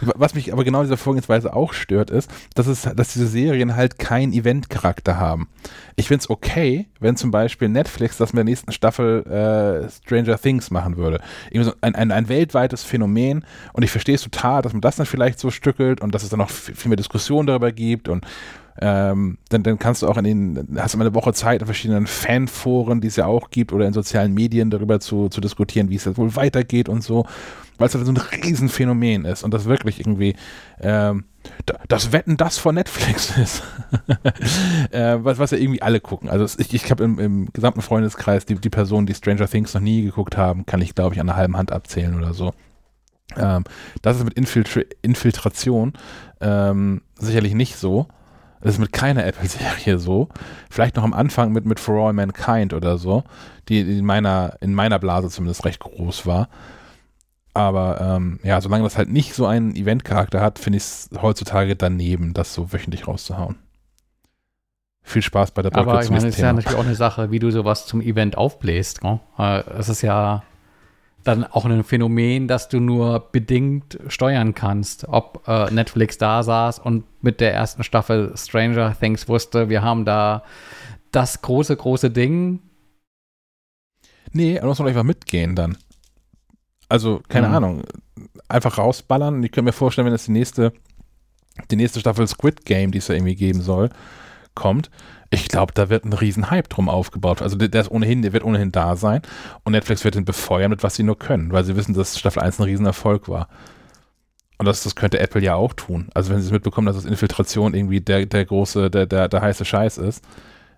Was 0.00 0.34
mich 0.34 0.52
aber 0.52 0.64
genau 0.64 0.80
in 0.80 0.86
dieser 0.86 0.96
Vorgehensweise 0.96 1.54
auch 1.54 1.72
stört, 1.72 2.10
ist, 2.10 2.30
dass, 2.54 2.66
es, 2.66 2.82
dass 2.82 3.12
diese 3.12 3.26
Serien 3.26 3.76
halt 3.76 3.98
keinen 3.98 4.32
Event-Charakter 4.32 5.18
haben. 5.18 5.48
Ich 5.96 6.08
finde 6.08 6.22
es 6.22 6.30
okay, 6.30 6.86
wenn 7.00 7.16
zum 7.16 7.30
Beispiel 7.30 7.68
Netflix 7.68 8.16
das 8.16 8.32
mit 8.32 8.38
der 8.38 8.44
nächsten 8.44 8.72
Staffel 8.72 9.26
äh, 9.26 9.90
Stranger 9.90 10.38
Things 10.38 10.70
machen 10.70 10.96
würde. 10.96 11.20
So 11.52 11.72
ein, 11.82 11.94
ein, 11.94 12.12
ein 12.12 12.28
weltweites 12.28 12.84
Phänomen 12.84 13.44
und 13.74 13.82
ich 13.82 13.90
verstehe 13.90 14.14
es 14.14 14.22
total, 14.22 14.62
dass 14.62 14.72
man 14.72 14.80
das 14.80 14.96
dann 14.96 15.06
vielleicht 15.06 15.38
so 15.38 15.50
stückelt 15.50 16.00
und 16.00 16.14
dass 16.14 16.22
es 16.22 16.30
dann 16.30 16.38
noch 16.38 16.50
viel 16.50 16.88
mehr 16.88 16.96
Diskussion 16.96 17.46
darüber 17.46 17.72
gibt 17.72 18.08
und 18.08 18.24
ähm, 18.82 19.36
dann, 19.50 19.62
dann 19.62 19.78
kannst 19.78 20.00
du 20.02 20.08
auch 20.08 20.16
in 20.16 20.24
den, 20.24 20.68
hast 20.78 20.94
du 20.94 20.98
mal 20.98 21.06
eine 21.06 21.14
Woche 21.14 21.34
Zeit, 21.34 21.60
in 21.60 21.66
verschiedenen 21.66 22.06
Fanforen, 22.06 23.02
die 23.02 23.08
es 23.08 23.16
ja 23.16 23.26
auch 23.26 23.50
gibt, 23.50 23.74
oder 23.74 23.86
in 23.86 23.92
sozialen 23.92 24.32
Medien 24.32 24.70
darüber 24.70 25.00
zu, 25.00 25.28
zu 25.28 25.42
diskutieren, 25.42 25.90
wie 25.90 25.96
es 25.96 26.06
jetzt 26.06 26.16
wohl 26.16 26.34
weitergeht 26.34 26.88
und 26.88 27.02
so, 27.02 27.26
weil 27.76 27.88
es 27.88 27.94
halt 27.94 28.06
so 28.06 28.12
ein 28.12 28.16
Riesenphänomen 28.16 29.26
ist 29.26 29.42
und 29.42 29.52
das 29.52 29.66
wirklich 29.66 30.00
irgendwie 30.00 30.34
ähm, 30.80 31.24
das 31.88 32.12
Wetten 32.12 32.38
das 32.38 32.56
von 32.56 32.74
Netflix 32.74 33.36
ist. 33.36 33.62
äh, 34.92 35.18
was, 35.22 35.38
was 35.38 35.50
ja 35.50 35.58
irgendwie 35.58 35.82
alle 35.82 36.00
gucken. 36.00 36.30
Also 36.30 36.46
ich, 36.58 36.72
ich 36.72 36.90
habe 36.90 37.04
im, 37.04 37.18
im, 37.18 37.52
gesamten 37.52 37.82
Freundeskreis 37.82 38.46
die, 38.46 38.54
die 38.54 38.70
Personen, 38.70 39.06
die 39.06 39.14
Stranger 39.14 39.46
Things 39.46 39.74
noch 39.74 39.80
nie 39.82 40.02
geguckt 40.02 40.38
haben, 40.38 40.64
kann 40.64 40.80
ich 40.80 40.94
glaube 40.94 41.14
ich 41.14 41.20
an 41.20 41.28
einer 41.28 41.36
halben 41.36 41.56
Hand 41.56 41.70
abzählen 41.70 42.16
oder 42.16 42.32
so. 42.32 42.54
Ähm, 43.36 43.64
das 44.00 44.16
ist 44.16 44.24
mit 44.24 44.34
Infiltra 44.34 44.80
Infiltration 45.02 45.92
ähm, 46.40 47.02
sicherlich 47.18 47.54
nicht 47.54 47.76
so. 47.76 48.08
Das 48.60 48.74
ist 48.74 48.78
mit 48.78 48.92
keiner 48.92 49.24
Apple-Serie 49.24 49.98
so. 49.98 50.28
Vielleicht 50.70 50.96
noch 50.96 51.04
am 51.04 51.14
Anfang 51.14 51.52
mit, 51.52 51.64
mit 51.64 51.80
For 51.80 52.06
All 52.06 52.12
Mankind 52.12 52.74
oder 52.74 52.98
so, 52.98 53.24
die 53.68 53.80
in 53.80 54.04
meiner, 54.04 54.56
in 54.60 54.74
meiner 54.74 54.98
Blase 54.98 55.30
zumindest 55.30 55.64
recht 55.64 55.80
groß 55.80 56.26
war. 56.26 56.48
Aber 57.54 58.00
ähm, 58.00 58.38
ja, 58.42 58.60
solange 58.60 58.84
das 58.84 58.96
halt 58.96 59.08
nicht 59.08 59.34
so 59.34 59.46
einen 59.46 59.74
Event-Charakter 59.74 60.40
hat, 60.40 60.58
finde 60.58 60.76
ich 60.76 60.84
es 60.84 61.10
heutzutage 61.20 61.74
daneben, 61.74 62.32
das 62.32 62.54
so 62.54 62.72
wöchentlich 62.72 63.08
rauszuhauen. 63.08 63.56
Viel 65.02 65.22
Spaß 65.22 65.50
bei 65.52 65.62
der 65.62 65.70
Brücke 65.70 65.90
Aber 65.90 66.02
ich 66.02 66.10
meine, 66.10 66.28
es 66.28 66.36
ist 66.36 66.40
ja 66.40 66.52
natürlich 66.52 66.78
auch 66.78 66.84
eine 66.84 66.94
Sache, 66.94 67.30
wie 67.30 67.38
du 67.38 67.50
sowas 67.50 67.86
zum 67.86 68.00
Event 68.00 68.36
aufbläst. 68.36 69.02
Ne? 69.02 69.18
Es 69.76 69.88
ist 69.88 70.02
ja 70.02 70.44
dann 71.24 71.44
auch 71.44 71.64
ein 71.64 71.84
Phänomen, 71.84 72.48
das 72.48 72.68
du 72.68 72.80
nur 72.80 73.30
bedingt 73.32 73.98
steuern 74.08 74.54
kannst. 74.54 75.06
Ob 75.08 75.46
äh, 75.46 75.70
Netflix 75.70 76.18
da 76.18 76.42
saß 76.42 76.78
und 76.78 77.04
mit 77.22 77.40
der 77.40 77.52
ersten 77.52 77.84
Staffel 77.84 78.32
Stranger 78.36 78.96
Things 78.98 79.28
wusste, 79.28 79.68
wir 79.68 79.82
haben 79.82 80.04
da 80.04 80.42
das 81.12 81.42
große, 81.42 81.76
große 81.76 82.10
Ding. 82.10 82.60
Nee, 84.32 84.58
da 84.58 84.66
muss 84.66 84.78
man 84.78 84.88
einfach 84.88 85.02
mitgehen 85.02 85.56
dann. 85.56 85.76
Also, 86.88 87.20
keine 87.28 87.48
mhm. 87.48 87.54
Ahnung. 87.54 87.82
Einfach 88.48 88.78
rausballern. 88.78 89.42
Ich 89.42 89.52
könnte 89.52 89.66
mir 89.66 89.72
vorstellen, 89.72 90.06
wenn 90.06 90.14
es 90.14 90.24
die 90.24 90.32
nächste, 90.32 90.72
die 91.70 91.76
nächste 91.76 92.00
Staffel 92.00 92.26
Squid 92.26 92.64
Game, 92.64 92.90
die 92.90 92.98
es 92.98 93.08
ja 93.08 93.14
irgendwie 93.14 93.36
geben 93.36 93.60
soll, 93.60 93.90
kommt, 94.54 94.90
ich 95.30 95.48
glaube, 95.48 95.72
da 95.72 95.88
wird 95.88 96.04
ein 96.04 96.12
riesen 96.12 96.50
Hype 96.50 96.68
drum 96.68 96.88
aufgebaut. 96.88 97.40
Also 97.40 97.56
der, 97.56 97.68
der, 97.68 97.82
ist 97.82 97.90
ohnehin, 97.90 98.22
der 98.22 98.32
wird 98.32 98.44
ohnehin 98.44 98.72
da 98.72 98.96
sein 98.96 99.22
und 99.62 99.72
Netflix 99.72 100.04
wird 100.04 100.16
ihn 100.16 100.24
befeuern 100.24 100.70
mit 100.70 100.82
was 100.82 100.96
sie 100.96 101.04
nur 101.04 101.18
können, 101.18 101.52
weil 101.52 101.64
sie 101.64 101.76
wissen, 101.76 101.94
dass 101.94 102.18
Staffel 102.18 102.42
1 102.42 102.58
ein 102.58 102.64
Riesenerfolg 102.64 103.28
war. 103.28 103.48
Und 104.58 104.66
das, 104.66 104.82
das 104.82 104.96
könnte 104.96 105.20
Apple 105.20 105.40
ja 105.40 105.54
auch 105.54 105.72
tun. 105.72 106.08
Also 106.14 106.30
wenn 106.30 106.40
sie 106.40 106.46
es 106.46 106.52
mitbekommen, 106.52 106.86
dass 106.86 106.96
das 106.96 107.06
Infiltration 107.06 107.74
irgendwie 107.74 108.00
der, 108.00 108.26
der 108.26 108.44
große, 108.44 108.90
der, 108.90 109.06
der, 109.06 109.28
der 109.28 109.40
heiße 109.40 109.64
Scheiß 109.64 109.98
ist, 109.98 110.22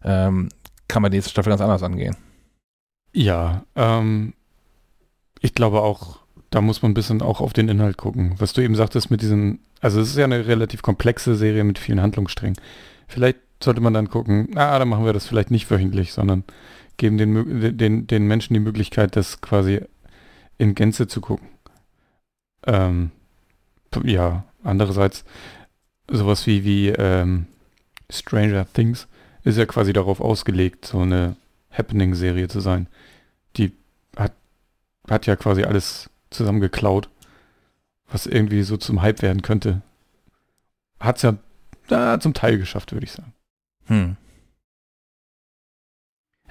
ähm, 0.04 0.50
kann 0.86 1.02
man 1.02 1.10
die 1.10 1.16
nächste 1.16 1.30
Staffel 1.30 1.50
ganz 1.50 1.62
anders 1.62 1.82
angehen. 1.82 2.16
Ja, 3.12 3.64
ähm, 3.74 4.34
ich 5.40 5.54
glaube 5.54 5.80
auch, 5.80 6.20
da 6.50 6.60
muss 6.60 6.82
man 6.82 6.92
ein 6.92 6.94
bisschen 6.94 7.22
auch 7.22 7.40
auf 7.40 7.54
den 7.54 7.68
Inhalt 7.68 7.96
gucken. 7.96 8.34
Was 8.38 8.52
du 8.52 8.60
eben 8.60 8.74
sagtest 8.74 9.10
mit 9.10 9.22
diesen, 9.22 9.60
also 9.80 10.00
es 10.00 10.10
ist 10.10 10.16
ja 10.16 10.24
eine 10.24 10.46
relativ 10.46 10.82
komplexe 10.82 11.34
Serie 11.34 11.64
mit 11.64 11.78
vielen 11.78 12.02
Handlungssträngen. 12.02 12.60
Vielleicht 13.08 13.38
sollte 13.64 13.80
man 13.80 13.94
dann 13.94 14.08
gucken, 14.08 14.50
ah, 14.56 14.78
dann 14.78 14.88
machen 14.88 15.04
wir 15.04 15.12
das 15.12 15.26
vielleicht 15.26 15.50
nicht 15.50 15.70
wöchentlich, 15.70 16.12
sondern 16.12 16.44
geben 16.96 17.18
den, 17.18 17.76
den, 17.76 18.06
den 18.06 18.26
Menschen 18.26 18.54
die 18.54 18.60
Möglichkeit, 18.60 19.16
das 19.16 19.40
quasi 19.40 19.80
in 20.58 20.74
Gänze 20.74 21.06
zu 21.06 21.20
gucken. 21.20 21.48
Ähm, 22.66 23.10
ja, 24.04 24.44
andererseits 24.62 25.24
sowas 26.08 26.46
wie, 26.46 26.64
wie 26.64 26.88
ähm, 26.88 27.46
Stranger 28.10 28.66
Things 28.72 29.08
ist 29.44 29.58
ja 29.58 29.66
quasi 29.66 29.92
darauf 29.92 30.20
ausgelegt, 30.20 30.86
so 30.86 31.00
eine 31.00 31.36
Happening-Serie 31.70 32.48
zu 32.48 32.60
sein. 32.60 32.86
Die 33.56 33.72
hat, 34.16 34.32
hat 35.08 35.26
ja 35.26 35.36
quasi 35.36 35.64
alles 35.64 36.10
zusammengeklaut, 36.30 37.08
was 38.10 38.26
irgendwie 38.26 38.62
so 38.62 38.76
zum 38.76 39.02
Hype 39.02 39.22
werden 39.22 39.42
könnte. 39.42 39.82
Hat 41.00 41.16
es 41.16 41.22
ja 41.22 41.36
da 41.88 42.20
zum 42.20 42.34
Teil 42.34 42.58
geschafft, 42.58 42.92
würde 42.92 43.04
ich 43.04 43.12
sagen. 43.12 43.32
Hm. 43.86 44.16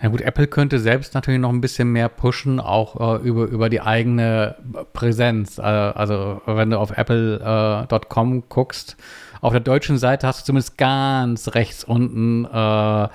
Ja 0.01 0.09
gut, 0.09 0.21
Apple 0.21 0.47
könnte 0.47 0.79
selbst 0.79 1.13
natürlich 1.13 1.39
noch 1.39 1.51
ein 1.51 1.61
bisschen 1.61 1.91
mehr 1.91 2.09
pushen, 2.09 2.59
auch 2.59 3.19
äh, 3.19 3.21
über, 3.21 3.45
über 3.45 3.69
die 3.69 3.81
eigene 3.81 4.55
Präsenz. 4.93 5.59
Äh, 5.59 5.61
also 5.61 6.41
wenn 6.47 6.71
du 6.71 6.79
auf 6.79 6.97
apple.com 6.97 8.37
äh, 8.37 8.43
guckst, 8.49 8.97
auf 9.41 9.51
der 9.51 9.59
deutschen 9.61 9.99
Seite 9.99 10.25
hast 10.25 10.41
du 10.41 10.45
zumindest 10.45 10.77
ganz 10.77 11.53
rechts 11.53 11.83
unten 11.83 12.47
eine 12.47 13.09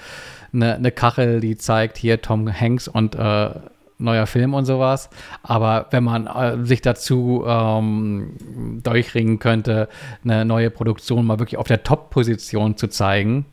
äh, 0.53 0.79
ne 0.79 0.93
Kachel, 0.93 1.41
die 1.41 1.57
zeigt 1.57 1.97
hier 1.99 2.23
Tom 2.23 2.49
Hanks 2.53 2.87
und 2.87 3.17
äh, 3.17 3.51
neuer 3.99 4.27
Film 4.27 4.55
und 4.55 4.65
sowas. 4.65 5.11
Aber 5.43 5.87
wenn 5.91 6.05
man 6.05 6.27
äh, 6.29 6.65
sich 6.65 6.83
dazu 6.83 7.45
ähm, 7.47 8.81
durchringen 8.83 9.41
könnte, 9.41 9.89
eine 10.23 10.45
neue 10.45 10.71
Produktion 10.71 11.27
mal 11.27 11.41
wirklich 11.41 11.57
auf 11.57 11.67
der 11.67 11.83
Top-Position 11.83 12.77
zu 12.77 12.89
zeigen, 12.89 13.47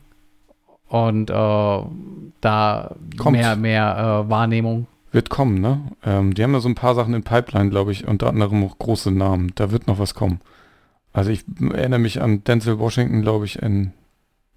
und 0.88 1.30
äh, 1.30 1.34
da 2.40 2.94
Kommt. 3.16 3.36
mehr, 3.36 3.56
mehr 3.56 4.24
äh, 4.26 4.30
Wahrnehmung. 4.30 4.86
Wird 5.12 5.30
kommen, 5.30 5.60
ne? 5.60 5.80
Ähm, 6.04 6.34
die 6.34 6.42
haben 6.42 6.52
ja 6.52 6.60
so 6.60 6.68
ein 6.68 6.74
paar 6.74 6.94
Sachen 6.94 7.14
in 7.14 7.22
Pipeline, 7.22 7.70
glaube 7.70 7.92
ich, 7.92 8.06
unter 8.06 8.28
anderem 8.28 8.64
auch 8.64 8.78
große 8.78 9.12
Namen. 9.12 9.52
Da 9.54 9.70
wird 9.70 9.86
noch 9.86 9.98
was 9.98 10.14
kommen. 10.14 10.40
Also 11.12 11.30
ich 11.30 11.44
erinnere 11.60 12.00
mich 12.00 12.20
an 12.20 12.42
Denzel 12.42 12.80
Washington, 12.80 13.22
glaube 13.22 13.44
ich, 13.44 13.62
in 13.62 13.92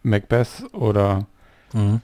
Macbeth 0.02 0.66
oder 0.74 1.28
mhm. 1.74 2.02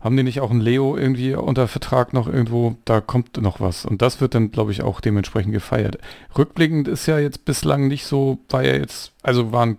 haben 0.00 0.16
die 0.16 0.24
nicht 0.24 0.40
auch 0.40 0.50
einen 0.50 0.60
Leo 0.60 0.96
irgendwie 0.96 1.34
unter 1.34 1.68
Vertrag 1.68 2.12
noch 2.12 2.26
irgendwo? 2.26 2.74
Da 2.84 3.00
kommt 3.00 3.40
noch 3.40 3.60
was. 3.60 3.84
Und 3.84 4.02
das 4.02 4.20
wird 4.20 4.34
dann, 4.34 4.50
glaube 4.50 4.72
ich, 4.72 4.82
auch 4.82 5.00
dementsprechend 5.00 5.52
gefeiert. 5.52 5.98
Rückblickend 6.36 6.88
ist 6.88 7.06
ja 7.06 7.20
jetzt 7.20 7.44
bislang 7.44 7.86
nicht 7.86 8.06
so, 8.06 8.38
war 8.50 8.64
ja 8.64 8.74
jetzt, 8.74 9.12
also 9.22 9.52
waren 9.52 9.76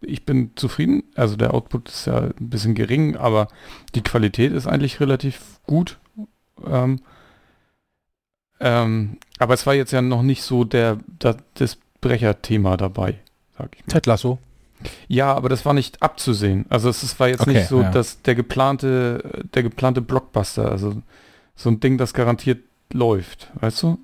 ich 0.00 0.24
bin 0.24 0.52
zufrieden. 0.56 1.04
Also 1.14 1.36
der 1.36 1.54
Output 1.54 1.88
ist 1.88 2.06
ja 2.06 2.18
ein 2.18 2.50
bisschen 2.50 2.74
gering, 2.74 3.16
aber 3.16 3.48
die 3.94 4.02
Qualität 4.02 4.52
ist 4.52 4.66
eigentlich 4.66 5.00
relativ 5.00 5.60
gut. 5.66 5.98
Ähm, 6.66 7.00
ähm, 8.60 9.18
aber 9.38 9.54
es 9.54 9.66
war 9.66 9.74
jetzt 9.74 9.92
ja 9.92 10.02
noch 10.02 10.22
nicht 10.22 10.42
so 10.42 10.64
der, 10.64 10.98
der 11.06 11.36
das 11.54 11.78
Brecherthema 12.00 12.76
dabei, 12.76 13.18
sag 13.56 13.76
ich 13.76 13.86
mal. 13.86 13.92
Ted 13.92 14.06
Lasso. 14.06 14.38
Ja, 15.08 15.34
aber 15.34 15.48
das 15.48 15.64
war 15.64 15.74
nicht 15.74 16.02
abzusehen. 16.02 16.64
Also 16.68 16.88
es 16.88 17.20
war 17.20 17.28
jetzt 17.28 17.42
okay, 17.42 17.52
nicht 17.52 17.68
so, 17.68 17.82
ja. 17.82 17.90
dass 17.90 18.22
der 18.22 18.34
geplante, 18.34 19.44
der 19.54 19.62
geplante 19.62 20.00
Blockbuster, 20.00 20.70
also 20.70 21.02
so 21.54 21.70
ein 21.70 21.80
Ding, 21.80 21.98
das 21.98 22.14
garantiert 22.14 22.62
läuft, 22.92 23.50
weißt 23.60 23.82
du? 23.82 23.98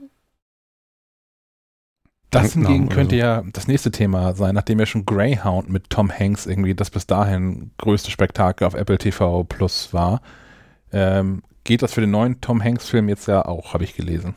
Das 2.42 2.52
hingegen 2.52 2.88
könnte 2.88 3.16
so. 3.16 3.20
ja 3.20 3.42
das 3.52 3.66
nächste 3.66 3.90
Thema 3.90 4.34
sein, 4.34 4.54
nachdem 4.54 4.78
ja 4.78 4.86
schon 4.86 5.04
Greyhound 5.04 5.68
mit 5.68 5.90
Tom 5.90 6.10
Hanks 6.10 6.46
irgendwie 6.46 6.74
das 6.74 6.90
bis 6.90 7.06
dahin 7.06 7.70
größte 7.78 8.10
Spektakel 8.10 8.66
auf 8.66 8.74
Apple 8.74 8.98
TV 8.98 9.44
Plus 9.44 9.92
war. 9.92 10.20
Ähm, 10.92 11.42
geht 11.64 11.82
das 11.82 11.92
für 11.92 12.00
den 12.00 12.10
neuen 12.10 12.40
Tom 12.40 12.62
Hanks-Film 12.62 13.08
jetzt 13.08 13.26
ja 13.26 13.44
auch, 13.44 13.74
habe 13.74 13.84
ich 13.84 13.94
gelesen. 13.96 14.34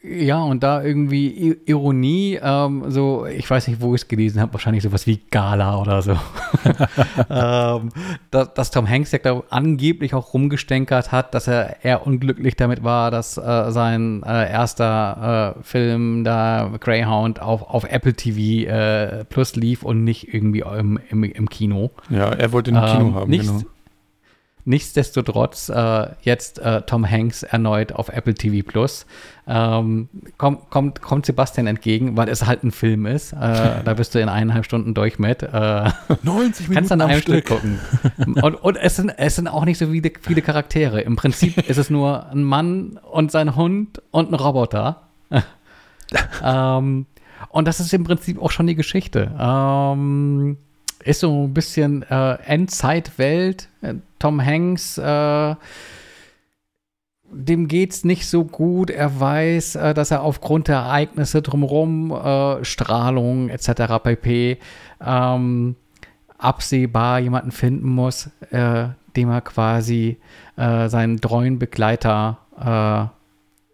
Ja, 0.00 0.44
und 0.44 0.62
da 0.62 0.80
irgendwie 0.80 1.58
Ironie, 1.66 2.38
ähm, 2.40 2.84
so, 2.86 3.26
ich 3.26 3.50
weiß 3.50 3.66
nicht, 3.66 3.80
wo 3.80 3.96
ich 3.96 4.02
es 4.02 4.08
gelesen 4.08 4.40
habe, 4.40 4.52
wahrscheinlich 4.52 4.84
sowas 4.84 5.08
wie 5.08 5.20
Gala 5.30 5.80
oder 5.80 6.02
so. 6.02 6.12
ähm, 7.30 7.88
dass, 8.30 8.54
dass, 8.54 8.70
Tom 8.70 8.88
Hanks 8.88 9.10
ja 9.10 9.18
glaub, 9.18 9.46
angeblich 9.50 10.14
auch 10.14 10.34
rumgestänkert 10.34 11.10
hat, 11.10 11.34
dass 11.34 11.48
er 11.48 11.84
eher 11.84 12.06
unglücklich 12.06 12.54
damit 12.54 12.84
war, 12.84 13.10
dass 13.10 13.38
äh, 13.38 13.72
sein 13.72 14.22
äh, 14.22 14.48
erster 14.48 15.56
äh, 15.58 15.62
Film 15.64 16.22
da 16.22 16.70
Greyhound 16.78 17.42
auf, 17.42 17.62
auf 17.62 17.82
Apple 17.82 18.14
TV 18.14 18.70
äh, 18.70 19.24
Plus 19.24 19.56
lief 19.56 19.82
und 19.82 20.04
nicht 20.04 20.32
irgendwie 20.32 20.60
im, 20.60 21.00
im, 21.10 21.24
im 21.24 21.50
Kino. 21.50 21.90
Ja, 22.08 22.28
er 22.30 22.52
wollte 22.52 22.70
den 22.70 22.84
Kino 22.84 23.00
ähm, 23.00 23.14
haben, 23.16 23.30
nicht, 23.30 23.48
genau. 23.48 23.62
Nichtsdestotrotz 24.68 25.70
äh, 25.70 26.08
jetzt 26.20 26.58
äh, 26.58 26.82
Tom 26.82 27.10
Hanks 27.10 27.42
erneut 27.42 27.92
auf 27.92 28.10
Apple 28.10 28.34
TV 28.34 28.62
Plus. 28.68 29.06
Ähm, 29.46 30.10
kommt, 30.36 30.68
kommt, 30.68 31.00
kommt 31.00 31.24
Sebastian 31.24 31.66
entgegen, 31.66 32.18
weil 32.18 32.28
es 32.28 32.44
halt 32.44 32.64
ein 32.64 32.70
Film 32.70 33.06
ist. 33.06 33.32
Äh, 33.32 33.36
da 33.84 33.94
bist 33.94 34.14
du 34.14 34.20
in 34.20 34.28
eineinhalb 34.28 34.66
Stunden 34.66 34.92
durch 34.92 35.18
mit. 35.18 35.42
Äh, 35.42 35.46
90 36.22 36.68
Minuten 36.68 36.74
kannst 36.74 36.90
dann 36.90 37.00
einem 37.00 37.22
Stück 37.22 37.46
gucken. 37.46 37.78
Und, 38.42 38.56
und, 38.56 38.76
es, 38.76 38.96
sind, 38.96 39.08
es 39.16 39.36
sind 39.36 39.48
auch 39.48 39.64
nicht 39.64 39.78
so 39.78 39.86
viele, 39.86 40.12
viele 40.20 40.42
Charaktere. 40.42 41.00
Im 41.00 41.16
Prinzip 41.16 41.56
ist 41.70 41.78
es 41.78 41.88
nur 41.88 42.28
ein 42.28 42.44
Mann 42.44 43.00
und 43.10 43.32
sein 43.32 43.56
Hund 43.56 44.02
und 44.10 44.30
ein 44.30 44.34
Roboter. 44.34 45.08
ähm, 46.44 47.06
und 47.48 47.66
das 47.66 47.80
ist 47.80 47.94
im 47.94 48.04
Prinzip 48.04 48.38
auch 48.38 48.50
schon 48.50 48.66
die 48.66 48.74
Geschichte. 48.74 49.34
Ähm, 49.40 50.58
ist 51.04 51.20
so 51.20 51.44
ein 51.44 51.54
bisschen 51.54 52.02
äh, 52.02 52.34
Endzeitwelt. 52.44 53.68
Äh, 53.82 53.94
Tom 54.18 54.44
Hanks, 54.44 54.98
äh, 54.98 55.54
dem 57.30 57.68
geht's 57.68 58.04
nicht 58.04 58.26
so 58.26 58.44
gut. 58.44 58.90
Er 58.90 59.20
weiß, 59.20 59.76
äh, 59.76 59.94
dass 59.94 60.10
er 60.10 60.22
aufgrund 60.22 60.68
der 60.68 60.76
Ereignisse 60.76 61.42
drumherum, 61.42 62.10
äh, 62.10 62.64
Strahlung 62.64 63.48
etc. 63.48 64.02
pp. 64.02 64.58
Ähm, 65.04 65.76
absehbar 66.38 67.18
jemanden 67.18 67.50
finden 67.50 67.88
muss, 67.88 68.30
äh, 68.50 68.88
dem 69.16 69.30
er 69.30 69.40
quasi 69.40 70.18
äh, 70.56 70.88
seinen 70.88 71.20
treuen 71.20 71.58
Begleiter 71.58 72.38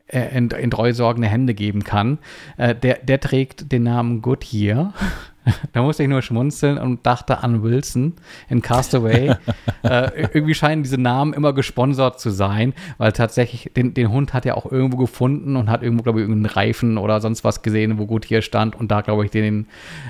in, 0.07 0.51
in 0.51 0.71
treusorgende 0.71 1.27
Hände 1.27 1.55
geben 1.55 1.85
kann. 1.85 2.19
der, 2.59 2.75
der 2.75 3.19
trägt 3.19 3.73
den 3.73 3.85
Namen 3.85 4.21
Goodyear. 4.21 4.93
da 5.73 5.83
musste 5.83 6.03
ich 6.03 6.09
nur 6.09 6.23
schmunzeln 6.23 6.79
und 6.79 7.05
dachte 7.07 7.39
an 7.39 7.63
Wilson 7.63 8.15
in 8.49 8.63
Castaway. 8.63 9.35
äh, 9.83 10.29
irgendwie 10.33 10.55
scheinen 10.55 10.83
diese 10.83 10.99
Namen 10.99 11.33
immer 11.33 11.53
gesponsert 11.53 12.21
zu 12.21 12.31
sein, 12.31 12.75
weil 12.99 13.13
tatsächlich 13.13 13.73
den, 13.75 13.95
den 13.95 14.11
Hund 14.11 14.35
hat 14.35 14.47
er 14.47 14.57
auch 14.57 14.71
irgendwo 14.71 14.97
gefunden 14.97 15.57
und 15.57 15.71
hat 15.71 15.83
irgendwo, 15.83 16.03
glaube 16.03 16.21
ich, 16.21 16.29
irgendeinen 16.29 16.55
Reifen 16.55 16.99
oder 16.99 17.21
sonst 17.21 17.45
was 17.45 17.63
gesehen, 17.63 17.99
wo 17.99 18.07
gut 18.07 18.25
hier 18.25 18.43
stand 18.43 18.77
und 18.77 18.91
da, 18.91 19.01
glaube 19.03 19.25
ich, 19.25 19.31
den, 19.31 19.67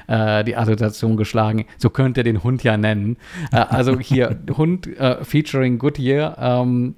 äh, 0.06 0.44
die 0.44 0.56
Assoziation 0.56 1.16
geschlagen. 1.16 1.66
So 1.78 1.90
könnte 1.90 2.20
er 2.20 2.24
den 2.24 2.42
Hund 2.42 2.62
ja 2.62 2.76
nennen. 2.76 3.16
Äh, 3.52 3.56
also 3.56 3.98
hier 3.98 4.38
Hund 4.56 4.86
äh, 4.98 5.24
featuring 5.24 5.78
Goodyear. 5.78 6.36
Ähm, 6.38 6.94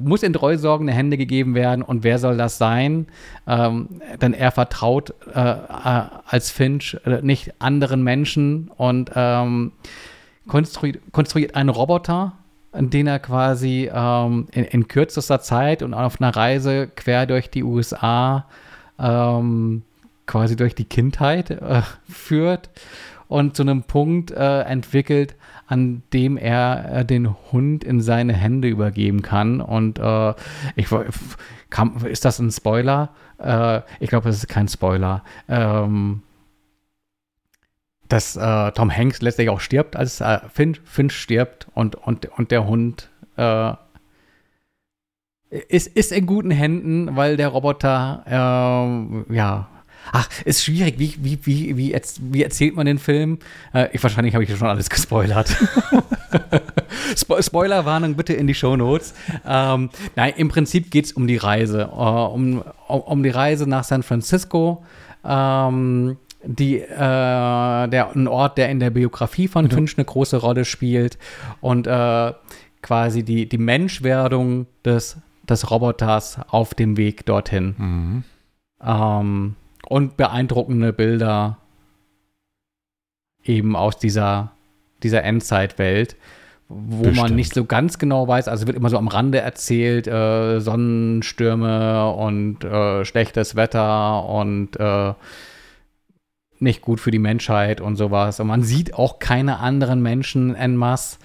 muss 0.00 0.22
in 0.22 0.32
treusorgende 0.32 0.92
Hände 0.92 1.16
gegeben 1.16 1.54
werden 1.54 1.82
und 1.82 2.04
wer 2.04 2.18
soll 2.18 2.36
das 2.36 2.58
sein? 2.58 3.06
Ähm, 3.46 3.88
denn 4.20 4.32
er 4.34 4.50
vertraut 4.50 5.14
äh, 5.34 5.40
äh, 5.40 6.04
als 6.26 6.50
Finch 6.50 6.96
äh, 7.04 7.20
nicht 7.22 7.52
anderen 7.58 8.02
Menschen 8.02 8.70
und 8.76 9.10
ähm, 9.14 9.72
konstruiert, 10.48 11.00
konstruiert 11.12 11.54
einen 11.54 11.68
Roboter, 11.68 12.32
den 12.74 13.06
er 13.06 13.18
quasi 13.18 13.90
ähm, 13.92 14.48
in, 14.52 14.64
in, 14.64 14.88
kürzester 14.88 15.40
Zeit 15.40 15.82
und 15.82 15.92
auf 15.92 16.20
einer 16.20 16.34
Reise 16.34 16.88
quer 16.88 17.26
durch 17.26 17.50
die 17.50 17.62
USA 17.62 18.46
ähm, 18.98 19.82
quasi 20.26 20.56
durch 20.56 20.74
die 20.74 20.84
Kindheit 20.86 21.50
äh, 21.50 21.82
führt 22.08 22.70
und 23.28 23.56
zu 23.56 23.62
einem 23.62 23.82
Punkt 23.82 24.30
äh, 24.30 24.60
entwickelt, 24.62 25.34
an 25.72 26.02
dem 26.12 26.36
er 26.36 26.98
äh, 26.98 27.04
den 27.04 27.34
Hund 27.50 27.82
in 27.82 28.02
seine 28.02 28.34
Hände 28.34 28.68
übergeben 28.68 29.22
kann. 29.22 29.62
Und 29.62 29.98
äh, 29.98 30.34
ich 30.76 30.88
kann, 31.70 31.96
ist 32.04 32.26
das 32.26 32.38
ein 32.38 32.50
Spoiler? 32.50 33.14
Äh, 33.38 33.80
ich 33.98 34.10
glaube, 34.10 34.28
es 34.28 34.36
ist 34.36 34.48
kein 34.48 34.68
Spoiler. 34.68 35.24
Ähm, 35.48 36.22
dass 38.06 38.36
äh, 38.36 38.72
Tom 38.72 38.94
Hanks 38.94 39.22
letztlich 39.22 39.48
auch 39.48 39.60
stirbt, 39.60 39.96
als 39.96 40.20
äh, 40.20 40.40
Finch, 40.52 40.82
Finch 40.84 41.14
stirbt 41.14 41.68
und, 41.72 41.94
und, 41.94 42.26
und 42.26 42.50
der 42.50 42.66
Hund 42.66 43.08
äh, 43.38 43.72
ist, 45.48 45.86
ist 45.86 46.12
in 46.12 46.26
guten 46.26 46.50
Händen, 46.50 47.16
weil 47.16 47.38
der 47.38 47.48
Roboter 47.48 48.24
äh, 48.26 49.34
ja 49.34 49.68
Ach, 50.10 50.28
ist 50.44 50.64
schwierig. 50.64 50.98
Wie, 50.98 51.14
wie, 51.20 51.38
wie, 51.44 51.76
wie, 51.76 51.94
wie 52.20 52.42
erzählt 52.42 52.74
man 52.74 52.86
den 52.86 52.98
Film? 52.98 53.38
Äh, 53.72 53.88
ich, 53.92 54.02
wahrscheinlich 54.02 54.34
habe 54.34 54.44
ich 54.44 54.56
schon 54.56 54.68
alles 54.68 54.90
gespoilert. 54.90 55.54
Spo 57.16 57.40
Spoilerwarnung 57.40 58.14
bitte 58.14 58.32
in 58.32 58.46
die 58.46 58.54
Show 58.54 58.76
Notes. 58.76 59.14
Ähm, 59.46 59.90
nein, 60.16 60.34
im 60.36 60.48
Prinzip 60.48 60.90
geht 60.90 61.06
es 61.06 61.12
um 61.12 61.26
die 61.26 61.36
Reise. 61.36 61.90
Uh, 61.92 62.26
um, 62.32 62.62
um 62.88 63.22
die 63.22 63.30
Reise 63.30 63.68
nach 63.68 63.84
San 63.84 64.02
Francisco. 64.02 64.84
Ähm, 65.24 66.16
die, 66.44 66.78
äh, 66.78 66.88
der, 66.88 68.10
ein 68.14 68.26
Ort, 68.26 68.58
der 68.58 68.68
in 68.70 68.80
der 68.80 68.90
Biografie 68.90 69.48
von 69.48 69.66
mhm. 69.66 69.70
Finch 69.70 69.96
eine 69.96 70.04
große 70.04 70.38
Rolle 70.38 70.64
spielt 70.64 71.18
und 71.60 71.86
äh, 71.86 72.32
quasi 72.82 73.22
die, 73.22 73.48
die 73.48 73.58
Menschwerdung 73.58 74.66
des, 74.84 75.18
des 75.48 75.70
Roboters 75.70 76.40
auf 76.48 76.74
dem 76.74 76.96
Weg 76.96 77.24
dorthin. 77.26 77.74
Mhm. 77.78 78.24
Ähm, 78.84 79.56
und 79.92 80.16
beeindruckende 80.16 80.94
Bilder 80.94 81.58
eben 83.44 83.76
aus 83.76 83.98
dieser, 83.98 84.52
dieser 85.02 85.22
Endzeitwelt, 85.22 86.16
wo 86.70 87.02
Bestimmt. 87.02 87.16
man 87.18 87.34
nicht 87.34 87.52
so 87.52 87.66
ganz 87.66 87.98
genau 87.98 88.26
weiß, 88.26 88.48
also 88.48 88.66
wird 88.66 88.78
immer 88.78 88.88
so 88.88 88.96
am 88.96 89.08
Rande 89.08 89.40
erzählt, 89.40 90.06
äh, 90.06 90.60
Sonnenstürme 90.60 92.10
und 92.10 92.64
äh, 92.64 93.04
schlechtes 93.04 93.54
Wetter 93.54 94.24
und 94.24 94.80
äh, 94.80 95.12
nicht 96.58 96.80
gut 96.80 96.98
für 96.98 97.10
die 97.10 97.18
Menschheit 97.18 97.82
und 97.82 97.96
sowas. 97.96 98.40
Und 98.40 98.46
man 98.46 98.62
sieht 98.62 98.94
auch 98.94 99.18
keine 99.18 99.58
anderen 99.58 100.00
Menschen 100.00 100.54
en 100.54 100.74
masse. 100.74 101.18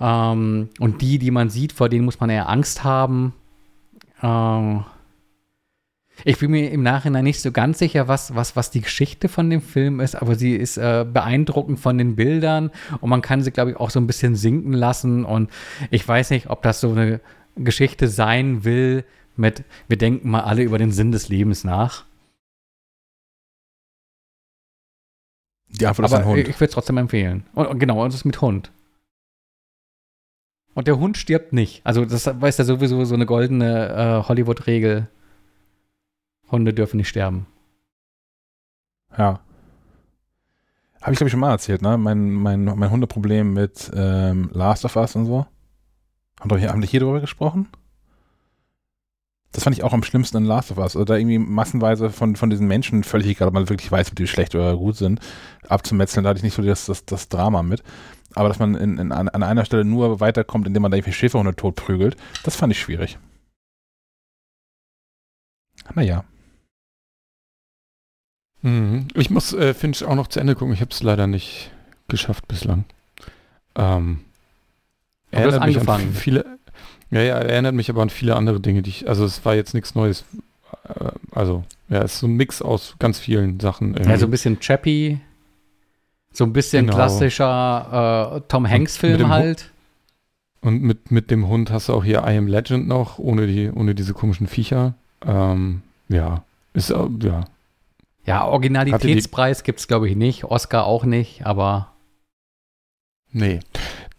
Ähm, 0.00 0.70
und 0.78 1.02
die, 1.02 1.18
die 1.18 1.30
man 1.30 1.50
sieht, 1.50 1.74
vor 1.74 1.90
denen 1.90 2.06
muss 2.06 2.18
man 2.18 2.30
eher 2.30 2.48
Angst 2.48 2.82
haben. 2.82 3.34
Ähm, 4.22 4.84
ich 6.24 6.38
bin 6.38 6.50
mir 6.50 6.70
im 6.70 6.82
Nachhinein 6.82 7.24
nicht 7.24 7.40
so 7.40 7.52
ganz 7.52 7.78
sicher, 7.78 8.08
was, 8.08 8.34
was, 8.34 8.56
was 8.56 8.70
die 8.70 8.80
Geschichte 8.80 9.28
von 9.28 9.50
dem 9.50 9.62
Film 9.62 10.00
ist, 10.00 10.14
aber 10.14 10.34
sie 10.34 10.54
ist 10.54 10.76
äh, 10.76 11.04
beeindruckend 11.10 11.80
von 11.80 11.98
den 11.98 12.16
Bildern 12.16 12.70
und 13.00 13.10
man 13.10 13.22
kann 13.22 13.42
sie, 13.42 13.50
glaube 13.50 13.72
ich, 13.72 13.76
auch 13.76 13.90
so 13.90 14.00
ein 14.00 14.06
bisschen 14.06 14.36
sinken 14.36 14.72
lassen. 14.72 15.24
Und 15.24 15.50
ich 15.90 16.06
weiß 16.06 16.30
nicht, 16.30 16.50
ob 16.50 16.62
das 16.62 16.80
so 16.80 16.92
eine 16.92 17.20
Geschichte 17.56 18.08
sein 18.08 18.64
will 18.64 19.04
mit, 19.36 19.64
wir 19.88 19.96
denken 19.96 20.30
mal 20.30 20.42
alle 20.42 20.62
über 20.62 20.78
den 20.78 20.92
Sinn 20.92 21.12
des 21.12 21.28
Lebens 21.28 21.64
nach. 21.64 22.04
Die 25.68 25.86
Antwort 25.86 26.08
ist 26.08 26.14
ein 26.14 26.24
Hund. 26.24 26.38
Ich 26.38 26.56
würde 26.56 26.64
es 26.64 26.70
trotzdem 26.72 26.98
empfehlen. 26.98 27.44
Und, 27.54 27.78
genau, 27.78 28.02
und 28.02 28.08
es 28.08 28.16
ist 28.16 28.24
mit 28.24 28.40
Hund. 28.40 28.72
Und 30.74 30.86
der 30.86 30.98
Hund 30.98 31.16
stirbt 31.16 31.52
nicht. 31.52 31.80
Also, 31.84 32.04
das 32.04 32.26
weiß 32.26 32.58
ja 32.58 32.64
sowieso 32.64 33.04
so 33.04 33.14
eine 33.14 33.26
goldene 33.26 34.22
äh, 34.22 34.28
Hollywood-Regel. 34.28 35.08
Hunde 36.50 36.74
dürfen 36.74 36.96
nicht 36.96 37.08
sterben. 37.08 37.46
Ja. 39.16 39.40
Habe 41.00 41.12
ich, 41.12 41.18
glaube 41.18 41.28
ich, 41.28 41.32
schon 41.32 41.40
mal 41.40 41.50
erzählt, 41.50 41.82
ne? 41.82 41.96
Mein, 41.96 42.30
mein, 42.30 42.64
mein 42.64 42.90
Hundeproblem 42.90 43.54
mit 43.54 43.90
ähm, 43.94 44.50
Last 44.52 44.84
of 44.84 44.96
Us 44.96 45.16
und 45.16 45.26
so. 45.26 45.46
Haben, 46.40 46.60
wir 46.60 46.68
haben 46.68 46.82
hier 46.82 47.00
drüber 47.00 47.20
gesprochen? 47.20 47.68
Das 49.52 49.64
fand 49.64 49.76
ich 49.76 49.82
auch 49.82 49.92
am 49.92 50.02
schlimmsten 50.02 50.36
in 50.38 50.44
Last 50.44 50.70
of 50.70 50.78
Us. 50.78 50.94
Also 50.96 51.04
da 51.04 51.16
irgendwie 51.16 51.38
massenweise 51.38 52.10
von, 52.10 52.36
von 52.36 52.50
diesen 52.50 52.68
Menschen, 52.68 53.02
völlig 53.02 53.26
egal, 53.26 53.48
ob 53.48 53.54
man 53.54 53.68
wirklich 53.68 53.90
weiß, 53.90 54.10
ob 54.10 54.16
die 54.16 54.26
schlecht 54.26 54.54
oder 54.54 54.76
gut 54.76 54.96
sind, 54.96 55.20
abzumetzeln, 55.68 56.22
da 56.22 56.30
hatte 56.30 56.38
ich 56.38 56.44
nicht 56.44 56.54
so 56.54 56.62
das, 56.62 56.86
das, 56.86 57.04
das 57.04 57.28
Drama 57.28 57.62
mit. 57.62 57.82
Aber 58.34 58.48
dass 58.48 58.60
man 58.60 58.74
in, 58.76 58.98
in, 58.98 59.12
an, 59.12 59.28
einer 59.28 59.64
Stelle 59.64 59.84
nur 59.84 60.20
weiterkommt, 60.20 60.66
indem 60.66 60.82
man 60.82 60.92
da 60.92 60.96
irgendwie 60.96 61.12
Schäferhunde 61.12 61.56
tot 61.56 61.74
prügelt, 61.74 62.16
das 62.44 62.54
fand 62.54 62.72
ich 62.72 62.80
schwierig. 62.80 63.18
Naja. 65.94 66.24
Mhm. 68.62 69.08
Ich 69.14 69.30
muss 69.30 69.52
äh, 69.52 69.74
Finch 69.74 70.04
auch 70.04 70.14
noch 70.14 70.28
zu 70.28 70.40
Ende 70.40 70.54
gucken. 70.54 70.74
Ich 70.74 70.80
habe 70.80 70.90
es 70.90 71.02
leider 71.02 71.26
nicht 71.26 71.70
geschafft 72.08 72.48
bislang. 72.48 72.84
Ähm, 73.76 74.20
er 75.30 75.42
erinnert 75.42 75.66
mich 75.66 75.88
an 75.88 76.12
viele. 76.12 76.44
Ja, 77.10 77.22
ja, 77.22 77.38
erinnert 77.38 77.74
mich 77.74 77.90
aber 77.90 78.02
an 78.02 78.10
viele 78.10 78.36
andere 78.36 78.60
Dinge, 78.60 78.82
die 78.82 78.90
ich. 78.90 79.08
Also 79.08 79.24
es 79.24 79.44
war 79.44 79.54
jetzt 79.54 79.74
nichts 79.74 79.94
Neues. 79.94 80.24
Äh, 80.84 81.10
also 81.32 81.64
ja, 81.88 82.02
es 82.02 82.14
ist 82.14 82.20
so 82.20 82.26
ein 82.26 82.34
Mix 82.34 82.62
aus 82.62 82.96
ganz 82.98 83.18
vielen 83.18 83.60
Sachen. 83.60 83.94
Irgendwie. 83.94 84.10
Ja, 84.10 84.18
so 84.18 84.26
ein 84.26 84.30
bisschen 84.30 84.60
Chappie, 84.60 85.20
so 86.32 86.44
ein 86.44 86.52
bisschen 86.52 86.86
genau. 86.86 86.96
klassischer 86.96 88.36
äh, 88.36 88.40
Tom 88.48 88.68
Hanks-Film 88.68 89.28
halt. 89.28 89.70
Und 90.60 90.82
mit, 90.82 91.10
mit 91.10 91.30
dem 91.30 91.48
Hund 91.48 91.70
hast 91.70 91.88
du 91.88 91.94
auch 91.94 92.04
hier 92.04 92.18
I 92.18 92.36
Am 92.36 92.46
Legend 92.46 92.86
noch, 92.86 93.18
ohne 93.18 93.46
die, 93.46 93.70
ohne 93.70 93.94
diese 93.94 94.12
komischen 94.12 94.46
Viecher. 94.46 94.94
Ähm, 95.24 95.82
ja, 96.08 96.44
ist 96.74 96.90
ja, 96.90 97.44
ja, 98.30 98.44
Originalitätspreis 98.44 99.64
gibt 99.64 99.80
es, 99.80 99.88
glaube 99.88 100.08
ich, 100.08 100.14
nicht. 100.14 100.44
Oscar 100.44 100.86
auch 100.86 101.04
nicht, 101.04 101.44
aber. 101.44 101.92
Nee. 103.32 103.58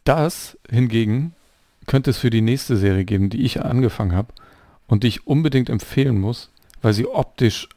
Das 0.03 0.57
hingegen 0.69 1.33
könnte 1.85 2.09
es 2.09 2.17
für 2.17 2.29
die 2.29 2.41
nächste 2.41 2.75
Serie 2.75 3.05
geben, 3.05 3.29
die 3.29 3.43
ich 3.43 3.63
angefangen 3.63 4.13
habe 4.13 4.33
und 4.87 5.03
die 5.03 5.07
ich 5.07 5.27
unbedingt 5.27 5.69
empfehlen 5.69 6.19
muss, 6.19 6.49
weil 6.81 6.91
sie 6.91 7.07
optisch 7.07 7.69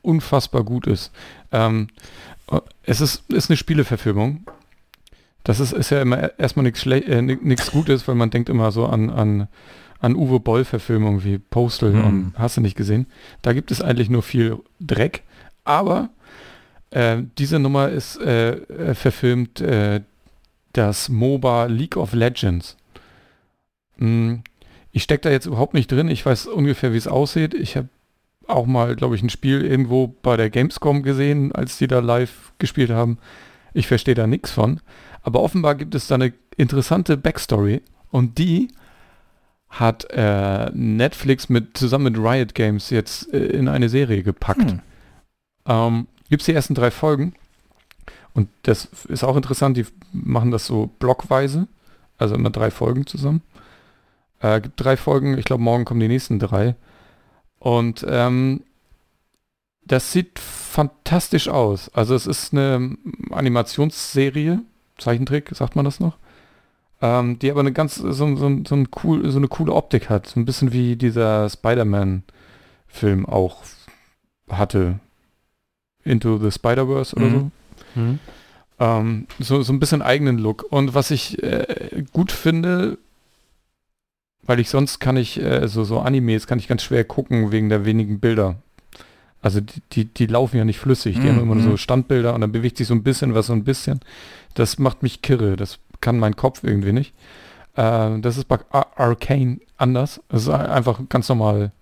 unfassbar 0.00 0.62
gut 0.62 0.86
ist. 0.86 1.10
Ähm, 1.50 1.88
es 2.84 3.00
ist, 3.00 3.28
ist 3.32 3.50
eine 3.50 3.56
Spieleverfilmung. 3.56 4.44
Das 5.42 5.58
ist, 5.58 5.72
ist 5.72 5.90
ja 5.90 6.02
immer 6.02 6.38
erstmal 6.38 6.62
nichts 6.62 6.86
äh, 6.86 7.72
Gutes, 7.72 8.06
weil 8.06 8.14
man 8.14 8.30
denkt 8.30 8.48
immer 8.48 8.70
so 8.70 8.86
an, 8.86 9.10
an, 9.10 9.48
an 9.98 10.14
Uwe 10.14 10.38
Boll-Verfilmungen 10.38 11.24
wie 11.24 11.38
Postal 11.38 11.94
hm. 11.94 12.04
und 12.04 12.32
hast 12.38 12.58
du 12.58 12.60
nicht 12.60 12.76
gesehen. 12.76 13.06
Da 13.42 13.52
gibt 13.52 13.72
es 13.72 13.82
eigentlich 13.82 14.08
nur 14.08 14.22
viel 14.22 14.58
Dreck. 14.78 15.24
Aber 15.64 16.10
äh, 16.90 17.22
diese 17.38 17.58
Nummer 17.58 17.88
ist 17.88 18.20
äh, 18.20 18.52
äh, 18.52 18.94
verfilmt 18.94 19.60
äh, 19.60 20.02
das 20.72 21.08
MOBA 21.08 21.66
League 21.66 21.96
of 21.96 22.12
Legends. 22.12 22.76
Hm, 23.98 24.42
ich 24.90 25.02
stecke 25.02 25.22
da 25.22 25.30
jetzt 25.30 25.46
überhaupt 25.46 25.74
nicht 25.74 25.90
drin. 25.90 26.08
Ich 26.08 26.24
weiß 26.24 26.46
ungefähr, 26.46 26.92
wie 26.92 26.98
es 26.98 27.08
aussieht. 27.08 27.54
Ich 27.54 27.76
habe 27.76 27.88
auch 28.46 28.66
mal, 28.66 28.96
glaube 28.96 29.16
ich, 29.16 29.22
ein 29.22 29.30
Spiel 29.30 29.64
irgendwo 29.64 30.08
bei 30.08 30.36
der 30.36 30.50
Gamescom 30.50 31.02
gesehen, 31.02 31.52
als 31.52 31.78
die 31.78 31.86
da 31.86 32.00
live 32.00 32.52
gespielt 32.58 32.90
haben. 32.90 33.18
Ich 33.72 33.86
verstehe 33.86 34.14
da 34.14 34.26
nichts 34.26 34.50
von. 34.50 34.80
Aber 35.22 35.40
offenbar 35.40 35.76
gibt 35.76 35.94
es 35.94 36.08
da 36.08 36.16
eine 36.16 36.32
interessante 36.56 37.16
Backstory 37.16 37.82
und 38.10 38.38
die 38.38 38.68
hat 39.70 40.06
äh, 40.10 40.70
Netflix 40.74 41.48
mit 41.48 41.78
zusammen 41.78 42.12
mit 42.12 42.18
Riot 42.18 42.54
Games 42.54 42.90
jetzt 42.90 43.32
äh, 43.32 43.38
in 43.38 43.68
eine 43.68 43.88
Serie 43.88 44.22
gepackt. 44.22 44.70
Hm. 44.72 44.80
Ähm, 45.66 46.06
Gibt 46.28 46.42
es 46.42 46.46
die 46.46 46.54
ersten 46.54 46.74
drei 46.74 46.90
Folgen. 46.90 47.34
Und 48.34 48.48
das 48.62 48.86
ist 49.08 49.24
auch 49.24 49.36
interessant, 49.36 49.76
die 49.76 49.86
machen 50.12 50.50
das 50.50 50.66
so 50.66 50.86
blockweise, 50.98 51.68
also 52.18 52.34
immer 52.34 52.50
drei 52.50 52.70
Folgen 52.70 53.06
zusammen. 53.06 53.42
Äh, 54.40 54.60
gibt 54.60 54.82
drei 54.82 54.96
Folgen, 54.96 55.36
ich 55.38 55.44
glaube 55.44 55.62
morgen 55.62 55.84
kommen 55.84 56.00
die 56.00 56.08
nächsten 56.08 56.38
drei. 56.38 56.74
Und 57.58 58.04
ähm, 58.08 58.62
das 59.84 60.12
sieht 60.12 60.38
fantastisch 60.38 61.48
aus. 61.48 61.90
Also 61.94 62.14
es 62.14 62.26
ist 62.26 62.52
eine 62.52 62.96
Animationsserie, 63.30 64.60
Zeichentrick, 64.98 65.50
sagt 65.52 65.76
man 65.76 65.84
das 65.84 66.00
noch? 66.00 66.16
Ähm, 67.00 67.38
die 67.38 67.50
aber 67.50 67.60
eine 67.60 67.72
ganz, 67.72 67.96
so, 67.96 68.12
so, 68.12 68.36
so, 68.36 68.46
ein 68.46 68.88
cool, 69.02 69.28
so 69.30 69.38
eine 69.38 69.48
coole 69.48 69.72
Optik 69.72 70.08
hat. 70.08 70.26
So 70.28 70.40
ein 70.40 70.44
bisschen 70.44 70.72
wie 70.72 70.96
dieser 70.96 71.48
Spider-Man-Film 71.50 73.26
auch 73.26 73.62
hatte. 74.48 75.00
Into 76.04 76.38
the 76.38 76.50
Spider-Verse 76.50 77.16
oder 77.16 77.26
mhm. 77.26 77.50
so. 77.94 78.00
Mhm. 78.00 78.18
Ähm, 78.78 79.26
so. 79.38 79.62
So 79.62 79.72
ein 79.72 79.80
bisschen 79.80 80.02
eigenen 80.02 80.38
Look. 80.38 80.66
Und 80.70 80.94
was 80.94 81.10
ich 81.10 81.42
äh, 81.42 82.04
gut 82.12 82.32
finde, 82.32 82.98
weil 84.42 84.60
ich 84.60 84.68
sonst 84.68 84.98
kann 84.98 85.16
ich, 85.16 85.40
äh, 85.40 85.66
so, 85.68 85.84
so 85.84 86.00
Animes 86.00 86.46
kann 86.46 86.58
ich 86.58 86.68
ganz 86.68 86.82
schwer 86.82 87.04
gucken 87.04 87.52
wegen 87.52 87.68
der 87.68 87.84
wenigen 87.84 88.20
Bilder. 88.20 88.56
Also 89.40 89.60
die, 89.60 89.82
die, 89.92 90.04
die 90.04 90.26
laufen 90.26 90.56
ja 90.56 90.64
nicht 90.64 90.78
flüssig, 90.78 91.16
die 91.16 91.22
mhm. 91.22 91.28
haben 91.28 91.40
immer 91.40 91.54
nur 91.56 91.64
so 91.64 91.70
mhm. 91.70 91.78
Standbilder 91.78 92.34
und 92.34 92.40
dann 92.40 92.52
bewegt 92.52 92.76
sich 92.76 92.86
so 92.86 92.94
ein 92.94 93.02
bisschen 93.02 93.34
was 93.34 93.46
so 93.46 93.52
ein 93.52 93.64
bisschen. 93.64 94.00
Das 94.54 94.78
macht 94.78 95.02
mich 95.02 95.22
kirre, 95.22 95.56
das 95.56 95.78
kann 96.00 96.18
mein 96.18 96.36
Kopf 96.36 96.62
irgendwie 96.62 96.92
nicht. 96.92 97.12
Äh, 97.74 98.20
das 98.20 98.36
ist 98.36 98.46
bei 98.46 98.58
Ar 98.70 98.86
Arcane 98.96 99.60
anders. 99.76 100.20
Es 100.28 100.42
ist 100.42 100.48
einfach 100.48 101.00
ganz 101.08 101.28
normal 101.28 101.72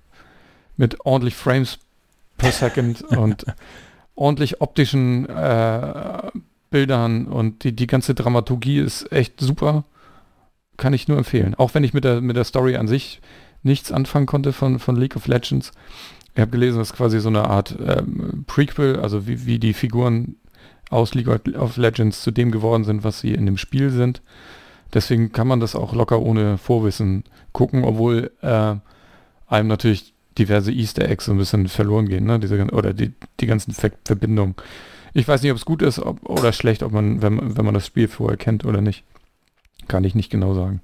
mit 0.77 1.05
ordentlich 1.05 1.35
Frames 1.35 1.79
per 2.39 2.53
Second 2.53 3.03
und 3.17 3.45
ordentlich 4.21 4.61
optischen 4.61 5.29
äh, 5.29 6.31
Bildern 6.71 7.27
und 7.27 7.65
die, 7.65 7.75
die 7.75 7.87
ganze 7.87 8.15
Dramaturgie 8.15 8.79
ist 8.79 9.11
echt 9.11 9.41
super. 9.41 9.85
Kann 10.77 10.93
ich 10.93 11.09
nur 11.09 11.19
empfehlen. 11.19 11.55
Auch 11.55 11.75
wenn 11.75 11.85
ich 11.85 11.95
mit 11.95 12.05
der, 12.05 12.21
mit 12.21 12.37
der 12.37 12.45
Story 12.45 12.77
an 12.77 12.87
sich 12.87 13.21
nichts 13.63 13.91
anfangen 13.91 14.27
konnte 14.27 14.53
von, 14.53 14.79
von 14.79 14.97
League 14.97 15.17
of 15.17 15.27
Legends. 15.27 15.73
Ich 16.35 16.41
habe 16.41 16.51
gelesen, 16.51 16.79
das 16.79 16.91
ist 16.91 16.97
quasi 16.97 17.19
so 17.19 17.29
eine 17.29 17.45
Art 17.45 17.77
ähm, 17.85 18.45
Prequel, 18.47 19.01
also 19.01 19.27
wie, 19.27 19.47
wie 19.47 19.59
die 19.59 19.73
Figuren 19.73 20.37
aus 20.91 21.15
League 21.15 21.29
of 21.29 21.77
Legends 21.77 22.23
zu 22.23 22.31
dem 22.31 22.51
geworden 22.51 22.85
sind, 22.85 23.05
was 23.05 23.21
sie 23.21 23.33
in 23.33 23.47
dem 23.47 23.57
Spiel 23.57 23.91
sind. 23.91 24.23
Deswegen 24.93 25.33
kann 25.33 25.49
man 25.49 25.61
das 25.61 25.75
auch 25.75 25.95
locker 25.95 26.21
ohne 26.21 26.59
Vorwissen 26.59 27.25
gucken, 27.53 27.85
obwohl 27.85 28.33
äh, 28.43 28.75
einem 29.47 29.69
natürlich 29.69 30.15
diverse 30.39 30.73
Easter 30.73 31.09
Eggs 31.09 31.27
so 31.27 31.33
ein 31.33 31.39
bisschen 31.39 31.69
verloren 31.69 32.09
gehen, 32.09 32.25
ne? 32.25 32.39
Diese, 32.39 32.63
oder 32.73 32.95
die, 32.95 33.13
die 33.41 33.47
ganzen 33.47 33.73
Ver 33.73 33.91
Verbindungen. 34.05 34.55
Ich 35.13 35.27
weiß 35.27 35.43
nicht, 35.43 35.51
ob 35.51 35.59
es 35.59 35.65
gut 35.65 35.83
ist 35.83 35.99
ob, 35.99 36.29
oder 36.29 36.53
schlecht, 36.53 36.83
ob 36.83 36.93
man, 36.93 37.21
wenn, 37.21 37.57
wenn 37.57 37.65
man 37.65 37.75
das 37.75 37.87
Spiel 37.87 38.09
vorher 38.09 38.37
kennt 38.37 38.65
oder 38.65 38.81
nicht. 38.81 39.05
Kann 39.89 40.05
ich 40.05 40.15
nicht 40.15 40.31
genau 40.31 40.55
sagen. 40.55 40.81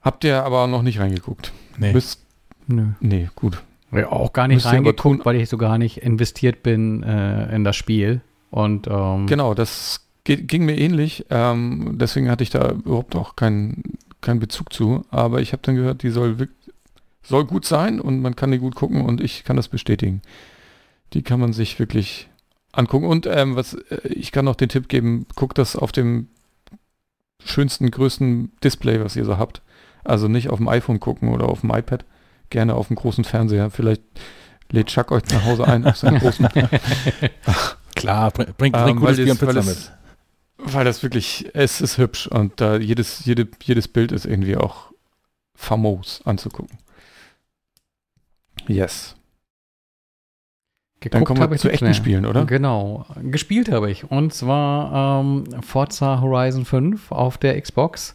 Habt 0.00 0.24
ihr 0.24 0.44
aber 0.44 0.66
noch 0.66 0.82
nicht 0.82 1.00
reingeguckt? 1.00 1.52
Nee. 1.78 1.92
Müsst, 1.92 2.20
Nö. 2.66 2.88
Nee, 3.00 3.28
gut. 3.34 3.62
Ja, 3.90 4.10
auch 4.10 4.32
gar 4.32 4.48
nicht 4.48 4.64
reingeguckt, 4.64 5.26
weil 5.26 5.36
ich 5.36 5.48
so 5.48 5.58
gar 5.58 5.78
nicht 5.78 5.98
investiert 5.98 6.62
bin 6.62 7.02
äh, 7.02 7.54
in 7.54 7.64
das 7.64 7.76
Spiel. 7.76 8.20
Und, 8.50 8.86
ähm, 8.88 9.26
genau, 9.26 9.54
das 9.54 10.06
ging 10.24 10.64
mir 10.64 10.78
ähnlich. 10.78 11.26
Ähm, 11.30 11.96
deswegen 11.98 12.30
hatte 12.30 12.42
ich 12.42 12.50
da 12.50 12.70
überhaupt 12.70 13.16
auch 13.16 13.36
keinen 13.36 13.98
keinen 14.22 14.40
Bezug 14.40 14.72
zu. 14.72 15.04
Aber 15.10 15.40
ich 15.40 15.52
habe 15.52 15.62
dann 15.62 15.74
gehört, 15.74 16.02
die 16.02 16.10
soll, 16.10 16.48
soll 17.22 17.44
gut 17.44 17.64
sein 17.64 18.00
und 18.00 18.20
man 18.20 18.36
kann 18.36 18.50
die 18.50 18.58
gut 18.58 18.74
gucken 18.74 19.02
und 19.02 19.20
ich 19.20 19.44
kann 19.44 19.56
das 19.56 19.68
bestätigen. 19.68 20.22
Die 21.12 21.22
kann 21.22 21.40
man 21.40 21.52
sich 21.52 21.78
wirklich 21.78 22.28
angucken. 22.72 23.06
Und 23.06 23.26
ähm, 23.26 23.56
was 23.56 23.74
äh, 23.74 24.08
ich 24.08 24.32
kann 24.32 24.44
noch 24.44 24.56
den 24.56 24.68
Tipp 24.68 24.88
geben, 24.88 25.26
guckt 25.36 25.58
das 25.58 25.76
auf 25.76 25.92
dem 25.92 26.28
schönsten, 27.44 27.90
größten 27.90 28.52
Display, 28.62 29.02
was 29.02 29.16
ihr 29.16 29.24
so 29.24 29.38
habt. 29.38 29.62
Also 30.04 30.28
nicht 30.28 30.50
auf 30.50 30.58
dem 30.58 30.68
iPhone 30.68 31.00
gucken 31.00 31.28
oder 31.28 31.48
auf 31.48 31.60
dem 31.60 31.70
iPad, 31.70 32.04
gerne 32.50 32.74
auf 32.74 32.88
dem 32.88 32.96
großen 32.96 33.24
Fernseher. 33.24 33.70
Vielleicht 33.70 34.02
lädt 34.70 34.88
Chuck 34.88 35.12
euch 35.12 35.24
nach 35.30 35.44
Hause 35.44 35.66
ein 35.66 35.86
auf 35.86 35.96
seinen 35.96 36.18
großen. 36.18 36.48
Klar, 37.94 38.30
bringt 38.32 38.56
bring, 38.56 38.72
bring 38.72 38.88
ähm, 38.88 39.00
gutes 39.00 39.16
Bier 39.18 39.32
und 39.32 39.38
Pizza 39.38 39.58
es, 39.58 39.66
mit. 39.66 39.92
Weil 40.58 40.84
das 40.84 41.02
wirklich, 41.02 41.50
es 41.54 41.80
ist 41.80 41.98
hübsch 41.98 42.26
und 42.26 42.60
da 42.60 42.76
jedes, 42.76 43.24
jede, 43.24 43.48
jedes 43.62 43.86
Bild 43.86 44.12
ist 44.12 44.26
irgendwie 44.26 44.56
auch 44.56 44.92
famos 45.54 46.22
anzugucken. 46.24 46.78
Yes. 48.68 49.16
Geguckt 51.00 51.14
Dann 51.14 51.24
kommen 51.24 51.50
wir 51.50 51.58
zu 51.58 51.68
echten 51.68 51.86
mehr. 51.86 51.94
Spielen, 51.94 52.26
oder? 52.26 52.44
Genau. 52.44 53.06
Gespielt 53.22 53.70
habe 53.70 53.90
ich. 53.90 54.10
Und 54.10 54.32
zwar 54.32 55.20
ähm, 55.20 55.44
Forza 55.62 56.20
Horizon 56.20 56.64
5 56.64 57.10
auf 57.10 57.38
der 57.38 57.60
Xbox. 57.60 58.14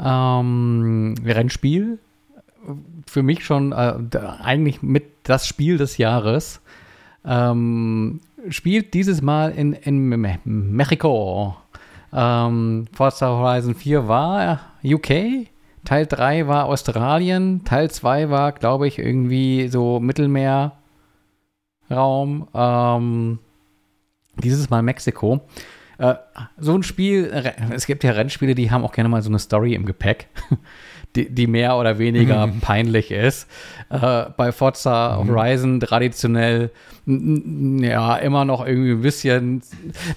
Ähm, 0.00 1.14
Rennspiel 1.24 1.98
für 3.06 3.22
mich 3.22 3.44
schon 3.44 3.72
äh, 3.72 3.94
eigentlich 4.42 4.82
mit 4.82 5.04
das 5.22 5.46
Spiel 5.46 5.78
des 5.78 5.98
Jahres. 5.98 6.60
Ähm, 7.24 8.20
spielt 8.48 8.94
dieses 8.94 9.22
Mal 9.22 9.52
in, 9.52 9.72
in 9.72 10.08
Mexiko. 10.08 11.56
Ähm, 12.12 12.86
Forza 12.92 13.28
Horizon 13.28 13.74
4 13.74 14.08
war 14.08 14.60
UK, 14.84 15.46
Teil 15.86 16.06
3 16.06 16.48
war 16.48 16.66
Australien, 16.66 17.64
Teil 17.64 17.90
2 17.90 18.28
war, 18.28 18.52
glaube 18.52 18.86
ich, 18.88 18.98
irgendwie 18.98 19.68
so 19.68 20.00
Mittelmeerraum. 20.00 20.72
Ähm, 22.52 23.38
dieses 24.42 24.68
Mal 24.68 24.82
Mexiko. 24.82 25.40
Äh, 25.98 26.16
so 26.58 26.74
ein 26.74 26.82
Spiel, 26.82 27.32
es 27.70 27.86
gibt 27.86 28.04
ja 28.04 28.10
Rennspiele, 28.10 28.54
die 28.54 28.70
haben 28.70 28.84
auch 28.84 28.92
gerne 28.92 29.08
mal 29.08 29.22
so 29.22 29.30
eine 29.30 29.38
Story 29.38 29.74
im 29.74 29.86
Gepäck 29.86 30.28
die, 31.16 31.30
die 31.30 31.46
mehr 31.46 31.76
oder 31.76 31.98
weniger 31.98 32.46
mhm. 32.46 32.60
peinlich 32.60 33.10
ist. 33.10 33.48
Äh, 33.88 34.26
bei 34.36 34.52
Forza 34.52 35.18
mhm. 35.22 35.28
Horizon 35.28 35.80
traditionell 35.80 36.70
ja 37.06 38.16
immer 38.16 38.44
noch 38.44 38.66
irgendwie 38.66 38.90
ein 38.90 39.00
bisschen 39.00 39.62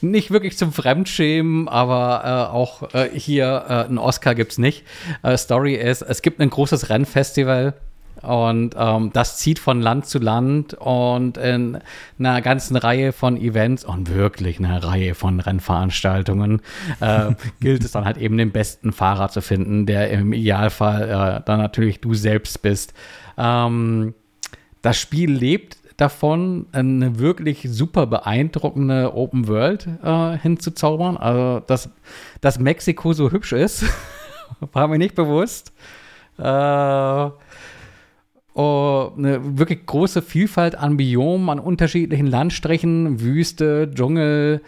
nicht 0.02 0.32
wirklich 0.32 0.58
zum 0.58 0.74
Fremdschämen, 0.74 1.68
aber 1.68 2.50
äh, 2.52 2.54
auch 2.54 2.94
äh, 2.94 3.10
hier 3.14 3.66
äh, 3.68 3.74
einen 3.86 4.00
Oscar 4.00 4.36
gibt 4.36 4.54
es 4.54 4.58
nicht. 4.58 4.86
Äh, 5.22 5.38
Story 5.38 5.76
ist, 5.76 6.02
es 6.02 6.22
gibt 6.22 6.40
ein 6.40 6.50
großes 6.50 6.90
Rennfestival 6.90 7.76
und 8.22 8.76
ähm, 8.78 9.12
das 9.14 9.38
zieht 9.38 9.60
von 9.60 9.82
Land 9.82 10.06
zu 10.06 10.20
Land 10.20 10.74
und 10.74 11.38
in 11.38 11.80
einer 12.18 12.42
ganzen 12.42 12.76
Reihe 12.76 13.12
von 13.12 13.38
Events 13.38 13.86
und 13.86 14.14
wirklich 14.14 14.60
einer 14.60 14.84
Reihe 14.84 15.16
von 15.16 15.40
Rennveranstaltungen 15.40 16.62
äh, 17.00 17.32
gilt 17.60 17.84
es 17.84 17.92
dann 17.92 18.06
halt 18.06 18.18
eben 18.18 18.38
den 18.38 18.52
besten 18.52 18.92
Fahrer 18.92 19.30
zu 19.30 19.42
finden, 19.42 19.86
der 19.86 20.10
im 20.12 20.34
Idealfall 20.34 21.04
äh, 21.40 21.42
dann 21.46 21.60
natürlich 21.60 22.02
du 22.02 22.14
selbst 22.14 22.62
bist. 22.62 22.94
Ähm, 23.38 24.14
das 24.82 24.98
Spiel 25.00 25.32
lebt 25.32 25.78
davon, 26.00 26.68
eine 26.72 27.20
wirklich 27.20 27.68
super 27.70 28.08
beeindruckende 28.08 29.14
Open 29.14 29.48
World 29.48 29.88
äh, 30.04 30.38
hinzuzaubern. 30.38 31.18
Also, 31.18 31.62
dass, 31.66 31.90
dass 32.42 32.60
Mexiko 32.60 33.14
so 33.14 33.32
hübsch 33.32 33.54
ist, 33.54 33.86
war 34.74 34.88
mir 34.88 34.98
nicht 34.98 35.16
bewusst. 35.16 35.74
Äh, 36.38 36.44
Oh, 38.62 39.14
eine 39.18 39.58
wirklich 39.58 39.86
große 39.86 40.22
Vielfalt 40.22 40.76
an 40.76 40.98
Biomen, 40.98 41.50
an 41.50 41.60
unterschiedlichen 41.60 42.28
Landstrichen, 42.28 43.22
Wüste, 43.22 43.90
Dschungel, 43.90 44.62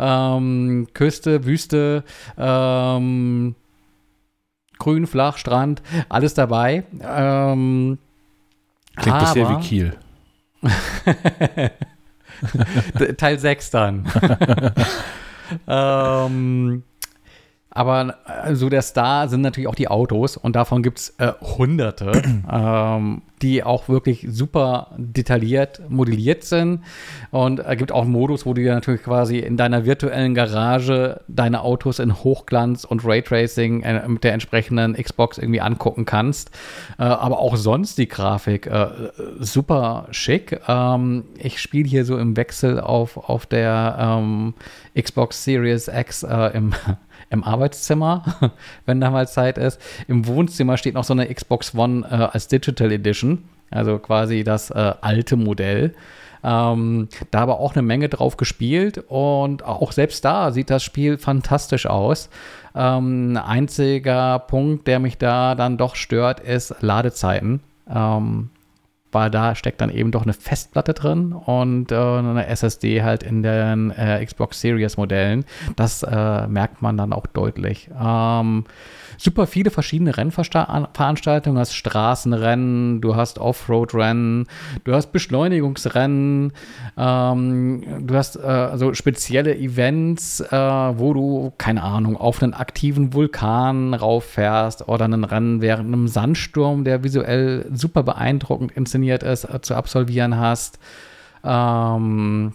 ähm, 0.00 0.88
Küste, 0.94 1.44
Wüste, 1.44 2.02
ähm, 2.36 3.54
Grün, 4.80 5.06
Flach, 5.06 5.38
Strand, 5.38 5.80
alles 6.08 6.34
dabei. 6.34 6.86
Ähm, 7.00 7.98
Klingt 8.96 9.16
aber, 9.16 9.26
bisher 9.26 9.48
wie 9.48 9.60
Kiel. 9.62 9.96
Teil 13.16 13.38
6 13.38 13.70
dann. 13.70 14.10
ähm, 15.68 16.82
aber 17.76 18.16
äh, 18.26 18.54
so 18.54 18.68
der 18.68 18.82
Star 18.82 19.28
sind 19.28 19.42
natürlich 19.42 19.68
auch 19.68 19.74
die 19.74 19.88
Autos 19.88 20.36
und 20.36 20.56
davon 20.56 20.82
gibt 20.82 20.98
es 20.98 21.10
äh, 21.18 21.32
hunderte, 21.40 22.12
ähm, 22.50 23.22
die 23.42 23.62
auch 23.62 23.88
wirklich 23.88 24.26
super 24.30 24.92
detailliert 24.96 25.82
modelliert 25.90 26.44
sind. 26.44 26.80
Und 27.30 27.60
es 27.60 27.66
äh, 27.66 27.76
gibt 27.76 27.92
auch 27.92 28.02
einen 28.02 28.12
Modus, 28.12 28.46
wo 28.46 28.54
du 28.54 28.62
dir 28.62 28.74
natürlich 28.74 29.02
quasi 29.02 29.38
in 29.38 29.58
deiner 29.58 29.84
virtuellen 29.84 30.34
Garage 30.34 31.20
deine 31.28 31.60
Autos 31.60 31.98
in 31.98 32.14
Hochglanz 32.24 32.84
und 32.84 33.04
Raytracing 33.04 33.82
äh, 33.82 34.08
mit 34.08 34.24
der 34.24 34.32
entsprechenden 34.32 34.94
Xbox 34.94 35.36
irgendwie 35.36 35.60
angucken 35.60 36.06
kannst. 36.06 36.50
Äh, 36.98 37.02
aber 37.02 37.38
auch 37.38 37.56
sonst 37.56 37.98
die 37.98 38.08
Grafik 38.08 38.70
super 39.38 40.06
schick. 40.10 40.60
Ähm, 40.66 41.24
ich 41.38 41.60
spiele 41.60 41.88
hier 41.88 42.04
so 42.04 42.16
im 42.18 42.36
Wechsel 42.36 42.80
auf, 42.80 43.16
auf 43.16 43.46
der 43.46 43.96
ähm, 44.00 44.54
Xbox 44.98 45.44
Series 45.44 45.88
X 45.88 46.22
im 46.22 46.72
im 47.30 47.44
Arbeitszimmer, 47.44 48.52
wenn 48.86 49.00
da 49.00 49.10
mal 49.10 49.28
Zeit 49.28 49.58
ist. 49.58 49.80
Im 50.08 50.26
Wohnzimmer 50.26 50.76
steht 50.76 50.94
noch 50.94 51.04
so 51.04 51.12
eine 51.12 51.32
Xbox 51.32 51.74
One 51.74 52.06
äh, 52.10 52.14
als 52.14 52.48
Digital 52.48 52.92
Edition, 52.92 53.44
also 53.70 53.98
quasi 53.98 54.44
das 54.44 54.70
äh, 54.70 54.94
alte 55.00 55.36
Modell. 55.36 55.94
Ähm, 56.44 57.08
da 57.32 57.40
aber 57.40 57.58
auch 57.58 57.74
eine 57.74 57.82
Menge 57.82 58.08
drauf 58.08 58.36
gespielt 58.36 59.02
und 59.08 59.64
auch 59.64 59.90
selbst 59.90 60.24
da 60.24 60.52
sieht 60.52 60.70
das 60.70 60.84
Spiel 60.84 61.18
fantastisch 61.18 61.86
aus. 61.86 62.28
Ähm, 62.74 63.36
einziger 63.42 64.38
Punkt, 64.40 64.86
der 64.86 65.00
mich 65.00 65.18
da 65.18 65.54
dann 65.54 65.76
doch 65.76 65.96
stört, 65.96 66.40
ist 66.40 66.76
Ladezeiten. 66.80 67.60
Ähm, 67.92 68.50
weil 69.16 69.30
da 69.30 69.54
steckt 69.54 69.80
dann 69.80 69.88
eben 69.88 70.10
doch 70.10 70.24
eine 70.24 70.34
Festplatte 70.34 70.92
drin 70.92 71.32
und 71.32 71.90
äh, 71.90 71.96
eine 71.96 72.46
SSD 72.48 73.02
halt 73.02 73.22
in 73.22 73.42
den 73.42 73.90
äh, 73.92 74.22
Xbox 74.22 74.60
Series 74.60 74.98
Modellen. 74.98 75.46
Das 75.74 76.02
äh, 76.02 76.46
merkt 76.48 76.82
man 76.82 76.98
dann 76.98 77.14
auch 77.14 77.24
deutlich. 77.24 77.88
Ähm, 77.98 78.64
super 79.16 79.46
viele 79.46 79.70
verschiedene 79.70 80.16
Rennveranstaltungen. 80.16 81.56
Du 81.56 81.60
hast 81.60 81.74
Straßenrennen, 81.74 83.00
du 83.00 83.16
hast 83.16 83.38
Offroad-Rennen, 83.38 84.46
du 84.84 84.94
hast 84.94 85.12
Beschleunigungsrennen, 85.12 86.52
ähm, 86.96 88.06
du 88.06 88.14
hast 88.14 88.36
äh, 88.36 88.76
so 88.76 88.94
spezielle 88.94 89.56
Events, 89.56 90.40
äh, 90.40 90.50
wo 90.50 91.14
du, 91.14 91.52
keine 91.58 91.82
Ahnung, 91.82 92.16
auf 92.16 92.42
einen 92.42 92.54
aktiven 92.54 93.12
Vulkan 93.12 93.94
rauffährst 93.94 94.88
oder 94.88 95.06
ein 95.06 95.24
Rennen 95.24 95.60
während 95.60 95.92
einem 95.92 96.08
Sandsturm, 96.08 96.84
der 96.84 97.04
visuell 97.04 97.66
super 97.72 98.02
beeindruckend 98.02 98.72
inszeniert 98.72 99.22
ist, 99.22 99.44
äh, 99.44 99.60
zu 99.60 99.74
absolvieren 99.74 100.38
hast. 100.38 100.78
Ähm, 101.44 102.52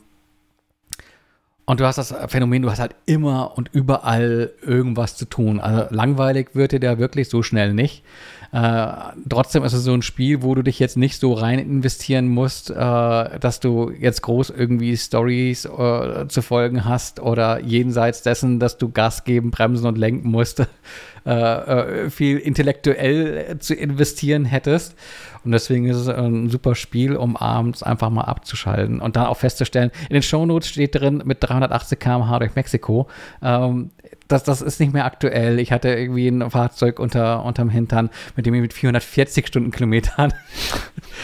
Und 1.65 1.79
du 1.79 1.85
hast 1.85 1.97
das 1.97 2.13
Phänomen, 2.27 2.63
du 2.63 2.71
hast 2.71 2.79
halt 2.79 2.95
immer 3.05 3.57
und 3.57 3.69
überall 3.71 4.51
irgendwas 4.61 5.15
zu 5.15 5.25
tun. 5.25 5.59
Also 5.59 5.93
langweilig 5.93 6.49
wird 6.53 6.71
dir 6.71 6.79
da 6.79 6.97
wirklich 6.97 7.29
so 7.29 7.43
schnell 7.43 7.73
nicht. 7.73 8.03
Äh, 8.51 8.88
trotzdem 9.29 9.63
ist 9.63 9.71
es 9.71 9.83
so 9.83 9.93
ein 9.93 10.01
Spiel, 10.01 10.41
wo 10.41 10.55
du 10.55 10.61
dich 10.61 10.79
jetzt 10.79 10.97
nicht 10.97 11.19
so 11.19 11.33
rein 11.33 11.59
investieren 11.59 12.27
musst, 12.27 12.69
äh, 12.69 12.73
dass 12.75 13.61
du 13.61 13.91
jetzt 13.91 14.21
groß 14.23 14.49
irgendwie 14.49 14.97
Stories 14.97 15.63
äh, 15.65 16.27
zu 16.27 16.41
folgen 16.41 16.83
hast 16.83 17.21
oder 17.21 17.61
jenseits 17.61 18.23
dessen, 18.23 18.59
dass 18.59 18.77
du 18.77 18.89
Gas 18.89 19.23
geben, 19.23 19.51
bremsen 19.51 19.88
und 19.88 19.97
lenken 19.97 20.29
musst, 20.29 20.65
äh, 21.26 21.31
äh, 21.31 22.10
viel 22.10 22.38
intellektuell 22.38 23.57
zu 23.60 23.76
investieren 23.76 24.45
hättest. 24.45 24.95
Und 25.43 25.52
deswegen 25.52 25.85
ist 25.85 25.98
es 25.98 26.07
ein 26.07 26.49
super 26.49 26.76
Spiel, 26.76 27.15
um 27.15 27.35
abends 27.35 27.81
einfach 27.81 28.10
mal 28.10 28.23
abzuschalten 28.23 29.02
und 29.02 29.15
dann 29.15 29.26
auch 29.26 29.38
festzustellen, 29.38 29.91
in 30.10 30.14
den 30.14 30.22
Shownotes 30.22 30.69
steht 30.69 30.95
drin 30.95 31.23
mit 31.26 31.38
380 31.41 31.99
km/h 31.99 32.39
durch 32.39 32.56
Mexiko. 32.56 33.07
Ähm, 33.41 33.89
das, 34.27 34.43
das 34.43 34.61
ist 34.61 34.80
nicht 34.80 34.93
mehr 34.93 35.06
aktuell. 35.06 35.60
Ich 35.60 35.72
hatte 35.72 35.89
irgendwie 35.89 36.27
ein 36.27 36.49
Fahrzeug 36.49 36.99
unter, 36.99 37.43
unterm 37.43 37.69
Hintern, 37.69 38.10
mit 38.35 38.45
dem 38.45 38.53
ich 38.53 38.61
mit 38.61 38.73
440 38.73 39.48
Stundenkilometern 39.48 40.34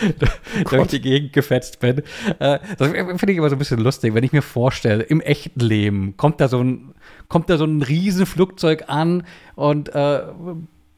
durch 0.69 0.87
die 0.87 1.01
Gegend 1.01 1.33
gefetzt 1.33 1.79
bin. 1.79 1.99
Äh, 2.39 2.59
das 2.77 2.89
finde 2.89 3.31
ich 3.31 3.37
immer 3.37 3.49
so 3.49 3.55
ein 3.55 3.59
bisschen 3.59 3.79
lustig, 3.79 4.13
wenn 4.13 4.23
ich 4.23 4.33
mir 4.33 4.41
vorstelle, 4.41 5.03
im 5.03 5.21
echten 5.21 5.59
Leben 5.59 6.17
kommt 6.17 6.41
da 6.41 6.47
so 6.47 6.61
ein, 6.61 6.93
kommt 7.27 7.49
da 7.49 7.57
so 7.57 7.65
ein 7.65 7.81
Riesenflugzeug 7.81 8.85
an 8.87 9.23
und 9.55 9.93
äh, 9.93 10.21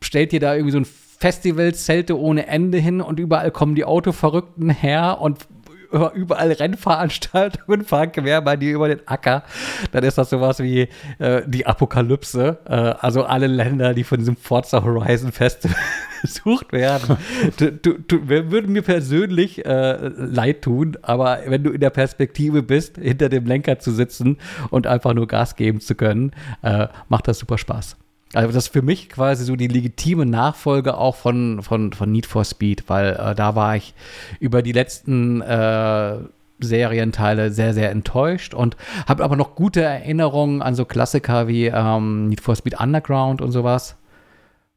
stellt 0.02 0.32
dir 0.32 0.40
da 0.40 0.54
irgendwie 0.54 0.72
so 0.72 0.80
ein 0.80 0.86
Festivalzelte 0.86 2.18
ohne 2.18 2.48
Ende 2.48 2.78
hin 2.78 3.02
und 3.02 3.20
überall 3.20 3.52
kommen 3.52 3.76
die 3.76 3.84
Autoverrückten 3.84 4.70
her 4.70 5.20
und 5.20 5.48
überall 5.92 6.52
Rennveranstaltungen 6.52 7.84
fahren 7.84 8.12
quer 8.12 8.42
bei 8.42 8.58
dir 8.58 8.74
über 8.74 8.88
den 8.88 9.08
Acker. 9.08 9.44
Dann 9.92 10.04
ist 10.04 10.18
das 10.18 10.30
sowas 10.30 10.60
wie 10.60 10.88
äh, 11.20 11.42
die 11.46 11.66
Apokalypse. 11.66 12.60
Äh, 12.66 12.74
also 12.74 13.24
alle 13.24 13.48
Länder, 13.48 13.94
die 13.94 14.04
von 14.04 14.20
diesem 14.20 14.36
Forza 14.36 14.84
Horizon 14.84 15.32
Festival 15.32 15.78
besucht 16.22 16.72
werden. 16.72 17.18
Du, 17.58 17.72
du, 17.72 17.98
du, 18.00 18.28
würden 18.28 18.74
mir 18.74 18.82
persönlich 18.82 19.66
äh, 19.66 20.08
leid 20.16 20.62
tun, 20.62 20.98
aber 21.02 21.40
wenn 21.46 21.64
du 21.64 21.72
in 21.72 21.80
der 21.80 21.90
Perspektive 21.90 22.64
bist, 22.64 22.98
hinter 22.98 23.30
dem 23.30 23.46
Lenker 23.46 23.80
zu 23.80 23.92
sitzen 23.92 24.38
und 24.70 24.88
einfach 24.88 25.14
nur 25.14 25.28
Gas 25.28 25.56
geben 25.56 25.80
zu 25.82 25.96
können, 25.96 26.32
äh, 26.62 26.88
macht 27.08 27.28
das 27.28 27.40
super 27.40 27.58
Spaß. 27.58 27.98
Also 28.34 28.54
das 28.54 28.66
ist 28.66 28.74
für 28.74 28.84
mich 28.84 29.10
quasi 29.10 29.44
so 29.44 29.56
die 29.56 29.68
legitime 29.68 30.26
Nachfolge 30.26 30.98
auch 30.98 31.16
von, 31.16 31.64
von, 31.64 31.94
von 31.94 32.12
Need 32.12 32.28
for 32.28 32.46
Speed, 32.46 32.84
weil 32.88 33.16
äh, 33.16 33.34
da 33.34 33.56
war 33.56 33.76
ich 33.76 33.96
über 34.40 34.62
die 34.62 34.72
letzten 34.72 35.42
äh, 35.42 36.18
Serienteile 36.60 37.52
sehr, 37.52 37.74
sehr 37.74 37.90
enttäuscht 37.90 38.54
und 38.54 38.78
habe 39.08 39.24
aber 39.24 39.36
noch 39.36 39.56
gute 39.56 39.82
Erinnerungen 39.82 40.62
an 40.62 40.76
so 40.76 40.86
Klassiker 40.86 41.48
wie 41.48 41.68
ähm, 41.68 42.28
Need 42.28 42.42
for 42.42 42.56
Speed 42.56 42.80
Underground 42.80 43.42
und 43.42 43.52
sowas. 43.52 43.96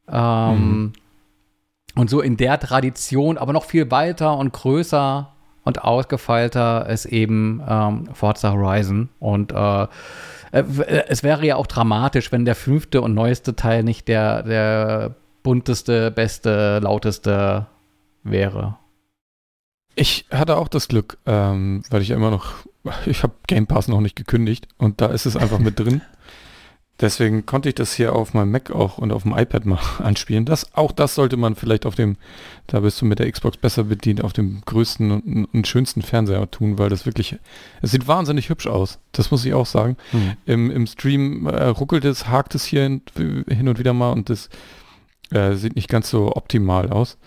Ähm, 0.07 0.55
mhm. 0.55 0.93
Und 1.95 2.09
so 2.09 2.21
in 2.21 2.37
der 2.37 2.59
Tradition, 2.59 3.37
aber 3.37 3.53
noch 3.53 3.65
viel 3.65 3.91
weiter 3.91 4.35
und 4.37 4.51
größer 4.51 5.32
und 5.63 5.83
ausgefeilter 5.83 6.87
ist 6.89 7.05
eben 7.05 7.61
ähm, 7.67 8.09
Forza 8.13 8.51
Horizon. 8.51 9.09
Und 9.19 9.51
äh, 9.51 9.83
äh, 9.83 9.87
äh, 10.51 11.03
es 11.07 11.23
wäre 11.23 11.45
ja 11.45 11.55
auch 11.55 11.67
dramatisch, 11.67 12.31
wenn 12.31 12.45
der 12.45 12.55
fünfte 12.55 13.01
und 13.01 13.13
neueste 13.13 13.55
Teil 13.55 13.83
nicht 13.83 14.07
der, 14.07 14.43
der 14.43 15.15
bunteste, 15.41 16.11
beste, 16.11 16.79
lauteste 16.79 17.67
wäre. 18.23 18.77
Ich 19.95 20.25
hatte 20.31 20.57
auch 20.57 20.67
das 20.67 20.87
Glück, 20.87 21.17
ähm, 21.25 21.83
weil 21.89 22.01
ich 22.01 22.09
ja 22.09 22.15
immer 22.15 22.31
noch, 22.31 22.53
ich 23.05 23.23
habe 23.23 23.33
Game 23.47 23.67
Pass 23.67 23.87
noch 23.87 24.01
nicht 24.01 24.15
gekündigt 24.15 24.67
und 24.77 25.01
da 25.01 25.07
ist 25.07 25.25
es 25.25 25.37
einfach 25.37 25.59
mit 25.59 25.79
drin. 25.79 26.01
Deswegen 27.01 27.45
konnte 27.45 27.69
ich 27.69 27.75
das 27.75 27.93
hier 27.93 28.13
auf 28.13 28.35
meinem 28.35 28.51
Mac 28.51 28.69
auch 28.69 28.99
und 28.99 29.11
auf 29.11 29.23
dem 29.23 29.35
iPad 29.35 29.65
mal 29.65 29.79
anspielen. 29.99 30.45
Das, 30.45 30.75
auch 30.75 30.91
das 30.91 31.15
sollte 31.15 31.37
man 31.37 31.55
vielleicht 31.55 31.85
auf 31.85 31.95
dem, 31.95 32.17
da 32.67 32.81
bist 32.81 33.01
du 33.01 33.05
mit 33.05 33.19
der 33.19 33.31
Xbox 33.31 33.57
besser 33.57 33.85
bedient, 33.85 34.23
auf 34.23 34.31
dem 34.31 34.61
größten 34.65 35.11
und, 35.11 35.45
und 35.45 35.67
schönsten 35.67 36.03
Fernseher 36.03 36.49
tun, 36.51 36.77
weil 36.77 36.89
das 36.89 37.05
wirklich, 37.05 37.35
es 37.81 37.91
sieht 37.91 38.07
wahnsinnig 38.07 38.49
hübsch 38.49 38.67
aus. 38.67 38.99
Das 39.11 39.31
muss 39.31 39.43
ich 39.43 39.53
auch 39.53 39.65
sagen. 39.65 39.97
Hm. 40.11 40.33
Im, 40.45 40.71
Im 40.71 40.87
Stream 40.87 41.47
äh, 41.47 41.65
ruckelt 41.65 42.05
es, 42.05 42.27
hakt 42.27 42.53
es 42.53 42.63
hier 42.63 42.83
hin, 42.83 43.01
hin 43.15 43.67
und 43.67 43.79
wieder 43.79 43.93
mal 43.93 44.11
und 44.11 44.29
das 44.29 44.49
äh, 45.31 45.55
sieht 45.55 45.75
nicht 45.75 45.89
ganz 45.89 46.09
so 46.09 46.35
optimal 46.35 46.91
aus. 46.91 47.17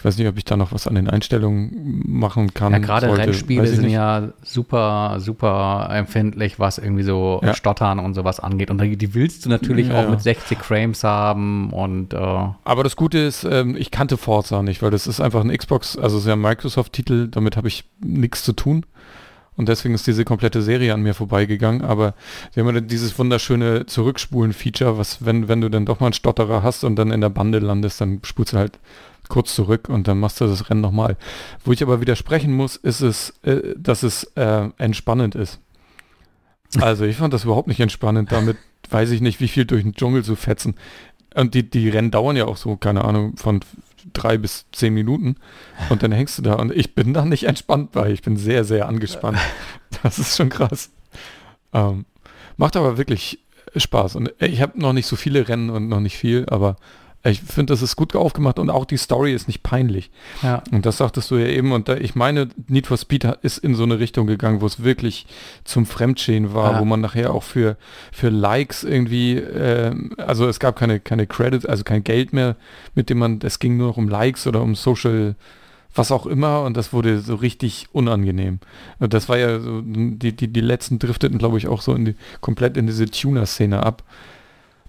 Ich 0.00 0.04
weiß 0.06 0.16
nicht, 0.16 0.28
ob 0.28 0.38
ich 0.38 0.46
da 0.46 0.56
noch 0.56 0.72
was 0.72 0.86
an 0.86 0.94
den 0.94 1.10
Einstellungen 1.10 2.02
machen 2.06 2.54
kann. 2.54 2.72
Ja, 2.72 2.78
gerade 2.78 3.14
Rennspiele 3.14 3.66
sind 3.66 3.82
nicht. 3.82 3.92
ja 3.92 4.30
super, 4.42 5.16
super 5.20 5.90
empfindlich, 5.92 6.58
was 6.58 6.78
irgendwie 6.78 7.02
so 7.02 7.38
ja. 7.44 7.52
Stottern 7.52 7.98
und 7.98 8.14
sowas 8.14 8.40
angeht. 8.40 8.70
Und 8.70 8.80
die 8.80 9.14
willst 9.14 9.44
du 9.44 9.50
natürlich 9.50 9.88
ja, 9.88 10.02
auch 10.02 10.08
mit 10.08 10.22
60 10.22 10.60
Frames 10.60 11.04
haben 11.04 11.70
und. 11.74 12.14
Äh 12.14 12.16
Aber 12.16 12.82
das 12.82 12.96
Gute 12.96 13.18
ist, 13.18 13.44
ähm, 13.44 13.76
ich 13.78 13.90
kannte 13.90 14.16
Forza 14.16 14.62
nicht, 14.62 14.80
weil 14.80 14.90
das 14.90 15.06
ist 15.06 15.20
einfach 15.20 15.44
ein 15.44 15.54
Xbox, 15.54 15.98
also 15.98 16.18
sehr 16.18 16.36
Microsoft-Titel, 16.36 17.28
damit 17.28 17.58
habe 17.58 17.68
ich 17.68 17.84
nichts 18.00 18.42
zu 18.42 18.54
tun. 18.54 18.86
Und 19.56 19.68
deswegen 19.68 19.94
ist 19.94 20.06
diese 20.06 20.24
komplette 20.24 20.62
Serie 20.62 20.94
an 20.94 21.02
mir 21.02 21.12
vorbeigegangen. 21.12 21.82
Aber 21.82 22.14
sie 22.54 22.60
haben 22.60 22.74
ja 22.74 22.80
dieses 22.80 23.18
wunderschöne 23.18 23.84
Zurückspulen-Feature, 23.84 24.96
was, 24.96 25.26
wenn, 25.26 25.48
wenn 25.48 25.60
du 25.60 25.68
dann 25.68 25.84
doch 25.84 26.00
mal 26.00 26.06
einen 26.06 26.14
Stotterer 26.14 26.62
hast 26.62 26.84
und 26.84 26.96
dann 26.96 27.10
in 27.10 27.20
der 27.20 27.28
Bande 27.28 27.58
landest, 27.58 28.00
dann 28.00 28.20
spulst 28.24 28.54
du 28.54 28.56
halt 28.56 28.78
kurz 29.30 29.54
zurück 29.54 29.88
und 29.88 30.06
dann 30.06 30.20
machst 30.20 30.40
du 30.40 30.46
das 30.46 30.68
Rennen 30.68 30.82
nochmal. 30.82 31.16
Wo 31.64 31.72
ich 31.72 31.82
aber 31.82 32.02
widersprechen 32.02 32.52
muss, 32.52 32.76
ist 32.76 33.00
es, 33.00 33.30
äh, 33.42 33.74
dass 33.76 34.02
es 34.02 34.24
äh, 34.34 34.68
entspannend 34.76 35.34
ist. 35.34 35.60
Also 36.78 37.04
ich 37.04 37.16
fand 37.16 37.32
das 37.32 37.44
überhaupt 37.44 37.68
nicht 37.68 37.80
entspannend. 37.80 38.30
Damit 38.30 38.58
weiß 38.90 39.10
ich 39.10 39.22
nicht, 39.22 39.40
wie 39.40 39.48
viel 39.48 39.64
durch 39.64 39.82
den 39.82 39.94
Dschungel 39.94 40.22
zu 40.22 40.36
fetzen. 40.36 40.74
Und 41.34 41.54
die, 41.54 41.68
die 41.68 41.88
Rennen 41.88 42.10
dauern 42.10 42.36
ja 42.36 42.44
auch 42.44 42.56
so, 42.56 42.76
keine 42.76 43.04
Ahnung, 43.04 43.36
von 43.36 43.60
drei 44.12 44.38
bis 44.38 44.66
zehn 44.72 44.92
Minuten. 44.92 45.36
Und 45.88 46.02
dann 46.02 46.12
hängst 46.12 46.38
du 46.38 46.42
da 46.42 46.54
und 46.54 46.72
ich 46.72 46.94
bin 46.94 47.14
da 47.14 47.24
nicht 47.24 47.44
entspannt 47.44 47.92
bei. 47.92 48.10
Ich 48.10 48.22
bin 48.22 48.36
sehr, 48.36 48.64
sehr 48.64 48.88
angespannt. 48.88 49.38
Das 50.02 50.18
ist 50.18 50.36
schon 50.36 50.48
krass. 50.48 50.90
Ähm, 51.72 52.06
macht 52.56 52.76
aber 52.76 52.96
wirklich 52.96 53.40
Spaß. 53.76 54.16
Und 54.16 54.32
ich 54.38 54.62
habe 54.62 54.80
noch 54.80 54.92
nicht 54.92 55.06
so 55.06 55.16
viele 55.16 55.48
Rennen 55.48 55.68
und 55.68 55.88
noch 55.88 56.00
nicht 56.00 56.16
viel, 56.16 56.46
aber 56.48 56.76
ich 57.22 57.42
finde, 57.42 57.74
das 57.74 57.82
ist 57.82 57.96
gut 57.96 58.16
aufgemacht 58.16 58.58
und 58.58 58.70
auch 58.70 58.86
die 58.86 58.96
Story 58.96 59.34
ist 59.34 59.46
nicht 59.46 59.62
peinlich. 59.62 60.10
Ja. 60.42 60.62
Und 60.70 60.86
das 60.86 60.96
sagtest 60.96 61.30
du 61.30 61.36
ja 61.36 61.48
eben. 61.48 61.72
Und 61.72 61.88
da, 61.88 61.96
ich 61.96 62.14
meine, 62.14 62.48
Need 62.66 62.86
for 62.86 62.96
Speed 62.96 63.24
ist 63.42 63.58
in 63.58 63.74
so 63.74 63.82
eine 63.82 63.98
Richtung 63.98 64.26
gegangen, 64.26 64.62
wo 64.62 64.66
es 64.66 64.82
wirklich 64.82 65.26
zum 65.64 65.84
Fremdschehen 65.84 66.54
war, 66.54 66.72
ja. 66.72 66.80
wo 66.80 66.86
man 66.86 67.02
nachher 67.02 67.34
auch 67.34 67.42
für, 67.42 67.76
für 68.10 68.30
Likes 68.30 68.84
irgendwie, 68.84 69.36
äh, 69.36 69.94
also 70.16 70.48
es 70.48 70.60
gab 70.60 70.76
keine, 70.76 70.98
keine 70.98 71.26
Credits, 71.26 71.66
also 71.66 71.84
kein 71.84 72.04
Geld 72.04 72.32
mehr, 72.32 72.56
mit 72.94 73.10
dem 73.10 73.18
man, 73.18 73.40
es 73.42 73.58
ging 73.58 73.76
nur 73.76 73.88
noch 73.88 73.98
um 73.98 74.08
Likes 74.08 74.46
oder 74.46 74.62
um 74.62 74.74
Social, 74.74 75.36
was 75.94 76.10
auch 76.12 76.24
immer. 76.24 76.62
Und 76.62 76.74
das 76.78 76.94
wurde 76.94 77.20
so 77.20 77.34
richtig 77.34 77.88
unangenehm. 77.92 78.60
Und 78.98 79.12
das 79.12 79.28
war 79.28 79.36
ja 79.36 79.60
so, 79.60 79.82
die, 79.84 80.34
die, 80.34 80.48
die 80.48 80.60
letzten 80.62 80.98
drifteten, 80.98 81.36
glaube 81.36 81.58
ich, 81.58 81.68
auch 81.68 81.82
so 81.82 81.94
in 81.94 82.06
die, 82.06 82.14
komplett 82.40 82.78
in 82.78 82.86
diese 82.86 83.10
Tuner-Szene 83.10 83.82
ab. 83.82 84.04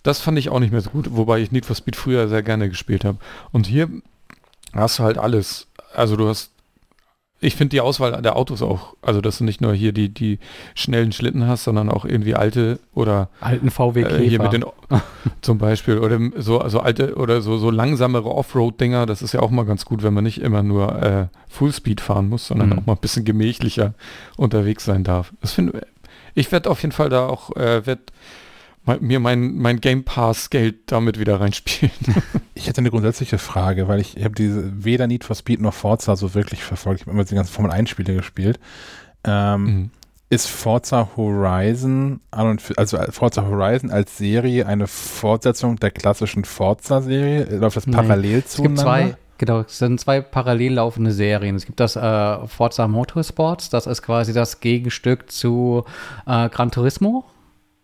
Das 0.03 0.19
fand 0.19 0.37
ich 0.39 0.49
auch 0.49 0.59
nicht 0.59 0.71
mehr 0.71 0.81
so 0.81 0.89
gut, 0.89 1.07
wobei 1.11 1.39
ich 1.39 1.51
Need 1.51 1.65
for 1.65 1.75
Speed 1.75 1.95
früher 1.95 2.27
sehr 2.27 2.43
gerne 2.43 2.69
gespielt 2.69 3.05
habe. 3.05 3.17
Und 3.51 3.67
hier 3.67 3.89
hast 4.73 4.99
du 4.99 5.03
halt 5.03 5.17
alles. 5.17 5.67
Also 5.93 6.15
du 6.15 6.27
hast, 6.27 6.51
ich 7.39 7.55
finde 7.55 7.69
die 7.69 7.81
Auswahl 7.81 8.19
der 8.21 8.35
Autos 8.35 8.61
auch, 8.61 8.95
also 9.01 9.21
dass 9.21 9.37
du 9.37 9.43
nicht 9.43 9.61
nur 9.61 9.73
hier 9.73 9.91
die, 9.91 10.09
die 10.09 10.39
schnellen 10.73 11.11
Schlitten 11.11 11.47
hast, 11.47 11.65
sondern 11.65 11.89
auch 11.89 12.05
irgendwie 12.05 12.33
alte 12.33 12.79
oder 12.93 13.29
alten 13.41 13.69
VW 13.69 14.01
äh, 14.01 14.27
hier 14.27 14.41
mit 14.41 14.53
den 14.53 14.65
zum 15.41 15.57
Beispiel 15.59 15.99
oder 15.99 16.19
so 16.37 16.59
also 16.59 16.79
alte 16.79 17.15
oder 17.15 17.41
so 17.41 17.57
so 17.57 17.69
langsamere 17.69 18.29
Offroad-Dinger. 18.29 19.05
Das 19.05 19.21
ist 19.21 19.33
ja 19.33 19.41
auch 19.41 19.51
mal 19.51 19.65
ganz 19.65 19.85
gut, 19.85 20.01
wenn 20.01 20.13
man 20.13 20.23
nicht 20.23 20.41
immer 20.41 20.63
nur 20.63 21.01
äh, 21.01 21.27
Fullspeed 21.49 22.01
fahren 22.01 22.29
muss, 22.29 22.47
sondern 22.47 22.69
mhm. 22.69 22.79
auch 22.79 22.85
mal 22.87 22.93
ein 22.93 23.01
bisschen 23.01 23.25
gemächlicher 23.25 23.93
unterwegs 24.37 24.85
sein 24.85 25.03
darf. 25.03 25.33
Das 25.41 25.51
finde 25.51 25.85
ich 26.33 26.51
werde 26.51 26.69
auf 26.69 26.81
jeden 26.81 26.93
Fall 26.93 27.09
da 27.09 27.27
auch 27.27 27.55
äh, 27.55 27.85
werd 27.85 28.11
mir 28.99 29.19
mein, 29.19 29.57
mein 29.57 29.79
Game 29.79 30.03
Pass 30.03 30.49
Geld 30.49 30.91
damit 30.91 31.19
wieder 31.19 31.39
reinspielen. 31.39 31.93
ich 32.55 32.67
hätte 32.67 32.79
eine 32.79 32.89
grundsätzliche 32.89 33.37
Frage, 33.37 33.87
weil 33.87 33.99
ich, 33.99 34.17
ich 34.17 34.23
habe 34.23 34.35
diese 34.35 34.83
weder 34.83 35.07
Need 35.07 35.23
for 35.23 35.35
Speed 35.35 35.61
noch 35.61 35.73
Forza 35.73 36.15
so 36.15 36.33
wirklich 36.33 36.63
verfolgt. 36.63 37.01
Ich 37.01 37.07
habe 37.07 37.15
immer 37.15 37.23
die 37.23 37.35
ganzen 37.35 37.53
Formel 37.53 37.71
1 37.71 37.89
Spiele 37.89 38.15
gespielt. 38.15 38.59
Ähm, 39.23 39.63
mhm. 39.63 39.89
Ist 40.29 40.47
Forza 40.47 41.09
Horizon, 41.17 42.21
also 42.31 42.97
Forza 43.09 43.43
Horizon 43.43 43.91
als 43.91 44.17
Serie 44.17 44.65
eine 44.65 44.87
Fortsetzung 44.87 45.75
der 45.75 45.91
klassischen 45.91 46.45
Forza-Serie? 46.45 47.57
Läuft 47.57 47.75
das 47.75 47.85
parallel 47.85 48.35
Nein. 48.35 48.43
zueinander? 48.45 48.47
Es 48.47 48.77
gibt 48.77 48.79
zwei, 48.79 49.17
Genau, 49.39 49.61
es 49.61 49.79
sind 49.79 49.99
zwei 49.99 50.21
parallel 50.21 50.75
laufende 50.75 51.11
Serien. 51.11 51.55
Es 51.55 51.65
gibt 51.65 51.79
das 51.79 51.95
äh, 51.95 52.47
Forza 52.47 52.87
Motorsports, 52.87 53.69
das 53.69 53.87
ist 53.87 54.03
quasi 54.03 54.33
das 54.33 54.59
Gegenstück 54.59 55.31
zu 55.31 55.83
äh, 56.27 56.47
Gran 56.47 56.71
Turismo 56.71 57.25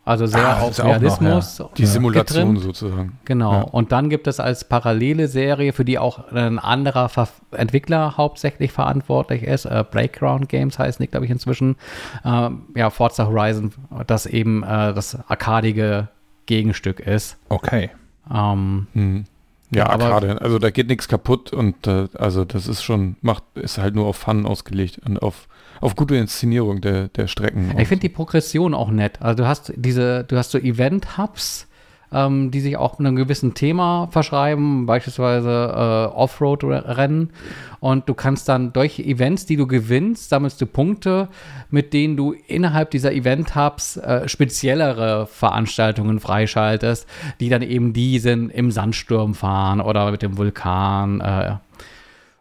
Also 0.07 0.25
sehr 0.25 0.47
ah, 0.47 0.61
auf 0.61 0.81
Realismus. 0.81 1.59
Noch, 1.59 1.67
ja. 1.67 1.75
Die 1.75 1.85
Simulation 1.85 2.53
getrimmt. 2.53 2.61
sozusagen. 2.61 3.19
Genau. 3.25 3.51
Ja. 3.51 3.61
Und 3.63 3.91
dann 3.91 4.09
gibt 4.09 4.27
es 4.27 4.39
als 4.39 4.63
parallele 4.63 5.27
Serie, 5.27 5.73
für 5.73 5.83
die 5.83 5.99
auch 5.99 6.31
ein 6.31 6.59
anderer 6.59 7.09
Ver 7.09 7.27
Entwickler 7.51 8.15
hauptsächlich 8.15 8.71
verantwortlich 8.71 9.43
ist, 9.43 9.65
äh, 9.65 9.83
Breakground 9.89 10.47
Games 10.47 10.79
heißt 10.79 11.01
nicht, 11.01 11.11
glaube 11.11 11.25
ich, 11.25 11.31
inzwischen. 11.31 11.75
Äh, 12.23 12.49
ja, 12.75 12.89
Forza 12.89 13.27
Horizon, 13.27 13.73
das 14.05 14.25
eben 14.27 14.63
äh, 14.63 14.93
das 14.93 15.17
arkadige 15.27 16.07
Gegenstück 16.45 17.01
ist. 17.01 17.37
Okay. 17.49 17.89
Ähm, 18.33 18.87
hm. 18.93 19.25
Ja, 19.71 19.87
Arcade. 19.89 20.41
Also 20.41 20.57
da 20.57 20.69
geht 20.69 20.87
nichts 20.87 21.09
kaputt 21.09 21.51
und 21.51 21.85
äh, 21.85 22.07
also 22.17 22.45
das 22.45 22.67
ist 22.67 22.81
schon, 22.81 23.17
macht, 23.19 23.43
ist 23.55 23.77
halt 23.77 23.95
nur 23.95 24.05
auf 24.05 24.15
Fun 24.15 24.45
ausgelegt 24.45 25.01
und 25.05 25.21
auf 25.21 25.49
auf 25.81 25.95
gute 25.95 26.15
Inszenierung 26.15 26.81
der, 26.81 27.07
der 27.09 27.27
Strecken. 27.27 27.73
Ich 27.77 27.87
finde 27.87 28.01
die 28.01 28.09
Progression 28.09 28.73
auch 28.73 28.89
nett. 28.89 29.21
Also 29.21 29.43
du 29.43 29.47
hast 29.47 29.73
diese, 29.75 30.23
du 30.23 30.37
hast 30.37 30.51
so 30.51 30.57
Event-Hubs, 30.57 31.67
ähm, 32.11 32.51
die 32.51 32.61
sich 32.61 32.77
auch 32.77 32.99
einem 32.99 33.15
gewissen 33.15 33.53
Thema 33.53 34.07
verschreiben, 34.11 34.85
beispielsweise 34.85 35.49
äh, 35.49 36.15
Offroad-Rennen. 36.15 37.31
Und 37.79 38.09
du 38.09 38.13
kannst 38.13 38.49
dann 38.49 38.73
durch 38.73 38.99
Events, 38.99 39.45
die 39.45 39.55
du 39.55 39.67
gewinnst, 39.67 40.29
sammelst 40.29 40.59
du 40.61 40.65
Punkte, 40.65 41.27
mit 41.69 41.93
denen 41.93 42.15
du 42.15 42.33
innerhalb 42.47 42.91
dieser 42.91 43.11
Event-Hubs 43.11 43.97
äh, 43.97 44.27
speziellere 44.27 45.27
Veranstaltungen 45.27 46.19
freischaltest, 46.19 47.07
die 47.39 47.49
dann 47.49 47.61
eben 47.61 47.93
die 47.93 48.19
sind 48.19 48.49
im 48.49 48.71
Sandsturm 48.71 49.35
fahren 49.35 49.81
oder 49.81 50.11
mit 50.11 50.21
dem 50.21 50.37
Vulkan 50.37 51.21
äh, 51.21 51.55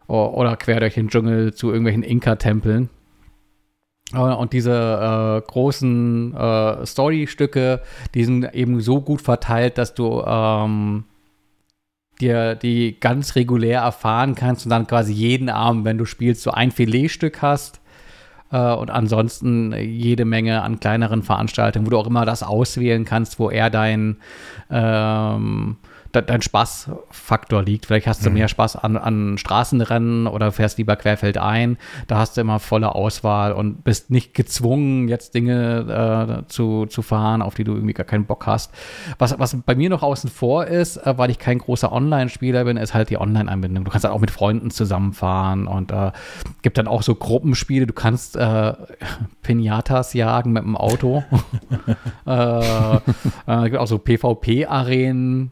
oder 0.07 0.55
quer 0.55 0.79
durch 0.79 0.93
den 0.93 1.09
Dschungel 1.09 1.53
zu 1.53 1.67
irgendwelchen 1.67 2.03
Inka-Tempeln. 2.03 2.89
Äh, 4.13 4.17
und 4.17 4.53
diese 4.53 4.71
äh, 4.71 5.49
großen 5.49 6.35
äh, 6.35 6.85
Story-Stücke, 6.85 7.81
die 8.13 8.23
sind 8.23 8.53
eben 8.53 8.79
so 8.81 9.01
gut 9.01 9.21
verteilt, 9.21 9.77
dass 9.77 9.93
du 9.93 10.23
ähm, 10.25 11.05
dir 12.19 12.55
die 12.55 12.99
ganz 12.99 13.35
regulär 13.35 13.81
erfahren 13.81 14.35
kannst 14.35 14.65
und 14.65 14.71
dann 14.71 14.87
quasi 14.87 15.13
jeden 15.13 15.49
Abend, 15.49 15.85
wenn 15.85 15.97
du 15.97 16.05
spielst, 16.05 16.41
so 16.41 16.51
ein 16.51 16.71
Filetstück 16.71 17.41
hast. 17.41 17.81
Äh, 18.51 18.73
und 18.73 18.89
ansonsten 18.89 19.73
jede 19.73 20.25
Menge 20.25 20.61
an 20.61 20.79
kleineren 20.79 21.23
Veranstaltungen, 21.23 21.85
wo 21.85 21.91
du 21.91 21.97
auch 21.97 22.07
immer 22.07 22.25
das 22.25 22.43
auswählen 22.43 23.05
kannst, 23.05 23.39
wo 23.39 23.49
er 23.49 23.69
dein 23.69 24.17
ähm, 24.69 25.77
dein 26.11 26.41
Spaßfaktor 26.41 27.63
liegt. 27.63 27.85
Vielleicht 27.85 28.07
hast 28.07 28.25
du 28.25 28.29
mhm. 28.29 28.35
mehr 28.35 28.47
Spaß 28.47 28.75
an, 28.77 28.97
an 28.97 29.37
Straßenrennen 29.37 30.27
oder 30.27 30.51
fährst 30.51 30.77
lieber 30.77 30.95
querfeldein. 30.95 31.77
Da 32.07 32.17
hast 32.17 32.37
du 32.37 32.41
immer 32.41 32.59
volle 32.59 32.95
Auswahl 32.95 33.51
und 33.51 33.83
bist 33.83 34.09
nicht 34.09 34.33
gezwungen, 34.33 35.07
jetzt 35.07 35.35
Dinge 35.35 36.43
äh, 36.45 36.47
zu, 36.49 36.85
zu 36.85 37.01
fahren, 37.01 37.41
auf 37.41 37.55
die 37.55 37.63
du 37.63 37.73
irgendwie 37.73 37.93
gar 37.93 38.05
keinen 38.05 38.25
Bock 38.25 38.45
hast. 38.47 38.71
Was, 39.19 39.37
was 39.39 39.57
bei 39.65 39.75
mir 39.75 39.89
noch 39.89 40.03
außen 40.03 40.29
vor 40.29 40.65
ist, 40.67 40.97
äh, 40.97 41.17
weil 41.17 41.29
ich 41.29 41.39
kein 41.39 41.59
großer 41.59 41.91
Online-Spieler 41.91 42.65
bin, 42.65 42.77
ist 42.77 42.93
halt 42.93 43.09
die 43.09 43.19
Online-Anbindung. 43.19 43.83
Du 43.83 43.91
kannst 43.91 44.05
halt 44.05 44.13
auch 44.13 44.21
mit 44.21 44.31
Freunden 44.31 44.71
zusammenfahren 44.71 45.67
und 45.67 45.91
äh, 45.91 46.11
gibt 46.61 46.77
dann 46.77 46.87
auch 46.87 47.03
so 47.03 47.15
Gruppenspiele. 47.15 47.87
Du 47.87 47.93
kannst 47.93 48.35
äh, 48.35 48.73
Pinatas 49.41 50.13
jagen 50.13 50.53
mit 50.53 50.63
dem 50.63 50.75
Auto. 50.75 51.23
äh, 52.25 52.95
äh, 52.95 53.63
gibt 53.63 53.77
auch 53.77 53.87
so 53.87 53.97
PvP-Arenen 53.97 55.51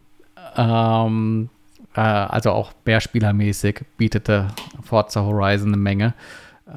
ähm, 0.55 1.49
äh, 1.95 2.01
also 2.01 2.51
auch 2.51 2.73
Mehrspielermäßig 2.85 3.81
bietete 3.97 4.47
Forza 4.81 5.21
Horizon 5.23 5.69
eine 5.69 5.77
Menge. 5.77 6.13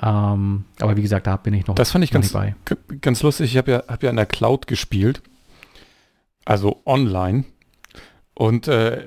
Ähm, 0.02 0.64
aber 0.80 0.96
wie 0.96 1.02
gesagt, 1.02 1.26
da 1.26 1.36
bin 1.36 1.54
ich 1.54 1.66
noch 1.66 1.74
Das 1.74 1.90
fand 1.90 2.04
ich 2.04 2.10
ganz, 2.10 2.32
bei. 2.32 2.54
ganz 3.00 3.22
lustig. 3.22 3.52
Ich 3.52 3.56
habe 3.56 3.70
ja, 3.70 3.82
hab 3.88 4.02
ja 4.02 4.10
in 4.10 4.16
der 4.16 4.26
Cloud 4.26 4.66
gespielt. 4.66 5.22
Also 6.44 6.82
online. 6.86 7.44
Und 8.34 8.68
äh, 8.68 9.06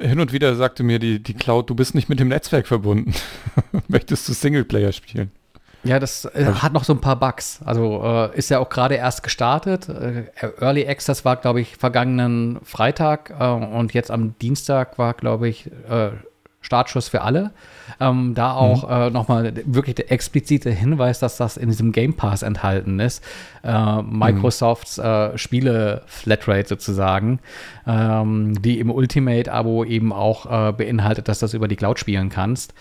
hin 0.00 0.20
und 0.20 0.32
wieder 0.32 0.54
sagte 0.54 0.84
mir 0.84 0.98
die, 0.98 1.20
die 1.20 1.34
Cloud, 1.34 1.68
du 1.68 1.74
bist 1.74 1.94
nicht 1.94 2.08
mit 2.08 2.20
dem 2.20 2.28
Netzwerk 2.28 2.68
verbunden. 2.68 3.12
Möchtest 3.88 4.28
du 4.28 4.32
Singleplayer 4.32 4.92
spielen? 4.92 5.32
Ja, 5.84 5.98
das 5.98 6.24
äh, 6.26 6.44
hat 6.44 6.72
noch 6.72 6.84
so 6.84 6.92
ein 6.92 7.00
paar 7.00 7.16
Bugs. 7.16 7.60
Also 7.64 8.02
äh, 8.04 8.36
ist 8.38 8.50
ja 8.50 8.60
auch 8.60 8.68
gerade 8.68 8.94
erst 8.94 9.22
gestartet. 9.22 9.88
Äh, 9.88 10.24
Early 10.60 10.86
Access 10.86 11.24
war, 11.24 11.36
glaube 11.36 11.60
ich, 11.60 11.76
vergangenen 11.76 12.60
Freitag 12.64 13.34
äh, 13.38 13.44
und 13.44 13.92
jetzt 13.92 14.10
am 14.10 14.38
Dienstag 14.38 14.98
war, 14.98 15.14
glaube 15.14 15.48
ich, 15.48 15.70
äh, 15.88 16.10
Startschuss 16.60 17.08
für 17.08 17.22
alle. 17.22 17.50
Ähm, 18.00 18.34
da 18.34 18.52
auch 18.52 18.88
mhm. 18.88 18.94
äh, 18.94 19.10
nochmal 19.10 19.52
wirklich 19.66 19.96
der 19.96 20.10
explizite 20.10 20.70
Hinweis, 20.70 21.18
dass 21.18 21.36
das 21.36 21.56
in 21.56 21.68
diesem 21.68 21.90
Game 21.90 22.14
Pass 22.14 22.42
enthalten 22.42 23.00
ist. 23.00 23.22
Äh, 23.64 24.02
Microsofts 24.02 24.98
äh, 24.98 25.36
Spiele-Flatrate 25.36 26.68
sozusagen, 26.68 27.40
ähm, 27.86 28.60
die 28.62 28.78
im 28.78 28.90
Ultimate-Abo 28.90 29.84
eben 29.84 30.12
auch 30.12 30.68
äh, 30.68 30.72
beinhaltet, 30.72 31.28
dass 31.28 31.40
du 31.40 31.44
das 31.44 31.54
über 31.54 31.66
die 31.66 31.76
Cloud 31.76 31.98
spielen 31.98 32.28
kannst. 32.28 32.72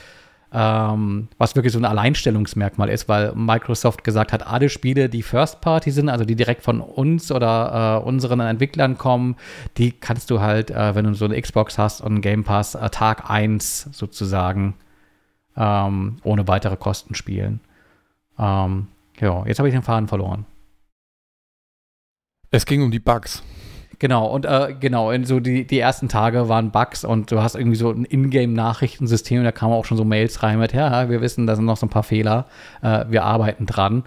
Ähm, 0.53 1.29
was 1.37 1.55
wirklich 1.55 1.71
so 1.71 1.79
ein 1.79 1.85
Alleinstellungsmerkmal 1.85 2.89
ist, 2.89 3.07
weil 3.07 3.33
Microsoft 3.35 4.03
gesagt 4.03 4.33
hat, 4.33 4.45
alle 4.45 4.67
Spiele, 4.67 5.07
die 5.07 5.23
First 5.23 5.61
Party 5.61 5.91
sind, 5.91 6.09
also 6.09 6.25
die 6.25 6.35
direkt 6.35 6.61
von 6.61 6.81
uns 6.81 7.31
oder 7.31 8.01
äh, 8.01 8.05
unseren 8.05 8.41
Entwicklern 8.41 8.97
kommen, 8.97 9.37
die 9.77 9.93
kannst 9.93 10.29
du 10.29 10.41
halt, 10.41 10.69
äh, 10.69 10.93
wenn 10.93 11.05
du 11.05 11.13
so 11.13 11.23
eine 11.23 11.41
Xbox 11.41 11.77
hast 11.77 12.01
und 12.01 12.07
einen 12.07 12.21
Game 12.21 12.43
Pass, 12.43 12.75
äh, 12.75 12.89
Tag 12.89 13.29
1 13.29 13.89
sozusagen 13.93 14.75
ähm, 15.55 16.17
ohne 16.23 16.47
weitere 16.49 16.75
Kosten 16.75 17.15
spielen. 17.15 17.61
Ähm, 18.37 18.87
ja, 19.19 19.45
jetzt 19.45 19.59
habe 19.59 19.69
ich 19.69 19.75
den 19.75 19.83
Faden 19.83 20.09
verloren. 20.09 20.45
Es 22.49 22.65
ging 22.65 22.83
um 22.83 22.91
die 22.91 22.99
Bugs. 22.99 23.41
Genau, 24.01 24.25
und 24.25 24.45
äh, 24.47 24.73
genau, 24.79 25.11
in 25.11 25.25
so 25.25 25.39
die, 25.39 25.67
die 25.67 25.77
ersten 25.77 26.09
Tage 26.09 26.49
waren 26.49 26.71
Bugs 26.71 27.05
und 27.05 27.31
du 27.31 27.43
hast 27.43 27.53
irgendwie 27.53 27.75
so 27.75 27.91
ein 27.91 28.03
Ingame-Nachrichtensystem 28.03 29.37
und 29.37 29.43
da 29.43 29.51
kamen 29.51 29.73
auch 29.73 29.85
schon 29.85 29.95
so 29.95 30.03
Mails 30.03 30.41
rein 30.41 30.57
mit, 30.57 30.73
ja, 30.73 31.07
wir 31.07 31.21
wissen, 31.21 31.45
da 31.45 31.55
sind 31.55 31.65
noch 31.65 31.77
so 31.77 31.85
ein 31.85 31.91
paar 31.91 32.01
Fehler, 32.01 32.47
äh, 32.81 33.05
wir 33.09 33.23
arbeiten 33.23 33.67
dran. 33.67 34.05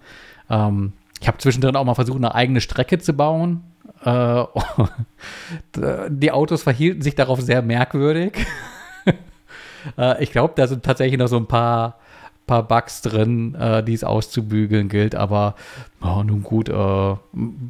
Ähm, 0.50 0.94
ich 1.20 1.28
habe 1.28 1.38
zwischendrin 1.38 1.76
auch 1.76 1.84
mal 1.84 1.94
versucht, 1.94 2.16
eine 2.16 2.34
eigene 2.34 2.60
Strecke 2.60 2.98
zu 2.98 3.12
bauen. 3.12 3.62
Äh, 4.04 4.44
die 6.08 6.32
Autos 6.32 6.64
verhielten 6.64 7.00
sich 7.00 7.14
darauf 7.14 7.40
sehr 7.40 7.62
merkwürdig. 7.62 8.32
Äh, 9.98 10.24
ich 10.24 10.32
glaube, 10.32 10.54
da 10.56 10.66
sind 10.66 10.82
tatsächlich 10.82 11.18
noch 11.18 11.26
so 11.26 11.36
ein 11.36 11.46
paar 11.46 11.98
paar 12.46 12.62
Bugs 12.66 13.02
drin, 13.02 13.54
äh, 13.54 13.82
die 13.82 13.94
es 13.94 14.04
auszubügeln 14.04 14.88
gilt, 14.88 15.14
aber 15.14 15.54
oh, 16.02 16.22
nun 16.22 16.42
gut, 16.42 16.68
äh, 16.68 17.12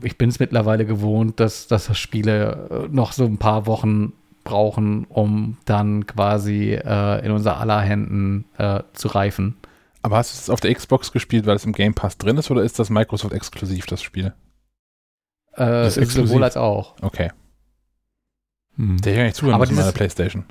ich 0.03 0.19
bin 0.19 0.29
es 0.29 0.41
mittlerweile 0.41 0.85
gewohnt, 0.87 1.41
dass, 1.41 1.67
dass 1.67 1.97
Spiele 1.97 2.69
äh, 2.71 2.95
noch 2.95 3.13
so 3.13 3.25
ein 3.25 3.39
paar 3.39 3.67
Wochen 3.67 4.13
brauchen, 4.43 5.07
um 5.09 5.57
dann 5.65 6.07
quasi 6.07 6.75
äh, 6.75 7.25
in 7.25 7.33
unser 7.33 7.59
aller 7.59 7.81
Händen 7.81 8.45
äh, 8.59 8.83
zu 8.93 9.09
reifen. 9.09 9.57
Aber 10.03 10.19
hast 10.19 10.35
du 10.35 10.39
es 10.39 10.51
auf 10.51 10.61
der 10.61 10.75
Xbox 10.75 11.13
gespielt, 11.13 11.47
weil 11.47 11.57
es 11.57 11.65
im 11.65 11.73
Game 11.73 11.95
Pass 11.95 12.19
drin 12.19 12.37
ist, 12.37 12.51
oder 12.51 12.63
ist 12.63 12.79
das 12.79 12.91
Microsoft 12.91 13.33
exklusiv, 13.33 13.87
das 13.87 14.03
Spiel? 14.03 14.35
Äh, 15.55 15.65
das 15.65 15.97
ist 15.97 16.13
sowohl 16.13 16.45
als 16.45 16.57
auch. 16.57 16.95
Okay. 17.01 17.31
Hm. 18.77 19.01
Der 19.01 19.27
ich 19.27 19.35
zuhören 19.35 19.55
aber 19.55 19.67
dieses, 19.67 19.79
meiner 19.79 19.93
Playstation. 19.93 20.45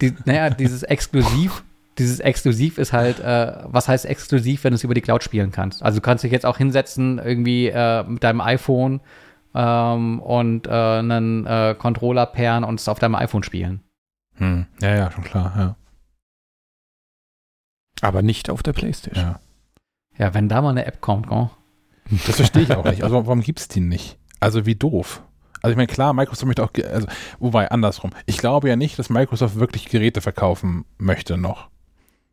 Die, 0.00 0.14
naja, 0.24 0.50
dieses 0.50 0.82
Exklusiv 0.82 1.64
dieses 1.98 2.20
Exklusiv 2.20 2.78
ist 2.78 2.92
halt, 2.92 3.20
äh, 3.20 3.54
was 3.64 3.88
heißt 3.88 4.06
exklusiv, 4.06 4.64
wenn 4.64 4.72
du 4.72 4.76
es 4.76 4.84
über 4.84 4.94
die 4.94 5.00
Cloud 5.00 5.22
spielen 5.22 5.50
kannst? 5.50 5.82
Also 5.82 5.98
du 5.98 6.02
kannst 6.02 6.24
dich 6.24 6.32
jetzt 6.32 6.46
auch 6.46 6.56
hinsetzen, 6.56 7.18
irgendwie 7.18 7.68
äh, 7.68 8.02
mit 8.04 8.24
deinem 8.24 8.40
iPhone 8.40 9.00
ähm, 9.54 10.20
und 10.20 10.66
äh, 10.66 10.70
einen 10.70 11.46
äh, 11.46 11.74
Controller 11.78 12.26
pairen 12.26 12.64
und 12.64 12.80
es 12.80 12.88
auf 12.88 12.98
deinem 12.98 13.14
iPhone 13.14 13.42
spielen. 13.42 13.82
Hm. 14.36 14.66
Ja, 14.80 14.94
ja, 14.96 15.10
schon 15.10 15.24
klar, 15.24 15.52
ja. 15.56 15.76
Aber 18.00 18.22
nicht 18.22 18.50
auf 18.50 18.62
der 18.62 18.72
Playstation. 18.72 19.24
Ja, 19.24 19.40
ja 20.18 20.34
wenn 20.34 20.48
da 20.48 20.62
mal 20.62 20.70
eine 20.70 20.86
App 20.86 21.00
kommt, 21.00 21.30
oh. 21.30 21.50
Das 22.26 22.36
verstehe 22.36 22.62
ich 22.62 22.72
auch 22.72 22.84
nicht. 22.84 23.04
Also 23.04 23.26
warum 23.26 23.42
gibt 23.42 23.60
es 23.60 23.68
die 23.68 23.80
nicht? 23.80 24.18
Also 24.40 24.66
wie 24.66 24.74
doof. 24.74 25.22
Also 25.62 25.72
ich 25.72 25.76
meine, 25.76 25.86
klar, 25.86 26.12
Microsoft 26.12 26.46
möchte 26.46 26.64
auch, 26.64 26.72
also, 26.90 27.06
wobei 27.38 27.70
andersrum. 27.70 28.10
Ich 28.26 28.38
glaube 28.38 28.68
ja 28.68 28.74
nicht, 28.74 28.98
dass 28.98 29.08
Microsoft 29.10 29.56
wirklich 29.56 29.88
Geräte 29.88 30.20
verkaufen 30.20 30.84
möchte 30.98 31.36
noch. 31.38 31.70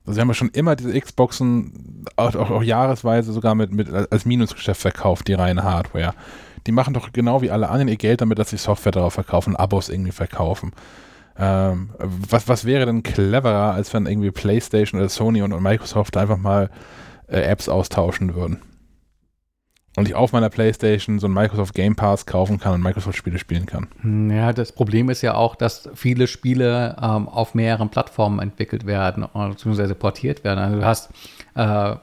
Also 0.09 0.17
wir 0.17 0.21
haben 0.21 0.29
ja 0.29 0.33
schon 0.33 0.49
immer 0.49 0.75
diese 0.75 0.99
Xboxen 0.99 2.03
auch, 2.15 2.33
auch, 2.33 2.49
auch 2.49 2.63
jahresweise 2.63 3.31
sogar 3.31 3.53
mit, 3.53 3.71
mit 3.71 3.91
als 3.93 4.25
Minusgeschäft 4.25 4.81
verkauft, 4.81 5.27
die 5.27 5.35
reine 5.35 5.61
Hardware. 5.61 6.15
Die 6.65 6.71
machen 6.71 6.95
doch 6.95 7.11
genau 7.13 7.43
wie 7.43 7.51
alle 7.51 7.69
anderen 7.69 7.89
ihr 7.89 7.95
Geld 7.95 8.21
damit, 8.21 8.39
dass 8.39 8.49
sie 8.49 8.57
Software 8.57 8.91
darauf 8.91 9.13
verkaufen, 9.13 9.55
Abos 9.55 9.87
irgendwie 9.87 10.11
verkaufen. 10.11 10.71
Ähm, 11.37 11.91
was, 11.99 12.47
was 12.47 12.65
wäre 12.65 12.87
denn 12.87 13.03
cleverer, 13.03 13.73
als 13.73 13.93
wenn 13.93 14.07
irgendwie 14.07 14.31
PlayStation 14.31 14.99
oder 14.99 15.09
Sony 15.09 15.43
und, 15.43 15.53
und 15.53 15.61
Microsoft 15.61 16.17
einfach 16.17 16.37
mal 16.37 16.71
äh, 17.27 17.41
Apps 17.41 17.69
austauschen 17.69 18.33
würden? 18.33 18.57
Und 19.99 20.07
ich 20.07 20.15
auf 20.15 20.31
meiner 20.31 20.49
Playstation 20.49 21.19
so 21.19 21.27
einen 21.27 21.33
Microsoft 21.33 21.75
Game 21.75 21.95
Pass 21.95 22.25
kaufen 22.25 22.59
kann 22.59 22.73
und 22.73 22.81
Microsoft-Spiele 22.81 23.37
spielen 23.37 23.65
kann. 23.65 23.87
Hm, 24.01 24.31
ja, 24.31 24.53
das 24.53 24.71
Problem 24.71 25.09
ist 25.09 25.21
ja 25.21 25.35
auch, 25.35 25.55
dass 25.55 25.89
viele 25.93 26.27
Spiele 26.27 26.95
ähm, 27.01 27.27
auf 27.27 27.53
mehreren 27.53 27.89
Plattformen 27.89 28.39
entwickelt 28.39 28.85
werden, 28.85 29.25
beziehungsweise 29.33 29.95
portiert 29.95 30.43
werden. 30.43 30.59
Also 30.59 30.79
du 30.79 30.85
hast 30.85 31.09
äh, 31.55 31.95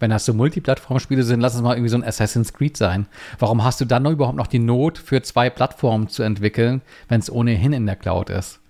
Wenn 0.00 0.10
das 0.10 0.24
so 0.24 0.34
Multiplattform-Spiele 0.34 1.22
sind, 1.22 1.40
lass 1.40 1.54
es 1.54 1.62
mal 1.62 1.74
irgendwie 1.74 1.88
so 1.88 1.96
ein 1.96 2.04
Assassin's 2.04 2.52
Creed 2.52 2.76
sein. 2.76 3.06
Warum 3.38 3.64
hast 3.64 3.80
du 3.80 3.84
dann 3.84 4.02
noch 4.02 4.10
überhaupt 4.10 4.36
noch 4.36 4.48
die 4.48 4.58
Not, 4.58 4.98
für 4.98 5.22
zwei 5.22 5.48
Plattformen 5.50 6.08
zu 6.08 6.22
entwickeln, 6.22 6.82
wenn 7.08 7.20
es 7.20 7.30
ohnehin 7.30 7.72
in 7.72 7.86
der 7.86 7.96
Cloud 7.96 8.28
ist? 8.28 8.60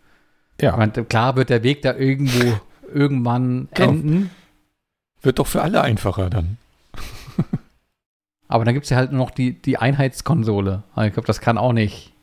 Ja. 0.61 0.77
Meine, 0.77 0.93
klar 0.93 1.35
wird 1.35 1.51
der 1.51 1.63
Weg 1.63 1.83
da 1.83 1.95
irgendwo 1.95 2.61
irgendwann 2.93 3.69
genau. 3.75 3.91
enden. 3.91 4.31
Wird 5.23 5.39
doch 5.39 5.47
für 5.47 5.63
alle 5.63 5.81
einfacher 5.81 6.31
dann. 6.31 6.59
Aber 8.49 8.65
dann 8.65 8.75
gibt 8.75 8.85
es 8.85 8.91
ja 8.91 8.97
halt 8.97 9.13
noch 9.13 9.31
die, 9.31 9.61
die 9.61 9.79
Einheitskonsole. 9.79 10.83
Ich 11.03 11.13
glaube, 11.13 11.27
das 11.27 11.41
kann 11.41 11.59
auch 11.59 11.73
nicht. 11.73 12.14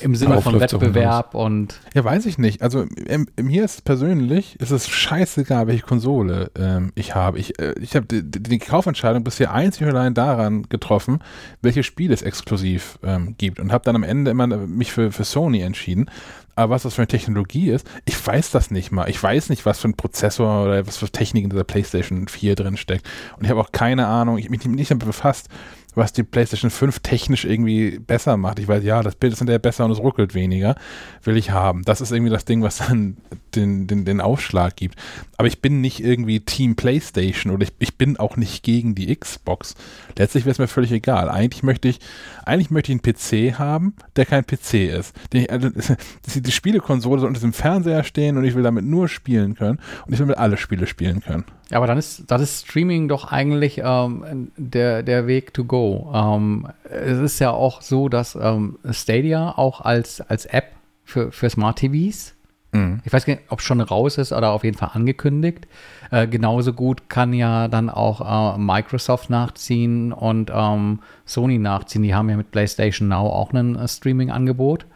Im 0.00 0.14
Sinne 0.14 0.40
von 0.40 0.60
Wettbewerb 0.60 1.34
und. 1.34 1.80
Ja, 1.94 2.04
weiß 2.04 2.26
ich 2.26 2.38
nicht. 2.38 2.62
Also 2.62 2.82
im, 3.06 3.26
mir 3.40 3.64
ist 3.64 3.84
persönlich, 3.84 4.58
ist 4.60 4.70
es 4.70 4.88
scheißegal, 4.88 5.66
welche 5.66 5.82
Konsole 5.82 6.50
ähm, 6.56 6.92
ich 6.94 7.14
habe. 7.14 7.38
Ich, 7.38 7.58
äh, 7.58 7.74
ich 7.80 7.96
habe 7.96 8.06
die, 8.06 8.22
die, 8.22 8.58
Kaufentscheidung 8.58 9.24
bisher 9.24 9.52
einzig 9.52 9.82
und 9.82 9.88
allein 9.88 10.14
daran 10.14 10.68
getroffen, 10.68 11.18
welche 11.60 11.82
Spiele 11.82 12.14
es 12.14 12.22
exklusiv 12.22 12.98
ähm, 13.02 13.34
gibt. 13.36 13.58
Und 13.58 13.72
habe 13.72 13.84
dann 13.84 13.96
am 13.96 14.04
Ende 14.04 14.30
immer 14.30 14.46
mich 14.46 14.92
für, 14.92 15.10
für 15.10 15.24
Sony 15.24 15.60
entschieden. 15.62 16.08
Aber 16.54 16.74
was 16.74 16.82
das 16.82 16.94
für 16.94 17.02
eine 17.02 17.08
Technologie 17.08 17.70
ist, 17.70 17.88
ich 18.04 18.26
weiß 18.26 18.50
das 18.50 18.70
nicht 18.70 18.92
mal. 18.92 19.08
Ich 19.08 19.20
weiß 19.20 19.48
nicht, 19.48 19.64
was 19.66 19.80
für 19.80 19.88
ein 19.88 19.94
Prozessor 19.94 20.64
oder 20.64 20.86
was 20.86 20.98
für 20.98 21.08
Technik 21.08 21.44
in 21.44 21.50
dieser 21.50 21.64
PlayStation 21.64 22.28
4 22.28 22.54
drin 22.54 22.76
steckt. 22.76 23.08
Und 23.36 23.44
ich 23.44 23.50
habe 23.50 23.60
auch 23.60 23.72
keine 23.72 24.06
Ahnung, 24.06 24.38
ich 24.38 24.50
mich 24.50 24.64
nicht 24.64 24.90
damit 24.90 25.06
befasst, 25.06 25.48
was 25.96 26.12
die 26.12 26.22
PlayStation 26.22 26.70
5 26.70 27.00
technisch 27.00 27.44
irgendwie 27.44 27.98
besser 27.98 28.36
macht. 28.36 28.58
Ich 28.58 28.68
weiß, 28.68 28.84
ja, 28.84 29.02
das 29.02 29.16
Bild 29.16 29.32
ist 29.32 29.40
hinterher 29.40 29.58
besser 29.58 29.84
und 29.84 29.90
es 29.90 29.98
ruckelt 29.98 30.34
weniger. 30.34 30.76
Will 31.24 31.36
ich 31.36 31.50
haben. 31.50 31.82
Das 31.84 32.00
ist 32.00 32.12
irgendwie 32.12 32.30
das 32.30 32.44
Ding, 32.44 32.62
was 32.62 32.78
dann 32.78 33.16
den, 33.54 33.86
den, 33.86 34.04
den 34.04 34.20
Aufschlag 34.20 34.76
gibt. 34.76 34.96
Aber 35.36 35.48
ich 35.48 35.60
bin 35.60 35.80
nicht 35.80 36.00
irgendwie 36.00 36.40
Team 36.40 36.76
PlayStation 36.76 37.52
oder 37.52 37.64
ich, 37.64 37.72
ich 37.78 37.98
bin 37.98 38.18
auch 38.18 38.36
nicht 38.36 38.62
gegen 38.62 38.94
die 38.94 39.14
Xbox. 39.14 39.74
Letztlich 40.16 40.44
wäre 40.44 40.52
es 40.52 40.58
mir 40.58 40.68
völlig 40.68 40.92
egal. 40.92 41.28
Eigentlich 41.28 41.62
möchte 41.62 41.88
ich, 41.88 42.00
eigentlich 42.44 42.70
möchte 42.70 42.92
ich 42.92 43.00
einen 43.02 43.50
PC 43.52 43.58
haben, 43.58 43.94
der 44.16 44.26
kein 44.26 44.46
PC 44.46 44.74
ist. 44.74 45.14
Die, 45.32 45.50
also, 45.50 45.70
die, 46.34 46.42
die 46.42 46.52
Spielekonsole 46.52 47.20
soll 47.20 47.28
unter 47.28 47.40
dem 47.40 47.52
Fernseher 47.52 48.04
stehen 48.04 48.36
und 48.36 48.44
ich 48.44 48.54
will 48.54 48.62
damit 48.62 48.84
nur 48.84 49.08
spielen 49.08 49.54
können 49.54 49.80
und 50.06 50.12
ich 50.12 50.18
will 50.18 50.26
mit 50.26 50.38
alle 50.38 50.56
Spiele 50.56 50.86
spielen 50.86 51.20
können. 51.20 51.44
Ja, 51.70 51.76
aber 51.76 51.86
dann 51.86 51.98
ist, 51.98 52.30
das 52.30 52.42
ist 52.42 52.66
Streaming 52.66 53.06
doch 53.06 53.30
eigentlich 53.30 53.80
ähm, 53.82 54.50
der, 54.56 55.04
der 55.04 55.28
Weg 55.28 55.54
to 55.54 55.64
go. 55.64 56.10
Ähm, 56.12 56.66
es 56.84 57.18
ist 57.18 57.38
ja 57.38 57.52
auch 57.52 57.80
so, 57.80 58.08
dass 58.08 58.34
ähm, 58.34 58.78
Stadia 58.90 59.56
auch 59.56 59.80
als, 59.80 60.20
als 60.20 60.46
App 60.46 60.72
für, 61.04 61.30
für 61.30 61.48
Smart 61.48 61.78
TVs, 61.78 62.34
mhm. 62.72 63.00
ich 63.04 63.12
weiß 63.12 63.28
nicht, 63.28 63.42
ob 63.50 63.60
es 63.60 63.64
schon 63.64 63.80
raus 63.80 64.18
ist 64.18 64.32
oder 64.32 64.50
auf 64.50 64.64
jeden 64.64 64.76
Fall 64.76 64.90
angekündigt, 64.94 65.68
äh, 66.10 66.26
genauso 66.26 66.72
gut 66.72 67.08
kann 67.08 67.32
ja 67.32 67.68
dann 67.68 67.88
auch 67.88 68.56
äh, 68.56 68.58
Microsoft 68.58 69.30
nachziehen 69.30 70.12
und 70.12 70.50
ähm, 70.52 70.98
Sony 71.24 71.58
nachziehen. 71.58 72.02
Die 72.02 72.16
haben 72.16 72.28
ja 72.28 72.36
mit 72.36 72.50
PlayStation 72.50 73.06
Now 73.06 73.28
auch 73.28 73.52
ein 73.52 73.76
äh, 73.76 73.86
Streaming-Angebot. 73.86 74.86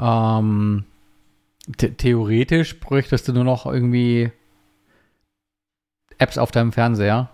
Ähm, 0.00 0.84
theoretisch 1.76 2.78
bräuchtest 2.78 3.26
du 3.26 3.32
nur 3.32 3.44
noch 3.44 3.66
irgendwie 3.66 4.30
Apps 6.18 6.38
auf 6.38 6.50
deinem 6.50 6.72
Fernseher? 6.72 7.30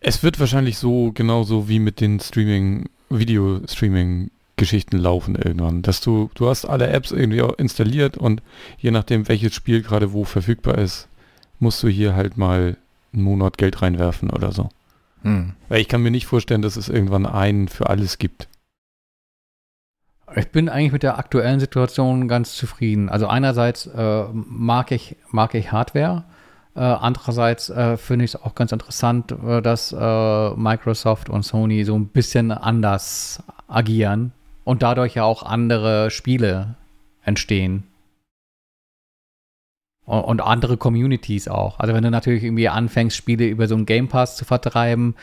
Es 0.00 0.22
wird 0.22 0.38
wahrscheinlich 0.40 0.78
so 0.78 1.12
genauso 1.12 1.68
wie 1.68 1.78
mit 1.78 2.00
den 2.00 2.20
Streaming, 2.20 2.88
Video-Streaming-Geschichten 3.08 4.98
laufen 4.98 5.34
irgendwann, 5.34 5.82
dass 5.82 6.00
du, 6.00 6.30
du 6.34 6.48
hast 6.48 6.66
alle 6.66 6.88
Apps 6.88 7.10
irgendwie 7.10 7.42
installiert 7.56 8.18
und 8.18 8.42
je 8.78 8.90
nachdem, 8.90 9.28
welches 9.28 9.54
Spiel 9.54 9.82
gerade 9.82 10.12
wo 10.12 10.24
verfügbar 10.24 10.78
ist, 10.78 11.08
musst 11.58 11.82
du 11.82 11.88
hier 11.88 12.14
halt 12.14 12.36
mal 12.36 12.76
einen 13.12 13.22
Monat 13.22 13.56
Geld 13.56 13.80
reinwerfen 13.80 14.30
oder 14.30 14.52
so. 14.52 14.68
Hm. 15.22 15.54
Weil 15.68 15.80
ich 15.80 15.88
kann 15.88 16.02
mir 16.02 16.10
nicht 16.10 16.26
vorstellen, 16.26 16.62
dass 16.62 16.76
es 16.76 16.88
irgendwann 16.88 17.26
einen 17.26 17.68
für 17.68 17.88
alles 17.88 18.18
gibt. 18.18 18.48
Ich 20.36 20.48
bin 20.48 20.68
eigentlich 20.68 20.92
mit 20.92 21.02
der 21.02 21.18
aktuellen 21.18 21.60
Situation 21.60 22.28
ganz 22.28 22.54
zufrieden. 22.56 23.08
Also 23.08 23.26
einerseits 23.26 23.86
äh, 23.86 24.24
mag, 24.32 24.90
ich, 24.90 25.16
mag 25.30 25.54
ich 25.54 25.70
Hardware, 25.70 26.24
äh, 26.76 26.80
andererseits 26.80 27.70
äh, 27.70 27.96
finde 27.96 28.24
ich 28.24 28.34
es 28.34 28.42
auch 28.42 28.54
ganz 28.54 28.72
interessant, 28.72 29.32
äh, 29.32 29.62
dass 29.62 29.92
äh, 29.92 30.50
Microsoft 30.56 31.30
und 31.30 31.44
Sony 31.44 31.84
so 31.84 31.94
ein 31.96 32.08
bisschen 32.08 32.50
anders 32.50 33.42
agieren 33.68 34.32
und 34.64 34.82
dadurch 34.82 35.14
ja 35.14 35.24
auch 35.24 35.44
andere 35.44 36.10
Spiele 36.10 36.74
entstehen. 37.22 37.84
Und, 40.04 40.20
und 40.22 40.40
andere 40.40 40.76
Communities 40.76 41.48
auch. 41.48 41.78
Also 41.78 41.94
wenn 41.94 42.02
du 42.02 42.10
natürlich 42.10 42.42
irgendwie 42.42 42.68
anfängst, 42.68 43.16
Spiele 43.16 43.46
über 43.46 43.68
so 43.68 43.74
einen 43.74 43.86
Game 43.86 44.08
Pass 44.08 44.36
zu 44.36 44.44
vertreiben, 44.44 45.14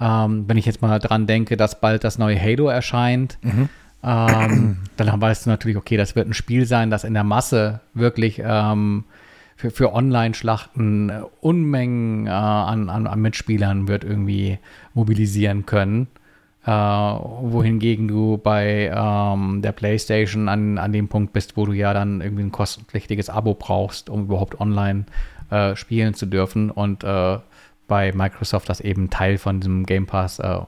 ähm, 0.00 0.44
wenn 0.46 0.58
ich 0.58 0.66
jetzt 0.66 0.82
mal 0.82 0.98
dran 0.98 1.26
denke, 1.26 1.56
dass 1.56 1.80
bald 1.80 2.04
das 2.04 2.18
neue 2.18 2.40
Halo 2.40 2.68
erscheint, 2.68 3.38
mhm. 3.42 3.68
ähm, 4.04 4.78
dann 4.96 5.20
weißt 5.20 5.46
du 5.46 5.50
natürlich, 5.50 5.76
okay, 5.76 5.96
das 5.96 6.14
wird 6.14 6.28
ein 6.28 6.34
Spiel 6.34 6.66
sein, 6.66 6.90
das 6.90 7.04
in 7.04 7.14
der 7.14 7.24
Masse 7.24 7.80
wirklich 7.94 8.40
ähm, 8.44 9.04
für, 9.58 9.72
für 9.72 9.92
Online-Schlachten 9.92 11.10
äh, 11.10 11.22
Unmengen 11.40 12.28
äh, 12.28 12.30
an, 12.30 12.88
an, 12.88 13.08
an, 13.08 13.20
Mitspielern 13.20 13.88
wird 13.88 14.04
irgendwie 14.04 14.58
mobilisieren 14.94 15.66
können. 15.66 16.06
Äh, 16.64 16.70
wohingegen 16.70 18.06
du 18.06 18.38
bei 18.38 18.92
ähm, 18.94 19.60
der 19.60 19.72
PlayStation 19.72 20.48
an, 20.48 20.78
an 20.78 20.92
dem 20.92 21.08
Punkt 21.08 21.32
bist, 21.32 21.56
wo 21.56 21.66
du 21.66 21.72
ja 21.72 21.92
dann 21.92 22.20
irgendwie 22.20 22.44
ein 22.44 22.52
kostenpflichtiges 22.52 23.30
Abo 23.30 23.54
brauchst, 23.54 24.08
um 24.10 24.26
überhaupt 24.26 24.60
online 24.60 25.06
äh, 25.50 25.74
spielen 25.74 26.14
zu 26.14 26.26
dürfen. 26.26 26.70
Und 26.70 27.02
äh, 27.02 27.38
bei 27.88 28.12
Microsoft 28.12 28.68
das 28.68 28.80
eben 28.80 29.10
Teil 29.10 29.38
von 29.38 29.58
diesem 29.58 29.86
Game 29.86 30.06
Pass 30.06 30.38
äh, 30.38 30.60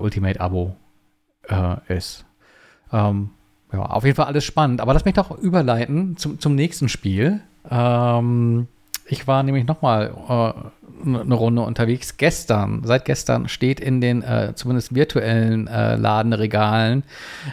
Ultimate 0.00 0.40
Abo 0.40 0.76
ist. 1.88 2.24
Ähm, 2.90 3.33
ja, 3.74 3.82
auf 3.86 4.04
jeden 4.04 4.16
Fall 4.16 4.26
alles 4.26 4.44
spannend. 4.44 4.80
Aber 4.80 4.94
lass 4.94 5.04
mich 5.04 5.14
doch 5.14 5.30
überleiten 5.36 6.16
zum, 6.16 6.38
zum 6.38 6.54
nächsten 6.54 6.88
Spiel. 6.88 7.40
Ähm, 7.70 8.68
ich 9.06 9.26
war 9.26 9.42
nämlich 9.42 9.66
noch 9.66 9.82
mal 9.82 10.14
äh, 10.28 11.06
eine 11.06 11.34
Runde 11.34 11.62
unterwegs. 11.62 12.16
Gestern, 12.16 12.82
seit 12.84 13.04
gestern 13.04 13.48
steht 13.48 13.80
in 13.80 14.00
den 14.00 14.22
äh, 14.22 14.52
zumindest 14.54 14.94
virtuellen 14.94 15.66
äh, 15.66 15.96
Ladenregalen 15.96 17.02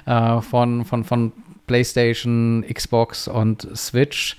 äh, 0.05 0.41
von, 0.41 0.85
von, 0.85 1.03
von 1.03 1.31
PlayStation, 1.67 2.63
Xbox 2.71 3.27
und 3.27 3.67
Switch 3.75 4.37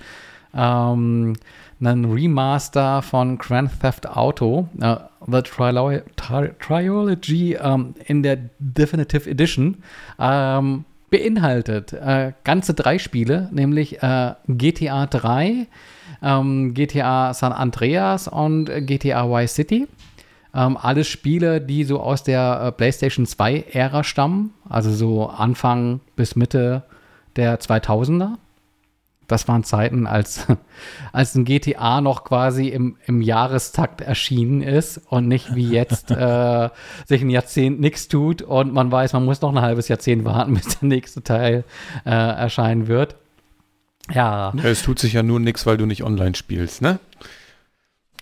ähm, 0.53 1.35
ein 1.81 2.05
Remaster 2.05 3.01
von 3.01 3.37
Grand 3.37 3.79
Theft 3.81 4.07
Auto, 4.07 4.69
uh, 4.81 4.95
The 5.27 5.41
Trilogy, 5.41 6.01
Trilogy 6.15 7.57
um, 7.57 7.95
in 8.05 8.23
der 8.23 8.37
Definitive 8.59 9.29
Edition. 9.29 9.83
Ähm, 10.19 10.85
beinhaltet 11.13 11.93
äh, 11.93 12.33
ganze 12.43 12.73
drei 12.73 12.97
Spiele, 12.97 13.47
nämlich 13.51 14.01
äh, 14.01 14.33
GTA 14.47 15.05
3, 15.05 15.67
ähm, 16.23 16.73
GTA 16.73 17.35
San 17.35 17.53
Andreas 17.53 18.27
und 18.27 18.65
GTA 18.65 19.29
Vice 19.29 19.53
City. 19.53 19.87
Ähm, 20.55 20.75
alles 20.75 21.07
Spiele, 21.07 21.61
die 21.61 21.83
so 21.83 21.99
aus 21.99 22.23
der 22.23 22.63
äh, 22.65 22.71
PlayStation 22.71 23.27
2-Ära 23.27 24.03
stammen, 24.03 24.55
also 24.67 24.91
so 24.91 25.27
Anfang 25.27 25.99
bis 26.15 26.35
Mitte 26.35 26.81
der 27.35 27.59
2000er 27.59 28.37
das 29.27 29.47
waren 29.47 29.63
Zeiten, 29.63 30.07
als, 30.07 30.45
als 31.11 31.35
ein 31.35 31.45
GTA 31.45 32.01
noch 32.01 32.23
quasi 32.23 32.67
im, 32.67 32.97
im 33.05 33.21
Jahrestakt 33.21 34.01
erschienen 34.01 34.61
ist 34.61 35.01
und 35.09 35.27
nicht 35.27 35.55
wie 35.55 35.69
jetzt 35.69 36.11
äh, 36.11 36.69
sich 37.05 37.21
ein 37.21 37.29
Jahrzehnt 37.29 37.79
nichts 37.79 38.07
tut 38.07 38.41
und 38.41 38.73
man 38.73 38.91
weiß, 38.91 39.13
man 39.13 39.25
muss 39.25 39.41
noch 39.41 39.53
ein 39.53 39.61
halbes 39.61 39.87
Jahrzehnt 39.87 40.25
warten, 40.25 40.53
bis 40.63 40.79
der 40.79 40.87
nächste 40.87 41.23
Teil 41.23 41.63
äh, 42.05 42.09
erscheinen 42.09 42.87
wird. 42.87 43.15
Ja. 44.13 44.53
ja. 44.55 44.63
Es 44.63 44.83
tut 44.83 44.99
sich 44.99 45.13
ja 45.13 45.23
nur 45.23 45.39
nichts, 45.39 45.65
weil 45.65 45.77
du 45.77 45.85
nicht 45.85 46.03
online 46.03 46.35
spielst, 46.35 46.81
ne? 46.81 46.99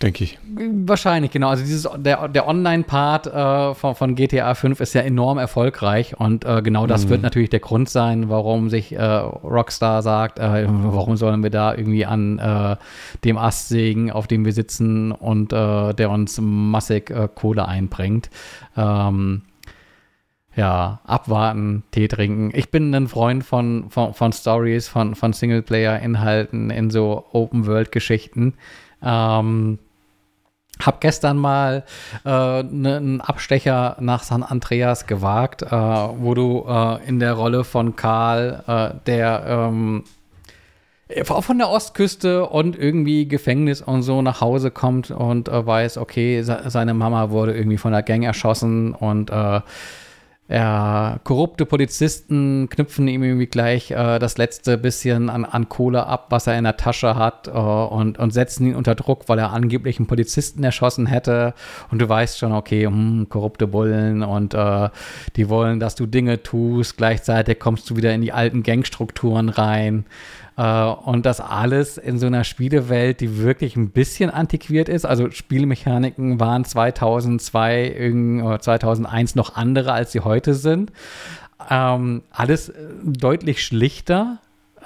Denke 0.00 0.24
ich. 0.24 0.38
Wahrscheinlich, 0.84 1.30
genau. 1.30 1.48
Also 1.48 1.64
dieses, 1.64 1.88
der, 1.96 2.28
der 2.28 2.48
Online-Part 2.48 3.26
äh, 3.26 3.74
von, 3.74 3.94
von, 3.94 4.14
GTA 4.14 4.54
5 4.54 4.80
ist 4.80 4.94
ja 4.94 5.02
enorm 5.02 5.38
erfolgreich 5.38 6.18
und 6.18 6.44
äh, 6.44 6.62
genau 6.62 6.86
das 6.86 7.06
mhm. 7.06 7.10
wird 7.10 7.22
natürlich 7.22 7.50
der 7.50 7.60
Grund 7.60 7.88
sein, 7.88 8.28
warum 8.28 8.68
sich 8.70 8.92
äh, 8.92 9.02
Rockstar 9.02 10.02
sagt, 10.02 10.38
äh, 10.38 10.66
warum 10.68 11.16
sollen 11.16 11.42
wir 11.42 11.50
da 11.50 11.74
irgendwie 11.74 12.04
an 12.06 12.38
äh, 12.38 12.76
dem 13.24 13.38
Ast 13.38 13.68
sägen, 13.68 14.10
auf 14.10 14.26
dem 14.26 14.44
wir 14.44 14.52
sitzen 14.52 15.12
und 15.12 15.52
äh, 15.52 15.94
der 15.94 16.10
uns 16.10 16.38
massig 16.40 17.12
Kohle 17.34 17.68
einbringt. 17.68 18.30
Ähm, 18.76 19.42
ja, 20.54 21.00
abwarten, 21.04 21.82
Tee 21.92 22.08
trinken. 22.08 22.50
Ich 22.54 22.70
bin 22.70 22.94
ein 22.94 23.08
Freund 23.08 23.44
von, 23.44 23.88
von, 23.88 24.12
von 24.12 24.32
Stories, 24.32 24.86
von, 24.86 25.14
von 25.14 25.32
Singleplayer-Inhalten 25.32 26.70
in 26.70 26.90
so 26.90 27.24
Open-World-Geschichten. 27.32 28.54
Ähm, 29.04 29.78
hab 30.80 31.00
gestern 31.00 31.36
mal 31.36 31.84
äh, 32.24 32.62
ne, 32.62 32.96
einen 32.96 33.20
Abstecher 33.20 33.96
nach 34.00 34.22
San 34.22 34.42
Andreas 34.42 35.06
gewagt, 35.06 35.62
äh, 35.62 35.70
wo 35.70 36.34
du 36.34 36.64
äh, 36.66 37.06
in 37.06 37.20
der 37.20 37.34
Rolle 37.34 37.64
von 37.64 37.96
Karl, 37.96 38.64
äh, 38.66 39.04
der 39.06 39.44
ähm, 39.46 40.04
von 41.24 41.58
der 41.58 41.68
Ostküste 41.68 42.46
und 42.46 42.78
irgendwie 42.78 43.28
Gefängnis 43.28 43.82
und 43.82 44.02
so 44.02 44.22
nach 44.22 44.40
Hause 44.40 44.70
kommt 44.70 45.10
und 45.10 45.48
äh, 45.48 45.66
weiß, 45.66 45.98
okay, 45.98 46.42
seine 46.42 46.94
Mama 46.94 47.30
wurde 47.30 47.54
irgendwie 47.54 47.76
von 47.76 47.92
der 47.92 48.02
Gang 48.02 48.24
erschossen 48.24 48.94
und 48.94 49.30
äh, 49.30 49.60
ja, 50.48 51.18
korrupte 51.24 51.64
Polizisten 51.64 52.68
knüpfen 52.68 53.08
ihm 53.08 53.22
irgendwie 53.22 53.46
gleich 53.46 53.90
äh, 53.92 54.18
das 54.18 54.36
letzte 54.36 54.76
bisschen 54.76 55.30
an, 55.30 55.44
an, 55.44 55.68
Kohle 55.68 56.06
ab, 56.06 56.26
was 56.30 56.46
er 56.46 56.58
in 56.58 56.64
der 56.64 56.76
Tasche 56.76 57.16
hat, 57.16 57.46
äh, 57.46 57.50
und, 57.50 58.18
und 58.18 58.32
setzen 58.32 58.66
ihn 58.66 58.74
unter 58.74 58.94
Druck, 58.94 59.28
weil 59.28 59.38
er 59.38 59.52
angeblich 59.52 59.98
einen 59.98 60.08
Polizisten 60.08 60.62
erschossen 60.64 61.06
hätte. 61.06 61.54
Und 61.90 62.02
du 62.02 62.08
weißt 62.08 62.38
schon, 62.38 62.52
okay, 62.52 62.86
hm, 62.86 63.28
korrupte 63.30 63.66
Bullen 63.68 64.22
und 64.22 64.52
äh, 64.52 64.90
die 65.36 65.48
wollen, 65.48 65.80
dass 65.80 65.94
du 65.94 66.06
Dinge 66.06 66.42
tust. 66.42 66.96
Gleichzeitig 66.96 67.58
kommst 67.58 67.88
du 67.88 67.96
wieder 67.96 68.12
in 68.12 68.20
die 68.20 68.32
alten 68.32 68.62
Gangstrukturen 68.62 69.48
rein. 69.48 70.04
Äh, 70.56 70.84
und 70.84 71.26
das 71.26 71.40
alles 71.40 71.98
in 71.98 72.18
so 72.18 72.26
einer 72.26 72.44
Spielewelt, 72.44 73.20
die 73.20 73.38
wirklich 73.38 73.76
ein 73.76 73.90
bisschen 73.90 74.30
antiquiert 74.30 74.88
ist. 74.88 75.04
Also 75.04 75.30
Spielmechaniken 75.30 76.40
waren 76.40 76.64
2002, 76.64 78.40
oder 78.42 78.60
2001 78.60 79.34
noch 79.34 79.56
andere, 79.56 79.92
als 79.92 80.12
sie 80.12 80.20
heute 80.20 80.54
sind. 80.54 80.92
Ähm, 81.70 82.22
alles 82.30 82.70
äh, 82.70 82.74
deutlich 83.04 83.64
schlichter 83.64 84.38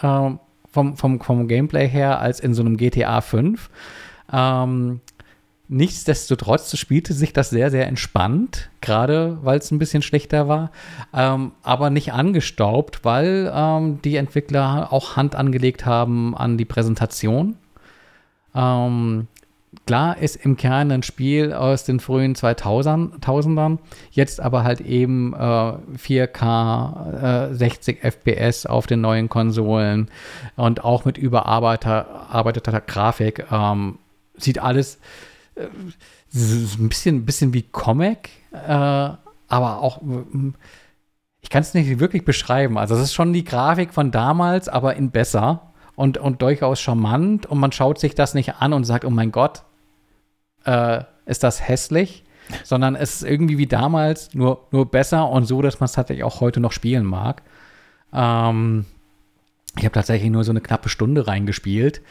ähm, 0.02 0.38
vom, 0.70 0.96
vom, 0.96 1.20
vom 1.20 1.48
Gameplay 1.48 1.88
her 1.88 2.20
als 2.20 2.40
in 2.40 2.54
so 2.54 2.62
einem 2.62 2.76
GTA 2.76 3.20
5. 3.20 3.70
Ähm, 4.32 5.00
Nichtsdestotrotz 5.68 6.76
spielte 6.76 7.12
sich 7.12 7.32
das 7.32 7.50
sehr, 7.50 7.72
sehr 7.72 7.88
entspannt, 7.88 8.70
gerade 8.80 9.38
weil 9.42 9.58
es 9.58 9.72
ein 9.72 9.80
bisschen 9.80 10.02
schlechter 10.02 10.46
war, 10.46 10.70
ähm, 11.12 11.52
aber 11.62 11.90
nicht 11.90 12.12
angestaubt, 12.12 13.04
weil 13.04 13.52
ähm, 13.52 14.00
die 14.02 14.14
Entwickler 14.14 14.92
auch 14.92 15.16
Hand 15.16 15.34
angelegt 15.34 15.84
haben 15.84 16.36
an 16.36 16.56
die 16.56 16.64
Präsentation. 16.64 17.56
Ähm, 18.54 19.26
klar 19.86 20.18
ist 20.18 20.36
im 20.36 20.56
Kern 20.56 20.92
ein 20.92 21.02
Spiel 21.02 21.52
aus 21.52 21.82
den 21.82 21.98
frühen 21.98 22.36
2000ern, 22.36 23.78
jetzt 24.12 24.40
aber 24.40 24.62
halt 24.62 24.80
eben 24.80 25.34
äh, 25.34 25.36
4K, 25.36 27.50
äh, 27.50 27.54
60 27.54 28.04
FPS 28.04 28.66
auf 28.66 28.86
den 28.86 29.00
neuen 29.00 29.28
Konsolen 29.28 30.12
und 30.54 30.84
auch 30.84 31.04
mit 31.04 31.18
überarbeiteter 31.18 32.80
Grafik. 32.86 33.46
Ähm, 33.50 33.98
sieht 34.36 34.60
alles 34.60 35.00
ein 35.56 36.88
bisschen, 36.88 37.24
bisschen 37.24 37.54
wie 37.54 37.62
Comic, 37.62 38.30
äh, 38.52 38.68
aber 38.68 39.80
auch, 39.80 40.02
ich 41.40 41.50
kann 41.50 41.62
es 41.62 41.74
nicht 41.74 41.98
wirklich 41.98 42.24
beschreiben. 42.24 42.78
Also 42.78 42.94
es 42.94 43.02
ist 43.02 43.14
schon 43.14 43.32
die 43.32 43.44
Grafik 43.44 43.94
von 43.94 44.10
damals, 44.10 44.68
aber 44.68 44.96
in 44.96 45.10
besser 45.10 45.72
und, 45.94 46.18
und 46.18 46.42
durchaus 46.42 46.80
charmant 46.80 47.46
und 47.46 47.58
man 47.58 47.72
schaut 47.72 47.98
sich 47.98 48.14
das 48.14 48.34
nicht 48.34 48.56
an 48.56 48.72
und 48.72 48.84
sagt, 48.84 49.04
oh 49.04 49.10
mein 49.10 49.32
Gott, 49.32 49.62
äh, 50.64 51.04
ist 51.24 51.42
das 51.42 51.66
hässlich, 51.66 52.24
sondern 52.64 52.94
es 52.94 53.16
ist 53.16 53.22
irgendwie 53.22 53.58
wie 53.58 53.66
damals, 53.66 54.34
nur, 54.34 54.66
nur 54.70 54.90
besser 54.90 55.28
und 55.30 55.44
so, 55.44 55.62
dass 55.62 55.80
man 55.80 55.86
es 55.86 55.92
tatsächlich 55.92 56.24
auch 56.24 56.40
heute 56.40 56.60
noch 56.60 56.72
spielen 56.72 57.04
mag. 57.04 57.42
Ähm, 58.12 58.84
ich 59.76 59.84
habe 59.84 59.94
tatsächlich 59.94 60.30
nur 60.30 60.44
so 60.44 60.52
eine 60.52 60.60
knappe 60.60 60.88
Stunde 60.88 61.26
reingespielt. 61.26 62.02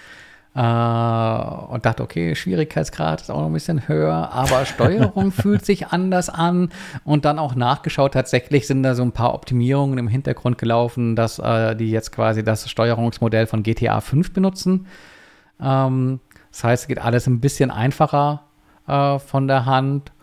Äh, 0.55 0.59
und 0.59 1.85
dachte, 1.85 2.01
okay, 2.01 2.33
Schwierigkeitsgrad 2.33 3.21
ist 3.21 3.29
auch 3.29 3.41
noch 3.41 3.47
ein 3.47 3.53
bisschen 3.53 3.89
höher, 3.89 4.31
aber 4.31 4.65
Steuerung 4.65 5.33
fühlt 5.33 5.65
sich 5.65 5.87
anders 5.87 6.29
an. 6.29 6.69
Und 7.03 7.25
dann 7.25 7.39
auch 7.39 7.55
nachgeschaut, 7.55 8.13
tatsächlich 8.13 8.65
sind 8.65 8.83
da 8.83 8.95
so 8.95 9.03
ein 9.03 9.11
paar 9.11 9.33
Optimierungen 9.33 9.97
im 9.97 10.07
Hintergrund 10.07 10.57
gelaufen, 10.57 11.17
dass 11.17 11.39
äh, 11.39 11.75
die 11.75 11.91
jetzt 11.91 12.13
quasi 12.13 12.43
das 12.43 12.69
Steuerungsmodell 12.69 13.47
von 13.47 13.63
GTA 13.63 13.99
5 13.99 14.31
benutzen. 14.31 14.87
Ähm, 15.61 16.21
das 16.51 16.63
heißt, 16.63 16.83
es 16.83 16.87
geht 16.87 16.99
alles 16.99 17.27
ein 17.27 17.41
bisschen 17.41 17.69
einfacher 17.69 18.43
äh, 18.87 19.19
von 19.19 19.49
der 19.49 19.65
Hand. 19.65 20.13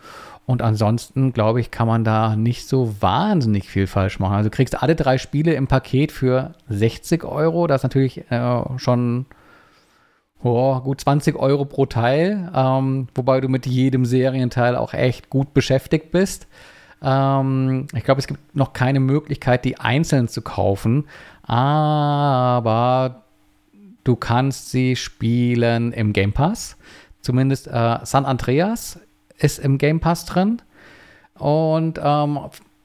Und 0.47 0.63
ansonsten, 0.63 1.31
glaube 1.31 1.61
ich, 1.61 1.69
kann 1.69 1.87
man 1.87 2.03
da 2.03 2.35
nicht 2.35 2.67
so 2.67 2.95
wahnsinnig 2.99 3.69
viel 3.69 3.85
falsch 3.85 4.19
machen. 4.19 4.33
Also 4.33 4.49
du 4.49 4.55
kriegst 4.55 4.81
alle 4.81 4.95
drei 4.95 5.19
Spiele 5.19 5.53
im 5.53 5.67
Paket 5.67 6.11
für 6.11 6.53
60 6.69 7.23
Euro. 7.23 7.67
Das 7.67 7.79
ist 7.79 7.83
natürlich 7.83 8.29
äh, 8.31 8.63
schon 8.77 9.27
oh, 10.43 10.79
gut 10.81 11.01
20 11.01 11.35
Euro 11.35 11.65
pro 11.65 11.85
Teil, 11.85 12.51
ähm, 12.53 13.07
wobei 13.15 13.41
du 13.41 13.47
mit 13.47 13.65
jedem 13.65 14.05
Serienteil 14.05 14.75
auch 14.75 14.93
echt 14.93 15.29
gut 15.29 15.53
beschäftigt 15.53 16.11
bist. 16.11 16.47
Ähm, 17.01 17.87
ich 17.93 18.03
glaube, 18.03 18.19
es 18.19 18.27
gibt 18.27 18.55
noch 18.55 18.73
keine 18.73 18.99
Möglichkeit, 18.99 19.65
die 19.65 19.79
einzeln 19.79 20.27
zu 20.27 20.41
kaufen, 20.41 21.05
aber 21.43 23.23
du 24.03 24.15
kannst 24.15 24.71
sie 24.71 24.95
spielen 24.95 25.91
im 25.93 26.13
Game 26.13 26.33
Pass. 26.33 26.77
Zumindest 27.21 27.67
äh, 27.67 27.99
San 28.03 28.25
Andreas 28.25 28.99
ist 29.37 29.59
im 29.59 29.77
Game 29.77 29.99
Pass 29.99 30.25
drin. 30.25 30.61
Und 31.35 31.99
ähm, 32.03 32.39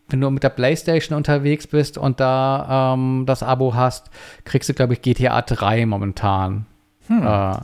wenn 0.09 0.20
du 0.20 0.30
mit 0.30 0.43
der 0.43 0.48
PlayStation 0.51 1.16
unterwegs 1.16 1.66
bist 1.66 1.98
und 1.98 2.18
da 2.20 2.94
ähm, 2.94 3.24
das 3.26 3.43
Abo 3.43 3.74
hast, 3.74 4.10
kriegst 4.44 4.68
du, 4.68 4.74
glaube 4.74 4.94
ich, 4.94 5.02
GTA 5.02 5.43
3 5.43 5.86
momentan 5.86 6.66
hm. 7.09 7.26
äh, 7.26 7.56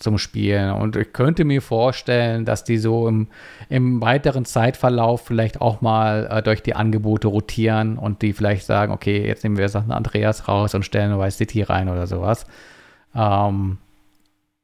zum 0.00 0.18
Spielen. 0.18 0.72
Und 0.72 0.96
ich 0.96 1.12
könnte 1.12 1.44
mir 1.44 1.62
vorstellen, 1.62 2.44
dass 2.44 2.64
die 2.64 2.78
so 2.78 3.06
im, 3.06 3.28
im 3.68 4.00
weiteren 4.00 4.44
Zeitverlauf 4.44 5.20
vielleicht 5.20 5.60
auch 5.60 5.82
mal 5.82 6.26
äh, 6.30 6.42
durch 6.42 6.62
die 6.62 6.74
Angebote 6.74 7.28
rotieren 7.28 7.98
und 7.98 8.22
die 8.22 8.32
vielleicht 8.32 8.64
sagen, 8.64 8.92
okay, 8.92 9.26
jetzt 9.26 9.44
nehmen 9.44 9.58
wir 9.58 9.68
Sachen 9.68 9.92
Andreas 9.92 10.48
raus 10.48 10.74
und 10.74 10.84
stellen 10.84 11.18
Vice 11.18 11.36
City 11.36 11.62
rein 11.62 11.88
oder 11.88 12.06
sowas. 12.06 12.46
Ähm, 13.14 13.76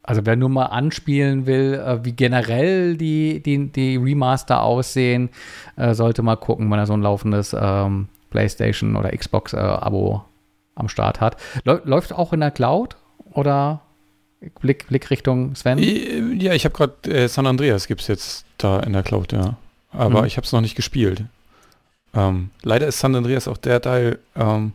also 0.03 0.25
wer 0.25 0.37
nur 0.37 0.49
mal 0.49 0.67
anspielen 0.67 1.47
will, 1.47 1.75
äh, 1.75 2.05
wie 2.05 2.13
generell 2.13 2.97
die, 2.97 3.43
die, 3.43 3.71
die 3.71 3.97
Remaster 3.97 4.63
aussehen, 4.63 5.29
äh, 5.77 5.93
sollte 5.95 6.23
mal 6.23 6.37
gucken, 6.37 6.71
wenn 6.71 6.79
er 6.79 6.87
so 6.87 6.95
ein 6.95 7.03
laufendes 7.03 7.55
ähm, 7.59 8.09
PlayStation 8.31 8.97
oder 8.97 9.11
Xbox-Abo 9.11 10.15
äh, 10.15 10.81
am 10.81 10.89
Start 10.89 11.21
hat. 11.21 11.37
Läuft 11.65 12.13
auch 12.13 12.33
in 12.33 12.41
der 12.41 12.53
Cloud 12.53 12.97
oder 13.33 13.81
Blick, 14.61 14.87
Blick 14.89 15.11
Richtung 15.11 15.55
Sven? 15.55 15.79
Ja, 16.41 16.53
ich 16.53 16.65
habe 16.65 16.75
gerade 16.75 17.11
äh, 17.11 17.29
San 17.29 17.47
Andreas 17.47 17.87
gibt 17.87 18.03
es 18.03 18.07
jetzt 18.07 18.45
da 18.59 18.81
in 18.81 18.93
der 18.93 19.03
Cloud, 19.03 19.33
ja. 19.33 19.57
Aber 19.93 20.21
mhm. 20.21 20.27
ich 20.27 20.37
habe 20.37 20.45
es 20.45 20.53
noch 20.53 20.61
nicht 20.61 20.75
gespielt. 20.75 21.25
Ähm, 22.15 22.51
leider 22.63 22.87
ist 22.87 22.99
San 22.99 23.15
Andreas 23.15 23.49
auch 23.49 23.57
der 23.57 23.81
Teil, 23.81 24.19
ähm, 24.35 24.73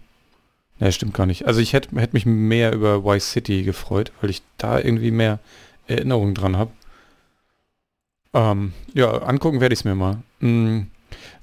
ne, 0.80 0.92
stimmt 0.92 1.14
gar 1.14 1.26
nicht. 1.26 1.46
Also 1.46 1.60
ich 1.60 1.74
hätte 1.74 1.96
hätt 2.00 2.14
mich 2.14 2.26
mehr 2.26 2.74
über 2.74 3.04
Vice 3.04 3.32
City 3.32 3.64
gefreut, 3.64 4.12
weil 4.22 4.30
ich 4.30 4.42
da 4.58 4.80
irgendwie 4.80 5.12
mehr 5.12 5.40
Erinnerungen 5.88 6.36
dran 6.36 6.58
habe. 6.58 6.72
Ähm, 8.34 8.74
ja, 8.94 9.12
angucken 9.24 9.60
werde 9.60 9.74
ich 9.74 9.82
es 9.82 9.86
mir 9.86 9.96
mal. 9.96 10.18
Mhm. 10.40 10.88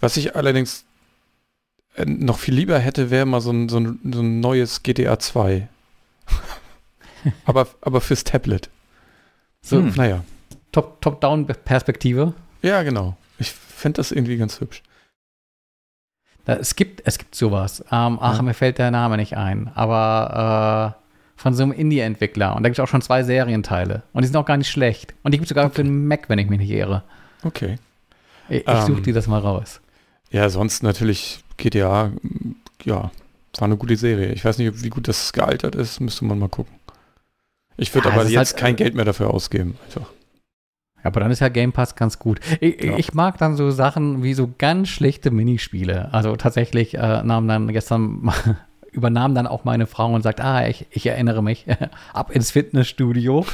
Was 0.00 0.16
ich 0.16 0.34
allerdings 0.34 0.84
äh, 1.94 2.04
noch 2.04 2.38
viel 2.38 2.54
lieber 2.54 2.78
hätte, 2.78 3.10
wäre 3.10 3.26
mal 3.26 3.40
so 3.40 3.50
ein, 3.50 3.68
so, 3.68 3.78
ein, 3.78 3.98
so 4.12 4.20
ein 4.20 4.40
neues 4.40 4.82
GTA 4.82 5.18
2 5.18 5.68
aber, 7.44 7.68
aber 7.80 8.00
fürs 8.00 8.24
Tablet. 8.24 8.68
So, 9.60 9.78
hm. 9.78 9.94
naja. 9.96 10.24
Top-Down-Perspektive. 10.72 12.34
ja, 12.62 12.82
genau. 12.82 13.16
Ich 13.38 13.52
fände 13.52 13.96
das 13.96 14.12
irgendwie 14.12 14.36
ganz 14.36 14.60
hübsch. 14.60 14.82
Da, 16.44 16.54
es, 16.54 16.76
gibt, 16.76 17.02
es 17.04 17.18
gibt 17.18 17.34
sowas. 17.34 17.84
Ähm, 17.92 18.18
ach, 18.20 18.36
ja. 18.36 18.42
mir 18.42 18.54
fällt 18.54 18.78
der 18.78 18.90
Name 18.90 19.16
nicht 19.16 19.36
ein. 19.36 19.70
Aber 19.74 20.96
äh, 20.96 21.40
von 21.40 21.54
so 21.54 21.62
einem 21.62 21.72
Indie-Entwickler. 21.72 22.56
Und 22.56 22.62
da 22.62 22.68
gibt 22.68 22.78
es 22.78 22.82
auch 22.82 22.88
schon 22.88 23.02
zwei 23.02 23.22
Serienteile. 23.22 24.02
Und 24.12 24.22
die 24.22 24.26
sind 24.26 24.36
auch 24.36 24.46
gar 24.46 24.56
nicht 24.56 24.70
schlecht. 24.70 25.14
Und 25.22 25.32
die 25.32 25.38
gibt 25.38 25.46
es 25.46 25.50
sogar 25.50 25.66
okay. 25.66 25.76
für 25.76 25.84
den 25.84 26.06
Mac, 26.08 26.28
wenn 26.28 26.38
ich 26.38 26.48
mich 26.48 26.58
nicht 26.58 26.70
irre. 26.70 27.02
Okay. 27.44 27.76
Ich, 28.48 28.66
ich 28.66 28.80
suche 28.80 28.92
um, 28.94 29.02
die 29.02 29.12
das 29.12 29.26
mal 29.26 29.40
raus. 29.40 29.80
Ja, 30.30 30.48
sonst 30.48 30.82
natürlich 30.82 31.44
GTA, 31.56 32.12
ja, 32.84 33.10
war 33.58 33.66
eine 33.66 33.76
gute 33.76 33.96
Serie. 33.96 34.32
Ich 34.32 34.44
weiß 34.44 34.58
nicht, 34.58 34.82
wie 34.82 34.88
gut 34.88 35.06
das 35.08 35.32
gealtert 35.32 35.74
ist, 35.74 36.00
müsste 36.00 36.24
man 36.24 36.38
mal 36.38 36.48
gucken. 36.48 36.74
Ich 37.78 37.94
würde 37.94 38.08
ja, 38.08 38.14
aber 38.14 38.24
jetzt 38.24 38.52
halt, 38.52 38.56
kein 38.56 38.76
Geld 38.76 38.94
mehr 38.94 39.04
dafür 39.04 39.32
ausgeben. 39.32 39.78
Einfach. 39.86 40.06
Aber 41.02 41.20
dann 41.20 41.30
ist 41.30 41.40
ja 41.40 41.48
Game 41.48 41.72
Pass 41.72 41.94
ganz 41.94 42.18
gut. 42.18 42.40
Ich, 42.60 42.82
ja. 42.82 42.98
ich, 42.98 43.14
mag 43.14 43.38
dann 43.38 43.56
so 43.56 43.70
Sachen 43.70 44.22
wie 44.22 44.34
so 44.34 44.50
ganz 44.58 44.88
schlechte 44.88 45.30
Minispiele. 45.30 46.12
Also 46.12 46.36
tatsächlich 46.36 46.94
äh, 46.94 47.22
nahm 47.22 47.46
dann 47.46 47.68
gestern 47.68 48.30
übernahm 48.92 49.34
dann 49.34 49.46
auch 49.46 49.64
meine 49.64 49.86
Frau 49.86 50.12
und 50.12 50.22
sagt, 50.22 50.40
ah, 50.40 50.66
ich, 50.66 50.86
ich 50.90 51.06
erinnere 51.06 51.42
mich, 51.42 51.66
ab 52.12 52.30
ins 52.30 52.50
Fitnessstudio. 52.50 53.46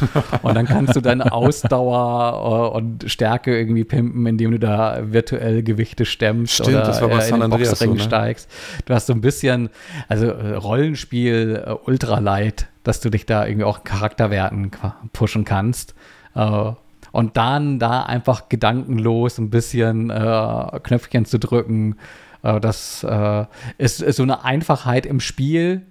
und 0.42 0.55
dann 0.55 0.66
kannst 0.66 0.96
du 0.96 1.01
deine 1.01 1.32
Ausdauer 1.32 2.72
äh, 2.72 2.76
und 2.76 3.10
Stärke 3.10 3.56
irgendwie 3.56 3.84
pimpen, 3.84 4.26
indem 4.26 4.52
du 4.52 4.59
da 4.59 5.01
virtuell 5.02 5.62
Gewichte 5.62 6.06
stemmst 6.06 6.55
Stimmt, 6.55 6.68
oder 6.68 6.82
das 6.82 7.02
war 7.02 7.09
bei 7.09 7.20
San 7.20 7.42
in 7.42 7.51
den 7.51 7.59
Boxring 7.59 7.90
so, 7.90 7.94
ne? 7.94 8.01
steigst. 8.01 8.51
Du 8.86 8.94
hast 8.94 9.06
so 9.06 9.12
ein 9.12 9.20
bisschen, 9.20 9.68
also 10.09 10.26
äh, 10.26 10.55
Rollenspiel 10.55 11.62
äh, 11.66 11.72
ultralight, 11.72 12.68
dass 12.85 13.01
du 13.01 13.11
dich 13.11 13.27
da 13.27 13.47
irgendwie 13.47 13.65
auch 13.65 13.82
Charakterwerten 13.82 14.70
pushen 15.12 15.44
kannst. 15.44 15.94
Äh, 16.35 16.73
und 17.12 17.36
dann 17.36 17.78
da 17.78 18.02
einfach 18.02 18.48
gedankenlos 18.48 19.39
ein 19.39 19.51
bisschen 19.51 20.11
äh, 20.11 20.81
Knöpfchen 20.82 21.24
zu 21.24 21.39
drücken, 21.39 21.97
äh, 22.43 22.61
das 22.61 23.05
äh, 23.05 23.44
ist, 23.78 24.02
ist, 24.02 24.16
so 24.16 24.23
eine 24.23 24.44
Einfachheit 24.44 25.06
im 25.06 25.20
Spiel, 25.20 25.86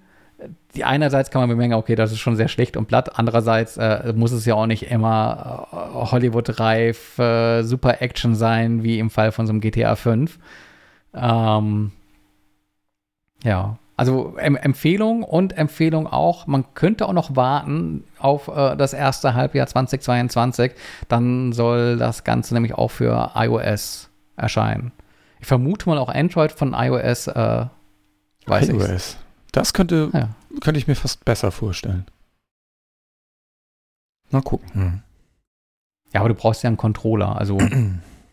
die 0.74 0.84
einerseits 0.84 1.30
kann 1.30 1.42
man 1.42 1.48
bemerken, 1.48 1.74
okay, 1.74 1.94
das 1.94 2.12
ist 2.12 2.18
schon 2.18 2.36
sehr 2.36 2.48
schlecht 2.48 2.76
und 2.76 2.86
platt. 2.86 3.18
Andererseits 3.18 3.76
äh, 3.76 4.12
muss 4.14 4.32
es 4.32 4.44
ja 4.44 4.54
auch 4.54 4.66
nicht 4.66 4.90
immer 4.90 5.68
äh, 5.72 5.76
Hollywood-reif, 6.10 7.18
äh, 7.18 7.62
super 7.62 8.02
Action 8.02 8.34
sein, 8.34 8.82
wie 8.82 8.98
im 8.98 9.10
Fall 9.10 9.32
von 9.32 9.46
so 9.46 9.52
einem 9.52 9.60
GTA 9.60 9.94
5. 9.96 10.38
Ähm, 11.14 11.92
ja, 13.44 13.78
also 13.96 14.36
em 14.38 14.56
Empfehlung 14.56 15.22
und 15.22 15.56
Empfehlung 15.56 16.06
auch, 16.06 16.46
man 16.46 16.64
könnte 16.74 17.06
auch 17.06 17.12
noch 17.12 17.36
warten 17.36 18.04
auf 18.18 18.48
äh, 18.48 18.76
das 18.76 18.92
erste 18.92 19.34
Halbjahr 19.34 19.66
2022. 19.66 20.72
Dann 21.08 21.52
soll 21.52 21.96
das 21.96 22.24
Ganze 22.24 22.54
nämlich 22.54 22.74
auch 22.74 22.90
für 22.90 23.32
iOS 23.36 24.10
erscheinen. 24.36 24.92
Ich 25.40 25.46
vermute 25.46 25.88
mal 25.88 25.98
auch 25.98 26.08
Android 26.08 26.50
von 26.50 26.74
iOS, 26.74 27.28
äh, 27.28 27.66
weiß 28.46 28.68
iOS. 28.70 28.90
Ich. 28.90 29.16
Das 29.52 29.72
könnte, 29.72 30.10
ja. 30.12 30.30
könnte 30.60 30.78
ich 30.78 30.88
mir 30.88 30.96
fast 30.96 31.24
besser 31.24 31.52
vorstellen. 31.52 32.06
Mal 34.30 34.42
gucken. 34.42 34.68
Hm. 34.72 35.02
Ja, 36.12 36.20
aber 36.20 36.30
du 36.30 36.34
brauchst 36.34 36.64
ja 36.64 36.68
einen 36.68 36.76
Controller, 36.76 37.36
also. 37.36 37.58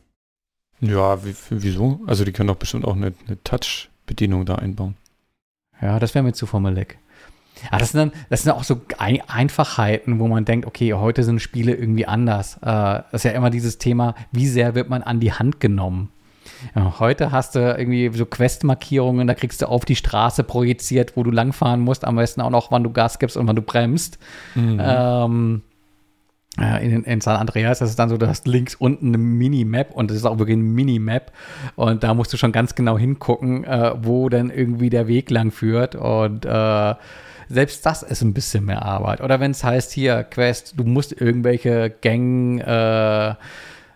ja, 0.79 1.19
wieso? 1.49 1.99
Also 2.07 2.25
die 2.25 2.31
können 2.31 2.47
doch 2.47 2.55
bestimmt 2.55 2.85
auch 2.85 2.95
eine, 2.95 3.13
eine 3.27 3.43
Touch-Bedienung 3.43 4.45
da 4.45 4.55
einbauen. 4.55 4.95
Ja, 5.81 5.99
das 5.99 6.13
wäre 6.13 6.23
mir 6.23 6.33
zu 6.33 6.45
formelig. 6.45 6.97
Ja, 7.71 7.77
das 7.77 7.91
sind 7.91 7.99
dann, 7.99 8.21
das 8.29 8.43
sind 8.43 8.51
auch 8.53 8.63
so 8.63 8.81
Einfachheiten, 8.97 10.19
wo 10.19 10.27
man 10.27 10.45
denkt, 10.45 10.65
okay, 10.65 10.93
heute 10.93 11.23
sind 11.23 11.41
Spiele 11.41 11.75
irgendwie 11.75 12.07
anders. 12.07 12.57
Äh, 12.57 12.65
das 12.65 13.05
ist 13.13 13.23
ja 13.23 13.31
immer 13.31 13.49
dieses 13.49 13.77
Thema, 13.77 14.15
wie 14.31 14.47
sehr 14.47 14.73
wird 14.73 14.89
man 14.89 15.03
an 15.03 15.19
die 15.19 15.33
Hand 15.33 15.59
genommen? 15.59 16.09
Heute 16.75 17.31
hast 17.31 17.55
du 17.55 17.59
irgendwie 17.59 18.11
so 18.13 18.25
Quest-Markierungen, 18.25 19.27
da 19.27 19.33
kriegst 19.33 19.61
du 19.61 19.67
auf 19.67 19.85
die 19.85 19.95
Straße 19.95 20.43
projiziert, 20.43 21.15
wo 21.15 21.23
du 21.23 21.31
langfahren 21.31 21.81
musst, 21.81 22.05
am 22.05 22.15
besten 22.15 22.41
auch 22.41 22.49
noch, 22.49 22.71
wann 22.71 22.83
du 22.83 22.91
Gas 22.91 23.19
gibst 23.19 23.37
und 23.37 23.47
wann 23.47 23.55
du 23.55 23.61
bremst. 23.61 24.19
Mhm. 24.55 24.79
Ähm, 24.79 25.61
in, 26.57 27.03
in, 27.03 27.21
San 27.21 27.37
Andreas, 27.37 27.79
das 27.79 27.91
ist 27.91 27.99
dann 27.99 28.09
so, 28.09 28.17
du 28.17 28.27
hast 28.27 28.45
links 28.45 28.75
unten 28.75 29.07
eine 29.07 29.17
Minimap 29.17 29.91
und 29.93 30.11
das 30.11 30.17
ist 30.17 30.25
auch 30.25 30.37
wirklich 30.37 30.57
eine 30.57 30.63
Minimap 30.63 31.31
und 31.77 32.03
da 32.03 32.13
musst 32.13 32.33
du 32.33 32.37
schon 32.37 32.51
ganz 32.51 32.75
genau 32.75 32.97
hingucken, 32.97 33.63
äh, 33.63 33.93
wo 34.01 34.27
denn 34.27 34.49
irgendwie 34.49 34.89
der 34.89 35.07
Weg 35.07 35.29
lang 35.29 35.51
führt 35.51 35.95
und 35.95 36.45
äh, 36.45 36.95
selbst 37.47 37.85
das 37.85 38.03
ist 38.03 38.21
ein 38.21 38.33
bisschen 38.33 38.65
mehr 38.65 38.83
Arbeit. 38.83 39.21
Oder 39.21 39.39
wenn 39.39 39.51
es 39.51 39.63
heißt 39.63 39.91
hier, 39.91 40.23
Quest, 40.23 40.73
du 40.77 40.83
musst 40.83 41.19
irgendwelche 41.19 41.89
Gang 41.89 42.59
äh, 42.59 43.35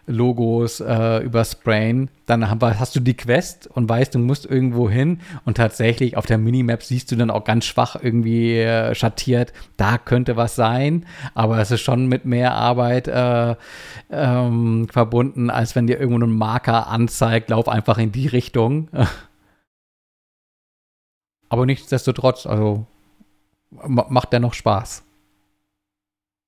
Logos 0.07 0.79
äh, 0.79 1.23
übersprayen, 1.23 2.09
dann 2.25 2.47
hast 2.61 2.95
du 2.95 2.99
die 2.99 3.15
Quest 3.15 3.67
und 3.67 3.89
weißt, 3.89 4.13
du 4.13 4.19
musst 4.19 4.45
irgendwo 4.45 4.89
hin 4.89 5.21
und 5.45 5.57
tatsächlich 5.57 6.17
auf 6.17 6.25
der 6.25 6.37
Minimap 6.37 6.83
siehst 6.83 7.11
du 7.11 7.15
dann 7.15 7.31
auch 7.31 7.43
ganz 7.43 7.65
schwach 7.65 7.95
irgendwie 8.01 8.59
äh, 8.59 8.93
schattiert, 8.93 9.53
da 9.77 9.97
könnte 9.97 10.35
was 10.35 10.55
sein, 10.55 11.05
aber 11.33 11.59
es 11.59 11.71
ist 11.71 11.81
schon 11.81 12.07
mit 12.07 12.25
mehr 12.25 12.53
Arbeit 12.53 13.07
äh, 13.07 13.55
ähm, 14.11 14.87
verbunden, 14.89 15.49
als 15.49 15.75
wenn 15.75 15.87
dir 15.87 15.99
irgendwo 15.99 16.23
ein 16.23 16.37
Marker 16.37 16.87
anzeigt, 16.87 17.49
lauf 17.49 17.67
einfach 17.67 17.97
in 17.97 18.11
die 18.11 18.27
Richtung. 18.27 18.89
aber 21.49 21.65
nichtsdestotrotz, 21.65 22.45
also 22.45 22.85
macht 23.71 24.33
der 24.33 24.39
noch 24.39 24.53
Spaß. 24.53 25.03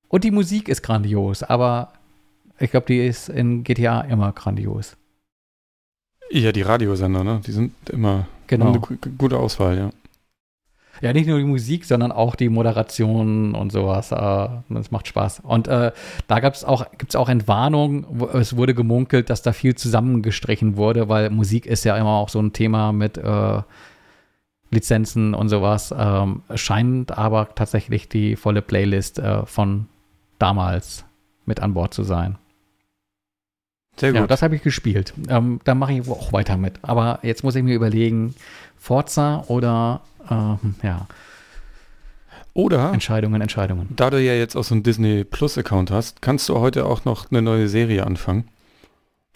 Und 0.09 0.23
die 0.23 0.31
Musik 0.31 0.69
ist 0.69 0.83
grandios, 0.83 1.43
aber 1.43 1.91
ich 2.59 2.71
glaube, 2.71 2.87
die 2.87 3.05
ist 3.05 3.29
in 3.29 3.63
GTA 3.63 4.01
immer 4.01 4.31
grandios. 4.31 4.97
Ja, 6.29 6.51
die 6.51 6.61
Radiosender, 6.61 7.23
ne? 7.23 7.41
Die 7.45 7.51
sind 7.51 7.73
immer 7.89 8.27
genau. 8.47 8.67
eine 8.67 8.79
gute 9.17 9.37
Auswahl, 9.37 9.77
ja. 9.77 9.89
Ja, 11.01 11.13
nicht 11.13 11.27
nur 11.27 11.37
die 11.37 11.45
Musik, 11.45 11.85
sondern 11.85 12.11
auch 12.11 12.35
die 12.35 12.49
Moderation 12.49 13.53
und 13.53 13.71
sowas. 13.71 14.11
Äh, 14.11 14.49
das 14.69 14.91
macht 14.91 15.07
Spaß. 15.07 15.41
Und 15.41 15.67
äh, 15.67 15.91
da 16.27 16.39
gab's 16.39 16.63
auch, 16.63 16.89
gibt 16.97 17.11
es 17.11 17.15
auch 17.15 17.29
Entwarnung. 17.29 18.27
Es 18.33 18.57
wurde 18.57 18.73
gemunkelt, 18.73 19.29
dass 19.29 19.43
da 19.43 19.53
viel 19.53 19.75
zusammengestrichen 19.75 20.75
wurde, 20.75 21.07
weil 21.07 21.29
Musik 21.29 21.65
ist 21.65 21.85
ja 21.85 21.95
immer 21.97 22.15
auch 22.17 22.29
so 22.29 22.39
ein 22.39 22.53
Thema 22.53 22.91
mit 22.93 23.17
äh, 23.17 23.61
Lizenzen 24.71 25.33
und 25.33 25.49
sowas. 25.49 25.93
Ähm, 25.95 26.41
scheint 26.55 27.15
aber 27.17 27.49
tatsächlich 27.53 28.09
die 28.09 28.35
volle 28.35 28.61
Playlist 28.61 29.19
äh, 29.19 29.45
von 29.45 29.87
damals 30.39 31.05
mit 31.45 31.59
an 31.59 31.73
Bord 31.73 31.93
zu 31.93 32.03
sein. 32.03 32.37
Sehr 33.99 34.11
gut. 34.11 34.21
Ja, 34.21 34.27
das 34.27 34.41
habe 34.41 34.55
ich 34.55 34.61
gespielt. 34.61 35.13
Ähm, 35.27 35.59
da 35.63 35.75
mache 35.75 35.93
ich 35.93 36.09
auch 36.09 36.31
weiter 36.31 36.57
mit. 36.57 36.75
Aber 36.83 37.19
jetzt 37.23 37.43
muss 37.43 37.55
ich 37.55 37.63
mir 37.63 37.75
überlegen, 37.75 38.35
Forza 38.77 39.43
oder 39.47 40.01
ähm, 40.29 40.75
ja. 40.83 41.07
Oder 42.53 42.91
Entscheidungen, 42.91 43.41
Entscheidungen. 43.41 43.87
Da 43.95 44.09
du 44.09 44.21
ja 44.21 44.33
jetzt 44.33 44.55
auch 44.55 44.63
so 44.63 44.73
einen 44.73 44.83
Disney 44.83 45.23
Plus 45.23 45.57
Account 45.57 45.91
hast, 45.91 46.21
kannst 46.21 46.49
du 46.49 46.59
heute 46.59 46.85
auch 46.85 47.05
noch 47.05 47.29
eine 47.29 47.41
neue 47.41 47.67
Serie 47.67 48.05
anfangen. 48.05 48.47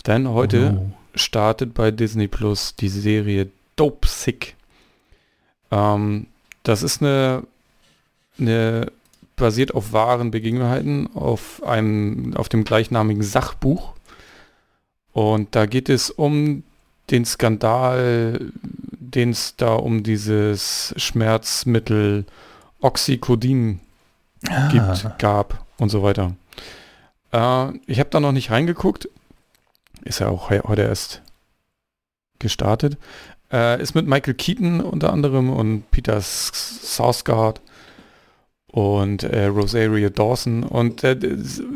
Denn 0.07 0.27
heute 0.27 0.79
oh. 0.79 0.91
startet 1.13 1.73
bei 1.73 1.91
Disney 1.91 2.27
Plus 2.27 2.75
die 2.75 2.89
Serie 2.89 3.49
Dope 3.75 4.07
Sick. 4.07 4.55
Ähm, 5.69 6.27
das 6.63 6.81
ist 6.81 7.01
eine, 7.01 7.43
eine 8.39 8.91
basiert 9.35 9.73
auf 9.73 9.93
wahren 9.93 10.31
Begebenheiten, 10.31 11.09
auf 11.15 11.61
einem, 11.63 12.35
auf 12.35 12.49
dem 12.49 12.63
gleichnamigen 12.63 13.23
Sachbuch 13.23 13.93
und 15.13 15.55
da 15.55 15.65
geht 15.65 15.89
es 15.89 16.09
um 16.09 16.63
den 17.09 17.25
Skandal, 17.25 18.51
den 19.11 19.31
es 19.31 19.55
da 19.57 19.73
um 19.73 20.03
dieses 20.03 20.93
Schmerzmittel 20.97 22.25
Oxycodin 22.79 23.79
ah. 24.49 24.69
gibt, 24.69 25.19
gab 25.19 25.65
und 25.77 25.89
so 25.89 26.03
weiter. 26.03 26.35
Äh, 27.31 27.77
ich 27.87 27.99
habe 27.99 28.09
da 28.09 28.19
noch 28.19 28.31
nicht 28.31 28.51
reingeguckt. 28.51 29.09
Ist 30.03 30.19
ja 30.19 30.29
auch 30.29 30.49
heute 30.49 30.83
erst 30.83 31.21
gestartet. 32.39 32.97
Äh, 33.51 33.81
ist 33.81 33.93
mit 33.93 34.07
Michael 34.07 34.33
Keaton 34.33 34.81
unter 34.81 35.11
anderem 35.11 35.49
und 35.49 35.89
Peter 35.91 36.19
Sarsgaard 36.21 37.61
und 38.67 39.23
äh, 39.23 39.45
Rosario 39.45 40.09
Dawson. 40.09 40.63
Und 40.63 41.03
äh, 41.03 41.17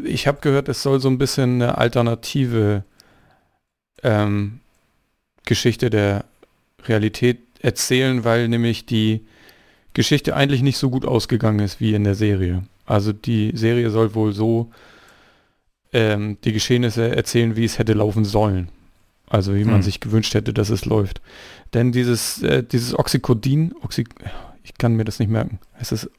ich 0.06 0.28
habe 0.28 0.40
gehört, 0.42 0.70
es 0.70 0.82
soll 0.82 1.00
so 1.00 1.10
ein 1.10 1.18
bisschen 1.18 1.62
eine 1.62 1.78
alternative 1.78 2.84
ähm, 4.06 4.60
Geschichte 5.46 5.90
der 5.90 6.26
Realität 6.86 7.40
erzählen, 7.60 8.24
weil 8.24 8.48
nämlich 8.48 8.86
die 8.86 9.22
Geschichte 9.94 10.36
eigentlich 10.36 10.62
nicht 10.62 10.78
so 10.78 10.90
gut 10.90 11.06
ausgegangen 11.06 11.60
ist 11.60 11.80
wie 11.80 11.94
in 11.94 12.04
der 12.04 12.16
Serie. 12.16 12.64
Also 12.86 13.14
die 13.14 13.52
Serie 13.56 13.90
soll 13.90 14.14
wohl 14.14 14.34
so 14.34 14.72
ähm, 15.92 16.38
die 16.44 16.54
Geschehnisse 16.54 17.16
erzählen, 17.16 17.56
wie 17.56 17.66
es 17.66 17.80
hätte 17.80 17.94
laufen 17.94 18.26
sollen. 18.26 18.70
Also 19.28 19.56
wie 19.56 19.64
man 19.64 19.76
hm. 19.76 19.82
sich 19.82 20.00
gewünscht 20.00 20.36
hätte, 20.36 20.54
dass 20.54 20.70
es 20.70 20.86
läuft. 20.86 21.22
Denn 21.74 21.92
dieses, 21.92 22.44
äh, 22.44 22.64
dieses 22.64 22.98
Oxycodin, 22.98 23.74
Oxy, 23.82 24.06
ich 24.64 24.78
kann 24.78 24.96
mir 24.96 25.06
das 25.06 25.18
nicht 25.20 25.30
merken. 25.30 25.60
Es 25.80 25.92
ist 25.92 26.10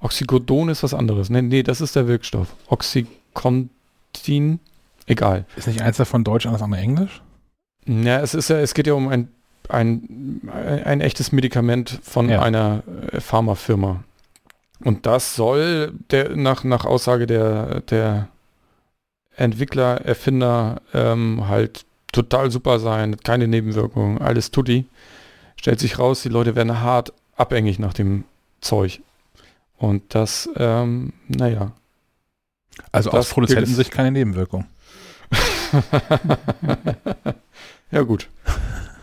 Oxycodon 0.00 0.68
ist 0.70 0.82
was 0.82 0.94
anderes. 0.94 1.30
Nee, 1.30 1.42
nee, 1.42 1.62
das 1.62 1.80
ist 1.80 1.94
der 1.94 2.08
Wirkstoff. 2.08 2.54
Oxycontin, 2.68 4.60
egal. 5.06 5.44
Ist 5.56 5.68
nicht 5.68 5.82
eins 5.82 5.98
davon 5.98 6.24
Deutsch, 6.24 6.46
anders 6.46 6.62
andere 6.62 6.80
Englisch? 6.80 7.22
Ja, 7.86 8.20
es 8.20 8.34
ist 8.34 8.50
ja, 8.50 8.58
es 8.58 8.74
geht 8.74 8.86
ja 8.86 8.94
um 8.94 9.08
ein, 9.08 9.28
ein, 9.68 10.40
ein 10.84 11.00
echtes 11.00 11.32
Medikament 11.32 11.98
von 12.02 12.28
ja. 12.28 12.42
einer 12.42 12.82
äh, 13.12 13.20
Pharmafirma. 13.20 14.04
Und 14.82 15.06
das 15.06 15.34
soll 15.34 15.92
der, 16.10 16.36
nach, 16.36 16.64
nach 16.64 16.84
Aussage 16.84 17.26
der, 17.26 17.80
der 17.82 18.28
Entwickler, 19.36 20.00
Erfinder 20.04 20.80
ähm, 20.94 21.48
halt 21.48 21.84
total 22.12 22.50
super 22.50 22.78
sein, 22.78 23.16
keine 23.18 23.46
Nebenwirkungen, 23.46 24.18
alles 24.18 24.50
tutti. 24.50 24.86
Stellt 25.56 25.80
sich 25.80 25.98
raus, 25.98 26.22
die 26.22 26.28
Leute 26.30 26.56
werden 26.56 26.80
hart 26.80 27.12
abhängig 27.36 27.78
nach 27.78 27.92
dem 27.92 28.24
Zeug. 28.60 29.00
Und 29.76 30.14
das, 30.14 30.48
ähm, 30.56 31.12
naja. 31.28 31.72
Also 32.92 33.10
aus 33.10 33.30
Produzentensicht 33.30 33.90
keine 33.90 34.10
Nebenwirkung. 34.10 34.66
Ja 37.90 38.02
gut, 38.02 38.28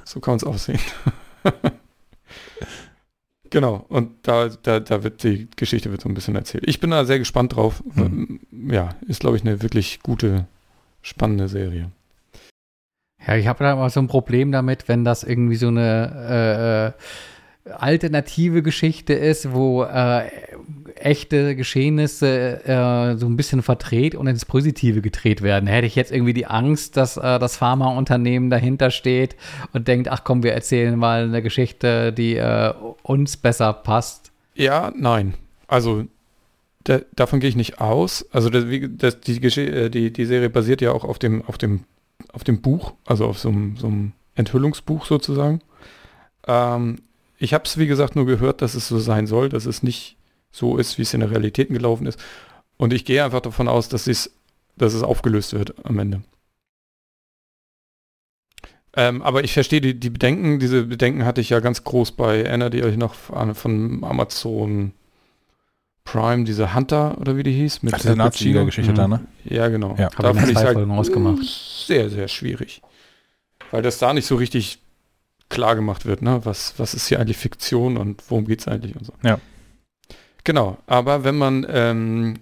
so 0.05 0.19
kann 0.19 0.37
es 0.37 0.43
aussehen. 0.43 0.79
genau, 3.49 3.85
und 3.89 4.11
da, 4.23 4.49
da, 4.49 4.79
da 4.79 5.03
wird 5.03 5.23
die 5.23 5.47
Geschichte 5.55 5.91
wird 5.91 6.01
so 6.01 6.09
ein 6.09 6.13
bisschen 6.13 6.35
erzählt. 6.35 6.63
Ich 6.67 6.79
bin 6.79 6.91
da 6.91 7.05
sehr 7.05 7.19
gespannt 7.19 7.55
drauf. 7.55 7.83
Hm. 7.95 8.39
Ja, 8.69 8.95
ist 9.07 9.19
glaube 9.19 9.37
ich 9.37 9.43
eine 9.43 9.61
wirklich 9.61 10.01
gute, 10.01 10.47
spannende 11.01 11.47
Serie. 11.47 11.91
Ja, 13.25 13.35
ich 13.35 13.47
habe 13.47 13.63
da 13.63 13.73
immer 13.73 13.89
so 13.89 13.99
ein 13.99 14.07
Problem 14.07 14.51
damit, 14.51 14.87
wenn 14.87 15.03
das 15.03 15.23
irgendwie 15.23 15.57
so 15.57 15.67
eine 15.67 16.25
äh, 16.29 16.87
äh 16.87 16.91
alternative 17.73 18.63
Geschichte 18.63 19.13
ist, 19.13 19.51
wo 19.51 19.83
äh, 19.83 20.29
echte 21.05 21.55
Geschehnisse 21.55 22.63
äh, 22.65 23.17
so 23.17 23.27
ein 23.27 23.37
bisschen 23.37 23.61
verdreht 23.61 24.15
und 24.15 24.27
ins 24.27 24.45
Positive 24.45 25.01
gedreht 25.01 25.41
werden. 25.41 25.67
Hätte 25.67 25.87
ich 25.87 25.95
jetzt 25.95 26.11
irgendwie 26.11 26.33
die 26.33 26.45
Angst, 26.45 26.97
dass 26.97 27.17
äh, 27.17 27.39
das 27.39 27.57
Pharmaunternehmen 27.57 28.49
dahinter 28.49 28.91
steht 28.91 29.35
und 29.73 29.87
denkt, 29.87 30.09
ach 30.09 30.23
komm, 30.23 30.43
wir 30.43 30.53
erzählen 30.53 30.97
mal 30.97 31.23
eine 31.23 31.41
Geschichte, 31.41 32.13
die 32.13 32.35
äh, 32.35 32.73
uns 33.03 33.37
besser 33.37 33.73
passt. 33.73 34.31
Ja, 34.55 34.91
nein. 34.95 35.35
Also 35.67 36.05
da, 36.83 36.99
davon 37.15 37.39
gehe 37.39 37.49
ich 37.49 37.55
nicht 37.55 37.79
aus. 37.81 38.25
Also 38.31 38.49
das, 38.49 38.65
das, 38.97 39.19
die, 39.21 39.37
äh, 39.61 39.89
die, 39.89 40.11
die 40.11 40.25
Serie 40.25 40.49
basiert 40.49 40.81
ja 40.81 40.91
auch 40.91 41.03
auf 41.03 41.19
dem, 41.19 41.43
auf 41.45 41.57
dem, 41.57 41.83
auf 42.33 42.43
dem 42.43 42.61
Buch, 42.61 42.93
also 43.05 43.25
auf 43.25 43.39
so 43.39 43.49
einem, 43.49 43.77
so 43.77 43.87
einem 43.87 44.13
Enthüllungsbuch 44.35 45.05
sozusagen. 45.05 45.61
Ähm, 46.47 46.99
ich 47.37 47.53
habe 47.53 47.65
es, 47.65 47.77
wie 47.77 47.87
gesagt, 47.87 48.15
nur 48.15 48.25
gehört, 48.25 48.61
dass 48.61 48.73
es 48.73 48.87
so 48.87 48.99
sein 48.99 49.27
soll, 49.27 49.49
dass 49.49 49.65
es 49.65 49.83
nicht 49.83 50.16
so 50.57 50.77
ist, 50.77 50.97
wie 50.97 51.03
es 51.03 51.13
in 51.13 51.21
der 51.21 51.31
Realität 51.31 51.69
gelaufen 51.69 52.07
ist. 52.07 52.19
Und 52.77 52.93
ich 52.93 53.05
gehe 53.05 53.23
einfach 53.23 53.41
davon 53.41 53.67
aus, 53.67 53.89
dass, 53.89 54.05
dass 54.05 54.93
es 54.93 55.03
aufgelöst 55.03 55.53
wird 55.53 55.73
am 55.85 55.99
Ende. 55.99 56.21
Ähm, 58.95 59.21
aber 59.21 59.43
ich 59.43 59.53
verstehe 59.53 59.79
die, 59.79 59.99
die 59.99 60.09
Bedenken. 60.09 60.59
Diese 60.59 60.83
Bedenken 60.85 61.23
hatte 61.23 61.39
ich 61.39 61.49
ja 61.49 61.59
ganz 61.59 61.83
groß 61.83 62.13
bei, 62.13 62.41
erinnert 62.41 62.73
ihr 62.73 62.83
euch 62.83 62.97
noch 62.97 63.29
an, 63.31 63.53
von 63.53 64.03
Amazon 64.03 64.93
Prime, 66.03 66.45
diese 66.45 66.73
Hunter 66.73 67.17
oder 67.19 67.37
wie 67.37 67.43
die 67.43 67.51
hieß? 67.51 67.83
Mit 67.83 67.93
Ach, 67.93 67.99
diese 67.99 68.15
Nazi-Geschichte 68.15 68.91
mhm. 68.91 68.95
da, 68.95 69.07
ne? 69.07 69.19
Ja, 69.43 69.67
genau. 69.67 69.95
Ja. 69.99 70.09
Da 70.17 70.33
fand 70.33 70.49
ich 70.49 70.57
halt 70.57 70.77
ausgemacht. 70.77 71.43
sehr, 71.43 72.09
sehr 72.09 72.27
schwierig. 72.27 72.81
Weil 73.71 73.81
das 73.81 73.99
da 73.99 74.13
nicht 74.13 74.25
so 74.25 74.35
richtig 74.35 74.79
klar 75.49 75.75
gemacht 75.75 76.05
wird, 76.05 76.21
ne? 76.21 76.41
Was, 76.43 76.73
was 76.77 76.93
ist 76.93 77.07
hier 77.07 77.19
eigentlich 77.19 77.37
Fiktion 77.37 77.97
und 77.97 78.23
worum 78.29 78.45
geht 78.45 78.61
es 78.61 78.67
eigentlich 78.67 78.95
und 78.95 79.05
so. 79.05 79.13
Ja. 79.21 79.39
Genau, 80.47 80.77
aber 80.87 81.25
wenn 81.25 81.37
man 81.37 81.67
ähm, 81.69 82.35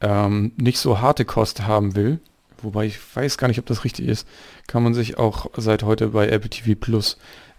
ähm, 0.00 0.50
nicht 0.56 0.80
so 0.80 1.00
harte 1.00 1.24
Kost 1.24 1.68
haben 1.68 1.94
will, 1.94 2.18
wobei 2.60 2.84
ich 2.84 2.98
weiß 3.14 3.38
gar 3.38 3.46
nicht, 3.46 3.60
ob 3.60 3.66
das 3.66 3.84
richtig 3.84 4.08
ist, 4.08 4.26
kann 4.66 4.82
man 4.82 4.92
sich 4.92 5.18
auch 5.18 5.46
seit 5.56 5.84
heute 5.84 6.08
bei 6.08 6.28
Apple 6.28 6.50
TV 6.50 6.74
Plus 6.74 7.16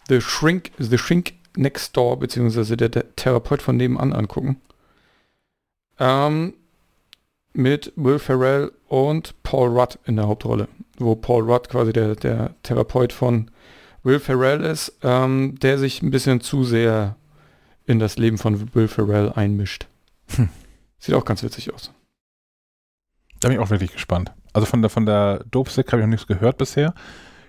The 0.10 0.20
Shrink, 0.20 0.72
The 0.80 0.98
Shrink 0.98 1.32
Next 1.56 1.96
Door, 1.96 2.20
beziehungsweise 2.20 2.76
der, 2.76 3.16
Therapeut 3.16 3.62
von 3.62 3.78
nebenan 3.78 4.12
angucken. 4.12 4.60
Ähm, 5.98 6.54
mit 7.54 7.94
Will 7.96 8.20
Ferrell 8.20 8.74
und 8.90 9.34
Paul 9.44 9.70
Rudd 9.70 9.98
in 10.04 10.18
der 10.18 10.28
Hauptrolle. 10.28 10.68
Wo 10.98 11.16
Paul 11.16 11.50
Rudd 11.50 11.70
quasi 11.70 11.94
der, 11.94 12.18
der 12.18 12.54
Therapeut 12.64 13.14
von 13.14 13.50
Will 14.04 14.20
Ferrell 14.20 14.60
ist, 14.60 14.98
ähm, 15.04 15.58
der 15.62 15.78
sich 15.78 16.02
ein 16.02 16.12
bisschen 16.12 16.42
zu 16.42 16.66
sehr 16.66 17.16
in 17.86 18.00
das 18.00 18.18
Leben 18.18 18.38
von 18.38 18.74
Will 18.74 18.88
Ferrell 18.88 19.32
einmischt. 19.34 19.88
Hm. 20.36 20.50
Sieht 20.98 21.16
auch 21.16 21.26
ganz 21.26 21.44
witzig 21.44 21.74
aus. 21.74 21.92
Da 23.40 23.50
bin 23.50 23.58
ich 23.58 23.64
auch 23.64 23.70
wirklich 23.70 23.92
gespannt. 23.92 24.32
Also 24.54 24.66
von 24.66 24.82
der, 24.82 24.90
von 24.90 25.06
der 25.06 25.44
Dope 25.52 25.70
Stick 25.70 25.92
habe 25.92 26.02
ich 26.02 26.06
noch 26.06 26.12
nichts 26.12 26.28
gehört 26.28 26.58
bisher. 26.58 26.94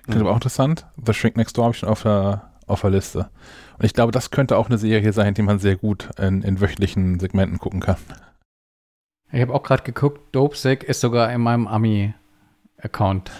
Klingt 0.04 0.20
mhm. 0.20 0.22
aber 0.22 0.32
auch 0.32 0.36
interessant. 0.36 0.86
The 1.04 1.14
Shrink 1.14 1.36
Next 1.36 1.56
Door 1.56 1.64
habe 1.64 1.74
ich 1.74 1.78
schon 1.78 1.88
auf 1.88 2.02
der, 2.02 2.50
auf 2.66 2.80
der 2.80 2.90
Liste. 2.90 3.30
Und 3.78 3.84
ich 3.84 3.94
glaube, 3.94 4.12
das 4.12 4.30
könnte 4.30 4.56
auch 4.56 4.68
eine 4.68 4.78
Serie 4.78 5.12
sein, 5.12 5.34
die 5.34 5.42
man 5.42 5.58
sehr 5.58 5.76
gut 5.76 6.10
in, 6.18 6.42
in 6.42 6.60
wöchentlichen 6.60 7.20
Segmenten 7.20 7.58
gucken 7.58 7.80
kann. 7.80 7.96
Ich 9.30 9.40
habe 9.40 9.54
auch 9.54 9.62
gerade 9.62 9.82
geguckt, 9.82 10.20
Dopesick 10.34 10.84
ist 10.84 11.00
sogar 11.00 11.32
in 11.32 11.40
meinem 11.40 11.66
Ami-Account 11.66 13.30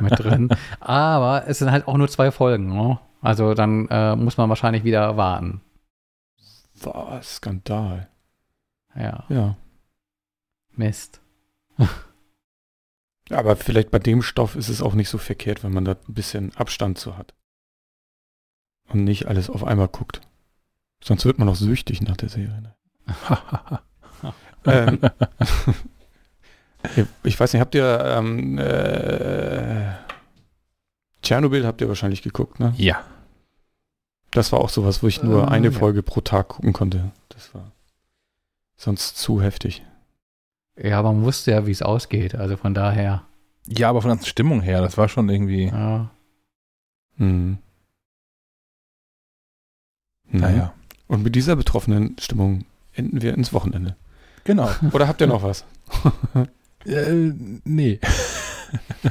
mit 0.00 0.18
drin. 0.18 0.50
Aber 0.80 1.44
es 1.46 1.58
sind 1.58 1.70
halt 1.70 1.88
auch 1.88 1.96
nur 1.96 2.08
zwei 2.08 2.30
Folgen. 2.30 2.68
Ne? 2.68 2.98
Also 3.22 3.54
dann 3.54 3.88
äh, 3.88 4.16
muss 4.16 4.36
man 4.36 4.48
wahrscheinlich 4.48 4.84
wieder 4.84 5.16
warten. 5.16 5.60
Was? 6.80 7.36
Skandal. 7.36 8.08
Ja. 8.94 9.24
Ja. 9.28 9.56
Mist. 10.72 11.20
Aber 13.30 13.56
vielleicht 13.56 13.90
bei 13.90 13.98
dem 13.98 14.22
Stoff 14.22 14.56
ist 14.56 14.68
es 14.68 14.82
auch 14.82 14.94
nicht 14.94 15.08
so 15.08 15.18
verkehrt, 15.18 15.62
wenn 15.62 15.72
man 15.72 15.84
da 15.84 15.92
ein 15.92 16.14
bisschen 16.14 16.54
Abstand 16.56 16.98
zu 16.98 17.16
hat 17.16 17.34
und 18.88 19.04
nicht 19.04 19.26
alles 19.26 19.48
auf 19.50 19.64
einmal 19.64 19.88
guckt. 19.88 20.20
Sonst 21.02 21.24
wird 21.24 21.38
man 21.38 21.48
auch 21.48 21.56
süchtig 21.56 22.02
nach 22.02 22.16
der 22.16 22.28
Serie. 22.28 22.60
Ne? 22.60 22.74
ähm, 24.66 24.98
ich 27.22 27.38
weiß 27.38 27.52
nicht, 27.52 27.60
habt 27.60 27.74
ihr 27.74 28.00
ähm, 28.04 28.58
äh, 28.58 29.94
Tschernobyl 31.22 31.66
habt 31.66 31.80
ihr 31.80 31.88
wahrscheinlich 31.88 32.22
geguckt, 32.22 32.60
ne? 32.60 32.74
Ja. 32.76 33.04
Das 34.30 34.52
war 34.52 34.60
auch 34.60 34.68
sowas, 34.68 35.02
wo 35.02 35.08
ich 35.08 35.22
nur 35.22 35.42
ähm, 35.44 35.48
eine 35.48 35.68
ja. 35.68 35.72
Folge 35.72 36.02
pro 36.02 36.20
Tag 36.20 36.48
gucken 36.48 36.72
konnte. 36.72 37.10
Das 37.30 37.54
war 37.54 37.72
sonst 38.76 39.18
zu 39.18 39.42
heftig. 39.42 39.82
Ja, 40.76 40.98
aber 40.98 41.12
man 41.12 41.24
wusste 41.24 41.50
ja, 41.50 41.66
wie 41.66 41.72
es 41.72 41.82
ausgeht, 41.82 42.34
also 42.34 42.56
von 42.56 42.72
daher. 42.72 43.24
Ja, 43.66 43.90
aber 43.90 44.02
von 44.02 44.16
der 44.16 44.24
Stimmung 44.24 44.62
her, 44.62 44.80
das 44.80 44.96
war 44.96 45.08
schon 45.08 45.28
irgendwie. 45.28 45.66
Ja. 45.66 46.10
Hm. 47.18 47.58
Naja. 50.30 50.72
Mhm. 50.74 51.14
Und 51.14 51.22
mit 51.24 51.34
dieser 51.34 51.56
betroffenen 51.56 52.16
Stimmung 52.18 52.64
enden 52.94 53.20
wir 53.20 53.34
ins 53.34 53.52
Wochenende. 53.52 53.96
Genau. 54.44 54.70
Oder 54.92 55.08
habt 55.08 55.20
ihr 55.20 55.26
noch 55.26 55.42
was? 55.42 55.64
äh, 56.86 57.32
nee. 57.64 58.00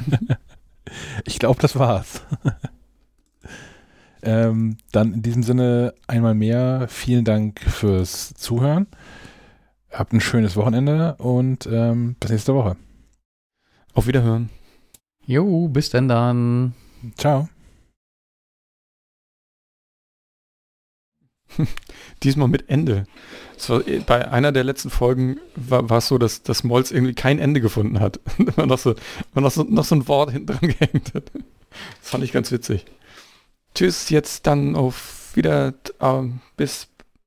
ich 1.24 1.38
glaube, 1.38 1.60
das 1.60 1.78
war's. 1.78 2.22
Ähm, 4.22 4.76
dann 4.92 5.14
in 5.14 5.22
diesem 5.22 5.42
Sinne 5.42 5.94
einmal 6.06 6.34
mehr 6.34 6.86
vielen 6.88 7.24
Dank 7.24 7.60
fürs 7.60 8.34
Zuhören. 8.34 8.86
Habt 9.90 10.12
ein 10.12 10.20
schönes 10.20 10.56
Wochenende 10.56 11.16
und 11.16 11.66
ähm, 11.70 12.16
bis 12.20 12.30
nächste 12.30 12.54
Woche. 12.54 12.76
Auf 13.92 14.06
Wiederhören. 14.06 14.50
Jo, 15.26 15.68
bis 15.68 15.90
denn 15.90 16.08
dann. 16.08 16.74
Ciao. 17.16 17.48
Diesmal 22.22 22.48
mit 22.48 22.68
Ende. 22.68 23.06
War, 23.66 23.86
äh, 23.86 24.00
bei 24.00 24.30
einer 24.30 24.52
der 24.52 24.64
letzten 24.64 24.90
Folgen 24.90 25.38
war, 25.56 25.90
es 25.90 26.08
so, 26.08 26.18
dass, 26.18 26.42
dass 26.42 26.64
Molz 26.64 26.90
irgendwie 26.90 27.14
kein 27.14 27.38
Ende 27.38 27.60
gefunden 27.60 28.00
hat. 28.00 28.20
man 28.56 28.68
noch 28.68 28.78
so, 28.78 28.94
man 29.34 29.44
noch 29.44 29.50
so, 29.50 29.64
noch 29.64 29.84
so 29.84 29.96
ein 29.96 30.08
Wort 30.08 30.30
hinten 30.30 30.46
dran 30.46 30.68
gehängt 30.68 31.14
hat. 31.14 31.30
Das 32.00 32.10
fand 32.10 32.24
ich 32.24 32.32
ganz 32.32 32.50
witzig. 32.52 32.84
Tschüss, 33.74 34.10
jetzt 34.10 34.46
dann 34.46 34.76
auf 34.76 35.30
wieder, 35.34 35.74
äh, 36.00 36.22
bis 36.56 36.88